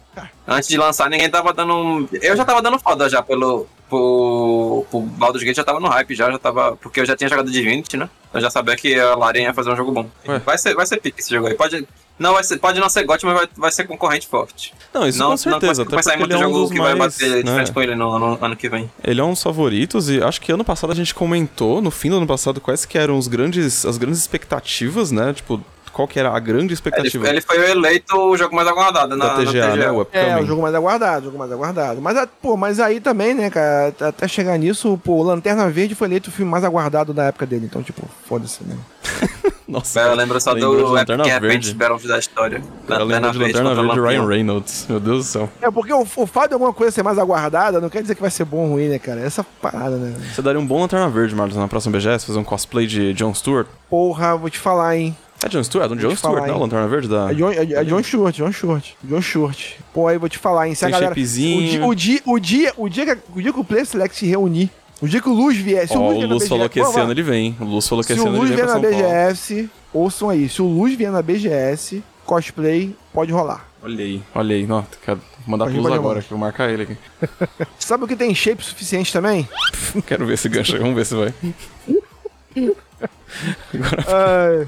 Antes 0.48 0.70
de 0.70 0.78
lançar, 0.78 1.10
ninguém 1.10 1.30
tava 1.30 1.52
dando. 1.52 2.08
Eu 2.22 2.36
já 2.36 2.46
tava 2.46 2.62
dando 2.62 2.78
foda 2.78 3.10
já 3.10 3.24
pelo, 3.24 3.66
pro, 3.90 4.86
pro 4.90 5.02
Baldur's 5.02 5.44
Gate 5.44 5.56
já 5.56 5.64
tava 5.64 5.80
no 5.80 5.88
hype, 5.88 6.16
já, 6.16 6.32
já 6.32 6.40
tava. 6.40 6.76
Porque 6.78 7.00
eu 7.00 7.06
já 7.06 7.16
tinha 7.16 7.30
jogado 7.30 7.52
Divinity, 7.52 7.98
né? 7.98 8.10
Eu 8.34 8.42
já 8.42 8.50
sabia 8.50 8.76
que 8.76 9.00
a 9.00 9.16
Larian 9.16 9.44
ia 9.44 9.54
fazer 9.54 9.72
um 9.72 9.76
jogo 9.76 9.92
bom. 9.92 10.10
Ué. 10.28 10.40
Vai 10.40 10.58
ser, 10.58 10.76
vai 10.76 10.86
ser 10.86 11.00
pique 11.02 11.20
esse 11.20 11.34
jogo 11.34 11.48
aí. 11.48 11.56
Pode. 11.56 11.88
Não, 12.20 12.34
vai 12.34 12.44
ser, 12.44 12.58
pode 12.58 12.80
não 12.80 12.90
ser 12.90 13.04
GOT, 13.04 13.26
mas 13.26 13.36
vai, 13.36 13.48
vai 13.56 13.72
ser 13.72 13.86
concorrente 13.86 14.28
forte. 14.28 14.74
Não, 14.92 15.08
isso 15.08 15.20
não, 15.20 15.32
com 15.32 15.38
certeza. 15.38 15.84
Não 15.84 15.92
vai 15.92 16.04
sair 16.04 16.18
muito 16.18 16.34
é 16.34 16.38
um 16.38 16.42
jogo 16.42 16.70
que 16.70 16.80
vai 16.80 16.96
mais, 16.96 17.14
bater 17.14 17.44
de 17.44 17.50
né, 17.50 17.56
frente 17.56 17.72
com 17.72 17.82
ele 17.82 17.96
no, 17.96 18.18
no 18.18 18.44
ano 18.44 18.56
que 18.56 18.68
vem. 18.68 18.90
Ele 19.04 19.22
é 19.22 19.24
um 19.24 19.32
dos 19.32 19.44
favoritos 19.44 20.10
e 20.10 20.22
acho 20.22 20.42
que 20.42 20.52
ano 20.52 20.66
passado 20.66 20.92
a 20.92 20.96
gente 20.96 21.14
comentou, 21.14 21.80
no 21.80 21.92
fim 21.92 22.10
do 22.10 22.18
ano 22.18 22.26
passado, 22.26 22.60
quais 22.60 22.86
que 22.86 22.98
eram 22.98 23.20
os 23.20 23.28
grandes, 23.28 23.86
as 23.86 24.00
grandes 24.00 24.20
expectativas, 24.20 25.12
né? 25.12 25.32
Tipo, 25.32 25.64
qual 25.98 26.08
que 26.08 26.20
era 26.20 26.30
a 26.30 26.40
grande 26.40 26.66
Ele, 26.66 26.74
expectativa 26.76 27.28
ele 27.28 27.42
foi 27.42 27.72
eleito 27.72 28.16
o 28.16 28.38
jogo 28.38 28.56
mais 28.56 28.68
aguardado 28.68 29.16
na, 29.16 29.30
da 29.30 29.44
TGA, 29.44 29.70
na 29.70 29.76
né? 29.76 29.92
O 29.92 30.06
É, 30.14 30.40
o 30.40 30.46
jogo 30.46 30.62
mais 30.62 30.76
aguardado, 30.76 31.22
o 31.22 31.26
jogo 31.26 31.40
mais 31.40 31.52
aguardado. 31.52 32.00
Mas, 32.00 32.30
pô, 32.40 32.56
mas 32.56 32.80
aí 32.80 33.00
também, 33.00 33.34
né, 33.34 33.50
cara, 33.50 33.92
até 34.02 34.28
chegar 34.28 34.56
nisso, 34.60 34.96
pô, 35.04 35.14
o 35.14 35.24
Lanterna 35.24 35.68
Verde 35.72 35.96
foi 35.96 36.08
eleito 36.08 36.30
o 36.30 36.32
filme 36.32 36.52
mais 36.52 36.64
aguardado 36.64 37.16
da 37.16 37.24
época 37.24 37.48
dele. 37.48 37.66
Então, 37.66 37.82
tipo, 37.82 38.08
foda-se, 38.28 38.64
né? 38.64 38.78
Nossa, 39.68 40.00
Eu 40.02 40.16
lembro 40.16 40.40
só 40.40 40.54
lembrou 40.54 40.78
de 40.78 40.84
do 40.84 40.90
Lanterna 40.92 41.24
Epic 41.24 41.36
Advent 41.36 41.64
Verde. 41.64 41.74
Battle 41.74 42.08
da 42.08 42.20
história. 42.20 42.62
Eu 42.88 43.06
lembro 43.06 43.32
de 43.32 43.38
Lanterna 43.40 43.76
Verde 43.76 44.00
e 44.00 44.02
Ryan. 44.02 44.28
Reynolds. 44.28 44.86
Meu 44.88 45.00
Deus 45.00 45.26
do 45.26 45.30
céu. 45.30 45.50
É, 45.62 45.70
porque 45.70 45.92
o, 45.92 46.02
o 46.02 46.28
fato 46.28 46.50
de 46.50 46.54
alguma 46.54 46.72
coisa 46.72 46.92
ser 46.92 47.04
mais 47.04 47.18
aguardada 47.18 47.82
não 47.82 47.90
quer 47.90 48.02
dizer 48.02 48.16
que 48.16 48.22
vai 48.22 48.32
ser 48.32 48.46
bom 48.46 48.60
ou 48.60 48.70
ruim, 48.74 48.88
né, 48.88 49.00
cara? 49.00 49.20
Essa 49.20 49.44
parada, 49.44 49.98
né? 49.98 50.16
Você 50.34 50.42
daria 50.42 50.60
um 50.60 50.66
bom 50.66 50.80
Lanterna 50.80 51.10
Verde, 51.10 51.36
Marlos, 51.36 51.58
na 51.58 51.68
próxima 51.68 51.98
BGS, 51.98 52.26
fazer 52.28 52.40
um 52.40 52.44
cosplay 52.46 52.88
de 52.88 53.14
Jon 53.14 53.34
Stewart. 53.34 53.68
Porra, 53.90 54.38
vou 54.38 54.50
te 54.50 54.60
falar, 54.60 54.96
hein? 54.96 55.18
É 55.44 55.50
Jon 55.50 55.64
Stewart? 55.64 55.86
É 55.86 55.96
do 55.96 56.02
Jon 56.02 56.10
te 56.10 56.18
Stewart, 56.18 56.36
falar, 56.36 56.48
não? 56.48 56.56
hein. 56.56 56.62
Lanterna 56.62 56.88
Verde 56.88 57.08
da... 57.08 57.32
É 57.32 57.36
John, 57.36 57.52
é, 57.52 57.58
é 57.58 57.84
John 57.84 58.02
Stewart, 58.04 58.36
John 58.36 58.52
Stewart, 58.52 58.86
John 59.04 59.22
Stewart. 59.22 59.74
Pô, 59.94 60.08
aí 60.08 60.18
vou 60.18 60.28
te 60.28 60.38
falar, 60.38 60.68
hein? 60.68 60.74
Se 60.76 60.84
a 60.86 60.88
Tem 60.88 60.94
galera. 60.94 61.16
O 61.16 61.88
o, 61.90 61.96
dia, 61.96 62.22
o, 62.26 62.40
dia, 62.40 62.74
o, 62.76 62.90
dia 62.90 63.06
que, 63.16 63.22
o 63.36 63.42
dia 63.42 63.54
que 63.54 63.60
o 63.60 63.64
Player 63.64 63.86
Select 63.86 64.18
se 64.18 64.26
reunir, 64.26 64.72
o 65.00 65.08
dia 65.08 65.22
que 65.22 65.30
o 65.30 65.34
Luz 65.34 65.56
vier. 65.58 65.88
Se 65.88 65.96
Ó, 65.96 66.00
o 66.00 66.04
Luz 66.06 66.14
o 66.14 66.18
vier 66.18 66.28
na 66.28 66.34
Luz 66.34 66.48
falou 66.48 66.68
BGS, 66.68 66.74
que 66.74 66.90
esse 66.90 67.00
ano 67.00 67.12
ele 67.12 67.22
vem. 67.24 67.56
O 67.60 67.66
Luz 67.66 67.88
falou 67.88 68.04
que 68.04 68.08
Se 68.08 68.14
esse 68.14 68.22
o 68.22 68.28
ano 68.28 68.38
Luz 68.40 68.50
ele 68.50 68.56
vem 68.58 68.66
vier 68.66 68.82
pra 68.82 68.90
na 68.90 68.90
São 68.90 69.00
Paulo. 69.00 69.30
BGS, 69.30 69.70
ouçam 69.94 70.30
aí. 70.30 70.50
Se 70.50 70.62
o 70.62 70.66
Luz 70.66 70.96
vier 70.96 71.12
na 71.12 71.22
BGS, 71.22 72.04
cosplay 72.26 72.96
pode 73.14 73.32
rolar. 73.32 73.68
Olha 73.84 74.04
aí, 74.04 74.24
olha 74.34 74.56
aí. 74.56 74.66
Não, 74.66 74.86
quero 75.06 75.22
mandar 75.46 75.66
pro 75.66 75.76
Luz 75.80 75.94
agora, 75.94 76.20
que 76.20 76.26
eu 76.26 76.30
vou 76.38 76.40
marcar 76.40 76.72
ele 76.72 76.84
aqui. 76.84 76.98
Sabe 77.78 78.04
o 78.06 78.08
que 78.08 78.16
tem 78.16 78.34
shape 78.34 78.64
suficiente 78.66 79.14
também? 79.14 79.48
Quero 80.08 80.26
ver 80.26 80.34
esse 80.34 80.50
gancho 80.50 80.74
aí, 80.74 80.80
vamos 80.80 80.96
ver 80.96 81.06
se 81.06 81.14
vai. 81.16 81.34
Ai. 84.08 84.68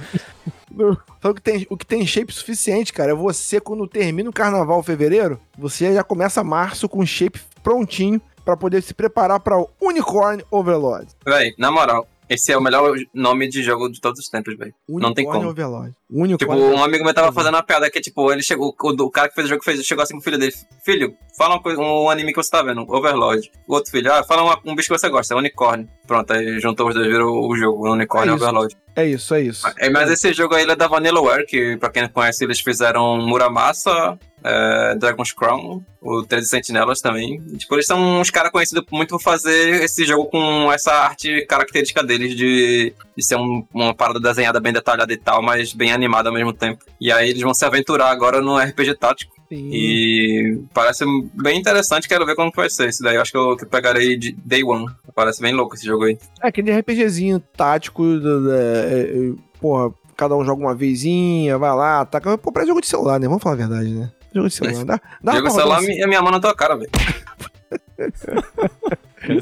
Sabe 1.21 1.31
o 1.31 1.33
que, 1.33 1.41
tem, 1.41 1.67
o 1.69 1.77
que 1.77 1.85
tem 1.85 2.05
shape 2.05 2.31
suficiente, 2.31 2.93
cara? 2.93 3.11
É 3.11 3.15
você, 3.15 3.59
quando 3.59 3.87
termina 3.87 4.29
o 4.29 4.33
carnaval 4.33 4.81
fevereiro, 4.83 5.39
você 5.57 5.93
já 5.93 6.03
começa 6.03 6.43
março 6.43 6.87
com 6.87 7.05
shape 7.05 7.41
prontinho 7.61 8.21
pra 8.45 8.55
poder 8.55 8.81
se 8.81 8.93
preparar 8.93 9.39
pra 9.39 9.59
o 9.59 9.69
Unicorn 9.81 10.43
Overlord. 10.49 11.07
Véi, 11.25 11.53
na 11.57 11.71
moral, 11.71 12.07
esse 12.29 12.51
é 12.51 12.57
o 12.57 12.61
melhor 12.61 12.95
nome 13.13 13.49
de 13.49 13.63
jogo 13.63 13.89
de 13.89 13.99
todos 13.99 14.19
os 14.19 14.29
tempos, 14.29 14.55
velho. 14.57 14.73
Não 14.87 15.13
tem 15.13 15.25
como. 15.25 15.49
Overlord. 15.49 15.93
Tipo, 16.37 16.53
um 16.53 16.83
amigo 16.83 17.03
meu 17.03 17.13
tava 17.13 17.31
fazendo 17.31 17.55
uma 17.55 17.63
piada 17.63 17.89
que, 17.89 17.99
tipo, 18.01 18.31
ele 18.31 18.41
chegou, 18.41 18.75
o, 18.81 18.89
o 19.03 19.11
cara 19.11 19.29
que 19.29 19.35
fez 19.35 19.45
o 19.45 19.49
jogo 19.49 19.63
fez, 19.63 19.83
chegou 19.85 20.03
assim 20.03 20.13
com 20.13 20.19
o 20.19 20.23
filho 20.23 20.37
dele: 20.37 20.53
Filho, 20.83 21.15
fala 21.37 21.59
coisa, 21.61 21.79
um 21.81 22.09
anime 22.09 22.31
que 22.33 22.37
você 22.41 22.49
tá 22.49 22.61
vendo, 22.63 22.81
Overlord. 22.87 23.51
O 23.67 23.73
outro 23.75 23.91
filho, 23.91 24.11
ah, 24.13 24.23
fala 24.23 24.43
uma- 24.43 24.59
um 24.65 24.75
bicho 24.75 24.87
que 24.91 24.97
você 24.99 25.09
gosta, 25.09 25.35
Unicorn. 25.35 25.87
Pronto, 26.07 26.33
aí 26.33 26.59
juntou 26.59 26.87
os 26.89 26.95
dois, 26.95 27.07
virou 27.07 27.47
o 27.47 27.55
jogo, 27.55 27.87
o 27.87 27.91
Unicorn 27.93 28.27
É 28.29 28.31
e. 28.31 28.35
Overlord. 28.35 28.75
É 28.95 29.05
isso, 29.05 29.33
é 29.35 29.41
isso. 29.41 29.65
É, 29.77 29.89
mas 29.89 30.09
esse 30.11 30.33
jogo 30.33 30.55
aí 30.55 30.63
ele 30.63 30.71
é 30.71 30.75
da 30.75 30.87
Vanillaware, 30.87 31.45
que 31.45 31.77
pra 31.77 31.89
quem 31.89 32.01
não 32.03 32.09
conhece, 32.09 32.43
eles 32.43 32.59
fizeram 32.59 33.17
Muramasa, 33.25 34.17
é, 34.43 34.95
Dragon's 34.95 35.31
Crown, 35.31 35.83
o 36.01 36.23
13 36.23 36.47
Sentinelas 36.47 37.01
também. 37.01 37.39
Tipo, 37.57 37.75
eles 37.75 37.85
são 37.85 38.19
uns 38.21 38.29
caras 38.29 38.51
conhecidos 38.51 38.83
muito 38.91 39.09
por 39.09 39.21
fazer 39.21 39.83
esse 39.83 40.05
jogo 40.05 40.25
com 40.25 40.71
essa 40.71 40.91
arte 40.93 41.45
característica 41.47 42.03
deles 42.03 42.35
de, 42.35 42.93
de 43.17 43.25
ser 43.25 43.35
um- 43.35 43.65
uma 43.73 43.93
parada 43.93 44.19
desenhada 44.19 44.59
bem 44.59 44.71
detalhada 44.73 45.11
e 45.11 45.17
tal, 45.17 45.41
mas 45.41 45.73
bem 45.73 45.91
animada 45.91 46.29
ao 46.29 46.35
mesmo 46.35 46.53
tempo. 46.53 46.83
E 47.01 47.11
aí 47.11 47.29
eles 47.29 47.41
vão 47.41 47.53
se 47.53 47.65
aventurar 47.65 48.09
agora 48.09 48.41
no 48.41 48.57
RPG 48.57 48.95
tático. 48.95 49.33
Sim. 49.49 49.69
E 49.73 50.61
parece 50.73 51.03
bem 51.33 51.57
interessante, 51.59 52.07
quero 52.07 52.25
ver 52.25 52.35
como 52.35 52.51
que 52.51 52.57
vai 52.57 52.69
ser 52.69 52.87
isso 52.89 53.01
daí. 53.01 53.15
Eu 53.15 53.21
acho 53.21 53.31
que 53.31 53.37
eu, 53.37 53.57
que 53.57 53.63
eu 53.63 53.67
pegarei 53.67 54.15
de 54.15 54.31
Day 54.45 54.63
One. 54.63 54.85
Parece 55.15 55.41
bem 55.41 55.53
louco 55.53 55.73
esse 55.75 55.85
jogo 55.85 56.03
aí. 56.05 56.17
É 56.41 56.47
aquele 56.49 56.71
RPGzinho 56.71 57.39
tático, 57.39 58.03
do- 58.03 58.51
é, 58.53 59.01
é, 59.01 59.33
porra, 59.59 59.91
cada 60.15 60.35
um 60.35 60.45
joga 60.45 60.61
uma 60.61 60.75
vezinha, 60.75 61.57
vai 61.57 61.75
lá, 61.75 62.01
ataca. 62.01 62.37
Pô, 62.37 62.51
parece 62.51 62.69
jogo 62.69 62.79
de 62.81 62.87
celular, 62.87 63.19
né? 63.19 63.27
Vamos 63.27 63.41
falar 63.41 63.55
a 63.55 63.57
verdade, 63.57 63.89
né? 63.89 64.11
Jogo 64.33 64.47
de 64.47 64.53
celular. 64.53 64.85
Dá, 64.85 65.01
dá 65.23 65.31
Jogo 65.33 65.43
pra 65.43 65.51
celular 65.51 65.83
e 65.83 66.03
a 66.03 66.07
minha 66.07 66.21
mão 66.21 66.31
na 66.31 66.39
tua 66.39 66.53
cara, 66.55 66.75
velho. 66.75 66.89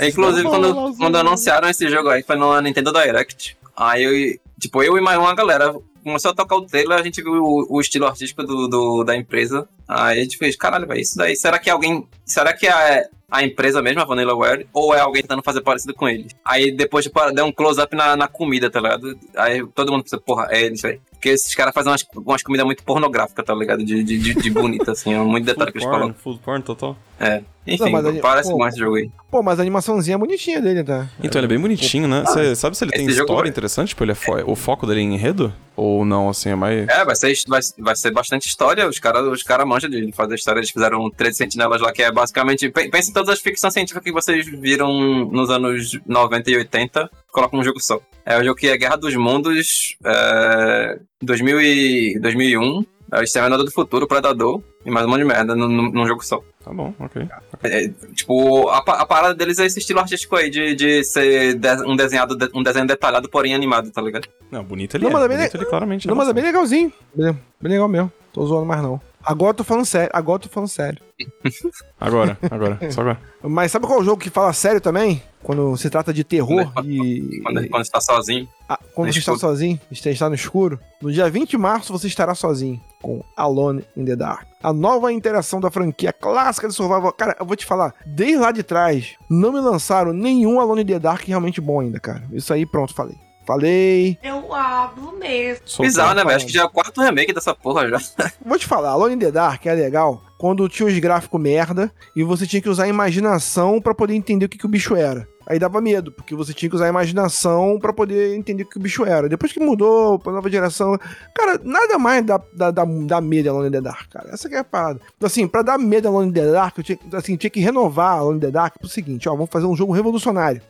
Inclusive, 0.02 0.44
quando, 0.50 0.96
quando 0.98 1.16
anunciaram 1.18 1.70
esse 1.70 1.90
jogo 1.90 2.10
aí, 2.10 2.24
foi 2.24 2.36
no 2.36 2.60
Nintendo 2.62 2.92
Direct. 2.92 3.58
Aí 3.76 4.04
eu, 4.04 4.40
tipo, 4.60 4.82
eu 4.84 4.98
e 4.98 5.02
mais 5.02 5.18
uma 5.20 5.36
galera 5.36 5.74
começou 6.04 6.32
a 6.32 6.34
tocar 6.36 6.56
o 6.56 6.62
trailer, 6.66 6.98
a 6.98 7.04
gente 7.04 7.22
viu 7.22 7.34
o, 7.44 7.68
o 7.70 7.82
estilo 7.82 8.06
artístico 8.06 8.42
do, 8.44 8.68
do- 8.68 9.04
da 9.04 9.16
empresa. 9.16 9.68
Aí 9.88 10.20
a 10.20 10.24
gente 10.24 10.38
fez, 10.38 10.56
caralho, 10.56 10.88
velho, 10.88 11.02
isso 11.02 11.18
daí, 11.18 11.36
será 11.36 11.60
que 11.60 11.70
alguém. 11.70 12.08
Será 12.26 12.54
que 12.54 12.66
é 12.68 13.08
a 13.30 13.44
empresa 13.44 13.82
mesmo, 13.82 14.02
a 14.02 14.06
Vanillaware, 14.06 14.68
ou 14.74 14.96
é 14.96 15.00
alguém 15.02 15.22
tentando 15.22 15.44
fazer 15.44 15.62
parecido 15.62 15.94
com 15.94 16.08
eles? 16.08 16.34
Aí 16.46 16.72
depois, 16.72 17.04
tipo, 17.06 17.20
deu 17.32 17.46
um 17.46 17.52
close-up 17.52 17.94
na, 17.96 18.16
na 18.16 18.28
comida, 18.28 18.70
tá 18.70 18.80
ligado? 18.80 19.18
Aí 19.36 19.66
todo 19.76 19.92
mundo 19.92 20.04
pensou, 20.04 20.20
porra, 20.22 20.48
é 20.50 20.62
eles, 20.64 20.82
velho. 20.82 21.02
Porque 21.18 21.30
esses 21.30 21.54
caras 21.56 21.74
fazem 21.74 21.92
umas, 21.92 22.06
umas 22.16 22.44
comidas 22.44 22.66
muito 22.66 22.84
pornográficas, 22.84 23.44
tá 23.44 23.54
ligado? 23.56 23.84
De, 23.84 24.04
de, 24.04 24.18
de, 24.20 24.36
de 24.36 24.50
bonita, 24.52 24.92
assim, 24.92 25.14
é 25.14 25.18
muito 25.18 25.46
detalhe 25.46 25.72
Food 25.72 25.72
que 25.72 25.78
eles 25.80 25.88
porn, 25.88 26.00
colocam. 26.00 26.22
food 26.24 26.40
porn 26.40 26.64
total. 26.64 26.96
É. 27.20 27.42
Enfim, 27.70 27.92
Não, 27.92 28.02
mas 28.02 28.20
parece 28.22 28.50
pô, 28.50 28.58
bom 28.58 28.68
esse 28.68 28.80
jogo 28.80 28.96
aí. 28.96 29.12
Pô, 29.30 29.44
mas 29.44 29.60
a 29.60 29.62
animaçãozinha 29.62 30.16
é 30.16 30.18
bonitinha 30.18 30.62
dele, 30.62 30.86
tá? 30.86 31.10
Então 31.22 31.38
ele 31.38 31.48
é 31.48 31.50
bem 31.50 31.60
bonitinho, 31.60 32.08
né? 32.08 32.24
Você 32.26 32.56
sabe 32.56 32.78
se 32.78 32.86
ele 32.86 32.92
tem 32.92 33.06
esse 33.06 33.20
história 33.20 33.42
vai- 33.42 33.50
interessante? 33.50 33.90
Tipo, 33.90 34.06
ele 34.06 34.14
é 34.14 34.16
fo- 34.16 34.42
o 34.46 34.56
foco 34.56 34.88
dele 34.88 35.02
é 35.02 35.04
em 35.04 35.14
enredo? 35.16 35.54
Ou 35.76 36.06
não, 36.06 36.30
assim, 36.30 36.50
é 36.52 36.56
mais... 36.56 36.88
É, 36.88 37.04
vai 37.04 37.14
ser, 37.14 37.34
vai, 37.46 37.60
vai 37.80 37.94
ser 37.96 38.12
bastante 38.12 38.48
história. 38.48 38.88
Os 38.88 39.00
caras 39.00 39.28
os 39.28 39.44
cara 39.44 39.66
manjam 39.66 39.90
de 39.90 40.12
fazer 40.14 40.36
história. 40.36 40.60
Eles 40.62 40.70
fizeram 40.72 41.10
13 41.12 41.38
Sentinelas 41.38 41.82
lá, 41.82 41.92
que 41.92 42.02
é 42.04 42.10
basicamente. 42.10 42.70
pe- 42.70 42.88
Pense 42.90 43.10
em 43.10 43.14
todas 43.14 43.30
as 43.30 43.40
ficções 43.42 43.74
científicas 43.74 44.02
que 44.02 44.14
vocês 44.14 44.46
viram 44.48 45.26
nos 45.26 45.50
anos 45.50 46.00
90 46.08 46.50
e 46.50 46.56
80. 46.56 47.10
Coloca 47.34 47.58
um 47.58 47.64
jogo 47.64 47.82
só. 47.82 48.00
É 48.26 48.40
o 48.40 48.44
jogo 48.46 48.56
que 48.56 48.68
é 48.70 48.78
Guerra 48.78 48.96
dos 48.96 49.14
Mundos, 49.16 49.98
é, 50.06 51.00
2000 51.22 51.60
e, 51.62 52.20
2001. 52.22 52.86
É 53.12 53.20
o 53.20 53.24
Exterminador 53.24 53.66
do 53.66 53.72
Futuro, 53.72 54.06
Predador 54.08 54.62
e 54.88 54.92
mais 54.92 55.06
um 55.06 55.10
monte 55.10 55.20
de 55.20 55.26
merda 55.26 55.54
num, 55.54 55.68
num- 55.68 56.08
jogo 56.08 56.24
só. 56.26 56.42
Tá 56.64 56.72
bom, 56.74 56.94
ok. 56.98 57.28
É, 57.64 57.90
tipo, 58.16 58.70
a, 58.70 58.78
a 58.78 59.06
parada 59.06 59.36
deles 59.36 59.60
é 59.60 59.66
esse 59.66 59.80
estilo 59.80 60.00
artístico 60.00 60.36
aí, 60.38 60.50
de, 60.50 60.74
de 60.76 61.04
ser 61.04 61.56
de- 61.56 61.84
um, 61.86 61.96
desenhado, 61.96 62.36
de- 62.38 62.50
um 62.54 62.64
desenho 62.64 62.88
detalhado, 62.88 63.30
porém 63.30 63.54
animado, 63.54 63.92
tá 63.92 64.02
ligado? 64.02 64.28
Não, 64.50 64.64
bonito 64.64 64.96
ele 64.96 65.04
Não, 65.04 65.12
é. 65.12 65.14
mas 65.14 65.24
é 65.24 65.28
bem 65.28 65.38
bonito 65.38 65.54
le- 65.54 65.60
ele 65.60 65.70
claramente 65.70 66.08
Não, 66.08 66.14
é 66.14 66.18
mas 66.18 66.30
é 66.30 66.34
bem 66.34 66.44
legalzinho. 66.44 66.92
Bem, 67.14 67.34
bem 67.62 67.72
legal 67.74 67.88
mesmo. 67.90 68.12
Tô 68.32 68.46
zoando 68.46 68.66
mais 68.66 68.82
não. 68.82 69.02
Agora 69.28 69.50
eu 69.52 69.56
tô 69.56 69.64
falando 69.64 69.86
sério. 69.86 70.10
Agora 70.14 70.38
eu 70.38 70.48
tô 70.48 70.50
falando 70.54 70.70
sério. 70.70 71.00
Agora, 72.00 72.38
agora, 72.52 72.92
só 72.92 73.02
agora. 73.02 73.20
Mas 73.42 73.72
sabe 73.72 73.88
qual 73.88 73.98
é 73.98 74.02
o 74.02 74.06
jogo 74.06 74.22
que 74.22 74.30
fala 74.30 74.54
sério 74.54 74.80
também? 74.80 75.22
Quando 75.42 75.76
se 75.78 75.90
trata 75.90 76.14
de 76.14 76.24
terror 76.24 76.72
Quando- 76.74 76.88
e. 76.88 77.42
Quando, 77.42 77.70
quando 77.70 77.86
você 77.86 77.92
tá 77.92 78.00
sozinho. 78.00 78.48
Ah, 78.70 78.80
quando 78.94 79.12
você 79.12 79.20
está 79.20 79.34
escuro. 79.34 79.40
sozinho, 79.52 79.80
você 79.92 80.10
está 80.12 80.30
no 80.30 80.36
escuro, 80.36 80.80
no 81.02 81.12
dia 81.12 81.28
20 81.30 81.50
de 81.52 81.58
março 81.58 81.92
você 81.92 82.06
estará 82.08 82.36
sozinho 82.36 82.80
com 83.02 83.24
Alone 83.36 83.84
in 83.96 84.06
the 84.06 84.16
Dark. 84.16 84.48
A 84.62 84.72
nova 84.72 85.12
interação 85.12 85.60
da 85.60 85.72
franquia 85.72 86.14
clássica 86.14 86.68
de 86.68 86.74
Survival. 86.76 87.12
Cara, 87.14 87.36
eu 87.40 87.46
vou 87.46 87.56
te 87.56 87.66
falar, 87.66 87.96
desde 88.06 88.38
lá 88.38 88.52
de 88.52 88.62
trás, 88.62 89.16
não 89.30 89.52
me 89.52 89.60
lançaram 89.60 90.14
nenhum 90.14 90.60
Alone 90.60 90.82
in 90.84 90.86
the 90.86 91.00
Dark 91.00 91.24
realmente 91.26 91.60
bom 91.60 91.80
ainda, 91.80 92.00
cara. 92.00 92.24
Isso 92.32 92.54
aí, 92.54 92.66
pronto, 92.66 92.94
falei. 92.94 93.16
Falei. 93.48 94.20
Eu 94.22 94.54
hablo 94.54 95.14
mesmo. 95.18 95.64
Bizarro, 95.80 96.14
né, 96.14 96.24
velho? 96.26 96.36
Acho 96.36 96.46
que 96.46 96.52
já 96.52 96.64
é 96.64 96.66
o 96.66 96.70
quarto 96.70 97.02
remake 97.02 97.32
dessa 97.32 97.56
porra 97.56 97.88
já. 97.90 97.98
Vou 98.46 98.60
te 98.60 98.68
falar, 98.68 98.90
Alone 98.90 99.16
in 99.16 99.20
the 99.20 99.32
Dark 99.32 99.66
é 99.66 99.74
legal 99.74 100.22
quando 100.38 100.68
tinha 100.68 100.86
os 100.86 101.00
gráficos 101.00 101.40
merda 101.40 101.90
e 102.14 102.24
você 102.24 102.46
tinha 102.46 102.62
que 102.62 102.70
usar 102.70 102.84
a 102.84 102.88
imaginação 102.90 103.82
pra 103.82 103.96
poder 103.96 104.16
entender 104.16 104.46
o 104.46 104.50
que, 104.50 104.58
que 104.58 104.66
o 104.66 104.70
bicho 104.70 104.98
era. 104.98 105.26
Aí 105.50 105.58
dava 105.58 105.80
medo, 105.80 106.12
porque 106.12 106.36
você 106.36 106.54
tinha 106.54 106.70
que 106.70 106.76
usar 106.76 106.88
a 106.88 106.90
imaginação 106.90 107.80
pra 107.80 107.94
poder 107.94 108.36
entender 108.36 108.64
o 108.64 108.70
que 108.70 108.78
o 108.78 108.82
bicho 108.82 109.06
era. 109.06 109.30
Depois 109.30 109.54
que 109.54 109.62
mudou 109.62 110.20
pra 110.20 110.34
nova 110.34 110.50
geração, 110.52 111.00
cara, 111.34 111.58
nada 111.64 111.98
mais 111.98 112.26
dá, 112.26 112.42
dá, 112.54 112.70
dá, 112.70 112.84
dá 112.86 113.22
medo 113.22 113.48
a 113.48 113.52
Alone 113.54 113.70
in 113.70 113.72
the 113.72 113.80
Dark, 113.80 114.10
cara. 114.10 114.30
Essa 114.34 114.50
que 114.50 114.56
é 114.56 114.60
a 114.60 114.64
parada. 114.66 115.00
Assim, 115.24 115.48
pra 115.48 115.62
dar 115.62 115.78
medo 115.78 116.06
a 116.06 116.12
Alone 116.12 116.32
in 116.32 116.34
the 116.34 116.52
Dark, 116.52 116.78
eu 116.78 116.84
tinha, 116.84 117.00
assim, 117.14 117.38
tinha 117.38 117.50
que 117.50 117.62
renovar 117.62 118.18
a 118.18 118.20
Alone 118.20 118.38
in 118.38 118.42
the 118.42 118.52
Dark 118.52 118.78
pro 118.78 118.90
seguinte, 118.90 119.30
ó, 119.30 119.32
vamos 119.32 119.50
fazer 119.50 119.66
um 119.66 119.76
jogo 119.76 119.94
revolucionário. 119.94 120.62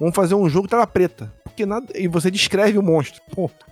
Vamos 0.00 0.16
fazer 0.16 0.34
um 0.34 0.48
jogo 0.48 0.66
tela 0.66 0.86
preta. 0.86 1.32
Porque 1.54 1.64
nada. 1.64 1.86
E 1.94 2.08
você 2.08 2.32
descreve 2.32 2.76
o 2.76 2.82
monstro. 2.82 3.22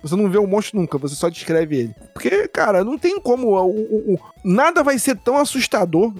Você 0.01 0.15
não 0.15 0.29
vê 0.29 0.37
o 0.37 0.47
monstro 0.47 0.79
nunca, 0.79 0.97
você 0.97 1.15
só 1.15 1.27
descreve 1.27 1.77
ele. 1.77 1.95
Porque, 2.13 2.47
cara, 2.47 2.81
não 2.81 2.97
tem 2.97 3.19
como. 3.19 3.49
O, 3.49 3.69
o- 3.69 4.13
o- 4.13 4.19
nada 4.41 4.81
vai 4.81 4.97
ser 4.97 5.17
tão 5.17 5.35
assustador. 5.37 6.13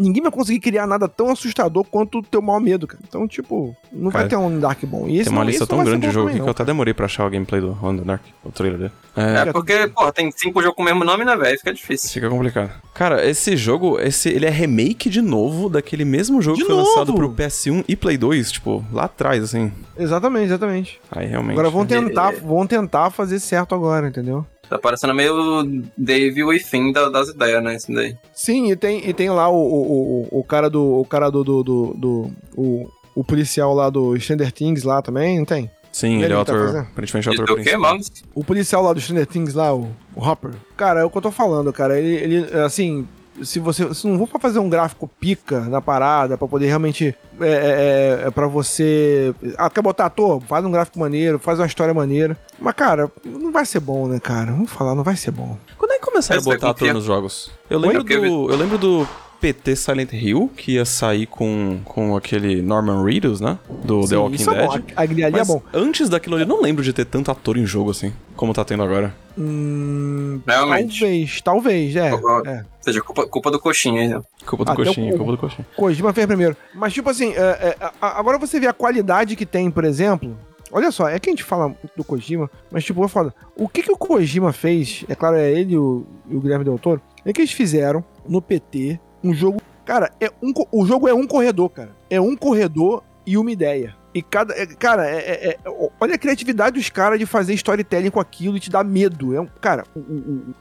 Ninguém 0.00 0.22
vai 0.22 0.32
conseguir 0.32 0.60
criar 0.60 0.86
nada 0.86 1.08
tão 1.08 1.30
assustador 1.30 1.84
quanto 1.84 2.18
o 2.18 2.22
teu 2.22 2.40
maior 2.40 2.60
medo, 2.60 2.86
cara. 2.86 3.02
Então, 3.06 3.28
tipo, 3.28 3.76
não 3.92 4.10
Cara, 4.10 4.22
vai 4.24 4.28
ter 4.28 4.36
um 4.36 4.58
Dark 4.58 4.82
bom. 4.84 5.06
E 5.06 5.16
esse 5.16 5.24
Tem 5.24 5.32
uma 5.32 5.44
não- 5.44 5.50
lista 5.50 5.66
tão 5.66 5.84
grande 5.84 6.06
de 6.06 6.12
jogo 6.12 6.26
também, 6.26 6.36
aqui 6.36 6.42
que 6.42 6.48
eu 6.48 6.52
até 6.52 6.64
demorei 6.64 6.94
pra 6.94 7.04
achar 7.06 7.26
o 7.26 7.30
gameplay 7.30 7.60
do 7.60 7.76
Honor 7.82 8.04
Dark, 8.04 8.22
o 8.44 8.50
trailer 8.50 8.78
dele. 8.78 8.92
É, 9.16 9.48
É 9.48 9.52
porque, 9.52 9.88
porra, 9.88 10.12
tem 10.12 10.30
cinco 10.30 10.60
jogos 10.62 10.76
com 10.76 10.82
o 10.82 10.84
mesmo 10.84 11.04
nome, 11.04 11.24
né, 11.24 11.36
velho? 11.36 11.58
Fica 11.58 11.72
difícil. 11.74 12.10
Fica 12.10 12.28
complicado. 12.30 12.70
Cara, 12.94 13.28
esse 13.28 13.56
jogo, 13.56 13.98
esse, 14.00 14.28
ele 14.28 14.46
é 14.46 14.50
remake 14.50 15.08
de 15.10 15.20
novo 15.20 15.68
daquele 15.68 16.04
mesmo 16.04 16.40
jogo 16.40 16.56
De 16.56 16.62
que 16.62 16.68
foi 16.68 16.76
lançado 16.76 17.12
novo? 17.12 17.16
pro 17.18 17.44
PS1 17.44 17.84
e 17.88 17.96
Play 17.96 18.16
2, 18.16 18.52
tipo, 18.52 18.84
lá 18.92 19.04
atrás, 19.04 19.42
assim. 19.42 19.72
Exatamente, 19.98 20.46
exatamente. 20.46 21.00
Aí 21.10 21.26
realmente. 21.26 21.52
Agora 21.52 21.70
vão 21.70 21.82
é. 21.82 21.86
tentar, 21.86 22.32
vão 22.42 22.66
tentar 22.66 23.10
fazer 23.10 23.38
certo 23.40 23.74
agora, 23.74 24.08
entendeu? 24.08 24.46
Tá 24.70 24.78
parecendo 24.78 25.12
meio 25.12 25.82
Dave 25.98 26.44
Within 26.44 26.92
da, 26.92 27.08
das 27.10 27.28
ideias, 27.28 27.62
né? 27.62 27.74
Isso 27.76 27.92
daí. 27.92 28.16
Sim, 28.32 28.70
e 28.70 28.76
tem, 28.76 29.06
e 29.06 29.12
tem 29.12 29.28
lá 29.28 29.48
o, 29.50 29.56
o, 29.56 30.28
o, 30.32 30.38
o 30.40 30.44
cara 30.44 30.70
do. 30.70 31.00
O 31.00 31.04
cara 31.04 31.28
do. 31.28 31.42
do, 31.44 31.62
do, 31.62 31.94
do- 31.96 32.30
o, 32.56 32.88
o 33.14 33.24
policial 33.24 33.74
lá 33.74 33.90
do 33.90 34.16
Stranger 34.18 34.52
Things 34.52 34.84
lá 34.84 35.02
também, 35.02 35.38
não 35.38 35.44
tem? 35.44 35.68
Sim, 35.92 36.14
ele, 36.18 36.26
Ele 36.26 36.34
é 36.34 36.36
o 36.38 36.44
tá 36.44 36.52
ator, 36.52 36.66
fazendo? 36.68 36.82
aparentemente 36.86 37.28
é 37.28 37.30
o 37.30 37.34
ator 37.34 37.46
do 37.46 37.56
que, 37.56 37.62
principal. 37.62 37.80
mano? 37.92 38.04
O 38.32 38.44
policial 38.44 38.82
lá 38.84 38.92
do 38.92 39.00
Stranger 39.00 39.26
Things 39.26 39.54
lá, 39.54 39.74
o, 39.74 39.88
o 40.14 40.24
Hopper. 40.24 40.52
Cara, 40.76 41.00
é 41.00 41.04
o 41.04 41.10
que 41.10 41.18
eu 41.18 41.22
tô 41.22 41.32
falando, 41.32 41.72
cara. 41.72 41.98
Ele, 41.98 42.14
ele 42.36 42.54
assim. 42.60 43.08
Se 43.42 43.58
você. 43.58 43.92
Se 43.94 44.06
não 44.06 44.18
vou 44.18 44.26
pra 44.26 44.38
fazer 44.40 44.58
um 44.58 44.68
gráfico 44.68 45.08
pica 45.20 45.60
na 45.60 45.80
parada, 45.80 46.36
pra 46.36 46.46
poder 46.48 46.66
realmente. 46.66 47.14
É, 47.40 48.20
é, 48.24 48.26
é 48.26 48.30
pra 48.30 48.46
você. 48.46 49.34
Ah, 49.56 49.70
quer 49.70 49.82
botar 49.82 50.06
ator? 50.06 50.40
Faz 50.42 50.64
um 50.64 50.70
gráfico 50.70 50.98
maneiro, 50.98 51.38
faz 51.38 51.58
uma 51.58 51.66
história 51.66 51.94
maneira. 51.94 52.36
Mas, 52.58 52.74
cara, 52.74 53.10
não 53.24 53.50
vai 53.50 53.64
ser 53.64 53.80
bom, 53.80 54.06
né, 54.06 54.20
cara? 54.20 54.52
Vamos 54.52 54.70
falar, 54.70 54.94
não 54.94 55.02
vai 55.02 55.16
ser 55.16 55.30
bom. 55.30 55.56
Quando 55.78 55.92
é 55.92 55.98
que 55.98 56.04
começaram 56.04 56.38
a 56.38 56.40
Esse 56.40 56.48
vai 56.48 56.56
botar 56.56 56.70
ator 56.70 56.78
confiar. 56.80 56.94
nos 56.94 57.04
jogos? 57.04 57.50
Eu 57.68 57.78
lembro, 57.78 57.98
Oi? 57.98 58.04
do, 58.28 58.50
eu 58.50 58.56
lembro 58.56 58.76
do 58.78 59.08
PT 59.40 59.74
Silent 59.76 60.12
Hill, 60.12 60.50
que 60.56 60.72
ia 60.72 60.84
sair 60.84 61.26
com, 61.26 61.80
com 61.84 62.14
aquele 62.16 62.60
Norman 62.60 63.02
Reedus, 63.04 63.40
né? 63.40 63.58
Do 63.84 64.02
The 64.02 64.06
Sim, 64.08 64.16
Walking 64.16 64.34
isso 64.36 64.50
é 64.50 64.66
bom. 64.66 64.72
Dead. 64.78 64.84
Ali 64.96 65.22
é 65.22 65.44
bom. 65.44 65.62
antes 65.72 66.08
daquilo 66.08 66.34
ali, 66.36 66.44
eu 66.44 66.48
não 66.48 66.60
lembro 66.60 66.84
de 66.84 66.92
ter 66.92 67.04
tanto 67.06 67.30
ator 67.30 67.56
em 67.56 67.64
jogo 67.64 67.90
assim, 67.90 68.12
como 68.36 68.52
tá 68.52 68.64
tendo 68.64 68.82
agora. 68.82 69.14
Hum, 69.38 70.40
Realmente. 70.46 71.00
talvez, 71.00 71.40
talvez, 71.40 71.96
é. 71.96 72.08
É. 72.10 72.14
Ou 72.14 72.64
seja, 72.80 73.00
culpa, 73.00 73.26
culpa 73.26 73.50
do 73.50 73.58
coxinha 73.58 74.02
aí, 74.02 74.08
né? 74.08 74.20
Culpa 74.44 74.64
do 74.64 74.70
Até 74.72 74.84
coxinha, 74.84 75.14
o- 75.14 75.16
culpa 75.16 75.32
do 75.32 75.38
coxinha. 75.38 75.66
Kojima 75.76 76.12
fez 76.12 76.26
primeiro. 76.26 76.56
Mas, 76.74 76.92
tipo 76.92 77.08
assim, 77.08 77.32
é, 77.34 77.76
é, 77.80 77.90
agora 78.00 78.38
você 78.38 78.60
vê 78.60 78.66
a 78.66 78.72
qualidade 78.72 79.36
que 79.36 79.46
tem, 79.46 79.70
por 79.70 79.84
exemplo. 79.84 80.36
Olha 80.72 80.92
só, 80.92 81.08
é 81.08 81.18
que 81.18 81.28
a 81.28 81.32
gente 81.32 81.42
fala 81.42 81.74
do 81.96 82.04
Kojima, 82.04 82.48
mas, 82.70 82.84
tipo, 82.84 83.02
eu 83.02 83.08
falo, 83.08 83.32
o 83.56 83.68
que, 83.68 83.82
que 83.82 83.90
o 83.90 83.96
Kojima 83.96 84.52
fez? 84.52 85.04
É 85.08 85.16
claro, 85.16 85.34
é 85.36 85.50
ele 85.50 85.72
e 85.74 85.76
o, 85.76 86.06
e 86.28 86.36
o 86.36 86.40
Guilherme 86.40 86.64
Del 86.64 86.78
Toro. 86.78 87.00
É 87.24 87.32
que 87.32 87.40
eles 87.40 87.50
fizeram 87.52 88.04
no 88.28 88.40
PT 88.40 89.00
um 89.22 89.32
jogo. 89.34 89.60
Cara, 89.84 90.10
é 90.20 90.30
um, 90.42 90.52
o 90.72 90.86
jogo 90.86 91.08
é 91.08 91.14
um 91.14 91.26
corredor, 91.26 91.70
cara. 91.70 91.90
É 92.08 92.20
um 92.20 92.36
corredor 92.36 93.02
e 93.26 93.36
uma 93.36 93.50
ideia. 93.50 93.96
E 94.14 94.22
cada. 94.22 94.54
é- 94.54 94.66
cara, 94.66 95.08
é, 95.08 95.18
é- 95.18 95.48
é- 95.50 95.58
olha 96.00 96.14
a 96.14 96.18
criatividade 96.18 96.78
dos 96.78 96.90
caras 96.90 97.18
de 97.18 97.26
fazer 97.26 97.54
storytelling 97.54 98.10
com 98.10 98.20
aquilo 98.20 98.56
e 98.56 98.60
te 98.60 98.70
dá 98.70 98.82
medo. 98.82 99.34
É 99.34 99.40
um, 99.40 99.46
cara, 99.46 99.84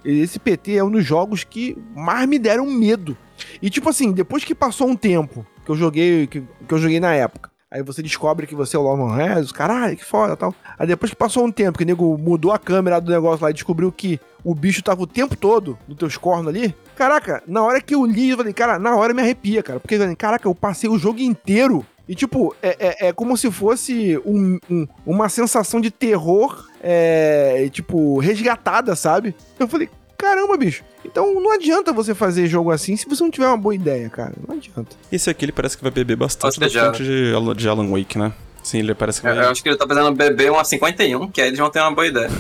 esse 0.06 0.40
PT 0.40 0.76
é 0.76 0.84
um 0.84 0.92
dos 0.92 1.04
jogos 1.04 1.44
que 1.44 1.78
mais 1.96 2.28
me 2.28 2.38
deram 2.38 2.66
medo. 2.70 3.18
E 3.62 3.70
tipo 3.70 3.90
assim, 3.90 4.12
depois 4.12 4.44
que 4.44 4.54
passou 4.54 4.88
um 4.88 4.96
tempo 4.96 5.46
que 5.66 5.72
eu 5.72 5.76
joguei, 5.76 6.28
que, 6.28 6.42
que 6.42 6.74
eu 6.74 6.78
joguei 6.78 7.00
na 7.00 7.14
época, 7.14 7.50
aí 7.72 7.84
você 7.84 8.02
descobre 8.02 8.48
que 8.48 8.56
você 8.56 8.76
é 8.76 8.80
o 8.80 8.84
Norman 8.84 9.16
Reedus, 9.16 9.52
caralho, 9.52 9.96
que 9.96 10.04
foda 10.06 10.36
tal. 10.36 10.54
Aí 10.78 10.88
depois 10.88 11.12
que 11.12 11.16
passou 11.18 11.46
um 11.46 11.52
tempo 11.52 11.78
que 11.78 11.84
o 11.84 11.88
nego 11.88 12.18
mudou 12.18 12.52
a 12.52 12.58
câmera 12.60 13.00
do 13.00 13.12
negócio 13.12 13.44
lá 13.44 13.52
e 13.52 13.54
descobriu 13.54 13.92
que 13.92 14.20
o 14.44 14.56
bicho 14.56 14.82
tava 14.84 15.02
o 15.04 15.08
tempo 15.08 15.36
todo 15.36 15.78
nos 15.88 15.98
teus 15.98 16.18
cornos 16.18 16.48
ali, 16.48 16.74
caraca, 16.96 17.44
na 17.46 17.62
hora 17.64 17.80
que 17.82 17.94
eu 17.94 18.06
li, 18.06 18.30
eu 18.30 18.38
falei, 18.38 18.54
cara, 18.54 18.80
na 18.80 18.96
hora 18.96 19.14
me 19.14 19.22
arrepia, 19.22 19.62
cara. 19.62 19.80
Porque, 19.80 19.98
caraca, 20.16 20.48
eu 20.48 20.56
passei 20.56 20.90
o 20.90 20.98
jogo 20.98 21.20
inteiro 21.20 21.86
e, 22.08 22.16
tipo, 22.16 22.56
é, 22.64 23.06
é, 23.06 23.08
é 23.10 23.14
como 23.14 23.38
se 23.38 23.52
fosse 23.52 24.20
um- 24.26 24.58
um- 24.70 24.88
uma 25.06 25.30
sensação 25.30 25.80
de 25.80 25.92
terror, 25.92 26.68
é, 26.82 27.70
tipo, 27.72 28.18
resgatada, 28.20 28.96
sabe? 28.96 29.36
Eu 29.60 29.68
falei, 29.68 29.90
caramba, 30.20 30.58
bicho. 30.58 30.84
Então 31.04 31.34
não 31.42 31.52
adianta 31.54 31.92
você 31.94 32.14
fazer 32.14 32.46
jogo 32.46 32.70
assim 32.72 32.96
se 32.98 33.08
você 33.08 33.24
não 33.24 33.32
tiver 33.32 33.48
uma 33.48 33.58
boa 33.58 33.74
ideia, 33.74 34.10
cara. 34.10 34.34
Não 34.48 34.56
adianta. 34.56 34.96
Esse 35.12 35.30
aqui 35.30 35.46
ele 35.46 35.52
parece 35.54 35.76
que 35.78 35.82
vai 35.84 35.92
beber 35.92 36.18
bastante 36.18 36.60
da 36.60 36.70
fonte 36.70 37.04
de, 37.04 37.34
Alan- 37.34 37.56
de 37.56 37.68
Alan 37.70 37.90
Wake, 37.90 38.20
né? 38.20 38.32
Sim, 38.62 38.80
ele 38.80 38.94
parece 38.94 39.22
que 39.22 39.28
vai... 39.28 39.38
eu 39.46 39.50
acho 39.50 39.64
que 39.64 39.70
ele 39.70 39.78
tá 39.78 39.88
precisando 39.88 40.14
beber 40.16 40.52
uma 40.52 40.64
51, 40.64 41.30
que 41.32 41.42
aí 41.42 41.48
eles 41.48 41.58
vão 41.58 41.70
ter 41.72 41.80
uma 41.80 41.92
boa 41.92 42.06
ideia. 42.06 42.30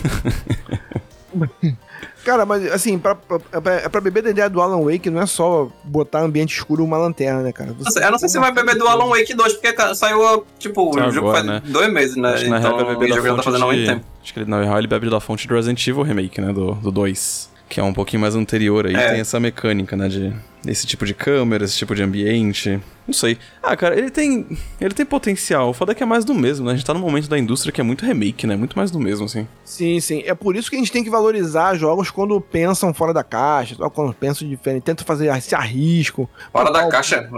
Cara, 2.23 2.45
mas 2.45 2.69
assim, 2.71 2.99
pra, 2.99 3.15
pra, 3.15 3.39
pra, 3.39 3.89
pra 3.89 4.01
beber 4.01 4.21
da 4.21 4.29
ideia 4.29 4.49
do 4.49 4.61
Alan 4.61 4.83
Wake, 4.83 5.09
não 5.09 5.21
é 5.21 5.25
só 5.25 5.69
botar 5.83 6.19
ambiente 6.21 6.53
escuro 6.53 6.83
e 6.83 6.85
uma 6.85 6.97
lanterna, 6.97 7.41
né, 7.41 7.51
cara? 7.51 7.73
Você- 7.79 8.03
Eu 8.03 8.11
não 8.11 8.19
sei 8.19 8.27
se 8.27 8.37
vai 8.37 8.51
beber 8.51 8.75
do 8.77 8.85
Alan 8.87 9.07
Wake 9.07 9.33
2, 9.33 9.53
porque 9.53 9.71
cara, 9.73 9.95
saiu, 9.95 10.45
tipo, 10.59 10.89
o 10.89 10.93
jogo 11.11 11.29
agora, 11.29 11.37
faz 11.37 11.45
né? 11.45 11.61
dois 11.65 11.91
meses, 11.91 12.15
né? 12.17 12.33
Acho 12.33 12.43
que 12.43 12.49
na 12.49 12.59
então, 12.59 12.71
real 12.75 12.79
ele 12.81 12.85
vai 12.87 12.95
o 12.95 12.99
beber 12.99 13.15
jogo 13.15 13.21
da 13.21 13.29
já 13.29 13.35
tá 13.37 13.43
fonte 13.43 13.45
fazendo 13.45 13.63
há 13.63 13.67
muito 13.67 13.79
de... 13.79 13.85
tempo. 13.87 14.05
Acho 14.21 14.33
que 14.33 14.39
ele, 14.39 14.49
na 14.49 14.61
real 14.63 14.77
ele 14.77 14.87
bebe 14.87 15.09
da 15.09 15.19
fonte 15.19 15.47
do 15.47 15.55
Resident 15.55 15.87
Evil 15.87 16.03
Remake, 16.03 16.41
né? 16.41 16.51
Do, 16.51 16.73
do 16.73 16.91
2. 16.91 17.49
Que 17.69 17.79
é 17.79 17.83
um 17.83 17.93
pouquinho 17.93 18.19
mais 18.21 18.33
anterior 18.35 18.87
aí. 18.87 18.95
É. 18.95 19.11
Tem 19.11 19.19
essa 19.19 19.39
mecânica, 19.39 19.95
né? 19.95 20.07
De, 20.07 20.33
desse 20.63 20.87
tipo 20.87 21.05
de 21.05 21.13
câmera, 21.13 21.63
esse 21.63 21.77
tipo 21.77 21.93
de 21.93 22.01
ambiente. 22.01 22.79
Não 23.05 23.13
sei. 23.13 23.37
Ah, 23.61 23.77
cara, 23.77 23.95
ele 23.95 24.09
tem. 24.09 24.57
Ele 24.81 24.91
tem 24.93 25.05
potencial. 25.05 25.69
O 25.69 25.73
foda 25.73 25.91
é 25.91 25.95
que 25.95 26.01
é 26.01 26.05
mais 26.05 26.25
do 26.25 26.33
mesmo, 26.33 26.65
né? 26.65 26.73
A 26.73 26.75
gente 26.75 26.85
tá 26.85 26.95
num 26.95 26.99
momento 26.99 27.29
da 27.29 27.37
indústria 27.37 27.71
que 27.71 27.79
é 27.79 27.83
muito 27.83 28.03
remake, 28.03 28.47
né? 28.47 28.55
Muito 28.55 28.75
mais 28.75 28.89
do 28.89 28.99
mesmo, 28.99 29.25
assim. 29.25 29.47
Sim, 29.63 29.99
sim. 29.99 30.23
É 30.25 30.33
por 30.33 30.55
isso 30.55 30.67
que 30.69 30.75
a 30.75 30.79
gente 30.79 30.91
tem 30.91 31.03
que 31.03 31.11
valorizar 31.11 31.75
jogos 31.75 32.09
quando 32.09 32.41
pensam 32.41 32.91
fora 32.91 33.13
da 33.13 33.23
caixa, 33.23 33.75
só 33.75 33.87
quando 33.87 34.13
pensam 34.15 34.47
diferente, 34.49 34.81
tentam 34.83 35.05
fazer, 35.05 35.39
se 35.39 35.53
arriscam. 35.53 36.27
Fora 36.51 36.71
da 36.71 36.87
caixa, 36.87 37.29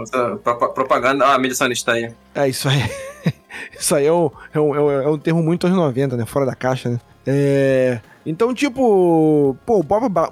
propaganda, 0.74 1.26
ah, 1.26 1.34
a 1.34 1.38
mídia 1.38 1.54
sonista 1.56 1.92
aí. 1.92 2.10
É, 2.34 2.48
isso 2.48 2.68
aí. 2.70 2.82
isso 3.78 3.94
aí 3.94 4.06
é 4.06 4.12
um, 4.12 4.30
é, 4.54 4.58
um, 4.60 4.74
é 4.74 4.80
um- 4.80 4.90
é 5.02 5.08
um 5.10 5.18
termo 5.18 5.42
muito 5.42 5.66
anos 5.66 5.78
90, 5.78 6.16
né? 6.16 6.24
Fora 6.24 6.46
da 6.46 6.54
caixa, 6.54 6.88
né? 6.88 7.00
É. 7.26 8.00
Então, 8.24 8.54
tipo, 8.54 9.56
pô, 9.66 9.80
o 9.80 9.84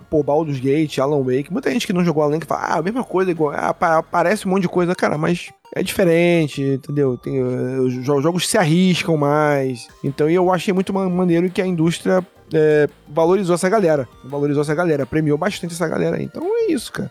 pô, 0.09 0.23
Baldur's 0.23 0.61
Gate, 0.61 0.99
Alan 0.99 1.23
Wake, 1.23 1.53
muita 1.53 1.71
gente 1.71 1.87
que 1.87 1.93
não 1.93 2.05
jogou 2.05 2.23
Alan 2.23 2.39
que 2.39 2.47
fala, 2.47 2.63
ah, 2.63 2.79
a 2.79 2.83
mesma 2.83 3.03
coisa, 3.03 3.31
igual, 3.31 3.53
ah, 3.57 3.75
pa- 3.75 4.03
parece 4.03 4.47
um 4.47 4.51
monte 4.51 4.63
de 4.63 4.69
coisa, 4.69 4.95
cara, 4.95 5.19
mas 5.19 5.51
é 5.75 5.83
diferente, 5.83 6.63
entendeu? 6.63 7.17
Tem, 7.19 7.39
eh, 7.39 7.81
os 7.81 7.93
jo- 8.05 8.21
jogos 8.21 8.49
se 8.49 8.57
arriscam 8.57 9.17
mais. 9.17 9.89
Então, 10.05 10.29
eu 10.31 10.53
achei 10.53 10.73
muito 10.73 10.93
ma- 10.93 11.09
maneiro 11.09 11.51
que 11.51 11.61
a 11.61 11.67
indústria 11.67 12.25
é, 12.53 12.89
valorizou 13.09 13.55
essa 13.55 13.69
galera. 13.69 14.09
Valorizou 14.25 14.63
essa 14.63 14.75
galera, 14.75 15.07
premiou 15.07 15.39
bastante 15.39 15.73
essa 15.75 15.87
galera. 15.87 16.21
Então 16.23 16.43
é 16.45 16.73
isso, 16.73 16.93
cara. 16.93 17.11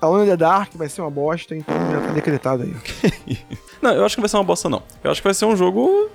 Alone 0.00 0.24
in 0.24 0.28
the 0.30 0.36
Dark 0.36 0.72
vai 0.74 0.88
ser 0.88 1.00
uma 1.00 1.10
bosta, 1.10 1.54
então 1.56 1.74
já 1.92 2.00
tá 2.00 2.12
decretado 2.12 2.62
aí. 2.64 2.74
Não, 3.82 3.92
eu 3.92 4.04
acho 4.04 4.14
que 4.16 4.20
vai 4.20 4.28
ser 4.28 4.36
uma 4.36 4.42
bosta, 4.44 4.68
não. 4.68 4.82
Eu 5.04 5.10
acho 5.10 5.20
que 5.20 5.26
vai 5.28 5.34
ser 5.34 5.44
um 5.44 5.54
jogo. 5.56 6.08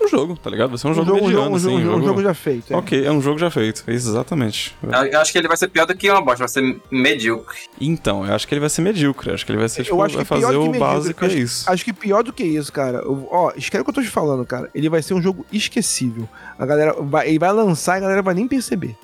Um 0.00 0.08
jogo, 0.08 0.36
tá 0.36 0.48
ligado? 0.50 0.70
Vai 0.70 0.78
ser 0.78 0.88
um 0.88 0.94
jogo, 0.94 1.10
um 1.10 1.14
mediano, 1.14 1.50
um 1.50 1.54
assim. 1.56 1.64
jogo, 1.82 1.96
um 1.96 1.98
um 1.98 2.02
jogo 2.06 2.22
já 2.22 2.34
feito. 2.34 2.72
é. 2.72 2.76
Ok, 2.76 3.04
é 3.04 3.10
um 3.12 3.20
jogo 3.20 3.38
já 3.38 3.50
feito. 3.50 3.84
Exatamente. 3.86 4.76
Eu 4.82 4.90
eu 5.06 5.20
acho 5.20 5.32
que 5.32 5.38
ele 5.38 5.48
vai 5.48 5.56
ser 5.56 5.68
pior 5.68 5.86
do 5.86 5.96
que 5.96 6.10
uma 6.10 6.20
bosta, 6.20 6.38
vai 6.38 6.48
ser 6.48 6.80
medíocre. 6.90 7.58
Então, 7.80 8.24
eu 8.26 8.34
acho 8.34 8.46
que 8.46 8.54
ele 8.54 8.60
vai 8.60 8.70
ser 8.70 8.82
medíocre. 8.82 9.28
Eu 9.30 9.34
acho 9.34 9.44
que 9.44 9.52
ele 9.52 9.58
vai 9.58 9.68
ser, 9.68 9.80
Eu 9.80 9.84
tipo, 9.86 10.02
acho 10.02 10.14
vai 10.16 10.24
que 10.24 10.28
pior 10.28 10.40
fazer 10.40 10.52
do 10.54 10.62
que 10.62 10.68
o 10.68 10.72
medíocre, 10.72 10.94
básico, 10.94 11.24
acho- 11.24 11.36
é 11.36 11.38
isso. 11.40 11.70
Acho 11.70 11.84
que 11.84 11.92
pior 11.92 12.22
do 12.22 12.32
que 12.32 12.44
isso, 12.44 12.72
cara. 12.72 12.98
eu- 12.98 13.28
Ó, 13.30 13.52
escreve 13.56 13.82
o 13.82 13.84
que 13.84 13.90
eu 13.90 13.94
tô 13.94 14.02
te 14.02 14.08
falando, 14.08 14.44
cara. 14.46 14.70
Ele 14.74 14.88
vai 14.88 15.02
ser 15.02 15.14
um 15.14 15.20
jogo 15.22 15.44
esquecível. 15.52 16.28
A 16.58 16.64
galera 16.64 16.94
vai, 17.00 17.28
ele 17.28 17.38
vai 17.38 17.52
lançar 17.52 17.94
e 17.94 17.98
a 17.98 18.00
galera 18.00 18.22
vai 18.22 18.34
nem 18.34 18.46
perceber. 18.48 18.96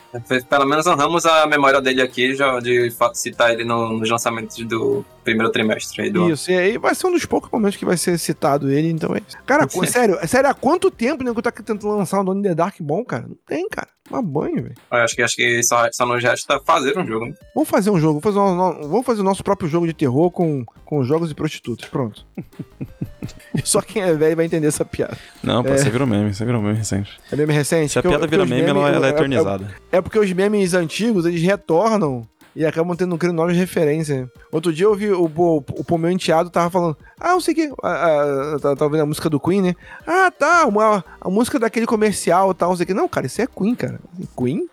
Pelo 0.49 0.67
menos 0.67 0.87
honramos 0.87 1.25
a 1.27 1.47
memória 1.47 1.81
dele 1.81 2.03
aqui, 2.03 2.35
já 2.35 2.59
de 2.61 2.93
citar 3.15 3.53
ele 3.53 3.65
no- 3.65 3.99
nos 3.99 4.09
lançamentos 4.09 4.57
do 4.67 5.05
primeiro 5.25 5.51
trimestre 5.51 6.03
aí 6.03 6.11
do 6.11 6.25
ano. 6.25 6.35
Isso, 6.35 6.51
e 6.51 6.57
aí 6.57 6.79
vai 6.79 6.95
ser 6.95 7.07
um 7.07 7.13
dos 7.13 7.25
poucos 7.25 7.51
momentos 7.51 7.77
que 7.77 7.85
vai 7.85 7.97
ser 7.97 8.19
citado 8.19 8.71
ele, 8.71 8.89
então 8.89 9.15
é 9.15 9.21
isso. 9.27 9.37
Cara, 9.47 9.67
sério, 9.87 10.19
sério, 10.29 10.51
há 10.51 10.55
quanto 10.55 10.91
tempo 10.91 11.23
o 11.23 11.27
nego 11.27 11.41
tá 11.43 11.51
tentando 11.51 11.87
lançar 11.89 12.21
um 12.21 12.25
Donnie 12.25 12.43
the 12.43 12.55
Dark 12.55 12.77
bom, 12.81 13.05
cara? 13.05 13.27
Não 13.27 13.37
tem, 13.47 13.69
cara. 13.69 13.89
Uma 14.11 14.21
banho, 14.23 14.57
velho. 14.63 14.75
Acho 14.91 15.15
que, 15.17 15.23
acho 15.23 15.35
que 15.35 15.63
só, 15.63 15.89
só 15.91 16.05
nos 16.05 16.23
resta 16.23 16.61
fazer 16.61 16.97
um 16.99 17.07
jogo. 17.07 17.27
né? 17.27 17.35
Vamos 17.55 17.69
fazer 17.69 17.91
um 17.91 17.99
jogo, 17.99 18.21
vamos 18.21 18.23
fazer, 18.23 18.39
um- 18.39 18.89
vamos 18.89 19.07
fazer 19.07 19.21
o 19.23 19.25
nosso 19.25 19.43
próprio 19.43 19.69
jogo 19.69 19.87
de 19.87 19.95
terror 19.95 20.31
com, 20.31 20.65
com 20.85 21.03
jogos 21.05 21.31
e 21.31 21.35
prostitutas. 21.35 21.89
Pronto. 21.89 22.25
Só 23.65 23.81
quem 23.81 24.03
é 24.03 24.13
velho 24.13 24.37
vai 24.37 24.45
entender 24.45 24.67
essa 24.67 24.85
piada. 24.85 25.17
Não, 25.43 25.63
pô, 25.63 25.71
É. 25.71 25.79
você 25.79 25.89
virou 25.89 26.07
meme, 26.07 26.35
você 26.35 26.45
virou 26.45 26.61
meme 26.61 26.77
recente. 26.77 27.19
É 27.33 27.37
meme 27.37 27.53
recente? 27.55 27.93
Se 27.93 27.99
a 27.99 28.03
piada 28.03 28.27
vira 28.27 28.45
meme, 28.45 28.63
ela, 28.69 28.75
memes- 28.75 28.97
ela 28.97 29.07
é 29.07 29.09
é- 29.09 29.13
é- 29.13 29.17
eternizada. 29.17 29.75
É 29.91 30.01
porque 30.03 30.19
os 30.19 30.31
memes 30.33 30.75
antigos, 30.75 31.25
eles 31.25 31.41
retornam 31.43 32.23
e 32.57 32.65
acabam 32.65 32.97
tendo 32.97 33.17
criando 33.19 33.37
novas 33.37 33.57
referências. 33.57 34.29
Outro 34.53 34.73
dia 34.73 34.87
eu 34.87 34.95
vi 34.95 35.11
o, 35.11 35.25
o, 35.25 35.65
o 35.89 35.99
meu 35.99 36.11
enteado 36.11 36.51
tava 36.51 36.71
falando, 36.71 36.97
ah, 37.21 37.31
não 37.33 37.41
sei 37.41 37.53
o 37.53 37.57
que, 37.57 37.73
ah, 37.83 38.55
ah, 38.55 38.59
tá, 38.61 38.77
tá 38.77 38.85
ouvindo 38.85 39.03
a 39.03 39.07
música 39.07 39.29
do 39.31 39.41
Queen, 39.41 39.63
né? 39.63 39.75
Ah, 40.07 40.31
tá, 40.31 40.65
uma, 40.67 41.05
a 41.21 41.29
música 41.29 41.59
daquele 41.59 41.87
comercial 41.87 42.51
e 42.51 42.55
tal, 42.55 42.71
não 42.71 42.77
sei 42.77 42.85
o 42.85 42.87
que. 42.87 42.95
Não, 42.95 43.09
cara, 43.09 43.27
isso 43.27 43.41
é 43.43 43.47
Queen, 43.47 43.75
cara. 43.75 43.99
Queen? 44.37 44.69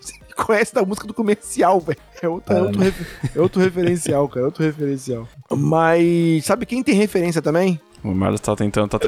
Você 0.00 0.14
conhece 0.36 0.74
da 0.74 0.82
música 0.82 1.06
do 1.06 1.12
comercial, 1.14 1.80
velho. 1.80 1.98
É 2.22 2.28
outro, 2.28 2.54
é, 2.54 2.62
outro 2.62 2.80
refer- 2.80 3.06
é 3.36 3.40
outro 3.40 3.60
referencial, 3.60 4.28
cara, 4.28 4.40
é 4.42 4.44
outro 4.46 4.64
referencial. 4.64 5.28
Mas 5.50 6.44
sabe 6.44 6.64
quem 6.66 6.82
tem 6.82 6.94
referência 6.94 7.40
também? 7.42 7.80
O 8.02 8.12
Marlos 8.14 8.40
tá 8.40 8.54
tentando. 8.54 8.88
Tá 8.88 8.98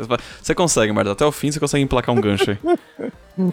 Você 0.43 0.55
consegue, 0.55 0.93
Marlos. 0.93 1.13
Até 1.13 1.25
o 1.25 1.31
fim 1.31 1.51
você 1.53 1.61
consegue 1.61 1.85
emplacar 1.85 2.13
um 2.15 2.21
gancho 2.21 2.51
aí. 2.51 2.59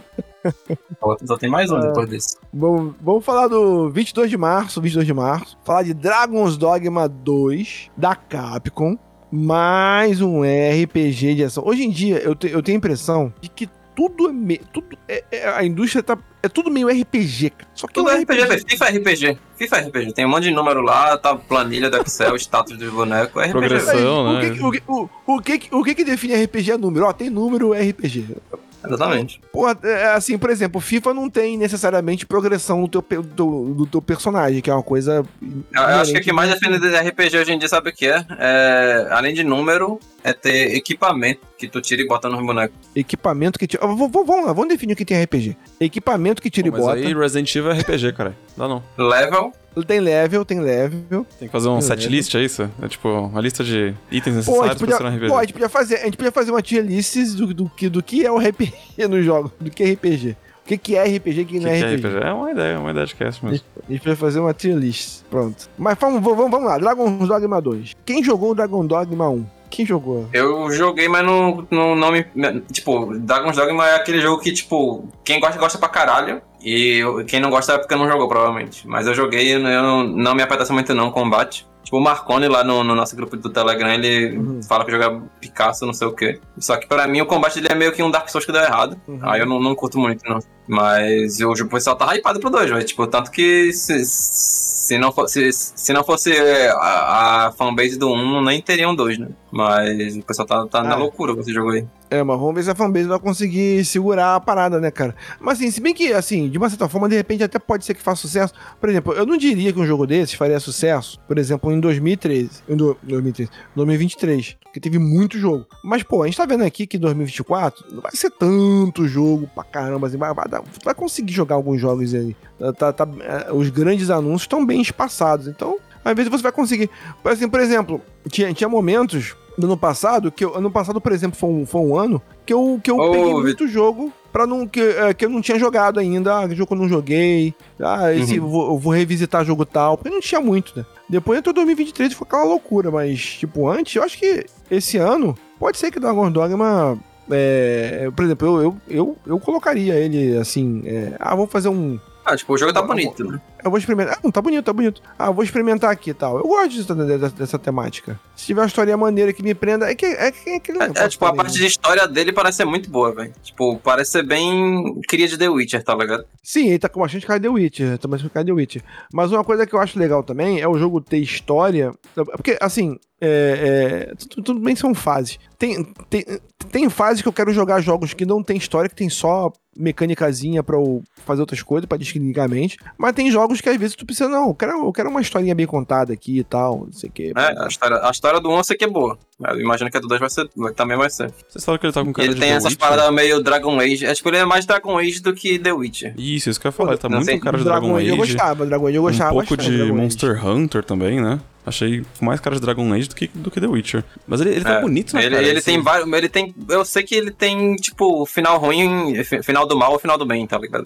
Só 1.26 1.38
tem 1.38 1.50
mais 1.50 1.70
um 1.72 1.80
depois 1.80 2.10
desse. 2.10 2.38
Vamos, 2.54 2.96
vamos 3.02 3.24
falar 3.26 3.48
do 3.48 3.90
22 3.90 4.30
de 4.30 4.38
março, 4.38 4.82
22 4.82 5.06
de 5.06 5.14
março. 5.14 5.58
Falar 5.64 5.84
de 5.84 5.94
Dragon's 5.94 6.58
Dogma 6.58 7.08
2 7.08 7.90
da 7.96 8.16
Capcom. 8.16 8.98
Mais 9.32 10.22
um 10.22 10.42
RPG 10.44 11.36
de 11.36 11.44
ação. 11.44 11.64
Hoje 11.66 11.84
em 11.84 11.90
dia, 11.90 12.18
eu, 12.20 12.34
te- 12.34 12.50
eu 12.50 12.64
tenho 12.64 12.78
a 12.78 12.80
impressão 12.80 13.34
de 13.42 13.50
que 13.50 13.70
tudo 13.94 14.30
é. 14.30 14.32
me- 14.32 14.60
tudo 14.72 14.98
é- 15.08 15.24
é- 15.32 15.50
a 15.50 15.66
indústria 15.66 16.02
tá. 16.02 16.18
É 16.42 16.48
tudo 16.48 16.72
meio 16.72 16.88
RPG, 16.88 17.50
cara. 17.50 17.70
Só 17.74 17.88
que 17.88 17.94
Tudo 17.96 18.10
é 18.10 18.22
RPG, 18.22 18.46
velho. 18.46 18.64
FIFA 18.70 18.86
é 18.86 18.90
RPG. 18.92 19.38
FIFA 19.58 19.78
é 19.78 19.82
RPG. 19.88 20.14
Tem 20.14 20.26
um 20.26 20.30
monte 20.30 20.44
de 20.44 20.52
número 20.52 20.82
lá, 20.82 21.18
tá 21.18 21.36
planilha 21.36 21.90
do 21.90 21.98
Excel, 21.98 22.36
status 22.40 22.78
dos 22.78 22.90
bonecos. 22.94 23.36
É 23.42 23.48
RPG. 23.48 23.52
Progressão. 23.52 23.94
Ação, 23.96 24.26
o, 24.26 24.34
né? 24.34 24.42
que, 24.42 24.52
que- 24.56 24.64
o, 24.64 24.72
que, 24.72 24.84
o, 24.88 25.10
o, 25.26 25.42
que, 25.42 25.76
o 25.76 25.84
que 25.84 25.96
que 25.96 26.04
define 26.06 26.36
RPG 26.46 26.72
é 26.72 26.78
número? 26.78 27.06
Ó, 27.06 27.12
tem 27.12 27.30
número 27.30 27.74
é 27.74 27.82
RPG. 27.82 28.38
Exatamente. 28.86 29.42
Porra, 29.52 29.78
é, 29.84 30.14
assim, 30.14 30.38
por 30.38 30.50
exemplo, 30.50 30.80
FIFA 30.80 31.14
não 31.14 31.30
tem 31.30 31.58
necessariamente 31.58 32.26
progressão 32.26 32.86
do 32.86 33.02
teu, 33.02 33.22
do, 33.22 33.74
do 33.74 33.86
teu 33.86 34.02
personagem, 34.02 34.62
que 34.62 34.70
é 34.70 34.74
uma 34.74 34.84
coisa. 34.84 35.26
Eu, 35.42 35.82
eu 35.82 35.84
acho 35.84 36.12
que 36.12 36.20
o 36.20 36.22
que 36.22 36.34
mais 36.34 36.50
define 36.52 36.80
de 36.80 36.96
RPG 36.96 37.38
hoje 37.38 37.54
em 37.54 37.60
dia, 37.60 37.68
sabe 37.68 37.90
o 37.90 37.94
que 37.94 38.08
é? 38.08 38.26
É, 38.38 39.08
Além 39.12 39.34
de 39.34 39.44
número, 39.44 40.00
é 40.24 40.34
ter 40.34 40.76
equipamento 40.76 41.42
que 41.58 41.68
tu 41.68 41.82
tira 41.82 42.02
e 42.02 42.08
bota 42.08 42.30
nos 42.30 42.46
bonecos. 42.46 42.76
Equipamento 42.96 43.58
que 43.58 43.68
tira. 43.68 43.86
Vamos 43.86 44.28
lá, 44.46 44.54
vamos 44.54 44.70
definir 44.70 44.94
o 44.94 44.96
que 44.96 45.06
tem 45.06 45.22
RPG. 45.24 45.58
Equipamento 45.80 46.42
que 46.42 46.50
tira 46.50 46.70
Pô, 46.70 46.78
e 46.78 46.80
mas 46.80 46.88
bota. 46.88 47.00
aí 47.00 47.14
Resident 47.14 47.56
Evil 47.56 47.72
é 47.72 47.80
RPG, 47.80 48.14
cara. 48.14 48.36
Dá 48.56 48.68
não. 48.68 48.84
Level, 48.98 49.52
Tem 49.86 50.00
level, 50.00 50.46
tem 50.46 50.60
level. 50.60 51.26
Tem 51.40 51.48
que 51.48 51.52
fazer 51.52 51.68
um 51.68 51.80
Beleza. 51.80 51.88
set 51.96 52.08
list, 52.10 52.36
é 52.36 52.44
isso? 52.44 52.70
É 52.82 52.88
tipo 52.88 53.10
uma 53.10 53.42
lista 53.42 53.64
de 53.64 53.94
itens 54.12 54.46
Pô, 54.46 54.64
a 54.64 54.68
necessários 54.68 54.76
pra 54.76 54.76
podia, 54.76 54.98
ser 54.98 55.04
um 55.04 55.16
RPG. 55.16 55.28
pô, 55.28 55.38
a 55.38 55.42
gente 55.42 55.54
podia 55.54 55.70
fazer, 55.70 55.96
a 55.96 56.06
gente 56.06 56.18
podia 56.18 56.32
fazer 56.32 56.52
uma 56.52 56.62
tier 56.62 56.84
list 56.84 57.16
do, 57.36 57.54
do, 57.54 57.70
que, 57.70 57.90
do 57.90 58.02
que 58.02 58.26
é 58.26 58.32
o 58.32 58.38
RPG 58.38 58.74
no 59.10 59.22
jogo, 59.22 59.52
do 59.60 59.70
que 59.70 59.84
é 59.84 59.92
RPG. 59.94 60.36
O 60.64 60.68
que, 60.68 60.78
que 60.78 60.96
é 60.98 61.04
RPG 61.04 61.40
e 61.40 61.44
o 61.44 61.46
que 61.46 61.60
não 61.62 61.70
é 61.70 61.78
que 61.80 61.84
é 61.86 61.96
RPG. 61.96 62.08
RPG? 62.08 62.26
É 62.28 62.34
uma 62.34 62.52
ideia, 62.52 62.80
uma 62.80 62.92
ideia 62.92 63.06
de 63.06 63.16
cast 63.16 63.46
mesmo. 63.46 63.66
A 63.88 63.92
gente 63.94 64.06
vai 64.06 64.16
fazer 64.18 64.40
uma 64.40 64.54
tier 64.54 64.76
list. 64.76 65.22
Pronto. 65.30 65.70
Mas 65.78 65.98
vamos, 65.98 66.22
vamos, 66.22 66.52
vamos 66.52 66.68
lá. 66.68 66.78
Dragon 66.78 67.18
Dogma 67.26 67.62
2. 67.62 67.96
Quem 68.06 68.22
jogou 68.22 68.52
o 68.52 68.56
Dragon 68.56 68.86
Dogma 68.86 69.30
1? 69.30 69.46
Quem 69.70 69.86
jogou? 69.86 70.28
eu 70.34 70.70
joguei, 70.72 71.08
mas 71.08 71.26
não, 71.26 71.66
não, 71.72 71.96
não 71.96 72.12
me. 72.12 72.26
Tipo, 72.72 73.18
Dragon's 73.18 73.56
Dogma 73.56 73.88
é 73.88 73.96
aquele 73.96 74.20
jogo 74.20 74.42
que, 74.42 74.52
tipo, 74.52 75.08
quem 75.24 75.40
gosta, 75.40 75.58
gosta 75.58 75.78
pra 75.78 75.88
caralho. 75.90 76.42
E 76.68 76.98
eu- 76.98 77.24
quem 77.26 77.40
não 77.40 77.50
gosta 77.50 77.74
é 77.74 77.78
porque 77.78 77.96
não 77.96 78.08
jogou, 78.08 78.28
provavelmente. 78.28 78.86
Mas 78.88 79.08
eu 79.08 79.14
joguei 79.14 79.48
e 79.48 79.52
eu 79.52 79.60
não, 79.60 80.04
não 80.06 80.36
me 80.36 80.42
apetece 80.44 80.74
muito, 80.74 80.94
não, 80.94 81.08
o 81.08 81.12
combate. 81.12 81.66
Tipo, 81.84 82.00
o 82.00 82.02
Marconi 82.02 82.50
lá 82.50 82.66
no, 82.66 82.84
no 82.84 82.94
nosso 82.94 83.16
grupo 83.16 83.38
do 83.38 83.50
Telegram, 83.50 83.90
ele 83.94 84.38
Uhum. 84.38 84.62
fala 84.64 84.84
que 84.84 84.92
joga 84.92 85.22
Picasso, 85.40 85.86
não 85.86 85.94
sei 85.94 86.06
o 86.08 86.12
quê. 86.12 86.38
Só 86.60 86.76
que 86.76 86.86
pra 86.86 87.08
mim 87.08 87.22
o 87.22 87.26
combate 87.26 87.62
dele 87.62 87.70
é 87.72 87.76
meio 87.76 87.94
que 87.94 88.04
um 88.04 88.12
Dark 88.12 88.28
Souls 88.28 88.46
que 88.46 88.52
deu 88.52 88.62
errado. 88.62 89.00
Uhum. 89.08 89.20
Aí 89.22 89.40
eu 89.40 89.46
não, 89.46 89.58
não 89.62 89.74
curto 89.74 89.98
muito, 89.98 90.22
não. 90.28 90.40
Mas 90.68 91.40
o, 91.40 91.50
o 91.54 91.70
pessoal 91.70 91.96
tá 91.96 92.14
hypado 92.14 92.42
pro 92.42 92.50
2, 92.50 92.70
velho. 92.70 92.84
Tipo, 92.84 93.08
tanto 93.08 93.32
que 93.32 93.72
se, 93.72 94.04
se, 94.06 94.98
não, 94.98 95.14
fosse, 95.14 95.50
se 95.54 95.94
não 95.94 96.04
fosse 96.04 96.34
é, 96.36 96.68
a, 96.72 97.46
a 97.48 97.52
fanbase 97.54 97.98
do 97.98 98.10
1, 98.12 98.42
nem 98.44 98.62
teriam 98.62 98.94
dois, 98.94 99.18
né? 99.18 99.30
Mas 99.50 100.18
o 100.18 100.22
pessoal 100.24 100.46
tá, 100.46 100.68
tá 100.68 100.84
na 100.84 100.96
Ah. 100.96 100.98
loucura 100.98 101.34
com 101.34 101.40
esse 101.40 101.54
jogo 101.54 101.72
aí. 101.72 101.86
É, 102.10 102.24
mas 102.24 102.40
vamos 102.40 102.56
ver 102.56 102.64
se 102.64 102.70
a 102.72 102.76
fanbase 102.76 103.06
vai 103.08 103.20
conseguir 103.20 103.84
segurar 103.84 104.36
a 104.36 104.40
parada, 104.40 104.80
né, 104.80 104.90
cara? 104.90 105.14
Mas 105.42 105.58
assim, 105.58 105.70
se 105.70 105.82
bem 105.82 105.94
que, 105.94 106.14
assim, 106.14 106.50
de 106.50 106.58
uma 106.58 106.70
certa 106.70 106.88
forma, 106.88 107.10
de 107.10 107.16
repente 107.18 107.44
até 107.44 107.60
pode 107.60 107.84
ser 107.84 107.94
que 107.94 108.02
faça 108.02 108.22
sucesso. 108.22 108.54
Por 108.80 108.88
exemplo, 108.88 109.12
eu 109.14 109.26
não 109.26 109.36
diria 109.36 109.74
que 109.74 109.80
um 109.80 109.86
jogo 109.86 110.08
desses 110.08 110.34
faria 110.36 110.58
sucesso, 110.60 111.20
por 111.28 111.38
exemplo, 111.38 111.70
em 111.72 111.80
2013. 111.82 112.50
Em 112.70 112.78
do- 112.78 112.98
2013 113.04 113.52
2023. 113.76 114.56
Porque 114.64 114.80
teve 114.80 114.98
muito 115.00 115.38
jogo. 115.38 115.66
Mas, 115.84 116.02
pô, 116.04 116.24
a 116.24 116.28
gente 116.28 116.38
tá 116.38 116.46
vendo 116.46 116.64
aqui 116.64 116.88
que 116.88 116.96
em 116.98 117.00
2024 117.00 117.86
não 117.94 118.02
vai 118.02 118.12
ser 118.14 118.30
tanto 118.32 119.06
jogo 119.08 119.50
pra 119.54 119.64
caramba, 119.66 120.08
assim, 120.08 120.18
vai, 120.18 120.34
vai, 120.34 120.46
vai 120.86 120.94
conseguir 120.96 121.34
jogar 121.34 121.56
alguns 121.56 121.82
jogos 121.82 122.14
aí. 122.14 122.36
Tá, 122.78 122.94
tá- 122.94 123.08
é, 123.50 123.52
os 123.52 123.70
grandes 123.70 124.10
anúncios 124.10 124.44
estão 124.44 124.66
bem 124.66 124.82
espaçados. 124.82 125.48
Então, 125.48 125.78
às 126.06 126.16
vezes 126.16 126.32
você 126.32 126.42
vai 126.44 126.52
conseguir. 126.54 126.90
Assim, 127.26 127.50
por 127.50 127.60
exemplo, 127.60 128.02
tinha, 128.30 128.54
tinha 128.54 128.70
momentos 128.70 129.36
do 129.58 129.66
ano 129.66 129.78
passado, 129.78 130.32
que 130.32 130.46
eu, 130.46 130.56
ano 130.56 130.70
passado, 130.70 131.02
por 131.02 131.12
exemplo, 131.12 131.38
foi 131.38 131.50
um, 131.50 131.66
foi 131.66 131.82
um 131.82 131.98
ano 131.98 132.22
que 132.46 132.54
eu, 132.54 132.80
que 132.84 132.92
eu 132.92 132.98
Ô, 132.98 133.12
peguei 133.12 133.34
muito 133.34 133.68
jogo 133.68 134.14
pra 134.32 134.46
não, 134.46 134.68
que, 134.68 134.80
é, 134.80 135.14
que 135.14 135.26
eu 135.26 135.30
não 135.30 135.42
tinha 135.42 135.58
jogado 135.58 136.00
ainda. 136.00 136.38
Ah, 136.38 136.48
jogo 136.50 136.68
que 136.68 136.74
eu 136.74 136.78
não 136.78 136.88
joguei. 136.88 137.56
Ah, 137.80 138.14
esse 138.14 138.36
eu, 138.36 138.48
vou, 138.48 138.70
eu 138.70 138.78
vou 138.78 138.94
revisitar 138.94 139.44
jogo 139.44 139.66
tal. 139.66 139.98
Porque 139.98 140.14
não 140.14 140.22
tinha 140.22 140.40
muito, 140.40 140.78
né? 140.78 140.86
Depois 141.10 141.40
entrou 141.40 141.54
2023 141.56 142.12
e 142.12 142.16
foi 142.16 142.28
aquela 142.28 142.44
loucura. 142.44 142.92
Mas, 142.92 143.20
tipo, 143.20 143.68
antes, 143.68 143.96
eu 143.96 144.04
acho 144.04 144.18
que 144.18 144.46
esse 144.70 144.98
ano 144.98 145.36
pode 145.60 145.78
ser 145.78 145.92
que 145.92 146.00
Dragon 146.00 146.32
Dogma. 146.32 147.00
É, 147.30 148.10
por 148.16 148.24
exemplo, 148.24 148.48
eu, 148.48 148.62
eu, 148.62 148.78
eu, 148.88 149.18
eu 149.26 149.40
colocaria 149.40 149.96
ele 149.96 150.38
assim. 150.38 150.84
é, 150.86 151.14
ah, 151.20 151.36
vamos 151.36 151.52
fazer 151.52 151.70
um. 151.70 152.00
Ah, 152.30 152.36
tipo, 152.36 152.54
o 152.54 152.58
jogo 152.58 152.74
tá 152.74 152.82
bonito, 152.82 153.24
né? 153.24 153.40
Eu 153.64 153.72
vou 153.72 153.78
experimentar. 153.80 154.16
Ah, 154.16 154.20
não, 154.22 154.30
tá 154.32 154.42
bonito, 154.42 154.66
tá 154.66 154.74
bonito. 154.74 155.02
Ah, 155.18 155.28
eu 155.28 155.34
vou 155.34 155.46
experimentar 155.46 155.90
aqui 155.90 156.10
e 156.10 156.14
tal. 156.14 156.38
Eu 156.38 156.44
gosto 156.46 156.70
disso, 156.72 156.94
dessa, 156.94 157.30
dessa 157.30 157.58
temática. 157.58 158.20
Se 158.36 158.48
tiver 158.48 158.60
uma 158.62 158.68
história 158.68 158.98
maneira 158.98 159.32
que 159.32 159.42
me 159.42 159.54
prenda, 159.56 159.90
é 159.90 159.96
que 159.96 160.06
é, 160.06 160.30
que- 160.32 160.50
é 160.50 160.56
aquele 160.58 160.78
É, 160.84 160.92
é, 160.94 161.08
tipo, 161.08 161.24
a 161.24 161.30
também, 161.30 161.44
parte 161.44 161.54
né? 161.54 161.60
de 161.62 161.66
história 161.68 162.06
dele 162.06 162.34
parece 162.34 162.58
ser 162.58 162.66
muito 162.66 162.90
boa, 162.90 163.14
velho. 163.16 163.34
Tipo, 163.42 163.78
parece 163.80 164.12
ser 164.12 164.24
bem 164.24 165.00
cria 165.08 165.26
de 165.28 165.38
The 165.38 165.48
Witcher, 165.48 165.82
tá 165.84 165.96
ligado? 165.96 166.26
Sim, 166.44 166.68
ele 166.68 166.80
tá 166.80 166.90
com 166.90 167.00
bastante 167.00 167.26
cara 167.26 167.40
de 167.40 167.48
The 167.48 167.54
Witcher, 167.54 167.98
tá 167.98 168.08
bastante 168.10 168.34
cara 168.34 168.44
de 168.44 168.52
The 168.52 168.56
Witcher. 168.58 168.84
Mas 169.14 169.32
uma 169.32 169.44
coisa 169.46 169.66
que 169.66 169.74
eu 169.74 169.80
acho 169.80 169.98
legal 169.98 170.22
também 170.22 170.60
é 170.60 170.68
o 170.68 170.78
jogo 170.78 171.00
ter 171.00 171.20
história. 171.20 171.94
Porque, 172.14 172.58
assim, 172.60 172.98
é, 173.22 174.10
é, 174.12 174.16
tudo, 174.16 174.44
tudo 174.44 174.60
bem 174.60 174.74
que 174.76 174.82
são 174.82 174.94
fases. 174.94 175.40
Tem, 175.58 175.82
tem, 176.10 176.26
tem 176.68 176.90
fases 176.90 177.22
que 177.22 177.28
eu 177.28 177.34
quero 177.34 177.52
jogar 177.52 177.82
jogos 177.82 178.14
que 178.14 178.26
não 178.26 178.44
tem 178.44 178.58
história, 178.58 178.90
que 178.90 178.96
tem 178.96 179.10
só 179.10 179.52
mecânicazinha 179.80 180.64
pra 180.64 180.76
eu 180.76 181.04
fazer 181.24 181.42
outras 181.42 181.62
coisas, 181.62 181.86
pra 181.88 181.98
desligar 182.00 182.46
a 182.46 182.48
mente. 182.48 182.78
Mas 182.98 183.14
tem 183.14 183.30
jogos 183.32 183.62
que 183.62 183.70
às 183.70 183.78
vezes 183.78 183.96
tu 183.96 184.06
precisa, 184.06 184.28
não, 184.28 184.48
eu 184.48 184.56
quero, 184.56 184.72
eu 184.86 184.92
quero 184.92 185.08
uma 185.10 185.22
historinha 185.22 185.54
bem 185.54 185.68
contada 185.68 186.12
aqui 186.14 186.40
e 186.40 186.44
tal, 186.44 186.86
não 186.86 186.92
sei 186.92 187.10
o 187.10 187.14
quê. 187.14 187.32
É, 187.36 187.64
a 187.64 187.68
história, 187.68 187.98
a 188.04 188.10
história 188.10 188.40
do 188.40 188.50
1 188.50 188.58
eu 188.58 188.64
sei 188.64 188.76
que 188.78 188.86
é 188.86 188.88
boa. 188.88 189.18
Eu 189.40 189.62
imagino 189.62 189.90
que 189.92 189.98
a 189.98 190.00
do 190.00 190.08
2 190.08 190.20
vai 190.20 190.30
ser, 190.32 190.50
vai- 190.56 190.74
também 190.74 190.98
vai 190.98 191.10
ser. 191.12 191.32
Vocês 191.48 191.64
falaram 191.64 191.80
que 191.80 191.86
ele 191.86 191.94
tá 191.94 192.04
com 192.04 192.12
cara 192.12 192.26
ele 192.26 192.34
de 192.34 192.40
tem 192.40 192.50
The 192.50 192.56
essas 192.56 192.74
paradas 192.76 193.14
meio 193.14 193.42
Dragon 193.44 193.80
Age. 193.80 194.06
Acho 194.08 194.24
que 194.24 194.30
ele 194.30 194.38
é 194.38 194.46
mais 194.46 194.66
Dragon 194.66 194.98
Age 194.98 195.22
do 195.22 195.34
que 195.34 195.60
The 195.60 195.72
Witcher. 195.72 196.14
Isso, 196.18 196.50
isso 196.50 196.60
que 196.60 196.66
eu 196.66 196.70
ia 196.70 196.74
falar. 196.74 196.92
Ele 196.94 196.98
tá 196.98 197.08
Não 197.08 197.18
muito 197.18 197.28
sei, 197.30 197.40
cara 197.40 197.58
de 197.60 197.64
Dragon 197.64 197.80
Dragon 197.82 197.98
Age 197.98 198.08
eu 198.10 198.18
gostava, 198.18 198.66
Dragon 198.66 198.88
Age 198.88 198.96
eu 198.96 199.02
gostava 199.04 199.32
um 199.32 199.34
pouco 199.38 199.58
de 199.58 199.70
Dragon 199.78 199.84
Age. 199.84 200.02
Monster 200.02 200.46
Hunter 200.48 200.84
também, 200.84 201.22
né? 201.22 201.40
Achei 201.68 202.02
mais 202.22 202.40
cara 202.40 202.56
de 202.56 202.62
Dragon 202.62 202.94
Age 202.94 203.10
do 203.10 203.16
que, 203.16 203.28
do 203.28 203.52
que 203.52 203.60
The 203.60 203.68
Witcher. 203.68 204.02
Mas 204.26 204.40
ele, 204.40 204.52
ele 204.52 204.64
tá 204.64 204.76
É, 204.76 204.82
bonito, 204.82 205.14
né, 205.14 205.26
Ele, 205.26 205.36
cara? 205.36 205.48
ele 205.48 205.58
Esse- 205.58 205.66
tem 205.66 205.82
vários. 205.82 206.10
Ele 206.12 206.30
tem. 206.30 206.56
Eu 206.70 206.86
sei 206.86 207.04
que 207.04 207.14
ele 207.14 207.30
tem, 207.30 207.76
tipo, 207.76 208.26
final 208.26 208.58
ruim, 208.58 209.22
fi- 209.26 209.44
final 209.44 209.68
do 209.68 209.76
mal 209.78 209.92
ou 209.92 210.00
final 210.00 210.18
do 210.18 210.26
bem, 210.26 210.48
tá 210.48 210.58
ligado? 210.58 210.86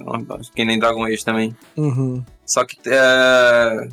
Que 0.55 0.65
nem 0.65 0.79
Dragon 0.79 1.05
Age 1.05 1.23
também. 1.23 1.55
Uhum. 1.77 2.23
Só 2.52 2.66
que. 2.66 2.78
É... 2.86 3.88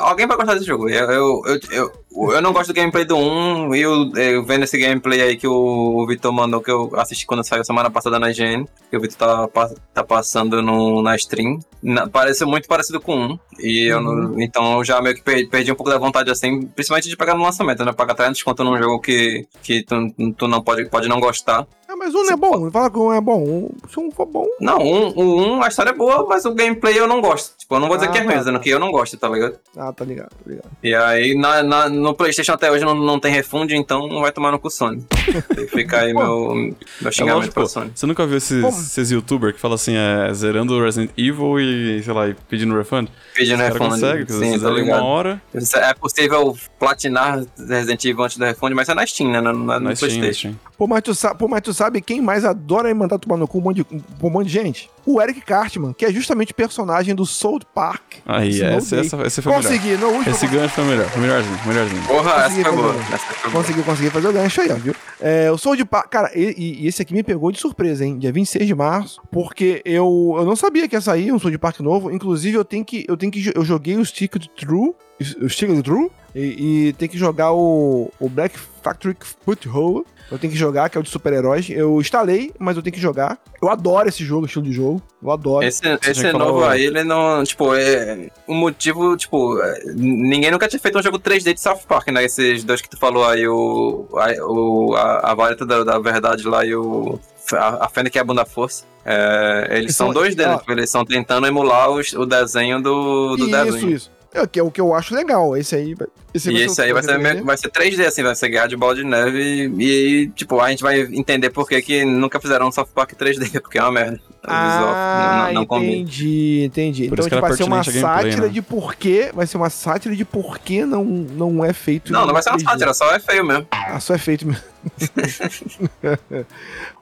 Alguém 0.00 0.26
vai 0.26 0.36
gostar 0.36 0.54
desse 0.54 0.66
jogo. 0.66 0.88
Eu, 0.88 1.10
eu, 1.10 1.42
eu, 1.46 1.60
eu, 1.70 2.32
eu 2.32 2.40
não 2.42 2.52
gosto 2.52 2.68
do 2.68 2.74
gameplay 2.74 3.04
do 3.04 3.16
1. 3.16 3.74
E 3.74 3.80
eu, 3.82 4.10
eu 4.14 4.44
vendo 4.44 4.64
esse 4.64 4.78
gameplay 4.78 5.20
aí 5.20 5.36
que 5.36 5.46
o 5.46 6.06
Vitor 6.06 6.32
mandou, 6.32 6.60
que 6.62 6.70
eu 6.70 6.90
assisti 6.96 7.26
quando 7.26 7.44
saiu 7.44 7.64
semana 7.64 7.90
passada 7.90 8.18
na 8.18 8.30
IGN. 8.30 8.66
Que 8.90 8.96
o 8.96 9.00
Vitor 9.00 9.48
tá, 9.48 9.70
tá 9.92 10.04
passando 10.04 10.62
no, 10.62 11.02
na 11.02 11.14
stream. 11.16 11.58
Na, 11.82 12.08
parece 12.08 12.44
muito 12.44 12.66
parecido 12.66 13.00
com 13.00 13.14
um. 13.16 13.38
E 13.58 13.90
eu 13.90 14.00
não- 14.00 14.40
então 14.40 14.78
eu 14.78 14.84
já 14.84 15.00
meio 15.02 15.14
que 15.14 15.22
per- 15.22 15.48
perdi 15.48 15.70
um 15.72 15.76
pouco 15.76 15.90
da 15.90 15.98
vontade 15.98 16.30
assim, 16.30 16.62
principalmente 16.62 17.08
de 17.08 17.16
pegar 17.16 17.34
no 17.34 17.42
lançamento, 17.42 17.84
né? 17.84 17.92
Pagar 17.92 18.14
300 18.14 18.42
conto 18.42 18.64
num 18.64 18.76
jogo 18.78 19.00
que, 19.00 19.46
que 19.62 19.82
tu, 19.82 19.94
tu 20.36 20.48
não 20.48 20.62
pode, 20.62 20.86
pode 20.88 21.08
não 21.08 21.20
gostar. 21.20 21.66
Ah, 21.88 21.94
mas 21.96 22.14
um 22.14 22.24
não 22.24 22.32
é 22.32 22.36
bom, 22.36 22.70
fala 22.70 22.90
que 22.90 22.98
um 22.98 23.12
é 23.12 23.20
bom. 23.20 23.42
Um- 23.42 23.70
Se 23.88 24.00
um 24.00 24.10
for 24.10 24.26
bom, 24.26 24.46
Não, 24.60 24.78
um, 24.78 25.12
um, 25.56 25.62
a 25.62 25.68
história 25.68 25.90
é 25.90 25.94
boa, 25.94 26.26
mas 26.26 26.44
o 26.44 26.52
gameplay 26.54 26.98
eu 26.98 27.06
não 27.06 27.20
gosto. 27.20 27.54
Tipo, 27.66 27.74
eu 27.74 27.80
não 27.80 27.88
vou 27.88 27.96
dizer 27.96 28.10
Ah, 28.10 28.12
que 28.12 28.18
é 28.18 28.20
ruim, 28.22 28.32
tá, 28.34 28.38
dizendo 28.38 28.58
tá. 28.58 28.62
que 28.62 28.70
eu 28.70 28.78
não 28.78 28.92
gosto, 28.92 29.16
tá 29.16 29.28
ligado? 29.28 29.56
ah, 29.76 29.92
tá 29.92 30.04
ligado, 30.04 30.28
tá 30.28 30.36
ligado. 30.46 30.70
E 30.84 30.94
aí, 30.94 31.34
na, 31.36 31.64
na- 31.64 31.88
no 31.88 32.14
PlayStation 32.14 32.52
até 32.52 32.70
hoje 32.70 32.84
não, 32.84 32.94
não 32.94 33.18
tem 33.18 33.32
refund, 33.32 33.72
então 33.72 34.06
não 34.06 34.20
vai 34.20 34.30
tomar 34.30 34.52
no 34.52 34.58
cu 34.60 34.70
Sony. 34.70 35.04
Fica 35.70 36.02
aí 36.02 36.14
meu, 36.14 36.54
meu 36.54 36.76
É 37.04 37.10
xingamento 37.10 37.36
lógico, 37.38 37.54
pra. 37.54 37.66
Sony. 37.66 37.90
Você 37.92 38.06
nunca 38.06 38.24
viu 38.24 38.36
esses, 38.36 38.62
Como? 38.62 38.78
esses 38.78 39.10
youtubers 39.10 39.54
que 39.54 39.60
falam 39.60 39.74
assim, 39.74 39.94
é, 39.96 40.32
zerando 40.32 40.80
Resident 40.80 41.10
Evil 41.18 41.58
e, 41.58 42.00
sei 42.04 42.12
lá, 42.14 42.28
e 42.28 42.34
pedindo 42.48 42.72
refund? 42.76 43.08
Pedindo 43.34 43.60
Os 43.60 43.68
refund. 43.68 43.90
conseguem, 43.90 44.26
porque 44.26 44.44
Sim, 44.44 44.58
tá 44.60 44.70
ligado. 44.70 45.00
uma 45.00 45.04
hora 45.04 45.42
É 45.52 45.92
possível 45.94 46.56
platinar 46.78 47.42
Resident 47.58 48.04
Evil 48.04 48.22
antes 48.24 48.36
do 48.36 48.44
refund, 48.44 48.74
mas 48.76 48.88
é 48.88 48.94
na 48.94 49.04
Steam, 49.04 49.32
né? 49.32 49.40
Não, 49.40 49.52
não 49.52 49.74
é 49.74 49.78
no 49.80 49.84
na 49.88 49.96
Steam, 49.96 50.08
na 50.12 50.16
PlayStation. 50.18 50.50
Steam. 50.54 50.60
Pô, 50.78 50.86
mas 50.86 51.02
tu, 51.02 51.12
pô, 51.36 51.48
mas 51.48 51.62
tu 51.62 51.74
sabe 51.74 52.00
quem 52.00 52.20
mais 52.20 52.44
adora 52.44 52.94
mandar 52.94 53.18
tomar 53.18 53.36
no 53.36 53.48
cu 53.48 53.58
um 53.58 53.62
monte 53.62 53.76
de, 53.82 53.86
um 54.22 54.30
monte 54.30 54.46
de 54.46 54.52
gente? 54.52 54.88
O 55.04 55.20
Eric 55.22 55.40
Cartman, 55.40 55.92
que 55.92 56.04
é 56.04 56.12
justamente 56.12 56.52
o 56.52 56.54
personagem 56.54 57.14
do 57.14 57.24
South 57.56 57.66
Park. 57.74 58.02
Aí, 58.26 58.60
essa, 58.62 58.96
essa, 58.96 59.16
essa 59.22 59.42
foi 59.42 59.52
melhor. 59.52 59.62
Consegui, 59.70 59.96
no 59.96 60.08
último. 60.08 60.34
Esse 60.34 60.46
gancho 60.46 60.74
foi 60.74 60.84
melhor, 60.84 61.06
foi 61.08 61.22
melhorzinho, 61.22 61.58
melhorzinho. 61.66 62.02
Porra, 62.02 62.30
essa 62.30 62.42
Consegui 62.42 62.62
foi 62.64 62.72
boa. 62.76 62.94
Essa 62.94 63.18
foi 63.18 63.50
boa. 63.50 63.62
Consegui, 63.62 63.82
consegui 63.82 64.10
fazer 64.10 64.28
o 64.28 64.32
gancho 64.32 64.60
aí, 64.60 64.72
ó, 64.72 64.74
viu? 64.74 64.94
É, 65.20 65.50
o 65.50 65.58
Soul 65.58 65.76
de 65.76 65.84
Park, 65.84 66.08
cara, 66.10 66.30
e, 66.34 66.54
e- 66.82 66.86
esse 66.86 67.00
aqui 67.02 67.14
me 67.14 67.22
pegou 67.22 67.50
de 67.50 67.58
surpresa, 67.58 68.04
hein? 68.04 68.18
Dia 68.18 68.32
26 68.32 68.66
de 68.66 68.74
março, 68.74 69.20
porque 69.30 69.82
eu, 69.84 70.34
eu 70.38 70.44
não 70.44 70.56
sabia 70.56 70.88
que 70.88 70.94
ia 70.96 71.00
sair 71.00 71.32
um 71.32 71.38
Soul 71.38 71.50
de 71.50 71.58
Park 71.58 71.80
novo. 71.80 72.10
Inclusive, 72.10 72.56
eu 72.56 72.64
tenho 72.64 72.84
que. 72.84 73.04
Eu 73.08 73.16
tenho 73.16 73.32
que. 73.32 73.52
Eu 73.54 73.64
joguei 73.64 73.96
o 73.96 74.04
Stick 74.04 74.36
True 74.56 74.94
o 75.40 75.48
Stigler 75.48 75.82
True 75.82 76.10
e, 76.34 76.88
e 76.88 76.92
tem 76.92 77.08
que 77.08 77.16
jogar 77.16 77.52
o, 77.52 78.12
o 78.20 78.28
Black 78.28 78.58
Factory 78.82 79.16
Foothold. 79.44 80.04
Eu 80.30 80.38
tenho 80.38 80.52
que 80.52 80.58
jogar, 80.58 80.88
que 80.90 80.98
é 80.98 81.00
o 81.00 81.04
de 81.04 81.10
super-heróis. 81.10 81.68
Eu 81.70 82.00
instalei, 82.00 82.52
mas 82.58 82.76
eu 82.76 82.82
tenho 82.82 82.92
que 82.94 83.00
jogar. 83.00 83.38
Eu 83.62 83.68
adoro 83.68 84.08
esse 84.08 84.24
jogo, 84.24 84.46
estilo 84.46 84.64
de 84.64 84.72
jogo. 84.72 85.00
Eu 85.22 85.30
adoro. 85.30 85.64
Esse, 85.64 85.82
esse 86.04 86.30
falar 86.32 86.44
novo 86.46 86.64
aí, 86.64 86.84
ele 86.86 87.04
não. 87.04 87.44
Tipo, 87.44 87.74
é. 87.74 88.28
O 88.46 88.52
motivo, 88.54 89.16
tipo. 89.16 89.60
é, 89.62 89.92
Ninguém 89.94 90.50
nunca 90.50 90.66
tinha 90.66 90.80
feito 90.80 90.98
um 90.98 91.02
jogo 91.02 91.18
3D 91.18 91.54
de 91.54 91.60
South 91.60 91.80
Park, 91.86 92.08
né? 92.08 92.24
Esses 92.24 92.64
dois 92.64 92.80
que 92.80 92.88
tu 92.90 92.98
falou 92.98 93.24
aí, 93.24 93.46
o. 93.46 94.08
A, 94.14 94.44
o, 94.44 94.94
a, 94.96 95.30
a 95.30 95.34
Vareta 95.34 95.64
da, 95.64 95.84
da 95.84 95.98
Verdade 96.00 96.42
lá 96.46 96.64
e 96.64 96.74
o. 96.74 97.20
A, 97.52 97.84
a 97.84 97.88
Fênix 97.88 98.10
que 98.12 98.18
é 98.18 98.20
a 98.20 98.24
Bunda 98.24 98.44
Força. 98.44 98.84
É, 99.04 99.66
eles 99.70 99.78
Eles 99.84 99.96
são 99.96 100.12
são- 100.12 100.22
2D, 100.22 100.36
né? 100.38 100.54
ó. 100.54 100.58
Tipo, 100.58 100.72
eles 100.72 100.84
estão 100.86 101.04
tentando 101.04 101.46
emular 101.46 101.88
os- 101.90 102.12
o 102.14 102.26
desenho 102.26 102.82
do, 102.82 103.36
do 103.36 103.44
isso, 103.44 103.50
desenho. 103.64 103.90
isso. 103.90 104.10
É, 104.10 104.15
que 104.52 104.58
é 104.60 104.62
o 104.62 104.70
que 104.70 104.80
eu 104.80 104.94
acho 104.94 105.14
legal. 105.14 105.56
Esse 105.56 105.74
aí. 105.76 105.94
vai- 105.94 106.08
Esse 106.34 106.50
E 106.52 106.58
ser 106.58 106.64
esse 106.66 106.82
aí 106.82 106.92
vai 106.92 107.02
ser, 107.02 107.12
3D. 107.18 107.22
meio- 107.32 107.44
vai 107.46 107.56
ser 107.56 107.70
3D, 107.70 108.04
assim, 108.06 108.22
vai 108.22 108.34
ser 108.34 108.48
guerra 108.50 108.66
de 108.66 108.76
bola 108.76 108.94
de 108.94 109.02
neve. 109.04 109.70
E, 109.78 109.84
e, 110.24 110.28
tipo, 110.28 110.60
a 110.60 110.68
gente 110.68 110.82
vai 110.82 111.00
entender 111.00 111.48
por 111.48 111.66
que, 111.66 111.80
que 111.80 112.04
nunca 112.04 112.38
fizeram 112.38 112.68
um 112.68 112.72
South 112.72 112.88
Park 112.94 113.12
3D, 113.14 113.48
porque 113.62 113.78
é 113.78 113.82
uma 113.82 113.92
merda. 113.92 114.20
Ah, 114.48 115.44
não, 115.46 115.54
não 115.54 115.66
combina. 115.66 115.92
entendi, 115.96 116.64
entendi. 116.66 117.08
Por 117.08 117.14
então 117.18 117.24
que 117.24 117.30
tipo, 117.34 117.40
vai 117.40 117.56
ser 117.56 117.64
uma 117.64 117.76
gameplay, 117.82 118.00
sátira 118.00 118.46
né? 118.46 118.52
de 118.52 118.62
porquê. 118.62 119.30
Vai 119.34 119.46
ser 119.46 119.56
uma 119.56 119.70
sátira 119.70 120.14
de 120.14 120.24
porquê 120.24 120.84
não, 120.84 121.04
não 121.04 121.64
é 121.64 121.72
feito. 121.72 122.12
Não, 122.12 122.26
não 122.26 122.32
vai 122.34 122.42
ser 122.42 122.50
uma 122.50 122.58
3D. 122.58 122.64
sátira, 122.70 122.94
só 122.94 123.12
é 123.14 123.18
feio 123.18 123.44
mesmo. 123.44 123.66
Ah, 123.72 123.98
só 123.98 124.14
é 124.14 124.18
feito 124.18 124.46
mesmo. 124.46 124.62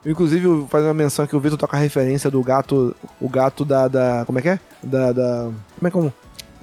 Inclusive, 0.05 0.65
fazer 0.69 0.87
uma 0.87 0.93
menção 0.93 1.27
que 1.27 1.35
o 1.35 1.39
Vitor 1.39 1.57
toca 1.57 1.77
a 1.77 1.79
referência 1.79 2.29
do 2.31 2.41
gato. 2.41 2.95
O 3.19 3.27
gato 3.29 3.65
da. 3.65 3.87
da 3.87 4.23
como 4.25 4.39
é 4.39 4.41
que 4.41 4.49
é? 4.49 4.59
Da. 4.81 5.11
da 5.11 5.49
como 5.77 5.87
é 5.87 5.91
como? 5.91 6.13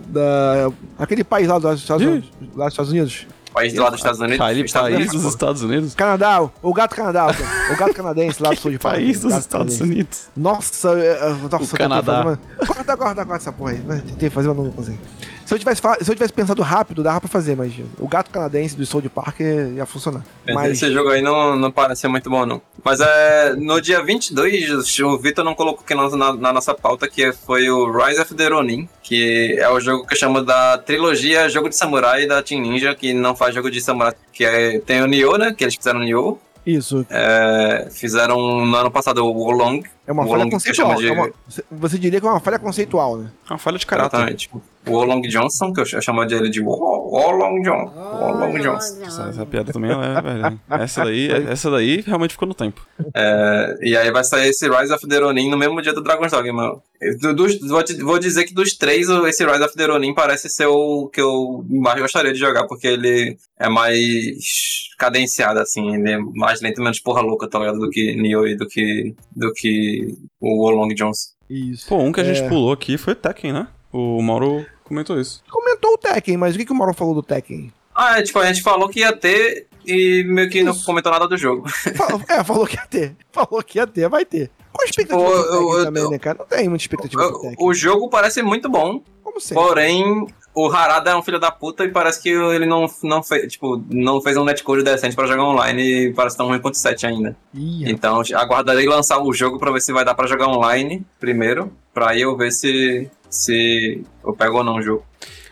Da. 0.07 0.70
Aquele 0.99 1.24
país 1.24 1.49
lá 1.49 1.59
dos 1.59 1.81
Estados, 1.81 2.07
Unidos, 2.07 2.31
lá 2.55 2.65
dos 2.66 2.73
Estados 2.74 2.91
Unidos. 2.93 3.27
País 3.53 3.74
do 3.74 3.83
lado 3.83 3.91
dos 3.93 4.01
Estados 4.01 4.20
Unidos. 4.20 4.39
País, 4.39 4.65
Estados 4.65 4.89
país 4.89 4.97
Unidos, 4.97 5.23
dos. 5.23 5.33
Estados 5.33 5.62
Unidos. 5.62 5.95
Canadá, 5.95 6.51
o 6.62 6.73
gato 6.73 6.97
Canadá, 6.97 7.27
o 7.27 7.77
gato 7.77 7.93
canadense 7.95 8.43
lá 8.43 8.51
do 8.51 8.57
sul 8.57 8.70
de 8.70 8.79
Parque, 8.79 9.01
País 9.01 9.19
o 9.19 9.29
dos 9.29 9.37
Estados 9.37 9.77
canadense. 9.77 9.83
Unidos. 9.83 10.29
Nossa, 10.35 10.95
nossa, 10.95 11.59
tentei 11.59 11.79
Canadá. 11.79 12.39
Corta, 12.66 12.97
corta, 12.97 13.27
corta 13.27 13.35
essa 13.37 13.53
porra 13.53 13.73
aí. 13.73 13.79
Tentei 13.79 14.31
fazer, 14.31 14.49
mas 14.49 14.57
não 14.57 14.70
consegui. 14.70 14.99
Se 15.44 15.55
eu, 15.55 15.59
tivesse, 15.59 15.81
se 16.01 16.10
eu 16.10 16.14
tivesse 16.14 16.32
pensado 16.32 16.62
rápido, 16.62 17.02
dava 17.02 17.20
pra 17.20 17.28
fazer, 17.28 17.56
mas 17.56 17.73
o 17.98 18.09
gato 18.09 18.31
canadense 18.31 18.77
do 18.77 18.86
Soul 18.86 19.02
de 19.02 19.09
Park 19.09 19.40
ia 19.40 19.85
funcionar. 19.86 20.23
Mas, 20.55 20.73
Esse 20.73 20.90
jogo 20.93 21.10
aí 21.10 21.20
não, 21.23 21.56
não 21.56 21.70
parece 21.70 22.06
muito 22.09 22.31
bom, 22.31 22.47
não. 22.47 22.60
Mas 22.85 23.01
é, 23.01 23.55
no 23.56 23.81
dia 23.81 24.02
22, 24.02 25.01
o 25.01 25.19
Vitor 25.19 25.44
não 25.44 25.55
colocou 25.55 25.85
aqui 25.85 25.94
na, 25.94 26.09
na- 26.16 26.32
na 26.32 26.52
nossa 26.52 26.74
pauta, 26.74 27.09
que 27.09 27.32
foi 27.32 27.69
o 27.70 27.90
Rise 27.90 28.20
of 28.20 28.35
the 28.35 28.48
Ronin, 28.48 28.89
que 29.02 29.56
é 29.59 29.69
o 29.69 29.78
jogo 29.81 30.06
que 30.06 30.14
eu 30.14 30.19
chamo 30.19 30.43
da 30.43 30.78
trilogia 30.78 31.48
Jogo 31.48 31.69
de 31.69 31.77
Samurai 31.77 32.27
da 32.27 32.43
Team 32.43 32.60
Ninja, 32.62 32.94
que 32.94 33.12
não 33.12 33.36
faz 33.36 33.55
jogo 33.55 33.70
de 33.70 33.81
samurai, 33.81 34.14
que 34.32 34.44
é, 34.44 34.78
tem 34.81 35.02
o 35.02 35.06
Nioh, 35.06 35.36
né, 35.39 35.52
que 35.56 35.64
eles 35.64 35.74
fizeram 35.74 36.01
o 36.01 36.05
Nioh, 36.05 36.39
isso, 36.64 37.05
é, 37.10 37.89
fizeram 37.90 38.64
no 38.64 38.77
ano 38.77 38.90
passado 38.90 39.24
o 39.27 39.32
Wolong, 39.35 39.82
é 40.12 40.14
uma 40.14 40.24
o 40.24 40.28
falha 40.30 40.51
conceitual. 40.51 40.94
de- 40.97 41.09
é 41.09 41.12
uma- 41.12 41.30
você- 41.70 41.98
diria 41.98 42.20
que 42.20 42.26
é 42.26 42.30
uma 42.30 42.40
falha 42.40 42.59
conceitual, 42.59 43.16
né? 43.18 43.30
É 43.48 43.52
uma 43.52 43.59
falha 43.59 43.78
de 43.78 43.86
caráter. 43.86 44.16
Exatamente. 44.16 44.51
O 44.84 44.90
Wolong 44.90 45.22
Johnson, 45.28 45.72
que 45.72 45.80
eu 45.80 45.84
ch- 45.86 45.93
eu 45.94 46.02
chamo 46.02 46.24
de 46.26 46.60
Wo- 46.60 47.09
Wolong 47.10 47.62
John. 47.62 47.86
Wolong 47.94 48.59
Johnson. 48.60 49.02
Essa, 49.05 49.22
essa 49.28 49.47
piada 49.47 49.72
também 49.72 49.93
é, 49.93 50.20
velho. 50.20 50.60
Essa 50.70 51.05
daí, 51.05 51.30
essa 51.30 51.70
daí 51.70 52.01
realmente 52.01 52.32
ficou 52.32 52.48
no 52.48 52.55
tempo. 52.55 52.80
É, 53.14 53.76
e 53.80 53.97
aí 53.97 54.10
vai 54.10 54.24
sair 54.24 54.48
esse 54.48 54.68
Rise 54.68 54.93
of 54.93 55.06
the 55.06 55.18
Ronin 55.18 55.48
no 55.51 55.56
mesmo 55.56 55.80
dia 55.80 55.93
do 55.93 56.02
Dragon's 56.02 56.32
Dogma. 56.32 56.80
Do- 57.20 57.34
dos- 57.34 57.60
vou, 57.60 57.82
te- 57.82 58.02
vou 58.02 58.18
dizer 58.18 58.44
que 58.44 58.55
dos 58.55 58.74
três, 58.76 59.09
o- 59.09 59.24
esse 59.26 59.44
Rise 59.47 59.62
of 59.62 59.74
the 59.76 59.86
Ronin 59.86 60.14
parece 60.14 60.48
ser 60.48 60.66
o 60.66 61.09
que 61.09 61.20
eu 61.20 61.64
mais 61.68 62.01
gostaria 62.01 62.32
de 62.32 62.39
jogar, 62.40 62.66
porque 62.66 62.89
ele 62.89 63.36
é 63.60 63.68
mais 63.68 64.90
cadenciado, 64.98 65.59
assim, 65.60 65.94
ele 65.94 66.10
é 66.12 66.18
mais 66.18 66.60
lento 66.60 66.78
e 66.80 66.82
menos 66.82 67.01
porra 67.01 67.20
louca, 67.20 67.48
tá 67.48 67.59
ligado? 67.59 67.78
Do 67.78 67.90
que 67.90 68.14
Nioh 68.16 68.47
e 68.48 68.56
do 68.56 68.66
que, 68.66 69.14
do 69.34 69.52
que 69.52 70.02
o 70.41 70.59
Wolong 70.65 70.95
Johnson. 70.95 71.31
Isso. 71.49 71.87
Pô, 71.89 71.97
um 71.99 72.12
que 72.12 72.20
a 72.20 72.24
gente 72.24 72.43
É. 72.43 72.49
pulou 72.49 72.73
aqui 72.73 72.97
foi 72.97 73.15
Tekken, 73.15 73.53
né? 73.53 73.69
O 73.93 74.23
Mauro 74.23 74.65
comentou 74.85 75.20
isso. 75.20 75.43
Comentou 75.51 75.93
o 75.95 75.99
Tekken, 75.99 76.37
mas 76.37 76.55
o 76.55 76.59
que, 76.59 76.65
que 76.65 76.73
o 76.73 76.74
Mauro 76.74 76.95
falou 76.95 77.15
do 77.15 77.23
Tekken? 77.23 77.73
Ah, 77.95 78.19
é, 78.19 78.23
tipo, 78.23 78.39
a 78.39 78.47
gente 78.47 78.62
falou 78.62 78.89
que 78.89 79.01
ia 79.01 79.15
ter 79.15 79.66
e 79.85 80.24
meio 80.27 80.49
que 80.49 80.62
não 80.62 80.74
comentou 80.79 81.12
nada 81.12 81.29
do 81.29 81.37
jogo. 81.37 81.69
Falou- 81.95 82.23
é, 82.29 82.43
falou 82.43 82.66
que 82.66 82.77
ia 82.77 82.87
ter. 82.87 83.16
Falou 83.31 83.62
que 83.62 83.79
ia 83.79 83.87
ter, 83.87 84.09
vai 84.09 84.24
ter. 84.24 84.51
Qual 84.73 84.83
a 84.87 84.89
expectativa 84.89 85.23
Tipo, 85.27 85.37
do 85.37 85.43
Tekken 85.43 85.61
eu- 85.69 85.79
eu- 85.79 85.85
também, 85.85 86.11
né, 86.11 86.19
cara? 86.19 86.39
Não 86.39 86.47
tem 86.47 86.69
muita 86.70 86.83
expectativa 86.85 87.23
do 87.31 87.41
Tekken. 87.41 87.57
O 87.59 87.74
jogo 87.74 88.09
parece 88.09 88.41
muito 88.43 88.70
bom, 88.70 89.03
Como 89.23 89.39
sempre. 89.41 89.62
Porém, 89.62 90.27
o 90.55 90.69
Harada 90.69 91.11
é 91.11 91.16
um 91.16 91.23
filho 91.23 91.39
da 91.41 91.51
puta 91.51 91.85
e 91.85 91.89
parece 91.89 92.23
que 92.23 92.29
ele 92.29 92.66
não, 92.66 92.87
não 93.03 93.23
fez, 93.23 93.53
tipo, 93.53 93.83
não 93.91 94.20
fez 94.20 94.37
um 94.37 94.45
netcode 94.45 94.83
decente 94.83 95.16
pra 95.16 95.27
jogar 95.27 95.45
online 95.45 95.83
e 95.83 96.12
parece 96.12 96.37
tão 96.37 96.47
ruim 96.49 96.61
quanto 96.61 96.74
o 96.74 96.79
7 96.79 97.07
ainda. 97.07 97.37
Ih, 97.55 97.91
Então, 97.91 98.23
aguardarei 98.35 98.87
lançar 98.87 99.19
o 99.23 99.33
jogo 99.33 99.59
pra 99.59 99.70
ver 99.70 99.81
se 99.81 99.93
vai 99.93 100.05
dar 100.05 100.15
pra 100.15 100.27
jogar 100.27 100.49
online 100.49 101.05
primeiro, 101.19 101.73
pra 101.95 102.11
aí 102.11 102.20
eu 102.23 102.37
ver 102.37 102.53
se 102.53 103.09
se 103.31 104.05
eu 104.23 104.35
pego 104.35 104.59
ou 104.59 104.65
não 104.65 104.77
o 104.77 104.83
jogo. 104.83 105.05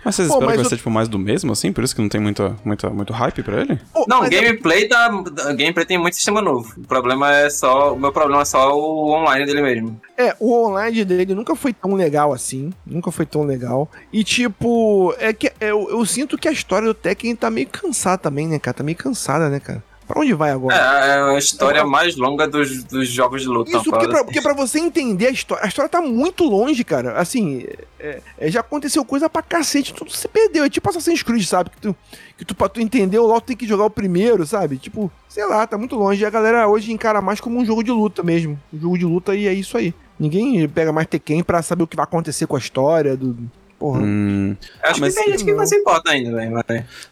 Mas 0.04 0.14
vocês 0.14 0.28
Pô, 0.28 0.34
esperam 0.34 0.46
mas 0.46 0.52
que 0.56 0.62
vai 0.62 0.66
o- 0.66 0.68
ser 0.70 0.76
tipo 0.78 0.90
mais 0.90 1.08
do 1.08 1.18
mesmo, 1.18 1.52
assim? 1.52 1.72
Por 1.72 1.84
isso 1.84 1.94
que 1.94 2.00
não 2.00 2.08
tem 2.08 2.20
muita, 2.20 2.56
muita, 2.64 2.88
muito 2.90 3.12
hype 3.12 3.42
pra 3.42 3.60
ele? 3.60 3.78
Pô, 3.92 4.04
Não, 4.08 4.24
é- 4.24 4.28
gameplay 4.30 4.88
tá, 4.88 5.08
gameplay 5.56 5.84
tem 5.84 5.98
muito 5.98 6.14
sistema 6.14 6.40
novo. 6.40 6.72
O 6.78 6.86
problema 6.86 7.30
é 7.34 7.50
só, 7.50 7.92
o 7.94 7.98
meu 7.98 8.12
problema 8.12 8.42
é 8.42 8.44
só 8.44 8.74
o 8.74 9.10
online 9.12 9.44
dele 9.46 9.62
mesmo. 9.62 10.00
É, 10.16 10.34
o 10.40 10.52
online 10.66 11.04
dele 11.04 11.34
nunca 11.34 11.54
foi 11.54 11.72
tão 11.72 11.94
legal 11.94 12.32
assim. 12.32 12.70
Nunca 12.86 13.10
foi 13.10 13.26
tão 13.26 13.42
legal. 13.42 13.90
E, 14.12 14.24
tipo, 14.24 15.14
é 15.18 15.32
que 15.32 15.52
eu, 15.60 15.88
eu 15.90 16.04
sinto 16.06 16.36
que 16.38 16.48
a 16.48 16.52
história 16.52 16.86
do 16.88 16.94
Tekken 16.94 17.36
tá 17.36 17.50
meio 17.50 17.66
cansada 17.68 18.18
também, 18.18 18.46
né, 18.46 18.58
cara? 18.58 18.74
Tá 18.76 18.82
meio 18.84 18.96
cansada, 18.96 19.48
né, 19.48 19.60
cara? 19.60 19.82
Pra 20.10 20.22
onde 20.22 20.34
vai 20.34 20.50
agora? 20.50 20.74
É, 20.74 21.08
é 21.10 21.20
a 21.36 21.38
história 21.38 21.84
mais 21.86 22.16
longa 22.16 22.48
dos, 22.48 22.82
dos 22.82 23.08
jogos 23.08 23.42
de 23.42 23.46
luta. 23.48 23.70
Isso, 23.70 23.78
uma 23.78 23.84
porque 23.84 24.08
pra, 24.08 24.24
porque 24.24 24.40
pra 24.42 24.52
você 24.54 24.80
entender 24.80 25.28
a 25.28 25.30
história, 25.30 25.64
a 25.64 25.68
história 25.68 25.88
tá 25.88 26.00
muito 26.00 26.42
longe, 26.42 26.82
cara. 26.82 27.12
Assim, 27.12 27.64
é- 28.00 28.20
é, 28.36 28.50
já 28.50 28.58
aconteceu 28.58 29.04
coisa 29.04 29.30
pra 29.30 29.40
cacete, 29.40 29.94
tudo 29.94 30.10
se 30.10 30.26
perdeu. 30.26 30.64
É 30.64 30.68
tipo 30.68 30.90
Assassin's 30.90 31.22
Creed, 31.22 31.44
sabe? 31.46 31.70
Que 31.70 31.80
tu, 31.80 31.96
que 32.36 32.44
tu 32.44 32.56
pra 32.56 32.68
tu 32.68 32.80
entender 32.80 33.20
o 33.20 33.26
LoL 33.26 33.40
tem 33.40 33.56
que 33.56 33.68
jogar 33.68 33.84
o 33.84 33.90
primeiro, 33.90 34.44
sabe? 34.44 34.78
Tipo, 34.78 35.12
sei 35.28 35.46
lá, 35.46 35.64
tá 35.64 35.78
muito 35.78 35.94
longe. 35.94 36.20
E 36.20 36.26
a 36.26 36.30
galera 36.30 36.66
hoje 36.66 36.90
encara 36.92 37.22
mais 37.22 37.40
como 37.40 37.60
um 37.60 37.64
jogo 37.64 37.84
de 37.84 37.92
luta 37.92 38.20
mesmo. 38.24 38.58
Um 38.74 38.80
jogo 38.80 38.98
de 38.98 39.04
luta 39.04 39.36
e 39.36 39.46
é 39.46 39.52
isso 39.52 39.76
aí. 39.78 39.94
Ninguém 40.18 40.68
pega 40.68 40.92
mais 40.92 41.06
Tekken 41.06 41.44
pra 41.44 41.62
saber 41.62 41.84
o 41.84 41.86
que 41.86 41.94
vai 41.96 42.02
acontecer 42.04 42.48
com 42.48 42.56
a 42.56 42.58
história 42.58 43.16
do. 43.16 43.36
Porra. 43.80 44.00
Hum. 44.02 44.54
Acho 44.82 45.00
mas- 45.00 45.14
que 45.14 45.20
tem 45.24 45.32
gente 45.32 45.44
que 45.46 45.52
não 45.54 45.64
se 45.66 45.74
importa 45.74 46.10
ainda, 46.10 46.36
velho. 46.36 46.50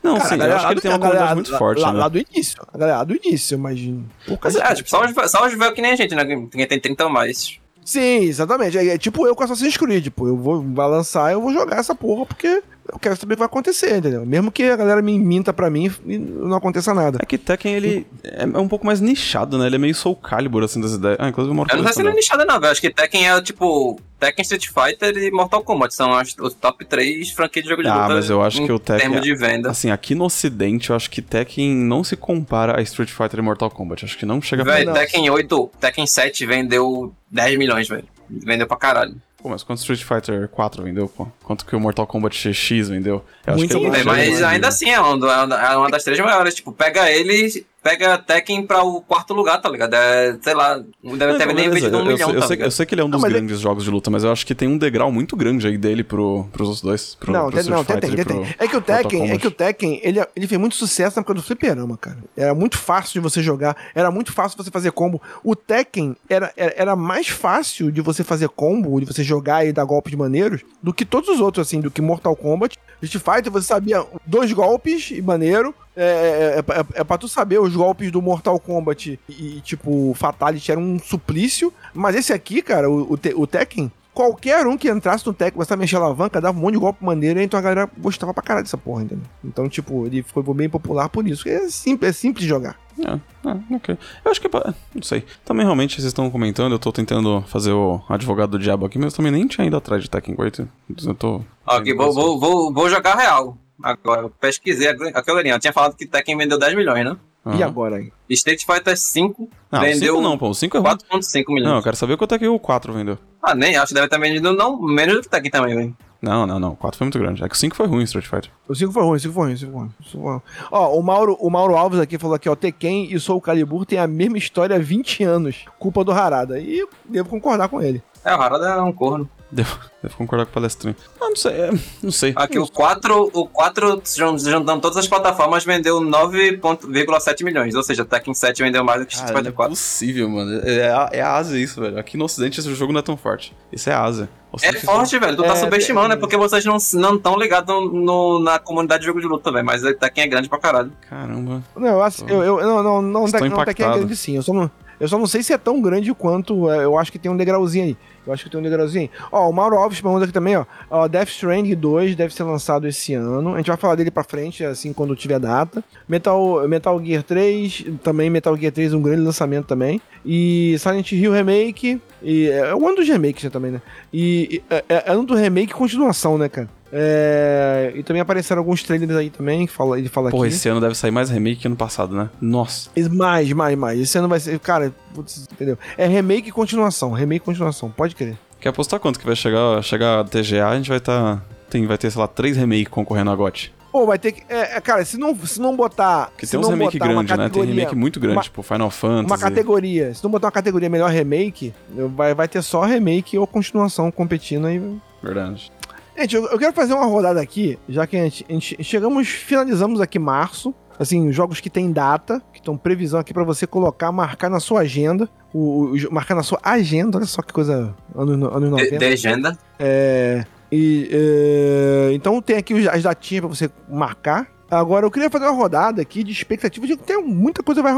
Não, 0.03 0.19
Cara, 0.19 0.29
sim, 0.29 0.35
a 0.35 0.37
eu 0.37 0.39
galera 0.39 0.57
acho 0.57 0.67
que 0.67 0.73
ele 0.75 0.81
tem 0.83 0.91
uma 0.91 0.99
galera 0.99 1.19
comunidade 1.21 1.35
muito 1.37 1.53
lá- 1.53 1.59
forte, 1.59 1.81
lá, 1.81 1.93
né? 1.95 1.99
lá 1.99 2.09
do 2.09 2.19
início. 2.19 2.63
A 2.75 2.79
galera 2.79 2.99
lá 2.99 3.05
do 3.05 3.17
início, 3.17 3.59
mas. 3.59 3.81
pouca 4.27 4.49
Mas, 4.49 4.57
é, 4.57 4.75
tipo, 4.75 4.91
só 4.91 5.03
os, 5.05 5.31
só 5.31 5.47
os 5.47 5.55
velhos 5.55 5.75
que 5.75 5.81
nem 5.81 5.93
a 5.93 5.97
gente, 5.97 6.15
né? 6.15 6.25
Quem 6.27 6.67
tem 6.67 6.79
30 6.79 7.05
ou 7.05 7.11
mais. 7.11 7.59
Sim, 7.83 8.19
exatamente. 8.25 8.77
É, 8.77 8.87
é 8.87 8.99
tipo 8.99 9.27
eu 9.27 9.35
com 9.35 9.43
Assassin's 9.45 9.79
Creed, 9.79 10.09
pô. 10.11 10.29
Eu 10.29 10.37
vou 10.37 10.63
vai 10.63 10.87
lançar, 10.91 11.33
eu 11.33 11.41
vou 11.41 11.55
jogar 11.55 11.79
essa 11.79 11.95
porra 11.95 12.27
porque 12.27 12.63
eu 12.93 12.99
quero 12.99 13.17
saber 13.17 13.35
o 13.35 13.37
que 13.37 13.41
vai 13.41 13.47
acontecer, 13.47 13.97
entendeu? 13.99 14.25
Mesmo 14.27 14.51
que 14.51 14.65
a 14.65 14.77
galera 14.77 15.01
me 15.03 15.19
minta 15.19 15.53
pra 15.53 15.69
mim 15.71 15.91
e 16.07 16.19
não 16.19 16.57
aconteça 16.57 16.93
nada. 16.95 17.19
É 17.23 17.27
que 17.27 17.37
Tekken, 17.39 17.75
ele 17.75 18.07
é 18.25 18.43
é 18.43 18.59
um 18.59 18.69
pouco 18.69 18.85
mais 18.87 19.01
nichado, 19.01 19.59
né? 19.59 19.67
Ele 19.67 19.77
é 19.77 19.79
meio 19.79 19.95
Soul 19.95 20.17
Calibur, 20.17 20.63
assim, 20.65 20.81
das 20.81 20.93
ideias. 20.93 21.17
Ah, 21.21 21.29
inclusive 21.29 21.53
o 21.53 21.55
Mauro 21.57 21.71
Eu 21.73 21.77
não 21.79 21.85
sei 21.85 21.93
se 21.93 22.01
ele 22.01 22.09
é 22.11 22.13
nichado, 22.15 22.45
não, 22.45 22.59
velho. 22.61 22.73
Acho 22.73 22.81
que 22.81 22.91
Tekken 22.91 23.29
é, 23.31 23.41
tipo, 23.43 24.01
Tekken 24.19 24.43
Street 24.43 24.67
Fighter 24.69 25.17
e 25.17 25.31
Mortal 25.31 25.63
Kombat. 25.63 25.95
São 25.95 26.13
as, 26.15 26.35
os 26.39 26.55
top 26.55 26.85
3 26.85 27.31
franquias 27.31 27.65
de 27.65 27.71
jogo 27.71 27.83
de 27.83 27.89
Ah, 27.89 28.03
luta. 28.03 28.15
mas 28.15 28.31
eu 28.31 28.43
acho 28.43 28.63
em 28.63 28.67
que 28.67 28.73
o 28.73 28.79
Tekken- 28.79 29.11
termos 29.11 29.23
de 29.23 29.35
venda. 29.35 29.71
Assim, 29.71 29.91
aqui 29.91 30.15
no 30.15 30.25
ocidente, 30.25 30.91
eu 30.91 30.97
acho 30.97 31.11
que 31.11 31.21
Tekken 31.23 31.75
não 31.75 32.03
se 32.03 32.17
compara 32.17 32.79
a 32.79 32.83
Street 32.83 33.11
Fighter 33.11 33.39
e 33.39 33.43
Mortal 33.43 33.71
Kombat. 33.71 34.05
Acho 34.05 34.17
que 34.19 34.25
não 34.27 34.41
chega 34.41 34.65
Velho, 34.65 34.87
não. 34.87 34.95
Tekken 34.95 35.29
8, 35.31 35.71
Tekken 35.81 36.07
7 36.07 36.47
vendeu 36.47 37.13
10 37.31 37.59
milhões, 37.59 37.89
velho. 37.89 38.05
Vendeu 38.31 38.67
pra 38.67 38.77
caralho. 38.77 39.15
Pô, 39.37 39.49
mas 39.51 39.63
quanto 39.63 39.79
Street 39.79 40.03
Fighter 40.03 40.49
4 40.49 40.83
vendeu, 40.83 41.09
pô? 41.09 41.29
Quanto 41.45 41.65
que 41.65 41.77
o 41.77 41.81
Mortal 41.81 42.07
Kombat 42.07 42.53
X 42.53 42.89
vendeu? 42.89 43.25
Eu 43.47 43.55
Muito 43.57 43.77
acho 43.77 43.85
que 43.85 43.91
chega 43.93 44.05
mas 44.05 44.43
ainda 44.43 44.69
assim 44.69 44.91
é 44.91 45.01
uma, 45.01 45.33
é 45.33 45.45
uma- 45.45 45.63
é 45.73 45.77
uma 45.77 45.91
das 45.91 46.03
três 46.03 46.19
maiores. 46.19 46.55
Tipo, 46.55 46.73
pega 46.73 47.09
ele, 47.11 47.65
pega 47.83 48.19
Tekken 48.19 48.67
pra 48.67 48.83
o 48.83 49.01
quarto 49.01 49.33
lugar, 49.35 49.61
tá 49.61 49.69
ligado? 49.69 49.95
É, 49.95 50.37
sei 50.43 50.55
lá, 50.55 50.75
deve 50.77 50.87
Não, 51.03 51.39
ter 51.39 51.55
nem 51.55 51.71
vendido 51.71 51.97
um 51.97 52.01
eu, 52.01 52.07
eu 52.07 52.13
milhão, 52.13 52.29
sei, 52.29 52.37
eu, 52.37 52.41
tá 52.41 52.47
sei, 52.47 52.57
ligado? 52.57 52.67
eu 52.67 52.71
sei 52.73 52.87
que 52.87 52.95
ele 52.95 53.01
é 53.03 53.05
um 53.05 53.11
dos 53.11 53.23
ele- 53.25 53.35
grandes 53.35 53.61
jogos 53.61 53.85
de 53.85 53.91
luta, 53.91 54.11
mas 54.11 54.25
eu 54.25 54.33
acho 54.33 54.45
que 54.47 54.55
tem 54.55 54.69
um 54.69 54.77
degrau 54.77 55.11
muito 55.11 55.37
grande 55.37 55.67
aí 55.67 55.79
dele 55.79 56.03
pro, 56.05 56.45
pros 56.53 56.69
outros 56.69 56.83
dois. 56.83 57.15
Pro, 57.15 57.33
não, 57.33 57.51
pro 57.51 57.63
não, 57.71 57.85
tem, 57.85 57.97
Fighter 57.97 58.15
tem, 58.17 58.25
tem, 58.25 58.25
pro 58.45 58.55
É 58.59 58.69
que 58.69 58.77
o 58.77 58.81
Tekken, 58.81 59.31
é 59.31 59.39
que 59.39 59.47
o 59.47 59.51
Tekken, 59.51 60.01
ele, 60.03 60.21
ele 60.37 60.47
fez 60.47 60.61
muito 60.61 60.75
sucesso 60.77 61.17
na 61.17 61.21
época 61.21 61.35
do 61.35 61.43
fliperama, 61.43 61.97
cara. 61.97 62.19
Era 62.37 62.55
muito 62.55 62.77
fácil 62.79 63.15
de 63.15 63.21
você 63.21 63.43
jogar, 63.43 63.77
era 63.95 64.11
muito 64.11 64.33
fácil 64.33 64.57
você 64.63 64.71
fazer 64.71 64.93
combo. 64.93 65.21
O 65.43 65.55
Tekken 65.57 66.17
era, 66.29 66.53
era, 66.57 66.75
era 66.77 66.97
mais 66.97 67.29
fácil 67.29 67.91
de 67.91 68.01
você 68.01 68.23
fazer 68.25 68.49
combo, 68.49 68.99
de 69.01 69.07
você 69.07 69.23
jogar 69.23 69.65
e 69.67 69.73
dar 69.73 69.85
golpes 69.85 70.15
maneiros, 70.15 70.63
do 70.83 70.93
que 70.93 71.05
todos 71.05 71.29
os 71.29 71.41
outros, 71.41 71.67
assim, 71.67 71.81
do 71.81 71.91
que 71.91 72.03
Mortal 72.03 72.35
Kombat. 72.37 72.77
Street 73.01 73.25
Fighter, 73.25 73.53
você 73.53 73.69
sabia 73.69 74.05
dois 74.27 74.53
golpes 74.53 75.11
e 75.13 75.23
maneiro. 75.23 75.73
É, 76.01 76.05
é, 76.05 76.59
é, 76.59 76.81
é, 76.81 76.85
é 77.01 77.05
pra 77.05 77.19
tu 77.19 77.27
saber 77.29 77.59
os 77.61 77.75
golpes 77.75 78.13
do 78.13 78.23
Mortal 78.23 78.59
Kombat 78.61 79.19
e, 79.29 79.61
tipo, 79.63 80.13
Fatality 80.15 80.71
era 80.71 80.81
um 80.81 80.99
suplício. 80.99 81.73
Mas 81.93 82.15
esse 82.15 82.33
aqui, 82.33 82.63
cara, 82.63 82.89
o, 82.89 83.13
o, 83.13 83.17
Te- 83.17 83.35
o 83.35 83.47
Tekken, 83.47 83.91
qualquer 84.15 84.67
um 84.67 84.77
que 84.79 84.89
entrasse 84.89 85.27
no 85.27 85.33
Tekken, 85.33 85.55
começasse 85.55 85.75
a 85.75 85.77
mexer 85.77 85.97
a 85.97 86.01
alavanca, 86.01 86.41
dava 86.41 86.57
um 86.57 86.61
monte 86.63 86.75
de 86.75 86.81
golpe 86.81 87.05
maneiro, 87.05 87.41
então 87.41 87.59
a 87.59 87.63
galera 87.63 87.91
gostava 87.99 88.33
pra 88.33 88.43
caralho 88.43 88.65
dessa 88.65 88.79
porra, 88.79 89.03
entendeu? 89.03 89.25
Então, 89.45 89.69
tipo, 89.69 90.07
ele 90.07 90.23
ficou 90.23 90.55
bem 90.55 90.69
popular 90.69 91.09
por 91.09 91.27
isso. 91.27 91.49
É 91.49 91.69
simples, 91.69 92.11
é 92.11 92.13
simples 92.13 92.43
de 92.45 92.49
jogar. 92.49 92.77
É, 93.01 93.13
é, 93.49 93.75
ok. 93.77 93.97
Eu 94.25 94.31
acho 94.31 94.41
que. 94.41 94.47
é 94.49 94.75
Não 94.95 95.03
sei. 95.03 95.25
Também 95.45 95.65
realmente 95.65 95.95
vocês 95.95 96.05
estão 96.07 96.29
comentando, 96.31 96.73
eu 96.73 96.79
tô 96.81 96.91
tentando 96.93 97.43
fazer 97.47 97.73
o 97.73 98.01
advogado 98.09 98.51
do 98.51 98.59
diabo 98.59 98.87
aqui, 98.87 98.99
mas 98.99 99.13
eu 99.13 99.17
também 99.17 99.33
nem 99.33 99.47
tinha 99.47 99.67
ido 99.67 99.77
atrás 99.77 100.03
de 100.03 100.11
Tekken 100.11 100.35
8. 100.37 100.69
Eu 101.07 101.15
tô. 101.15 101.41
Ok, 101.67 101.95
vou, 101.95 102.13
vou, 102.13 102.41
vou, 102.41 102.73
vou 102.73 102.89
jogar 102.91 103.15
real. 103.17 103.57
Agora, 103.83 104.23
eu 104.23 104.31
pesquisei 104.31 104.89
aquela 104.89 105.43
linha. 105.43 105.55
Eu 105.55 105.61
tinha 105.61 105.73
falado 105.73 105.97
que 105.97 106.07
Tekken 106.07 106.37
vendeu 106.37 106.59
10 106.59 106.75
milhões, 106.75 107.05
né? 107.05 107.17
E 107.47 107.51
Aham. 107.51 107.65
agora 107.67 107.97
aí? 107.97 108.13
Street 108.29 108.65
Fighter 108.67 108.95
V 108.95 109.49
Não, 109.71 109.81
vendeu 109.81 110.17
5 110.17 110.21
não, 110.21 110.37
pô. 110.37 110.49
O 110.51 110.55
5 110.55 110.77
é 110.77 110.81
ruim. 110.81 110.91
4.5 110.91 111.45
milhões. 111.49 111.71
Não, 111.71 111.77
eu 111.77 111.83
quero 111.83 111.97
saber 111.97 112.17
quanto 112.17 112.35
é 112.35 112.39
que 112.39 112.49
o 112.49 112.59
4 112.59 112.93
vendeu. 112.93 113.17
Ah, 113.43 113.55
nem 113.55 113.77
acho 113.77 113.89
que 113.89 113.95
deve 113.95 114.09
ter 114.09 114.19
vendido 114.19 114.53
não, 114.53 114.81
menos 114.83 115.17
do 115.17 115.23
que 115.23 115.29
Tekken 115.29 115.51
também, 115.51 115.75
velho. 115.75 115.97
Não, 116.21 116.47
não, 116.47 116.59
não. 116.59 116.73
O 116.73 116.77
4 116.77 116.99
foi 116.99 117.05
muito 117.07 117.19
grande. 117.19 117.43
É 117.45 117.49
que 117.49 117.55
o 117.55 117.59
5 117.59 117.77
foi 117.77 117.87
ruim, 117.87 118.03
Street 118.03 118.27
Fighter. 118.27 118.51
O 118.67 118.75
5 118.75 118.93
foi 118.93 119.03
ruim, 119.05 119.17
o 119.17 119.21
5 119.21 119.33
foi 119.33 119.45
ruim, 119.45 119.53
o 119.55 119.59
5 119.59 119.71
foi 119.73 119.81
ruim. 119.81 119.91
o 120.01 120.03
cinco 120.03 120.23
foi 120.25 120.33
ruim. 120.33 120.43
Ó, 120.73 120.99
o 120.99 121.03
Mauro, 121.03 121.37
o 121.41 121.49
Mauro 121.49 121.77
Alves 121.77 122.01
aqui 122.01 122.19
falou 122.19 122.35
aqui, 122.35 122.49
ó, 122.49 122.57
Tekken 122.57 123.15
e 123.15 123.21
Soul 123.21 123.41
Calibur 123.41 123.87
tem 123.87 123.99
a 124.01 124.07
mesma 124.09 124.37
história 124.37 124.75
há 124.75 124.79
20 124.81 125.23
anos. 125.23 125.65
Culpa 125.79 126.03
do 126.05 126.11
Harada. 126.11 126.59
E 126.59 126.87
devo 127.05 127.29
concordar 127.31 127.69
com 127.69 127.81
ele. 127.81 128.03
É, 128.25 128.35
o 128.35 128.41
Harada 128.43 128.67
é 128.67 128.83
um 128.83 128.93
corno. 128.93 129.31
Devo, 129.51 129.79
devo 130.03 130.15
concordar 130.17 130.45
com 130.45 130.51
o 130.51 130.55
palestrinho. 130.55 130.95
Ah, 131.21 131.29
não 131.31 131.37
sei. 131.37 131.53
é, 131.53 131.71
não 132.03 132.11
sei. 132.13 132.33
Aqui, 132.37 132.59
o 132.59 132.69
4, 132.71 133.31
o 133.33 133.47
4 133.49 134.03
jun- 134.15 134.39
juntando 134.39 134.81
todas 134.83 134.99
as 134.99 135.09
plataformas, 135.09 135.65
vendeu 135.65 136.01
9,7 136.03 137.45
milhões. 137.45 137.75
Ou 137.75 137.83
seja, 137.83 138.05
Tekken 138.05 138.35
7 138.35 138.63
vendeu 138.63 138.85
mais 138.85 139.01
do 139.01 139.07
que 139.07 139.15
Street 139.15 139.31
não 139.31 139.37
Fighter 139.39 139.53
é 139.53 139.57
4. 139.57 139.71
possível, 139.71 140.29
mano. 140.29 140.61
É, 140.69 140.91
a- 140.91 141.09
é 141.13 141.21
a 141.23 141.35
Ásia 141.37 141.59
isso, 141.59 141.81
velho. 141.81 141.99
Aqui 141.99 142.17
no 142.17 142.25
Ocidente 142.27 142.61
esse 142.61 142.75
jogo 142.75 142.93
não 142.93 143.01
é 143.01 143.03
tão 143.03 143.17
forte. 143.17 143.55
Isso 143.73 143.89
é 143.89 143.95
a 143.95 144.03
Ásia. 144.03 144.29
É 144.63 144.73
forte, 144.75 145.19
velho. 145.19 145.37
Tu 145.37 145.43
tá 145.43 145.53
É, 145.53 145.57
subestimando, 145.57 146.13
é- 146.13 146.17
é 146.17 146.19
porque 146.19 146.37
vocês 146.37 146.65
não 146.65 146.77
estão 146.77 147.39
ligados 147.39 147.75
no, 147.75 147.91
no- 147.93 148.39
na 148.41 148.59
comunidade 148.59 149.01
de 149.01 149.07
jogo 149.07 149.21
de 149.21 149.27
luta, 149.27 149.53
velho. 149.53 149.65
Mas 149.65 149.83
Tekken 149.83 150.25
é 150.25 150.27
grande 150.27 150.49
pra 150.49 150.59
caralho. 150.59 150.93
Caramba. 151.09 151.63
Não, 151.77 151.89
eu, 151.89 152.03
acho- 152.03 152.25
eu, 152.27 152.43
eu 152.43 152.61
não, 152.67 152.83
não, 152.83 153.03
não, 153.03 153.25
Estou 153.27 153.41
Tek- 153.41 153.51
não 153.55 153.65
Tekken 153.65 153.87
é 153.87 153.91
grande 153.99 154.17
sim. 154.17 154.37
Eu 154.37 154.43
só, 154.43 154.53
não, 154.55 154.71
eu 154.99 155.07
só 155.09 155.19
não 155.19 155.27
sei 155.27 155.43
se 155.43 155.53
é 155.53 155.59
tão 155.59 155.81
grande 155.83 156.13
quanto. 156.15 156.71
é, 156.71 156.85
Eu 156.85 156.97
acho 156.99 157.13
que 157.13 157.19
tem 157.19 157.31
um 157.31 157.37
degrauzinho 157.37 157.85
aí. 157.87 157.97
Eu 158.29 158.35
acho 158.35 158.45
que 158.45 158.51
tem 158.51 158.61
um 158.61 158.63
degrauzinho. 158.63 159.09
Ó, 159.33 159.49
o 159.49 159.53
Mauro 159.53 159.77
Alves 159.77 160.01
pergunta 160.03 160.25
aqui 160.25 160.33
também, 160.33 160.55
ó. 160.55 160.67
ó. 160.91 161.09
Death 161.09 161.29
Stranding 161.29 161.75
2 161.75 162.15
deve 162.15 162.35
ser 162.35 162.43
lançado 162.43 162.87
esse 162.87 163.15
ano. 163.15 163.55
A 163.55 163.57
gente 163.57 163.69
vai 163.69 163.77
falar 163.77 163.95
dele 163.95 164.11
pra 164.11 164.23
frente, 164.23 164.65
assim, 164.65 164.93
quando 164.93 165.17
tiver 165.17 165.41
data. 165.41 165.83
Metal, 166.07 166.69
Metal 166.69 167.03
Gear 167.03 167.23
3, 167.23 167.87
também 168.03 168.29
Metal 168.29 168.55
Gear 168.55 168.73
3, 168.73 168.93
um 168.93 169.01
grande 169.01 169.23
lançamento 169.23 169.65
também. 169.67 169.99
E 170.27 170.77
Silent 170.79 171.13
Hill 171.13 171.33
Remake. 171.33 172.01
E 172.23 172.51
é 172.51 172.75
um 172.75 172.87
ano 172.87 172.97
dos 172.97 173.09
remakes 173.09 173.45
né, 173.45 173.51
também, 173.51 173.71
né? 173.71 173.81
E 174.13 174.63
é, 174.69 174.85
é 174.89 175.13
ano 175.13 175.25
do 175.25 175.35
remake 175.35 175.73
e 175.73 175.75
continuação, 175.75 176.37
né, 176.37 176.49
cara? 176.49 176.69
É, 176.93 177.93
e 177.95 178.03
também 178.03 178.21
apareceram 178.21 178.61
alguns 178.61 178.83
trailers 178.83 179.15
aí 179.17 179.31
também, 179.31 179.67
que 179.67 179.73
fala, 179.73 179.99
ele 179.99 180.09
fala 180.09 180.31
Porra, 180.31 180.47
aqui. 180.47 180.55
esse 180.55 180.69
ano 180.69 180.81
deve 180.81 180.95
sair 180.95 181.11
mais 181.11 181.31
remake 181.31 181.61
que 181.61 181.67
ano 181.67 181.77
passado, 181.77 182.15
né? 182.15 182.31
Nossa. 182.41 182.91
Mais, 183.11 183.53
mais, 183.53 183.79
mais. 183.79 184.01
Esse 184.01 184.19
ano 184.19 184.29
vai 184.29 184.41
ser. 184.41 184.59
Cara, 184.59 184.93
putz, 185.15 185.47
entendeu? 185.53 185.79
É 185.97 186.07
remake 186.07 186.49
e 186.49 186.53
continuação. 186.53 187.13
Remake 187.13 187.43
e 187.43 187.45
continuação, 187.45 187.91
pode 187.91 188.15
crer. 188.15 188.39
Quer 188.61 188.71
apostar 188.71 188.99
quanto 188.99 189.19
que 189.19 189.27
vai 189.27 189.37
chegar, 189.37 189.83
chegar 189.83 190.21
a 190.21 190.25
TGA? 190.25 190.67
A 190.67 190.77
gente 190.77 190.89
vai 190.89 191.01
tá. 191.01 191.41
Tem, 191.71 191.87
vai 191.87 191.99
ter, 191.99 192.11
sei 192.11 192.21
lá, 192.21 192.27
três 192.27 192.57
remakes 192.57 192.89
concorrendo 192.89 193.31
a 193.31 193.37
GOT. 193.37 193.73
Pô, 193.93 194.07
vai 194.07 194.19
ter 194.19 194.33
que. 194.33 194.43
É, 194.49 194.77
é, 194.77 194.81
cara, 194.81 195.05
se 195.05 195.17
não, 195.19 195.35
se 195.37 195.61
não 195.61 195.77
botar. 195.77 196.31
Porque 196.31 196.47
tem 196.47 196.59
uns 196.59 196.69
remake 196.69 196.99
grandes, 196.99 197.37
né? 197.37 197.49
Tem 197.49 197.65
remake 197.65 197.95
muito 197.95 198.19
grande, 198.19 198.37
uma- 198.37 198.43
tipo 198.43 198.63
Final 198.63 198.91
Fantasy. 198.91 199.27
Uma 199.27 199.39
categoria. 199.39 200.15
Se 200.15 200.23
não 200.25 200.31
botar 200.31 200.47
uma 200.49 200.53
categoria 200.53 200.89
melhor 200.89 201.11
remake, 201.11 201.75
vai, 202.17 202.35
vai 202.35 202.49
ter 202.49 202.63
só 202.63 202.83
remake 202.85 203.39
ou 203.39 203.47
continuação 203.47 204.11
competindo 204.11 204.67
aí. 204.67 204.81
Verdade. 205.23 205.71
Gente, 206.19 206.35
eu, 206.37 206.47
eu 206.47 206.59
quero 206.59 206.73
fazer 206.73 206.95
uma 206.95 207.07
rodada 207.07 207.41
aqui, 207.41 207.79
já 207.89 208.07
que 208.07 208.17
a 208.17 208.25
gente, 208.25 208.45
a 208.49 208.53
gente 208.53 208.83
chegamos, 208.85 209.29
finalizamos 209.29 210.01
aqui 210.01 210.19
março. 210.19 210.75
Assim, 210.99 211.31
jogos 211.31 211.61
que 211.61 211.71
tem 211.71 211.93
data, 211.93 212.43
que 212.53 212.59
estão 212.59 212.77
previsão 212.77 213.21
aqui 213.21 213.33
pra 213.33 213.45
você 213.45 213.69
colocar, 213.69 214.11
marcar 214.11 214.51
na 214.51 214.59
sua 214.59 214.81
agenda. 214.81 215.29
O, 215.55 215.93
o- 215.95 216.13
marcar 216.13 216.35
na 216.35 216.43
sua 216.43 216.59
agenda, 216.61 217.19
olha 217.19 217.27
só 217.27 217.41
que 217.41 217.53
coisa 217.53 217.95
anos, 218.17 218.35
anos 218.53 218.65
De, 218.65 218.71
90. 218.71 218.99
de 218.99 219.05
agenda. 219.05 219.57
É, 219.79 220.45
e, 220.73 221.09
é, 221.13 222.11
então 222.15 222.43
tem 222.43 222.57
aqui 222.57 222.89
as 222.89 223.05
datinhas 223.05 223.43
pra 223.45 223.49
você 223.55 223.71
marcar. 223.89 224.49
Agora 224.71 225.07
eu 225.07 225.11
queria 225.11 225.31
fazer 225.31 225.47
uma 225.47 225.55
rodada 225.57 226.03
aqui 226.03 226.23
de 226.23 226.31
expectativa 226.33 226.87
de 226.87 226.97
que 226.97 227.03
tem 227.03 227.23
muita 227.23 227.63
coisa 227.63 227.83
vai, 227.83 227.93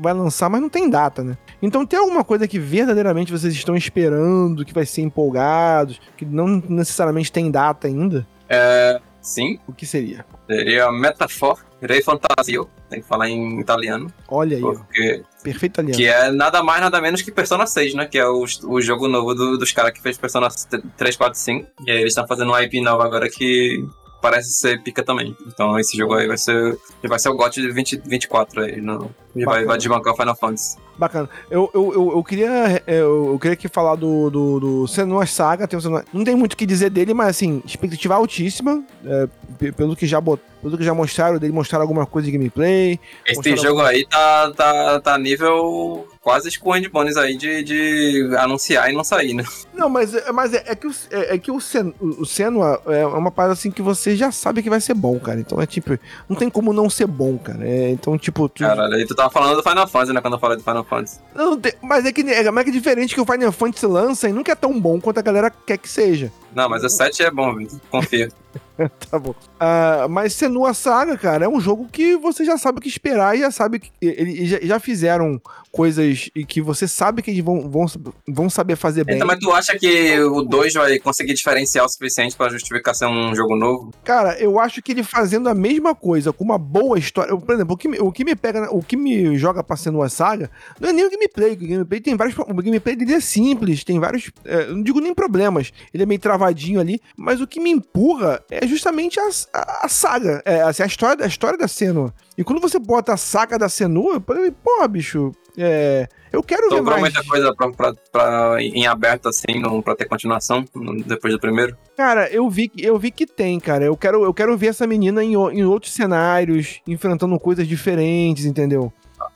vai 0.00 0.12
lançar, 0.12 0.48
mas 0.50 0.60
não 0.60 0.68
tem 0.68 0.90
data, 0.90 1.22
né? 1.22 1.38
Então 1.62 1.86
tem 1.86 1.98
alguma 1.98 2.24
coisa 2.24 2.48
que 2.48 2.58
verdadeiramente 2.58 3.30
vocês 3.30 3.54
estão 3.54 3.76
esperando, 3.76 4.64
que 4.64 4.74
vai 4.74 4.84
ser 4.84 5.02
empolgados, 5.02 6.00
que 6.16 6.24
não 6.24 6.62
necessariamente 6.68 7.30
tem 7.30 7.50
data 7.50 7.86
ainda? 7.86 8.26
É, 8.48 9.00
sim, 9.20 9.58
O 9.68 9.72
que 9.72 9.86
seria? 9.86 10.24
seria 10.48 10.90
Metafor 10.90 11.62
Re 11.80 12.02
Fantasio. 12.02 12.68
Tem 12.90 13.00
que 13.02 13.06
falar 13.06 13.28
em 13.28 13.60
italiano. 13.60 14.10
Olha 14.26 14.56
aí, 14.56 14.62
Porque, 14.62 15.22
perfeito 15.44 15.78
aliado. 15.78 15.98
que 15.98 16.06
é 16.08 16.32
nada 16.32 16.62
mais, 16.62 16.80
nada 16.80 17.00
menos 17.02 17.20
que 17.22 17.30
Persona 17.30 17.66
6, 17.66 17.92
né? 17.94 18.06
Que 18.06 18.18
é 18.18 18.26
o, 18.26 18.44
o 18.64 18.80
jogo 18.80 19.06
novo 19.06 19.34
do- 19.34 19.58
dos 19.58 19.70
caras 19.72 19.92
que 19.92 20.00
fez 20.00 20.16
Persona 20.16 20.48
3, 20.96 21.14
4, 21.16 21.38
5. 21.38 21.68
E 21.86 21.90
aí 21.90 21.98
eles 21.98 22.12
estão 22.12 22.26
fazendo 22.26 22.48
uma 22.48 22.62
IP 22.62 22.80
nova 22.80 23.04
agora 23.04 23.28
que 23.28 23.86
parece 24.20 24.50
ser 24.52 24.82
pica 24.82 25.02
também. 25.02 25.36
Então 25.46 25.78
esse 25.78 25.96
jogo 25.96 26.14
aí 26.14 26.26
vai 26.26 26.36
ser, 26.38 26.78
vai 27.06 27.18
ser 27.18 27.28
o 27.28 27.34
GOT 27.34 27.60
de 27.60 27.70
20, 27.70 28.02
24 28.04 28.62
aí. 28.62 28.80
No, 28.80 29.10
e 29.36 29.44
vai, 29.44 29.64
vai 29.64 29.76
desbancar 29.78 30.12
o 30.12 30.16
Final 30.16 30.36
Fantasy. 30.36 30.76
Bacana. 30.98 31.28
Eu, 31.48 31.70
eu, 31.72 31.92
eu, 31.94 32.12
eu 32.16 32.24
queria 32.24 32.82
eu, 32.86 33.26
eu 33.32 33.38
queria 33.38 33.52
aqui 33.52 33.68
falar 33.68 33.94
do, 33.94 34.28
do, 34.30 34.58
do 34.60 34.88
Senua 34.88 35.24
Saga. 35.26 35.68
Tem 35.68 35.78
o 35.78 35.82
Senua- 35.82 36.04
Não 36.12 36.24
tem 36.24 36.34
muito 36.34 36.54
o 36.54 36.56
que 36.56 36.66
dizer 36.66 36.90
dele, 36.90 37.14
mas 37.14 37.28
assim, 37.28 37.62
expectativa 37.64 38.14
altíssima. 38.16 38.82
é, 39.04 39.28
pe- 39.58 39.70
pelo, 39.72 39.94
que 39.94 40.06
já, 40.06 40.20
bot- 40.20 40.42
pelo 40.62 40.76
que 40.76 40.84
já 40.84 40.94
mostraram 40.94 41.38
dele, 41.38 41.52
mostraram 41.52 41.82
alguma 41.82 42.06
coisa 42.06 42.26
de 42.26 42.32
gameplay. 42.32 42.98
Esse 43.26 43.56
jogo 43.56 43.80
aí 43.80 44.06
tá, 44.06 44.50
tá, 44.52 45.00
tá 45.00 45.18
nível 45.18 46.06
quase 46.20 46.48
Skull 46.48 46.90
Bones 46.90 47.16
aí 47.16 47.36
de, 47.36 47.62
de 47.62 48.36
anunciar 48.38 48.90
e 48.90 48.92
não 48.94 49.02
sair, 49.04 49.34
né? 49.34 49.44
Não, 49.72 49.88
mas, 49.88 50.14
é- 50.14 50.30
mas 50.32 50.52
é, 50.52 50.62
é 50.66 50.74
que, 50.74 50.86
o, 50.86 50.90
é, 51.10 51.34
é 51.34 51.38
que 51.38 51.50
o, 51.50 51.60
Sen, 51.60 51.94
o 52.00 52.24
Senua 52.26 52.82
é 52.86 53.06
uma 53.06 53.30
parada 53.30 53.54
assim 53.54 53.70
que 53.70 53.80
você 53.80 54.14
já 54.16 54.30
sabe 54.30 54.62
que 54.62 54.68
vai 54.70 54.80
ser 54.80 54.94
bom, 54.94 55.18
cara. 55.18 55.40
Então 55.40 55.60
é 55.60 55.66
tipo, 55.66 55.98
não 56.28 56.36
tem 56.36 56.50
como 56.50 56.72
não 56.72 56.90
ser 56.90 57.06
bom, 57.06 57.38
cara. 57.38 57.66
É, 57.66 57.90
então, 57.90 58.18
tipo, 58.18 58.48
tu, 58.48 58.62
Caralho, 58.64 58.94
aí 58.94 59.06
tu 59.06 59.14
tava 59.14 59.30
falando 59.30 59.56
do 59.56 59.62
Final 59.62 59.86
Fantasy, 59.88 60.12
né? 60.12 60.20
Quando 60.20 60.34
eu 60.34 60.40
falei 60.40 60.56
do 60.56 60.62
Final 60.64 60.84
Fantasy. 60.84 61.20
não 61.34 61.58
tem- 61.58 61.72
mas 61.82 62.04
é 62.04 62.12
que 62.12 62.20
é, 62.22 62.50
mas 62.50 62.62
é 62.62 62.64
que 62.64 62.70
diferente 62.72 63.14
que 63.14 63.20
o 63.20 63.24
Final 63.26 63.52
Fantasy 63.52 63.86
lança 63.86 64.28
e 64.28 64.32
nunca 64.32 64.52
é 64.52 64.54
tão 64.54 64.78
bom 64.78 65.00
quanto 65.00 65.18
a 65.18 65.22
galera 65.22 65.50
quer 65.50 65.78
que 65.78 65.88
seja. 65.88 66.30
Não, 66.54 66.68
mas 66.68 66.82
o 66.84 66.88
7 66.88 67.22
é 67.22 67.30
bom, 67.30 67.54
viu? 67.56 67.68
confia. 67.90 68.28
Tá 69.10 69.18
bom. 69.18 69.34
Ah, 69.58 70.06
mas 70.08 70.34
Senua 70.34 70.74
Saga, 70.74 71.16
cara, 71.16 71.44
é 71.44 71.48
um 71.48 71.60
jogo 71.60 71.88
que 71.90 72.16
você 72.16 72.44
já 72.44 72.56
sabe 72.56 72.78
o 72.78 72.80
que 72.80 72.88
esperar 72.88 73.36
e 73.36 73.40
já 73.40 73.50
sabe 73.50 73.78
que 73.78 73.90
eles 74.00 74.48
já, 74.48 74.58
já 74.60 74.80
fizeram 74.80 75.40
coisas 75.72 76.30
e 76.34 76.44
que 76.44 76.60
você 76.60 76.86
sabe 76.86 77.22
que 77.22 77.30
eles 77.30 77.44
vão, 77.44 77.68
vão, 77.68 77.86
vão 78.26 78.50
saber 78.50 78.76
fazer 78.76 79.04
bem. 79.04 79.16
Então, 79.16 79.26
mas 79.26 79.38
tu 79.38 79.50
acha 79.52 79.78
que 79.78 80.18
o 80.20 80.42
2 80.42 80.74
vai 80.74 80.98
conseguir 80.98 81.34
diferenciar 81.34 81.84
o 81.84 81.88
suficiente 81.88 82.36
pra 82.36 82.48
justificar 82.48 82.94
ser 82.94 83.06
um 83.06 83.34
jogo 83.34 83.56
novo? 83.56 83.92
Cara, 84.04 84.38
eu 84.38 84.58
acho 84.58 84.82
que 84.82 84.92
ele 84.92 85.02
fazendo 85.02 85.48
a 85.48 85.54
mesma 85.54 85.94
coisa 85.94 86.32
com 86.32 86.44
uma 86.44 86.58
boa 86.58 86.98
história. 86.98 87.36
por 87.36 87.54
exemplo, 87.54 87.74
o 87.74 87.76
que, 87.76 87.88
me, 87.88 87.98
o 87.98 88.12
que 88.12 88.24
me 88.24 88.36
pega, 88.36 88.68
o 88.74 88.82
que 88.82 88.96
me 88.96 89.36
joga 89.36 89.62
pra 89.62 89.76
Senua 89.76 90.08
Saga 90.08 90.50
não 90.80 90.88
é 90.88 90.92
nem 90.92 91.06
o 91.06 91.10
gameplay. 91.10 91.56
que 91.56 91.64
O 91.64 91.68
gameplay 91.68 92.00
tem 92.00 92.16
vários. 92.16 92.38
O 92.38 92.54
gameplay 92.54 92.96
dele 92.96 93.14
é 93.14 93.20
simples, 93.20 93.84
tem 93.84 93.98
vários. 93.98 94.30
é, 94.44 94.66
não 94.66 94.82
digo 94.82 95.00
nem 95.00 95.14
problemas. 95.14 95.72
Ele 95.92 96.02
é 96.02 96.06
meio 96.06 96.20
travadinho 96.20 96.80
ali. 96.80 97.00
Mas 97.16 97.40
o 97.40 97.46
que 97.46 97.60
me 97.60 97.70
empurra 97.70 98.42
é 98.50 98.66
justamente 98.68 99.18
a, 99.18 99.28
a, 99.54 99.86
a 99.86 99.88
saga. 99.88 100.42
É, 100.44 100.62
assim, 100.62 100.82
a, 100.82 100.86
história, 100.86 101.24
a 101.24 101.28
história 101.28 101.58
da 101.58 101.66
Senua. 101.66 102.14
E 102.36 102.44
quando 102.44 102.60
você 102.60 102.78
bota 102.78 103.12
a 103.12 103.16
saga 103.16 103.58
da 103.58 103.68
Senua, 103.68 104.14
eu 104.14 104.20
falei, 104.20 104.50
porra, 104.52 104.86
bicho. 104.86 105.32
É, 105.60 106.06
eu 106.30 106.40
quero 106.40 106.68
ver 106.70 106.76
Sobrou 106.76 107.00
mais. 107.00 107.12
muita 107.12 107.28
coisa 107.28 107.52
pra, 107.52 107.72
pra, 107.72 107.94
pra- 108.12 108.62
em 108.62 108.86
aberto, 108.86 109.28
assim, 109.28 109.58
não, 109.60 109.82
pra 109.82 109.96
ter 109.96 110.04
continuação 110.04 110.64
depois 111.04 111.32
do 111.34 111.40
primeiro? 111.40 111.76
Cara, 111.96 112.28
eu 112.30 112.48
vi, 112.48 112.68
que- 112.68 112.84
eu 112.84 112.96
vi 112.96 113.10
que 113.10 113.26
tem, 113.26 113.58
cara. 113.58 113.84
Eu 113.84 113.96
quero, 113.96 114.22
eu 114.22 114.32
quero 114.32 114.56
ver 114.56 114.68
essa 114.68 114.86
menina 114.86 115.24
em, 115.24 115.32
em 115.32 115.64
outros 115.64 115.92
cenários, 115.94 116.80
enfrentando 116.86 117.36
coisas 117.40 117.66
diferentes, 117.66 118.44
entendeu? 118.44 118.92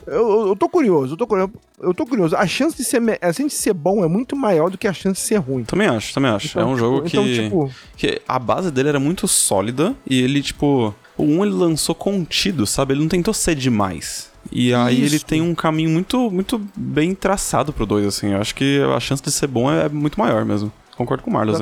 Eu, 0.06 0.30
eu, 0.30 0.46
eu 0.48 0.56
tô 0.56 0.68
curioso, 0.68 1.14
eu 1.14 1.16
tô 1.16 1.26
curioso. 1.26 1.52
Eu 1.80 1.94
tô 1.94 2.06
curioso. 2.06 2.36
A 2.36 2.46
chance 2.46 2.76
de 2.76 2.84
ser, 2.84 3.00
a 3.20 3.32
chance 3.32 3.48
de 3.48 3.54
ser 3.62 3.72
bom 3.72 4.04
é 4.04 4.08
muito 4.08 4.34
maior 4.36 4.70
do 4.70 4.78
que 4.78 4.86
a 4.88 4.92
chance 4.92 5.20
de 5.20 5.26
ser 5.26 5.36
ruim. 5.36 5.64
Também 5.64 5.86
acho, 5.88 6.12
também 6.14 6.30
acho. 6.30 6.58
é 6.58 6.64
um 6.64 6.74
Então, 6.74 6.76
jogo 6.78 6.96
tipo, 7.08 7.22
que, 7.24 7.32
Então, 7.34 7.44
tipo, 7.44 7.74
que 7.96 8.22
a 8.26 8.38
base 8.38 8.70
dele 8.70 8.88
era 8.90 9.00
muito 9.00 9.26
sólida 9.28 9.94
e 10.08 10.20
ele, 10.20 10.42
tipo. 10.42 10.94
O 11.16 11.24
1 11.24 11.44
ele 11.44 11.54
lançou 11.54 11.94
contido, 11.94 12.66
sabe? 12.66 12.94
Ele 12.94 13.00
não 13.02 13.08
tentou 13.08 13.34
ser 13.34 13.54
demais. 13.54 14.30
E 14.50 14.72
aí 14.74 14.96
ele 15.02 15.16
Isso. 15.16 15.26
tem 15.26 15.40
um 15.42 15.54
caminho 15.54 15.90
muito, 15.90 16.30
muito 16.30 16.60
bem 16.74 17.14
traçado 17.14 17.72
pro 17.72 17.84
2, 17.86 18.06
assim. 18.06 18.32
Eu 18.32 18.40
acho 18.40 18.54
que 18.54 18.80
a 18.96 18.98
chance 18.98 19.22
de 19.22 19.30
ser 19.30 19.46
bom 19.46 19.70
é 19.70 19.88
muito 19.88 20.18
maior 20.18 20.44
mesmo. 20.44 20.72
Concordo 21.02 21.22
com 21.22 21.30
o 21.30 21.32
Marlos, 21.32 21.58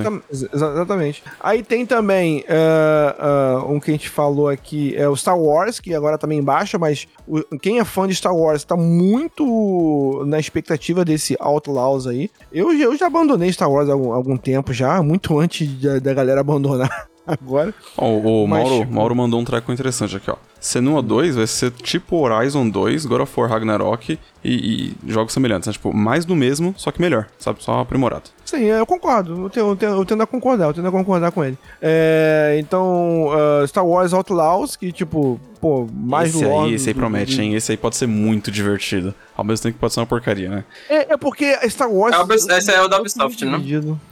Exatamente. 0.53 1.23
Aí 1.41 1.62
tem 1.62 1.85
também 1.85 2.45
eh, 2.49 3.17
ah, 3.19 3.65
um 3.69 3.81
que 3.81 3.91
a 3.91 3.95
gente 3.95 4.09
falou 4.09 4.49
aqui, 4.49 4.95
é 4.97 5.09
o 5.09 5.17
Star 5.17 5.39
Wars, 5.39 5.81
que 5.81 5.95
agora 5.95 6.17
também 6.19 6.39
em 6.39 6.43
baixa, 6.43 6.79
mas 6.79 7.07
o- 7.27 7.43
quem 7.59 7.79
é 7.79 7.85
fã 7.85 8.07
de 8.07 8.15
Star 8.15 8.35
Wars 8.35 8.65
tá 8.65 8.77
muito 8.77 10.25
na 10.27 10.39
expectativa 10.39 11.05
desse 11.05 11.37
Outlaws 11.41 12.07
aí. 12.07 12.31
Eu, 12.53 12.73
eu 12.73 12.97
já 12.97 13.07
abandonei 13.07 13.53
Star 13.53 13.71
Wars 13.71 13.89
há 13.89 13.93
algum, 13.93 14.12
algum 14.12 14.37
tempo 14.37 14.73
já, 14.73 15.03
muito 15.03 15.39
antes 15.39 15.69
da, 15.81 15.99
da 15.99 16.15
galera 16.15 16.41
abandonar 16.41 17.09
agora. 17.26 17.72
Ó, 17.97 18.06
o 18.18 18.47
Mas, 18.47 18.62
Mauro, 18.64 18.80
tipo- 18.80 18.92
Mauro 18.94 19.14
mandou 19.16 19.40
um 19.40 19.44
treco 19.44 19.72
interessante 19.72 20.16
aqui, 20.16 20.30
ó. 20.30 20.36
Senua 20.60 21.01
2 21.01 21.36
vai 21.36 21.47
ser 21.47 21.70
tipo 21.70 22.16
Horizon 22.16 22.68
2, 22.68 23.06
God 23.06 23.22
of 23.22 23.40
War 23.40 23.48
Ragnarok 23.48 24.18
e, 24.44 24.94
e 25.05 25.10
jogos 25.10 25.32
semelhantes, 25.32 25.66
né? 25.66 25.72
Tipo, 25.72 25.90
mais 25.94 26.26
do 26.26 26.36
mesmo, 26.36 26.74
só 26.76 26.90
que 26.90 27.01
melhor, 27.01 27.26
sabe? 27.38 27.62
Só 27.62 27.80
aprimorado. 27.80 28.24
Sim, 28.44 28.64
eu 28.64 28.84
concordo. 28.84 29.44
Eu, 29.44 29.51
tenho, 29.51 29.68
eu, 29.70 29.76
tenho, 29.76 29.92
eu 29.92 30.05
tendo 30.05 30.22
a 30.22 30.26
concordar, 30.26 30.66
eu 30.66 30.74
tendo 30.74 30.88
a 30.88 30.90
concordar 30.92 31.32
com 31.32 31.42
ele. 31.42 31.56
É, 31.80 32.59
então, 32.60 33.28
ah, 33.32 33.66
Star 33.66 33.86
Wars 33.86 34.12
Outlaws, 34.12 34.76
que 34.76 34.92
tipo, 34.92 35.40
pô, 35.62 35.88
mais 35.92 36.34
esse 36.34 36.44
do 36.44 36.51
aí, 36.60 36.74
esse 36.74 36.88
aí 36.90 36.94
promete, 36.94 37.36
do- 37.36 37.42
hein? 37.42 37.55
Esse 37.55 37.72
aí 37.72 37.78
pode 37.78 37.97
ser 37.97 38.06
muito 38.06 38.51
divertido. 38.51 39.14
Ao 39.34 39.42
mesmo 39.44 39.62
tempo 39.62 39.74
que 39.74 39.80
pode 39.80 39.94
ser 39.94 40.01
uma 40.01 40.06
porcaria, 40.06 40.51
né? 40.51 40.64
É, 40.90 41.14
é 41.14 41.16
porque 41.16 41.56
Star 41.70 41.90
Wars. 41.90 42.14
É 42.14 42.59
esse 42.59 42.70
é 42.70 42.82
o 42.82 42.88
da 42.88 42.97
tô 42.97 43.02
Ubisoft, 43.02 43.44
né? 43.47 43.59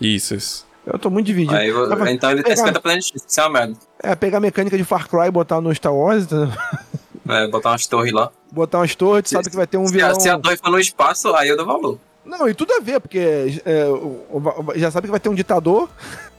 Isso, 0.00 0.34
isso. 0.34 0.67
Eu 0.92 0.98
tô 0.98 1.10
muito 1.10 1.26
dividido. 1.26 1.54
Aí, 1.56 1.70
então 2.12 2.30
ele 2.30 2.42
tem 2.42 2.54
pegar- 2.56 2.72
50% 2.72 2.98
de 2.98 3.02
chance 3.04 3.26
de 3.26 3.32
ser 3.32 3.40
uma 3.42 3.50
merda. 3.50 3.74
É, 4.02 4.14
pegar 4.14 4.38
a 4.38 4.40
mecânica 4.40 4.76
de 4.76 4.84
Far 4.84 5.08
Cry 5.08 5.26
e 5.26 5.30
botar 5.30 5.60
no 5.60 5.74
Star 5.74 5.94
Wars, 5.94 6.24
entendeu? 6.24 6.48
É, 7.28 7.46
botar 7.48 7.70
umas 7.70 7.86
torres 7.86 8.12
lá. 8.12 8.30
botar 8.50 8.78
umas 8.78 8.94
torres, 8.94 9.24
tu 9.24 9.28
sabe 9.30 9.50
que 9.50 9.56
vai 9.56 9.66
ter 9.66 9.76
um 9.76 9.86
se, 9.86 9.92
vilão. 9.92 10.18
se 10.18 10.28
a 10.30 10.38
torre 10.38 10.56
for 10.56 10.70
no 10.70 10.78
espaço, 10.80 11.34
aí 11.34 11.48
eu 11.48 11.56
dou 11.56 11.66
valor. 11.66 11.98
Não, 12.24 12.48
e 12.48 12.54
tudo 12.54 12.72
a 12.74 12.80
ver, 12.80 13.00
porque 13.00 13.18
é, 13.64 13.86
já 14.76 14.90
sabe 14.90 15.06
que 15.06 15.10
vai 15.10 15.20
ter 15.20 15.28
um 15.28 15.34
ditador, 15.34 15.88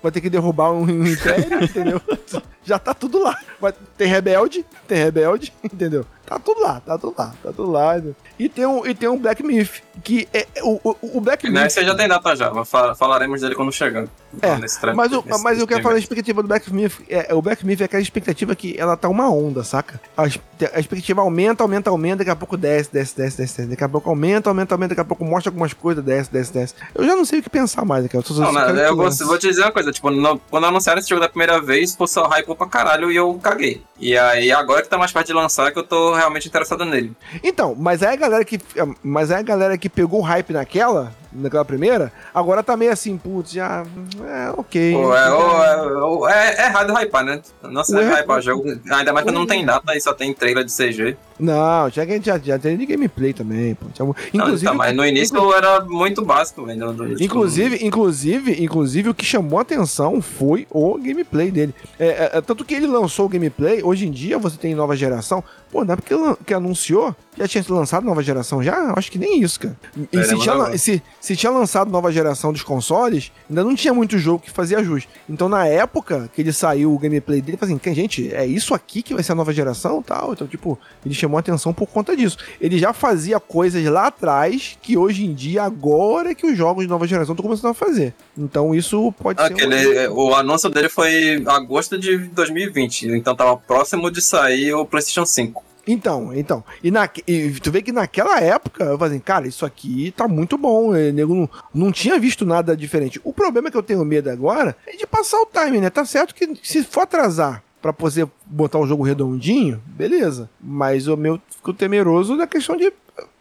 vai 0.03 0.11
ter 0.11 0.21
que 0.21 0.29
derrubar 0.29 0.71
um 0.71 0.83
império, 1.05 1.63
entendeu? 1.63 2.01
Já 2.69 2.79
tá 2.79 2.93
tudo 2.93 3.21
lá. 3.21 3.37
Vai, 3.59 3.73
tem 3.97 4.07
rebelde, 4.07 4.65
tem 4.87 4.97
rebelde, 4.97 5.51
entendeu? 5.63 6.05
Tá 6.25 6.37
tudo 6.37 6.61
lá, 6.61 6.79
tá 6.79 6.95
tudo 6.95 7.15
lá, 7.17 7.33
tá 7.41 7.51
tudo 7.51 7.71
lá. 7.71 7.99
E 8.37 8.47
tem 8.47 8.63
um, 8.63 8.85
e 8.85 8.93
tem 8.93 9.09
um 9.09 9.17
Black 9.17 9.41
Myth, 9.41 9.81
que 10.03 10.27
é 10.31 10.45
o, 10.61 10.79
o, 10.83 11.17
o 11.17 11.21
Black 11.21 11.49
Myth. 11.49 11.65
Esse 11.65 11.83
já 11.83 11.95
tem 11.95 12.07
data 12.07 12.35
já, 12.35 12.51
mas 12.53 12.69
fa- 12.69 12.93
falaremos 12.93 13.41
dele 13.41 13.55
quando 13.55 13.71
chegar. 13.71 14.03
É, 14.39 14.55
tra- 14.79 14.93
Mas, 14.93 15.11
o, 15.11 15.23
nesse- 15.25 15.43
mas 15.43 15.59
eu 15.59 15.65
quero 15.65 15.81
falar 15.81 15.95
da 15.95 15.99
expectativa 15.99 16.43
do 16.43 16.47
Black 16.47 16.71
Myth. 16.71 16.99
É, 17.09 17.33
o 17.33 17.41
Black 17.41 17.65
Myth 17.65 17.81
é 17.81 17.85
aquela 17.85 18.03
expectativa 18.03 18.55
que 18.55 18.75
ela 18.79 18.95
tá 18.95 19.09
uma 19.09 19.27
onda, 19.27 19.63
saca? 19.63 19.99
A, 20.15 20.21
a 20.25 20.79
expectativa 20.79 21.19
aumenta, 21.19 21.63
aumenta, 21.63 21.89
aumenta, 21.89 22.17
daqui 22.17 22.29
a 22.29 22.35
pouco 22.35 22.55
desce, 22.55 22.93
desce, 22.93 23.17
desce, 23.17 23.35
desce, 23.37 23.57
desce. 23.57 23.69
Daqui 23.71 23.83
a 23.83 23.89
pouco 23.89 24.07
aumenta, 24.07 24.51
aumenta, 24.51 24.75
aumenta, 24.75 24.89
daqui 24.89 25.01
a 25.01 25.05
pouco 25.05 25.25
mostra 25.25 25.49
algumas 25.49 25.73
coisas, 25.73 26.03
desce, 26.05 26.31
desce, 26.31 26.53
desce. 26.53 26.75
Eu 26.93 27.05
já 27.07 27.15
não 27.15 27.25
sei 27.25 27.39
o 27.39 27.43
que 27.43 27.49
pensar 27.49 27.83
mais, 27.85 28.05
cara. 28.05 28.23
Eu 28.29 28.35
só- 28.35 28.39
Não, 28.39 28.53
só 28.53 28.59
eu 28.59 28.95
vou, 28.95 29.09
vou 29.09 29.37
te 29.39 29.47
dizer 29.47 29.63
uma 29.63 29.71
coisa, 29.71 29.91
tipo, 29.91 30.07
quando 30.51 30.65
anunciaram 30.67 30.99
esse 30.99 31.09
jogo 31.09 31.21
da 31.21 31.27
primeira 31.29 31.59
vez, 31.59 31.95
o 31.95 31.97
pessoal 31.97 32.29
hypou 32.37 32.55
pra 32.59 32.67
caralho 32.67 33.11
e 33.11 33.15
eu 33.15 33.39
caguei. 33.41 33.81
E 33.99 34.17
aí, 34.17 34.51
agora 34.51 34.81
que 34.81 34.87
tá 34.89 34.97
mais 34.97 35.11
perto 35.11 35.27
de 35.27 35.33
lançar, 35.33 35.71
que 35.71 35.79
eu 35.79 35.83
tô 35.83 36.13
realmente 36.13 36.47
interessado 36.47 36.85
nele. 36.85 37.11
Então, 37.43 37.75
mas 37.77 38.01
aí 38.01 38.13
a 38.13 38.15
galera 38.15 38.45
que. 38.45 38.59
Mas 39.03 39.29
aí 39.31 39.39
a 39.39 39.43
galera 39.43 39.77
que 39.77 39.89
pegou 39.89 40.19
o 40.21 40.23
hype 40.23 40.53
naquela, 40.53 41.11
naquela 41.33 41.65
primeira, 41.65 42.11
agora 42.33 42.63
tá 42.63 42.77
meio 42.77 42.91
assim, 42.91 43.17
putz, 43.17 43.51
já. 43.51 43.83
É, 44.25 44.51
ok. 44.55 44.93
Pô, 44.93 45.13
é, 45.15 45.27
é, 45.27 46.33
é, 46.33 46.61
é 46.61 46.65
errado 46.67 46.93
hypar, 46.93 47.23
né? 47.25 47.41
Não 47.63 47.83
se 47.83 47.93
deve 47.93 48.13
hypar 48.21 48.41
jogo, 48.41 48.63
ainda 48.89 49.11
mais 49.11 49.25
quando 49.25 49.35
não 49.35 49.45
tem 49.45 49.65
data 49.65 49.95
e 49.95 49.99
só 50.01 50.13
tem 50.13 50.33
trailer 50.33 50.63
de 50.63 50.71
CG. 50.71 51.17
Não, 51.39 51.89
já, 51.89 52.03
já, 52.21 52.37
já 52.37 52.59
tem 52.59 52.77
de 52.77 52.85
gameplay 52.85 53.31
também, 53.33 53.73
pô. 53.73 53.85
Tinha- 53.93 54.05
Não, 54.05 54.15
Inclusive, 54.33 54.61
então, 54.65 54.75
mas 54.75 54.93
no 54.95 55.05
início 55.05 55.53
era 55.53 55.79
muito 55.81 56.21
básico, 56.23 56.65
velho. 56.65 56.93
Inclusive, 57.19 57.85
inclusive, 57.85 58.61
inclusive, 58.63 59.09
o 59.09 59.13
que 59.13 59.23
chamou 59.25 59.57
a 59.57 59.61
atenção 59.61 60.21
foi 60.21 60.67
o 60.69 60.97
gameplay 60.97 61.49
dele. 61.49 61.73
É, 61.97 62.07
é, 62.07 62.29
é, 62.33 62.41
tanto 62.41 62.65
que 62.65 62.73
ele 62.73 62.87
lançou 62.87 63.25
o 63.25 63.29
gameplay, 63.29 63.81
hoje 63.89 64.07
em 64.07 64.11
dia 64.11 64.37
você 64.37 64.57
tem 64.57 64.73
nova 64.73 64.95
geração. 64.95 65.43
Pô, 65.71 65.83
não 65.85 65.93
é 65.93 65.95
porque 65.97 66.15
que 66.45 66.53
anunciou, 66.53 67.15
já 67.37 67.47
tinha 67.47 67.63
lançado 67.69 68.03
nova 68.03 68.23
geração? 68.23 68.63
Já? 68.63 68.91
Acho 68.97 69.11
que 69.11 69.19
nem 69.19 69.39
isso, 69.41 69.59
cara. 69.59 69.77
E 69.95 69.99
se 70.01 70.07
Veremos 70.35 70.43
tinha, 70.43 70.77
se, 70.77 71.03
se 71.21 71.35
tinha 71.35 71.51
lançado 71.51 71.91
nova 71.91 72.11
geração 72.11 72.51
dos 72.51 72.63
consoles, 72.63 73.31
ainda 73.47 73.63
não 73.63 73.75
tinha 73.75 73.93
muito 73.93 74.17
jogo 74.17 74.39
que 74.43 74.49
fazia 74.49 74.79
ajuste. 74.79 75.07
Então, 75.29 75.47
na 75.47 75.67
época 75.67 76.29
que 76.33 76.41
ele 76.41 76.51
saiu 76.51 76.91
o 76.93 76.97
gameplay 76.97 77.39
dele, 77.41 77.57
assim, 77.61 77.77
"Que, 77.77 77.93
gente, 77.93 78.33
é 78.33 78.45
isso 78.47 78.73
aqui 78.73 79.03
que 79.03 79.13
vai 79.13 79.21
ser 79.21 79.33
a 79.33 79.35
nova 79.35 79.53
geração 79.53 80.01
tal? 80.01 80.33
Então, 80.33 80.47
tipo, 80.47 80.77
ele 81.05 81.13
chamou 81.13 81.37
a 81.37 81.39
atenção 81.39 81.71
por 81.71 81.87
conta 81.87 82.15
disso. 82.17 82.37
Ele 82.59 82.79
já 82.79 82.91
fazia 82.91 83.39
coisas 83.39 83.83
lá 83.85 84.07
atrás 84.07 84.75
que 84.81 84.97
hoje 84.97 85.23
em 85.25 85.33
dia, 85.33 85.63
agora 85.63 86.31
é 86.31 86.35
que 86.35 86.47
os 86.47 86.57
jogos 86.57 86.83
de 86.83 86.89
nova 86.89 87.05
geração 87.05 87.33
estão 87.33 87.43
começando 87.45 87.71
a 87.71 87.75
fazer. 87.75 88.13
Então, 88.37 88.73
isso 88.73 89.11
pode 89.21 89.39
ser. 89.39 89.47
Aquele, 89.53 90.07
um- 90.09 90.13
o 90.13 90.33
anúncio 90.33 90.69
dele 90.69 90.89
foi 90.89 91.43
agosto 91.45 91.97
de 91.97 92.17
2020, 92.17 93.07
então 93.09 93.35
tava 93.35 93.55
próximo 93.55 93.78
de 94.11 94.21
sair 94.21 94.73
o 94.73 94.85
PlayStation 94.85 95.25
5. 95.25 95.69
Então, 95.87 96.31
então. 96.35 96.63
E, 96.83 96.91
na, 96.91 97.09
e 97.27 97.51
tu 97.61 97.71
vê 97.71 97.81
que 97.81 97.91
naquela 97.91 98.39
época, 98.39 98.83
eu 98.83 98.97
falei 98.97 99.15
assim, 99.15 99.23
cara, 99.23 99.47
isso 99.47 99.65
aqui 99.65 100.13
tá 100.15 100.27
muito 100.27 100.57
bom. 100.57 100.89
O 100.89 100.93
nego 100.93 101.33
não, 101.33 101.49
não 101.73 101.91
tinha 101.91 102.19
visto 102.19 102.45
nada 102.45 102.77
diferente. 102.77 103.19
O 103.23 103.33
problema 103.33 103.71
que 103.71 103.77
eu 103.77 103.83
tenho 103.83 104.05
medo 104.05 104.29
agora 104.29 104.77
é 104.85 104.95
de 104.95 105.07
passar 105.07 105.39
o 105.41 105.47
time, 105.47 105.79
né? 105.81 105.89
Tá 105.89 106.05
certo 106.05 106.35
que 106.35 106.47
se 106.61 106.83
for 106.83 107.01
atrasar 107.01 107.63
pra 107.81 107.93
poder 107.93 108.27
botar 108.45 108.77
o 108.77 108.85
jogo 108.85 109.03
redondinho, 109.03 109.81
beleza. 109.87 110.49
Mas 110.61 111.07
o 111.07 111.17
meu 111.17 111.39
fico 111.49 111.73
temeroso 111.73 112.37
da 112.37 112.45
questão 112.45 112.77
de. 112.77 112.93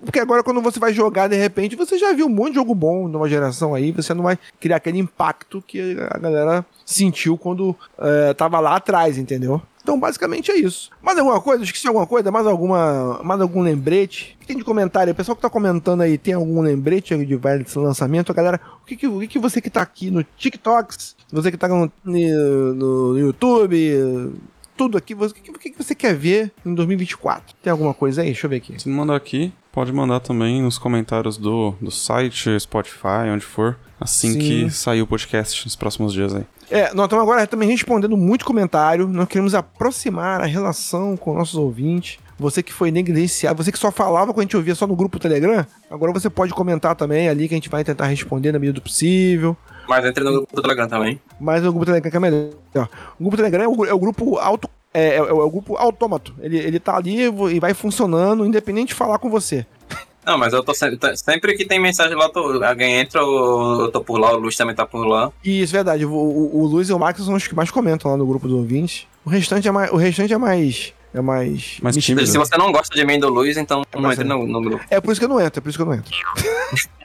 Porque 0.05 0.19
agora, 0.19 0.43
quando 0.43 0.61
você 0.61 0.81
vai 0.81 0.93
jogar, 0.93 1.29
de 1.29 1.37
repente, 1.37 1.77
você 1.77 1.99
já 1.99 2.13
viu 2.13 2.27
um 2.27 2.31
monte 2.31 2.51
de 2.51 2.55
jogo 2.57 2.75
bom, 2.75 3.07
nova 3.07 3.29
geração 3.29 3.75
aí, 3.75 3.93
você 3.93 4.13
não 4.15 4.25
vai 4.25 4.39
criar 4.59 4.77
aquele 4.77 4.99
impacto 4.99 5.63
que 5.65 5.97
a 6.11 6.19
galera 6.19 6.67
sentiu 6.85 7.37
quando 7.37 7.77
eh, 7.99 8.35
tava 8.35 8.59
lá 8.59 8.77
atrás, 8.77 9.19
entendeu? 9.19 9.63
Então, 9.89 9.99
basicamente 9.99 10.51
é 10.51 10.57
isso. 10.59 10.91
Mais 11.01 11.17
alguma 11.17 11.41
coisa? 11.41 11.65
Esqueci 11.65 11.87
alguma 11.87 12.07
coisa? 12.07 12.31
Mais 12.31 12.47
alguma. 12.47 13.23
Mais 13.25 13.41
algum 13.41 13.63
lembrete? 13.63 14.37
O 14.37 14.41
que 14.41 14.47
tem 14.47 14.59
de 14.59 14.63
comentário? 14.63 15.15
O 15.15 15.17
pessoal 15.17 15.35
que 15.35 15.41
tá 15.41 15.49
comentando 15.49 16.03
aí, 16.03 16.19
tem 16.19 16.35
algum 16.35 16.61
lembrete 16.61 17.17
de 17.25 17.37
vai 17.37 17.57
desse 17.57 17.79
lançamento? 17.79 18.35
Galera, 18.35 18.61
o 18.83 18.85
que, 18.85 18.95
que, 18.95 19.07
o 19.07 19.19
que, 19.21 19.27
que 19.27 19.39
você 19.39 19.63
que 19.63 19.71
tá 19.71 19.81
aqui 19.81 20.11
no 20.11 20.23
TikToks, 20.23 21.17
você 21.33 21.51
que 21.51 21.57
tá 21.57 21.69
no, 21.69 21.91
no, 22.05 22.75
no 22.75 23.19
YouTube, 23.19 24.31
tudo 24.79 24.97
aqui, 24.97 25.15
você- 25.15 25.33
o 25.33 25.35
que, 25.35 25.51
o 25.51 25.55
que, 25.55 25.71
que 25.71 25.83
você 25.85 25.95
quer 25.95 26.15
ver 26.15 26.53
em 26.65 26.73
2024? 26.75 27.55
Tem 27.63 27.71
alguma 27.71 27.93
coisa 27.93 28.23
aí? 28.23 28.29
Deixa 28.29 28.47
eu 28.47 28.51
ver 28.51 28.57
aqui. 28.57 28.81
Se 28.81 28.89
não 28.89 28.97
mandar 28.97 29.17
aqui, 29.17 29.53
pode 29.73 29.93
mandar 29.93 30.21
também 30.21 30.63
nos 30.63 30.79
comentários 30.79 31.37
do, 31.37 31.75
do 31.81 31.91
site, 31.91 32.59
Spotify, 32.61 33.29
onde 33.35 33.45
for, 33.45 33.77
assim 34.01 34.33
Sim. 34.35 34.39
que 34.39 34.71
sair 34.71 35.03
o 35.03 35.07
podcast 35.07 35.65
nos 35.67 35.75
próximos 35.77 36.13
dias 36.13 36.35
aí. 36.35 36.45
É, 36.71 36.93
nós 36.95 37.05
estamos 37.07 37.23
agora 37.23 37.47
também 37.47 37.69
respondendo 37.69 38.17
muito 38.17 38.45
comentário. 38.45 39.09
Nós 39.09 39.27
queremos 39.27 39.55
aproximar 39.55 40.41
a 40.43 40.47
relação 40.47 41.17
com 41.17 41.35
nossos 41.35 41.55
ouvintes. 41.57 42.19
Você 42.39 42.63
que 42.63 42.73
foi 42.73 42.91
negligenciado, 42.93 43.63
você 43.63 43.73
que 43.73 43.79
só 43.79 43.91
falava 43.91 44.33
quando 44.33 44.39
a 44.41 44.43
gente 44.43 44.57
ouvia 44.57 44.75
só 44.75 44.87
no 44.87 44.95
grupo 44.95 45.19
Telegram, 45.19 45.67
agora 45.91 46.13
você 46.13 46.31
pode 46.31 46.53
comentar 46.53 46.95
também 46.95 47.29
ali 47.29 47.49
que 47.49 47.55
a 47.55 47.57
gente 47.57 47.69
vai 47.69 47.83
tentar 47.83 48.07
responder 48.07 48.53
na 48.53 48.59
medida 48.61 48.79
do 48.79 48.83
possível. 48.83 49.57
Mas 49.89 50.05
entre 50.05 50.23
no 50.23 50.31
grupo 50.33 50.55
do 50.55 50.63
Telegram 50.63 50.87
também. 50.89 51.21
Mas 51.41 51.65
o 51.65 51.71
grupo 51.73 51.85
Telegram 51.87 52.11
que 52.11 52.17
é 52.17 52.21
melhor. 52.21 52.89
O 53.19 53.23
grupo 53.25 53.37
Telegram 53.37 53.65
é 53.65 53.69
o, 53.69 53.85
é 53.87 53.93
o 53.93 53.99
grupo 53.99 54.37
auto. 54.39 54.69
É, 54.95 55.15
é, 55.15 55.17
é 55.17 55.23
o 55.33 55.51
grupo 55.51 55.77
autômato. 55.77 56.33
Ele, 56.41 56.57
ele 56.59 56.79
tá 56.79 56.97
ali 56.97 57.23
e 57.25 57.61
vai 57.61 57.75
funcionando, 57.75 58.47
independente 58.47 58.89
de 58.89 58.95
falar 58.95 59.19
com 59.19 59.29
você. 59.29 59.67
Não, 60.25 60.37
mas 60.39 60.53
eu 60.53 60.63
tô 60.63 60.75
sempre, 60.75 60.97
tá- 60.99 61.17
sempre 61.17 61.57
que 61.57 61.65
tem 61.67 61.81
mensagem 61.81 62.15
lá, 62.17 62.29
tô- 62.29 62.63
alguém 62.63 62.97
entra, 63.01 63.21
eu, 63.21 63.81
eu 63.83 63.91
tô 63.91 64.03
por 64.05 64.19
lá, 64.19 64.33
o 64.35 64.39
Luz 64.39 64.57
também 64.57 64.75
tá 64.75 64.85
por 64.87 65.05
lá. 65.07 65.33
Isso 65.43 65.75
é 65.75 65.79
verdade. 65.79 66.05
O, 66.05 66.11
o, 66.13 66.61
o 66.63 66.67
Luiz 66.67 66.89
e 66.89 66.93
o 66.93 66.99
Max 66.99 67.23
são 67.25 67.35
os 67.35 67.47
que 67.49 67.55
mais 67.55 67.71
comentam 67.71 68.11
lá 68.11 68.17
no 68.17 68.27
grupo 68.27 68.47
do 68.47 68.59
ouvintes. 68.59 69.07
O 69.25 69.31
restante 69.31 69.67
é 69.67 69.71
mais. 69.71 69.91
O 69.91 69.97
restante 69.97 70.33
é 70.35 70.39
mais. 70.39 70.93
É 71.15 71.21
mais. 71.21 71.81
Tímido. 72.01 72.27
Se 72.27 72.37
você 72.37 72.57
não 72.57 72.71
gosta 72.71 72.95
de 72.95 73.05
mim 73.05 73.15
e 73.15 73.19
do 73.19 73.29
Luiz, 73.29 73.57
então 73.57 73.83
não 73.95 74.03
mas 74.03 74.19
entre 74.19 74.25
é. 74.25 74.37
no, 74.37 74.47
no 74.47 74.61
grupo. 74.61 74.85
É 74.91 75.01
por 75.01 75.13
isso 75.13 75.21
que 75.21 75.25
eu 75.25 75.29
não 75.29 75.41
entro, 75.41 75.59
é 75.59 75.63
por 75.63 75.69
isso 75.69 75.79
que 75.79 75.83
eu 75.83 75.87
não 75.87 75.95
entro. 75.95 76.15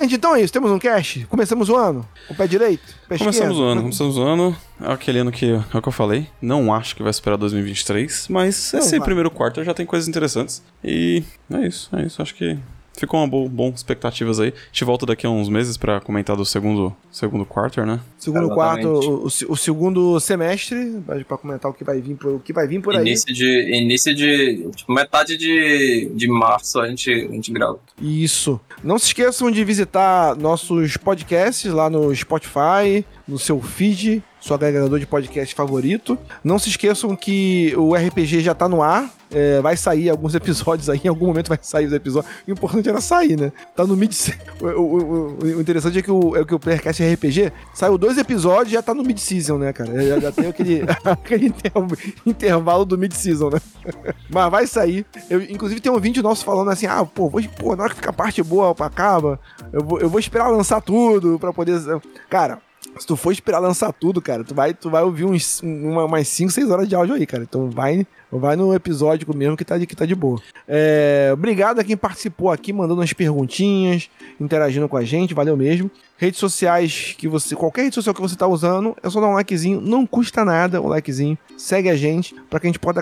Gente, 0.00 0.14
então 0.14 0.34
é 0.34 0.42
isso. 0.42 0.52
Temos 0.52 0.70
um 0.70 0.78
cast? 0.78 1.26
Começamos 1.26 1.68
o 1.68 1.76
ano? 1.76 2.06
O 2.28 2.34
pé 2.34 2.46
direito? 2.46 2.94
Pé 3.08 3.18
Começamos 3.18 3.58
o 3.58 3.62
ano, 3.62 3.82
começamos 3.82 4.16
o 4.16 4.22
ano. 4.22 4.56
É 4.80 4.92
aquele 4.92 5.18
ano 5.18 5.32
que 5.32 5.52
é 5.52 5.76
o 5.76 5.82
que 5.82 5.88
eu 5.88 5.92
falei. 5.92 6.28
Não 6.40 6.72
acho 6.72 6.94
que 6.94 7.02
vai 7.02 7.12
superar 7.12 7.38
2023, 7.38 8.28
mas 8.28 8.70
Não 8.72 8.80
esse 8.80 8.98
vai. 8.98 9.04
primeiro 9.04 9.30
quarto 9.30 9.62
já 9.64 9.74
tem 9.74 9.86
coisas 9.86 10.08
interessantes. 10.08 10.62
E 10.84 11.22
é 11.52 11.66
isso, 11.66 11.90
é 11.96 12.02
isso. 12.02 12.22
Acho 12.22 12.34
que 12.34 12.58
ficou 13.00 13.18
uma 13.20 13.26
boa, 13.26 13.48
bom 13.48 13.70
expectativas 13.74 14.38
aí. 14.38 14.50
A 14.50 14.66
gente 14.66 14.84
volta 14.84 15.04
daqui 15.06 15.26
a 15.26 15.30
uns 15.30 15.48
meses 15.48 15.76
pra 15.76 16.00
comentar 16.00 16.36
do 16.36 16.44
segundo, 16.44 16.94
segundo 17.10 17.44
quarter, 17.44 17.84
né? 17.84 17.98
Segundo 18.18 18.44
Exatamente. 18.52 18.82
quarto, 18.86 19.10
o, 19.10 19.24
o 19.24 19.30
se- 19.30 19.46
o 19.48 19.56
segundo 19.56 20.20
semestre, 20.20 21.00
pra 21.06 21.24
pra 21.24 21.36
comentar 21.38 21.70
o 21.70 21.74
que 21.74 21.82
vai 21.82 22.00
vir 22.00 22.14
por, 22.16 22.34
o 22.34 22.38
que 22.40 22.52
vai 22.52 22.66
vir 22.68 22.80
por 22.80 22.94
aí. 22.94 23.00
Início 23.00 23.32
de. 23.34 23.76
Início 23.82 24.14
de. 24.14 24.68
Tipo, 24.76 24.92
metade 24.92 25.36
de, 25.36 26.10
de 26.14 26.28
março 26.28 26.78
a 26.78 26.88
gente, 26.88 27.10
a 27.10 27.32
gente 27.32 27.50
grava. 27.50 27.78
Isso. 28.00 28.60
Não 28.84 28.98
se 28.98 29.06
esqueçam 29.06 29.50
de 29.50 29.64
visitar 29.64 30.36
nossos 30.36 30.96
podcasts 30.96 31.72
lá 31.72 31.88
no 31.90 32.14
Spotify, 32.14 33.04
no 33.26 33.38
seu 33.38 33.60
feed. 33.60 34.22
Seu 34.40 34.54
agregador 34.54 34.98
de 34.98 35.06
podcast 35.06 35.54
favorito. 35.54 36.18
Não 36.42 36.58
se 36.58 36.68
esqueçam 36.68 37.14
que 37.14 37.74
o 37.76 37.94
RPG 37.94 38.40
já 38.40 38.54
tá 38.54 38.68
no 38.68 38.82
ar. 38.82 39.10
É, 39.32 39.60
vai 39.60 39.76
sair 39.76 40.10
alguns 40.10 40.34
episódios 40.34 40.90
aí, 40.90 41.00
em 41.04 41.08
algum 41.08 41.26
momento 41.26 41.46
vai 41.48 41.58
sair 41.62 41.86
os 41.86 41.92
episódios. 41.92 42.32
O 42.48 42.50
importante 42.50 42.88
era 42.88 43.00
sair, 43.00 43.38
né? 43.38 43.52
Tá 43.76 43.86
no 43.86 43.96
mid 43.96 44.12
o, 44.60 44.66
o, 44.66 44.96
o, 44.96 45.38
o 45.44 45.60
interessante 45.60 46.00
é 46.00 46.02
que 46.02 46.10
o, 46.10 46.36
é 46.36 46.44
que 46.44 46.52
o 46.52 46.58
Playercast 46.58 47.00
RPG 47.04 47.52
saiu 47.72 47.96
dois 47.96 48.18
episódios 48.18 48.70
e 48.70 48.72
já 48.72 48.82
tá 48.82 48.92
no 48.92 49.04
mid-season, 49.04 49.56
né, 49.58 49.72
cara? 49.72 50.04
Já, 50.04 50.18
já 50.18 50.32
tem 50.32 50.48
aquele, 50.48 50.82
aquele 51.04 51.46
inter- 51.46 51.72
intervalo 52.26 52.84
do 52.84 52.98
mid-season, 52.98 53.50
né? 53.50 53.60
Mas 54.28 54.50
vai 54.50 54.66
sair. 54.66 55.06
Eu, 55.28 55.40
inclusive 55.42 55.80
tem 55.80 55.92
um 55.92 56.00
vídeo 56.00 56.24
nosso 56.24 56.44
falando 56.44 56.70
assim: 56.72 56.86
ah, 56.86 57.04
pô, 57.04 57.28
vou, 57.28 57.40
pô, 57.56 57.76
na 57.76 57.84
hora 57.84 57.90
que 57.90 57.96
fica 57.96 58.10
a 58.10 58.12
parte 58.12 58.42
boa 58.42 58.74
acaba, 58.80 59.38
eu 59.72 59.84
vou, 59.84 60.00
eu 60.00 60.08
vou 60.08 60.18
esperar 60.18 60.48
lançar 60.48 60.80
tudo 60.80 61.38
pra 61.38 61.52
poder. 61.52 61.78
Cara. 62.28 62.58
Se 62.98 63.06
tu 63.06 63.16
for 63.16 63.32
esperar 63.32 63.58
lançar 63.60 63.92
tudo, 63.92 64.20
cara, 64.20 64.44
tu 64.44 64.54
vai, 64.54 64.74
tu 64.74 64.90
vai 64.90 65.02
ouvir 65.02 65.24
uns, 65.24 65.60
uma, 65.62 66.04
umas 66.04 66.28
5, 66.28 66.50
6 66.50 66.70
horas 66.70 66.88
de 66.88 66.94
áudio 66.94 67.14
aí, 67.14 67.26
cara. 67.26 67.42
Então 67.42 67.70
vai, 67.70 68.06
vai 68.30 68.56
no 68.56 68.74
episódio 68.74 69.26
mesmo 69.34 69.56
que 69.56 69.64
tá 69.64 69.78
de, 69.78 69.86
que 69.86 69.96
tá 69.96 70.04
de 70.04 70.14
boa. 70.14 70.40
É, 70.66 71.30
obrigado 71.32 71.78
a 71.78 71.84
quem 71.84 71.96
participou 71.96 72.50
aqui, 72.50 72.72
mandando 72.72 73.00
umas 73.00 73.12
perguntinhas, 73.12 74.10
interagindo 74.40 74.88
com 74.88 74.96
a 74.96 75.04
gente, 75.04 75.34
valeu 75.34 75.56
mesmo. 75.56 75.90
Redes 76.20 76.38
sociais 76.38 77.14
que 77.16 77.26
você. 77.26 77.56
Qualquer 77.56 77.84
rede 77.84 77.94
social 77.94 78.14
que 78.14 78.20
você 78.20 78.36
tá 78.36 78.46
usando, 78.46 78.94
é 79.02 79.08
só 79.08 79.22
dar 79.22 79.28
um 79.28 79.32
likezinho, 79.32 79.80
não 79.80 80.06
custa 80.06 80.44
nada 80.44 80.78
o 80.78 80.86
likezinho. 80.86 81.38
Segue 81.56 81.88
a 81.88 81.96
gente 81.96 82.34
para 82.50 82.60
que 82.60 82.66
a 82.66 82.68
gente 82.68 82.78
possa, 82.78 83.00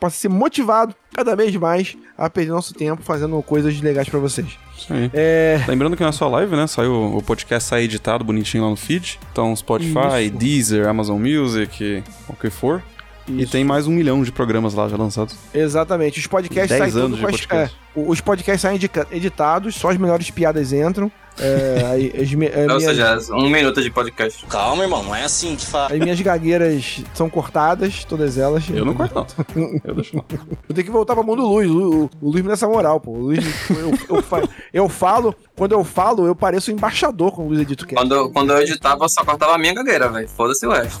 possa 0.00 0.16
ser 0.16 0.28
motivado 0.28 0.92
cada 1.14 1.36
vez 1.36 1.54
mais 1.54 1.96
a 2.16 2.28
perder 2.28 2.50
nosso 2.50 2.74
tempo 2.74 3.00
fazendo 3.00 3.40
coisas 3.44 3.80
legais 3.80 4.08
para 4.08 4.18
vocês. 4.18 4.58
Isso 4.76 4.92
aí. 4.92 5.08
É, 5.14 5.60
Lembrando 5.68 5.96
que 5.96 6.02
na 6.02 6.10
sua 6.10 6.26
live, 6.30 6.56
né, 6.56 6.66
saiu 6.66 7.16
o 7.16 7.22
podcast 7.22 7.68
sai 7.68 7.84
editado 7.84 8.24
bonitinho 8.24 8.64
lá 8.64 8.70
no 8.70 8.76
feed. 8.76 9.20
Então, 9.30 9.54
Spotify, 9.54 10.24
Isso. 10.26 10.36
Deezer, 10.36 10.88
Amazon 10.88 11.22
Music, 11.22 12.02
o 12.28 12.32
que 12.34 12.50
for. 12.50 12.82
E 13.28 13.42
Isso. 13.42 13.52
tem 13.52 13.62
mais 13.62 13.86
um 13.86 13.92
milhão 13.92 14.20
de 14.24 14.32
programas 14.32 14.74
lá 14.74 14.88
já 14.88 14.96
lançados. 14.96 15.36
Exatamente. 15.54 16.18
Os 16.18 16.26
podcasts 16.26 16.76
10 16.76 16.92
saem 16.92 17.04
anos 17.04 17.18
de 17.18 17.24
podcast. 17.24 17.54
é, 17.54 17.70
os 17.94 18.20
podcasts 18.20 18.62
saem 18.62 18.80
editados, 19.12 19.76
só 19.76 19.90
as 19.90 19.96
melhores 19.96 20.28
piadas 20.30 20.72
entram. 20.72 21.12
É, 21.40 21.84
aí 21.86 22.12
as, 22.16 22.22
as 22.22 22.32
Ou 22.32 22.36
minhas, 22.36 22.82
seja, 22.82 23.18
um 23.34 23.48
minuto 23.50 23.80
de 23.82 23.90
podcast. 23.90 24.44
Calma, 24.46 24.82
irmão, 24.82 25.02
não 25.04 25.14
é 25.14 25.24
assim 25.24 25.54
que 25.56 25.64
faz. 25.66 25.92
as 25.92 25.98
minhas 25.98 26.20
gagueiras 26.20 27.02
são 27.14 27.30
cortadas, 27.30 28.04
todas 28.04 28.36
elas. 28.38 28.68
Eu 28.68 28.84
não 28.84 28.94
corto, 28.94 29.14
não. 29.54 29.80
Eu 29.84 29.94
deixo 29.94 30.16
não. 30.16 30.24
Eu 30.68 30.74
tenho 30.74 30.84
que 30.86 30.90
voltar 30.92 31.14
pra 31.14 31.22
mão 31.22 31.36
do 31.36 31.46
Luiz. 31.46 31.70
O, 31.70 32.04
o- 32.04 32.10
Luiz 32.22 32.42
me 32.42 32.48
dá 32.48 32.54
essa 32.54 32.66
moral, 32.68 33.00
pô. 33.00 33.12
O 33.12 33.18
Luiz, 33.20 33.44
eu, 33.70 34.16
eu, 34.16 34.22
fa- 34.22 34.48
eu 34.72 34.88
falo, 34.88 35.34
quando 35.56 35.72
eu 35.72 35.84
falo, 35.84 36.26
eu 36.26 36.34
pareço 36.34 36.70
um 36.70 36.74
embaixador 36.74 37.32
com 37.32 37.42
o 37.44 37.48
Luiz 37.48 37.60
Edito. 37.60 37.86
Quando, 37.86 38.30
quando 38.30 38.52
eu 38.52 38.58
editava, 38.62 39.04
eu 39.04 39.08
só 39.08 39.24
cortava 39.24 39.54
a 39.54 39.58
minha 39.58 39.74
gagueira, 39.74 40.08
velho. 40.08 40.28
Foda-se 40.28 40.66
o 40.66 40.70
resto. 40.70 41.00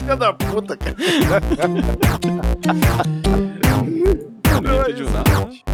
Filha 0.00 0.16
da 0.16 0.32
puta, 0.32 0.76
cara. 0.76 0.96
Eu 4.54 4.60
não 4.60 4.84
pediu 4.84 5.06
nada. 5.10 5.71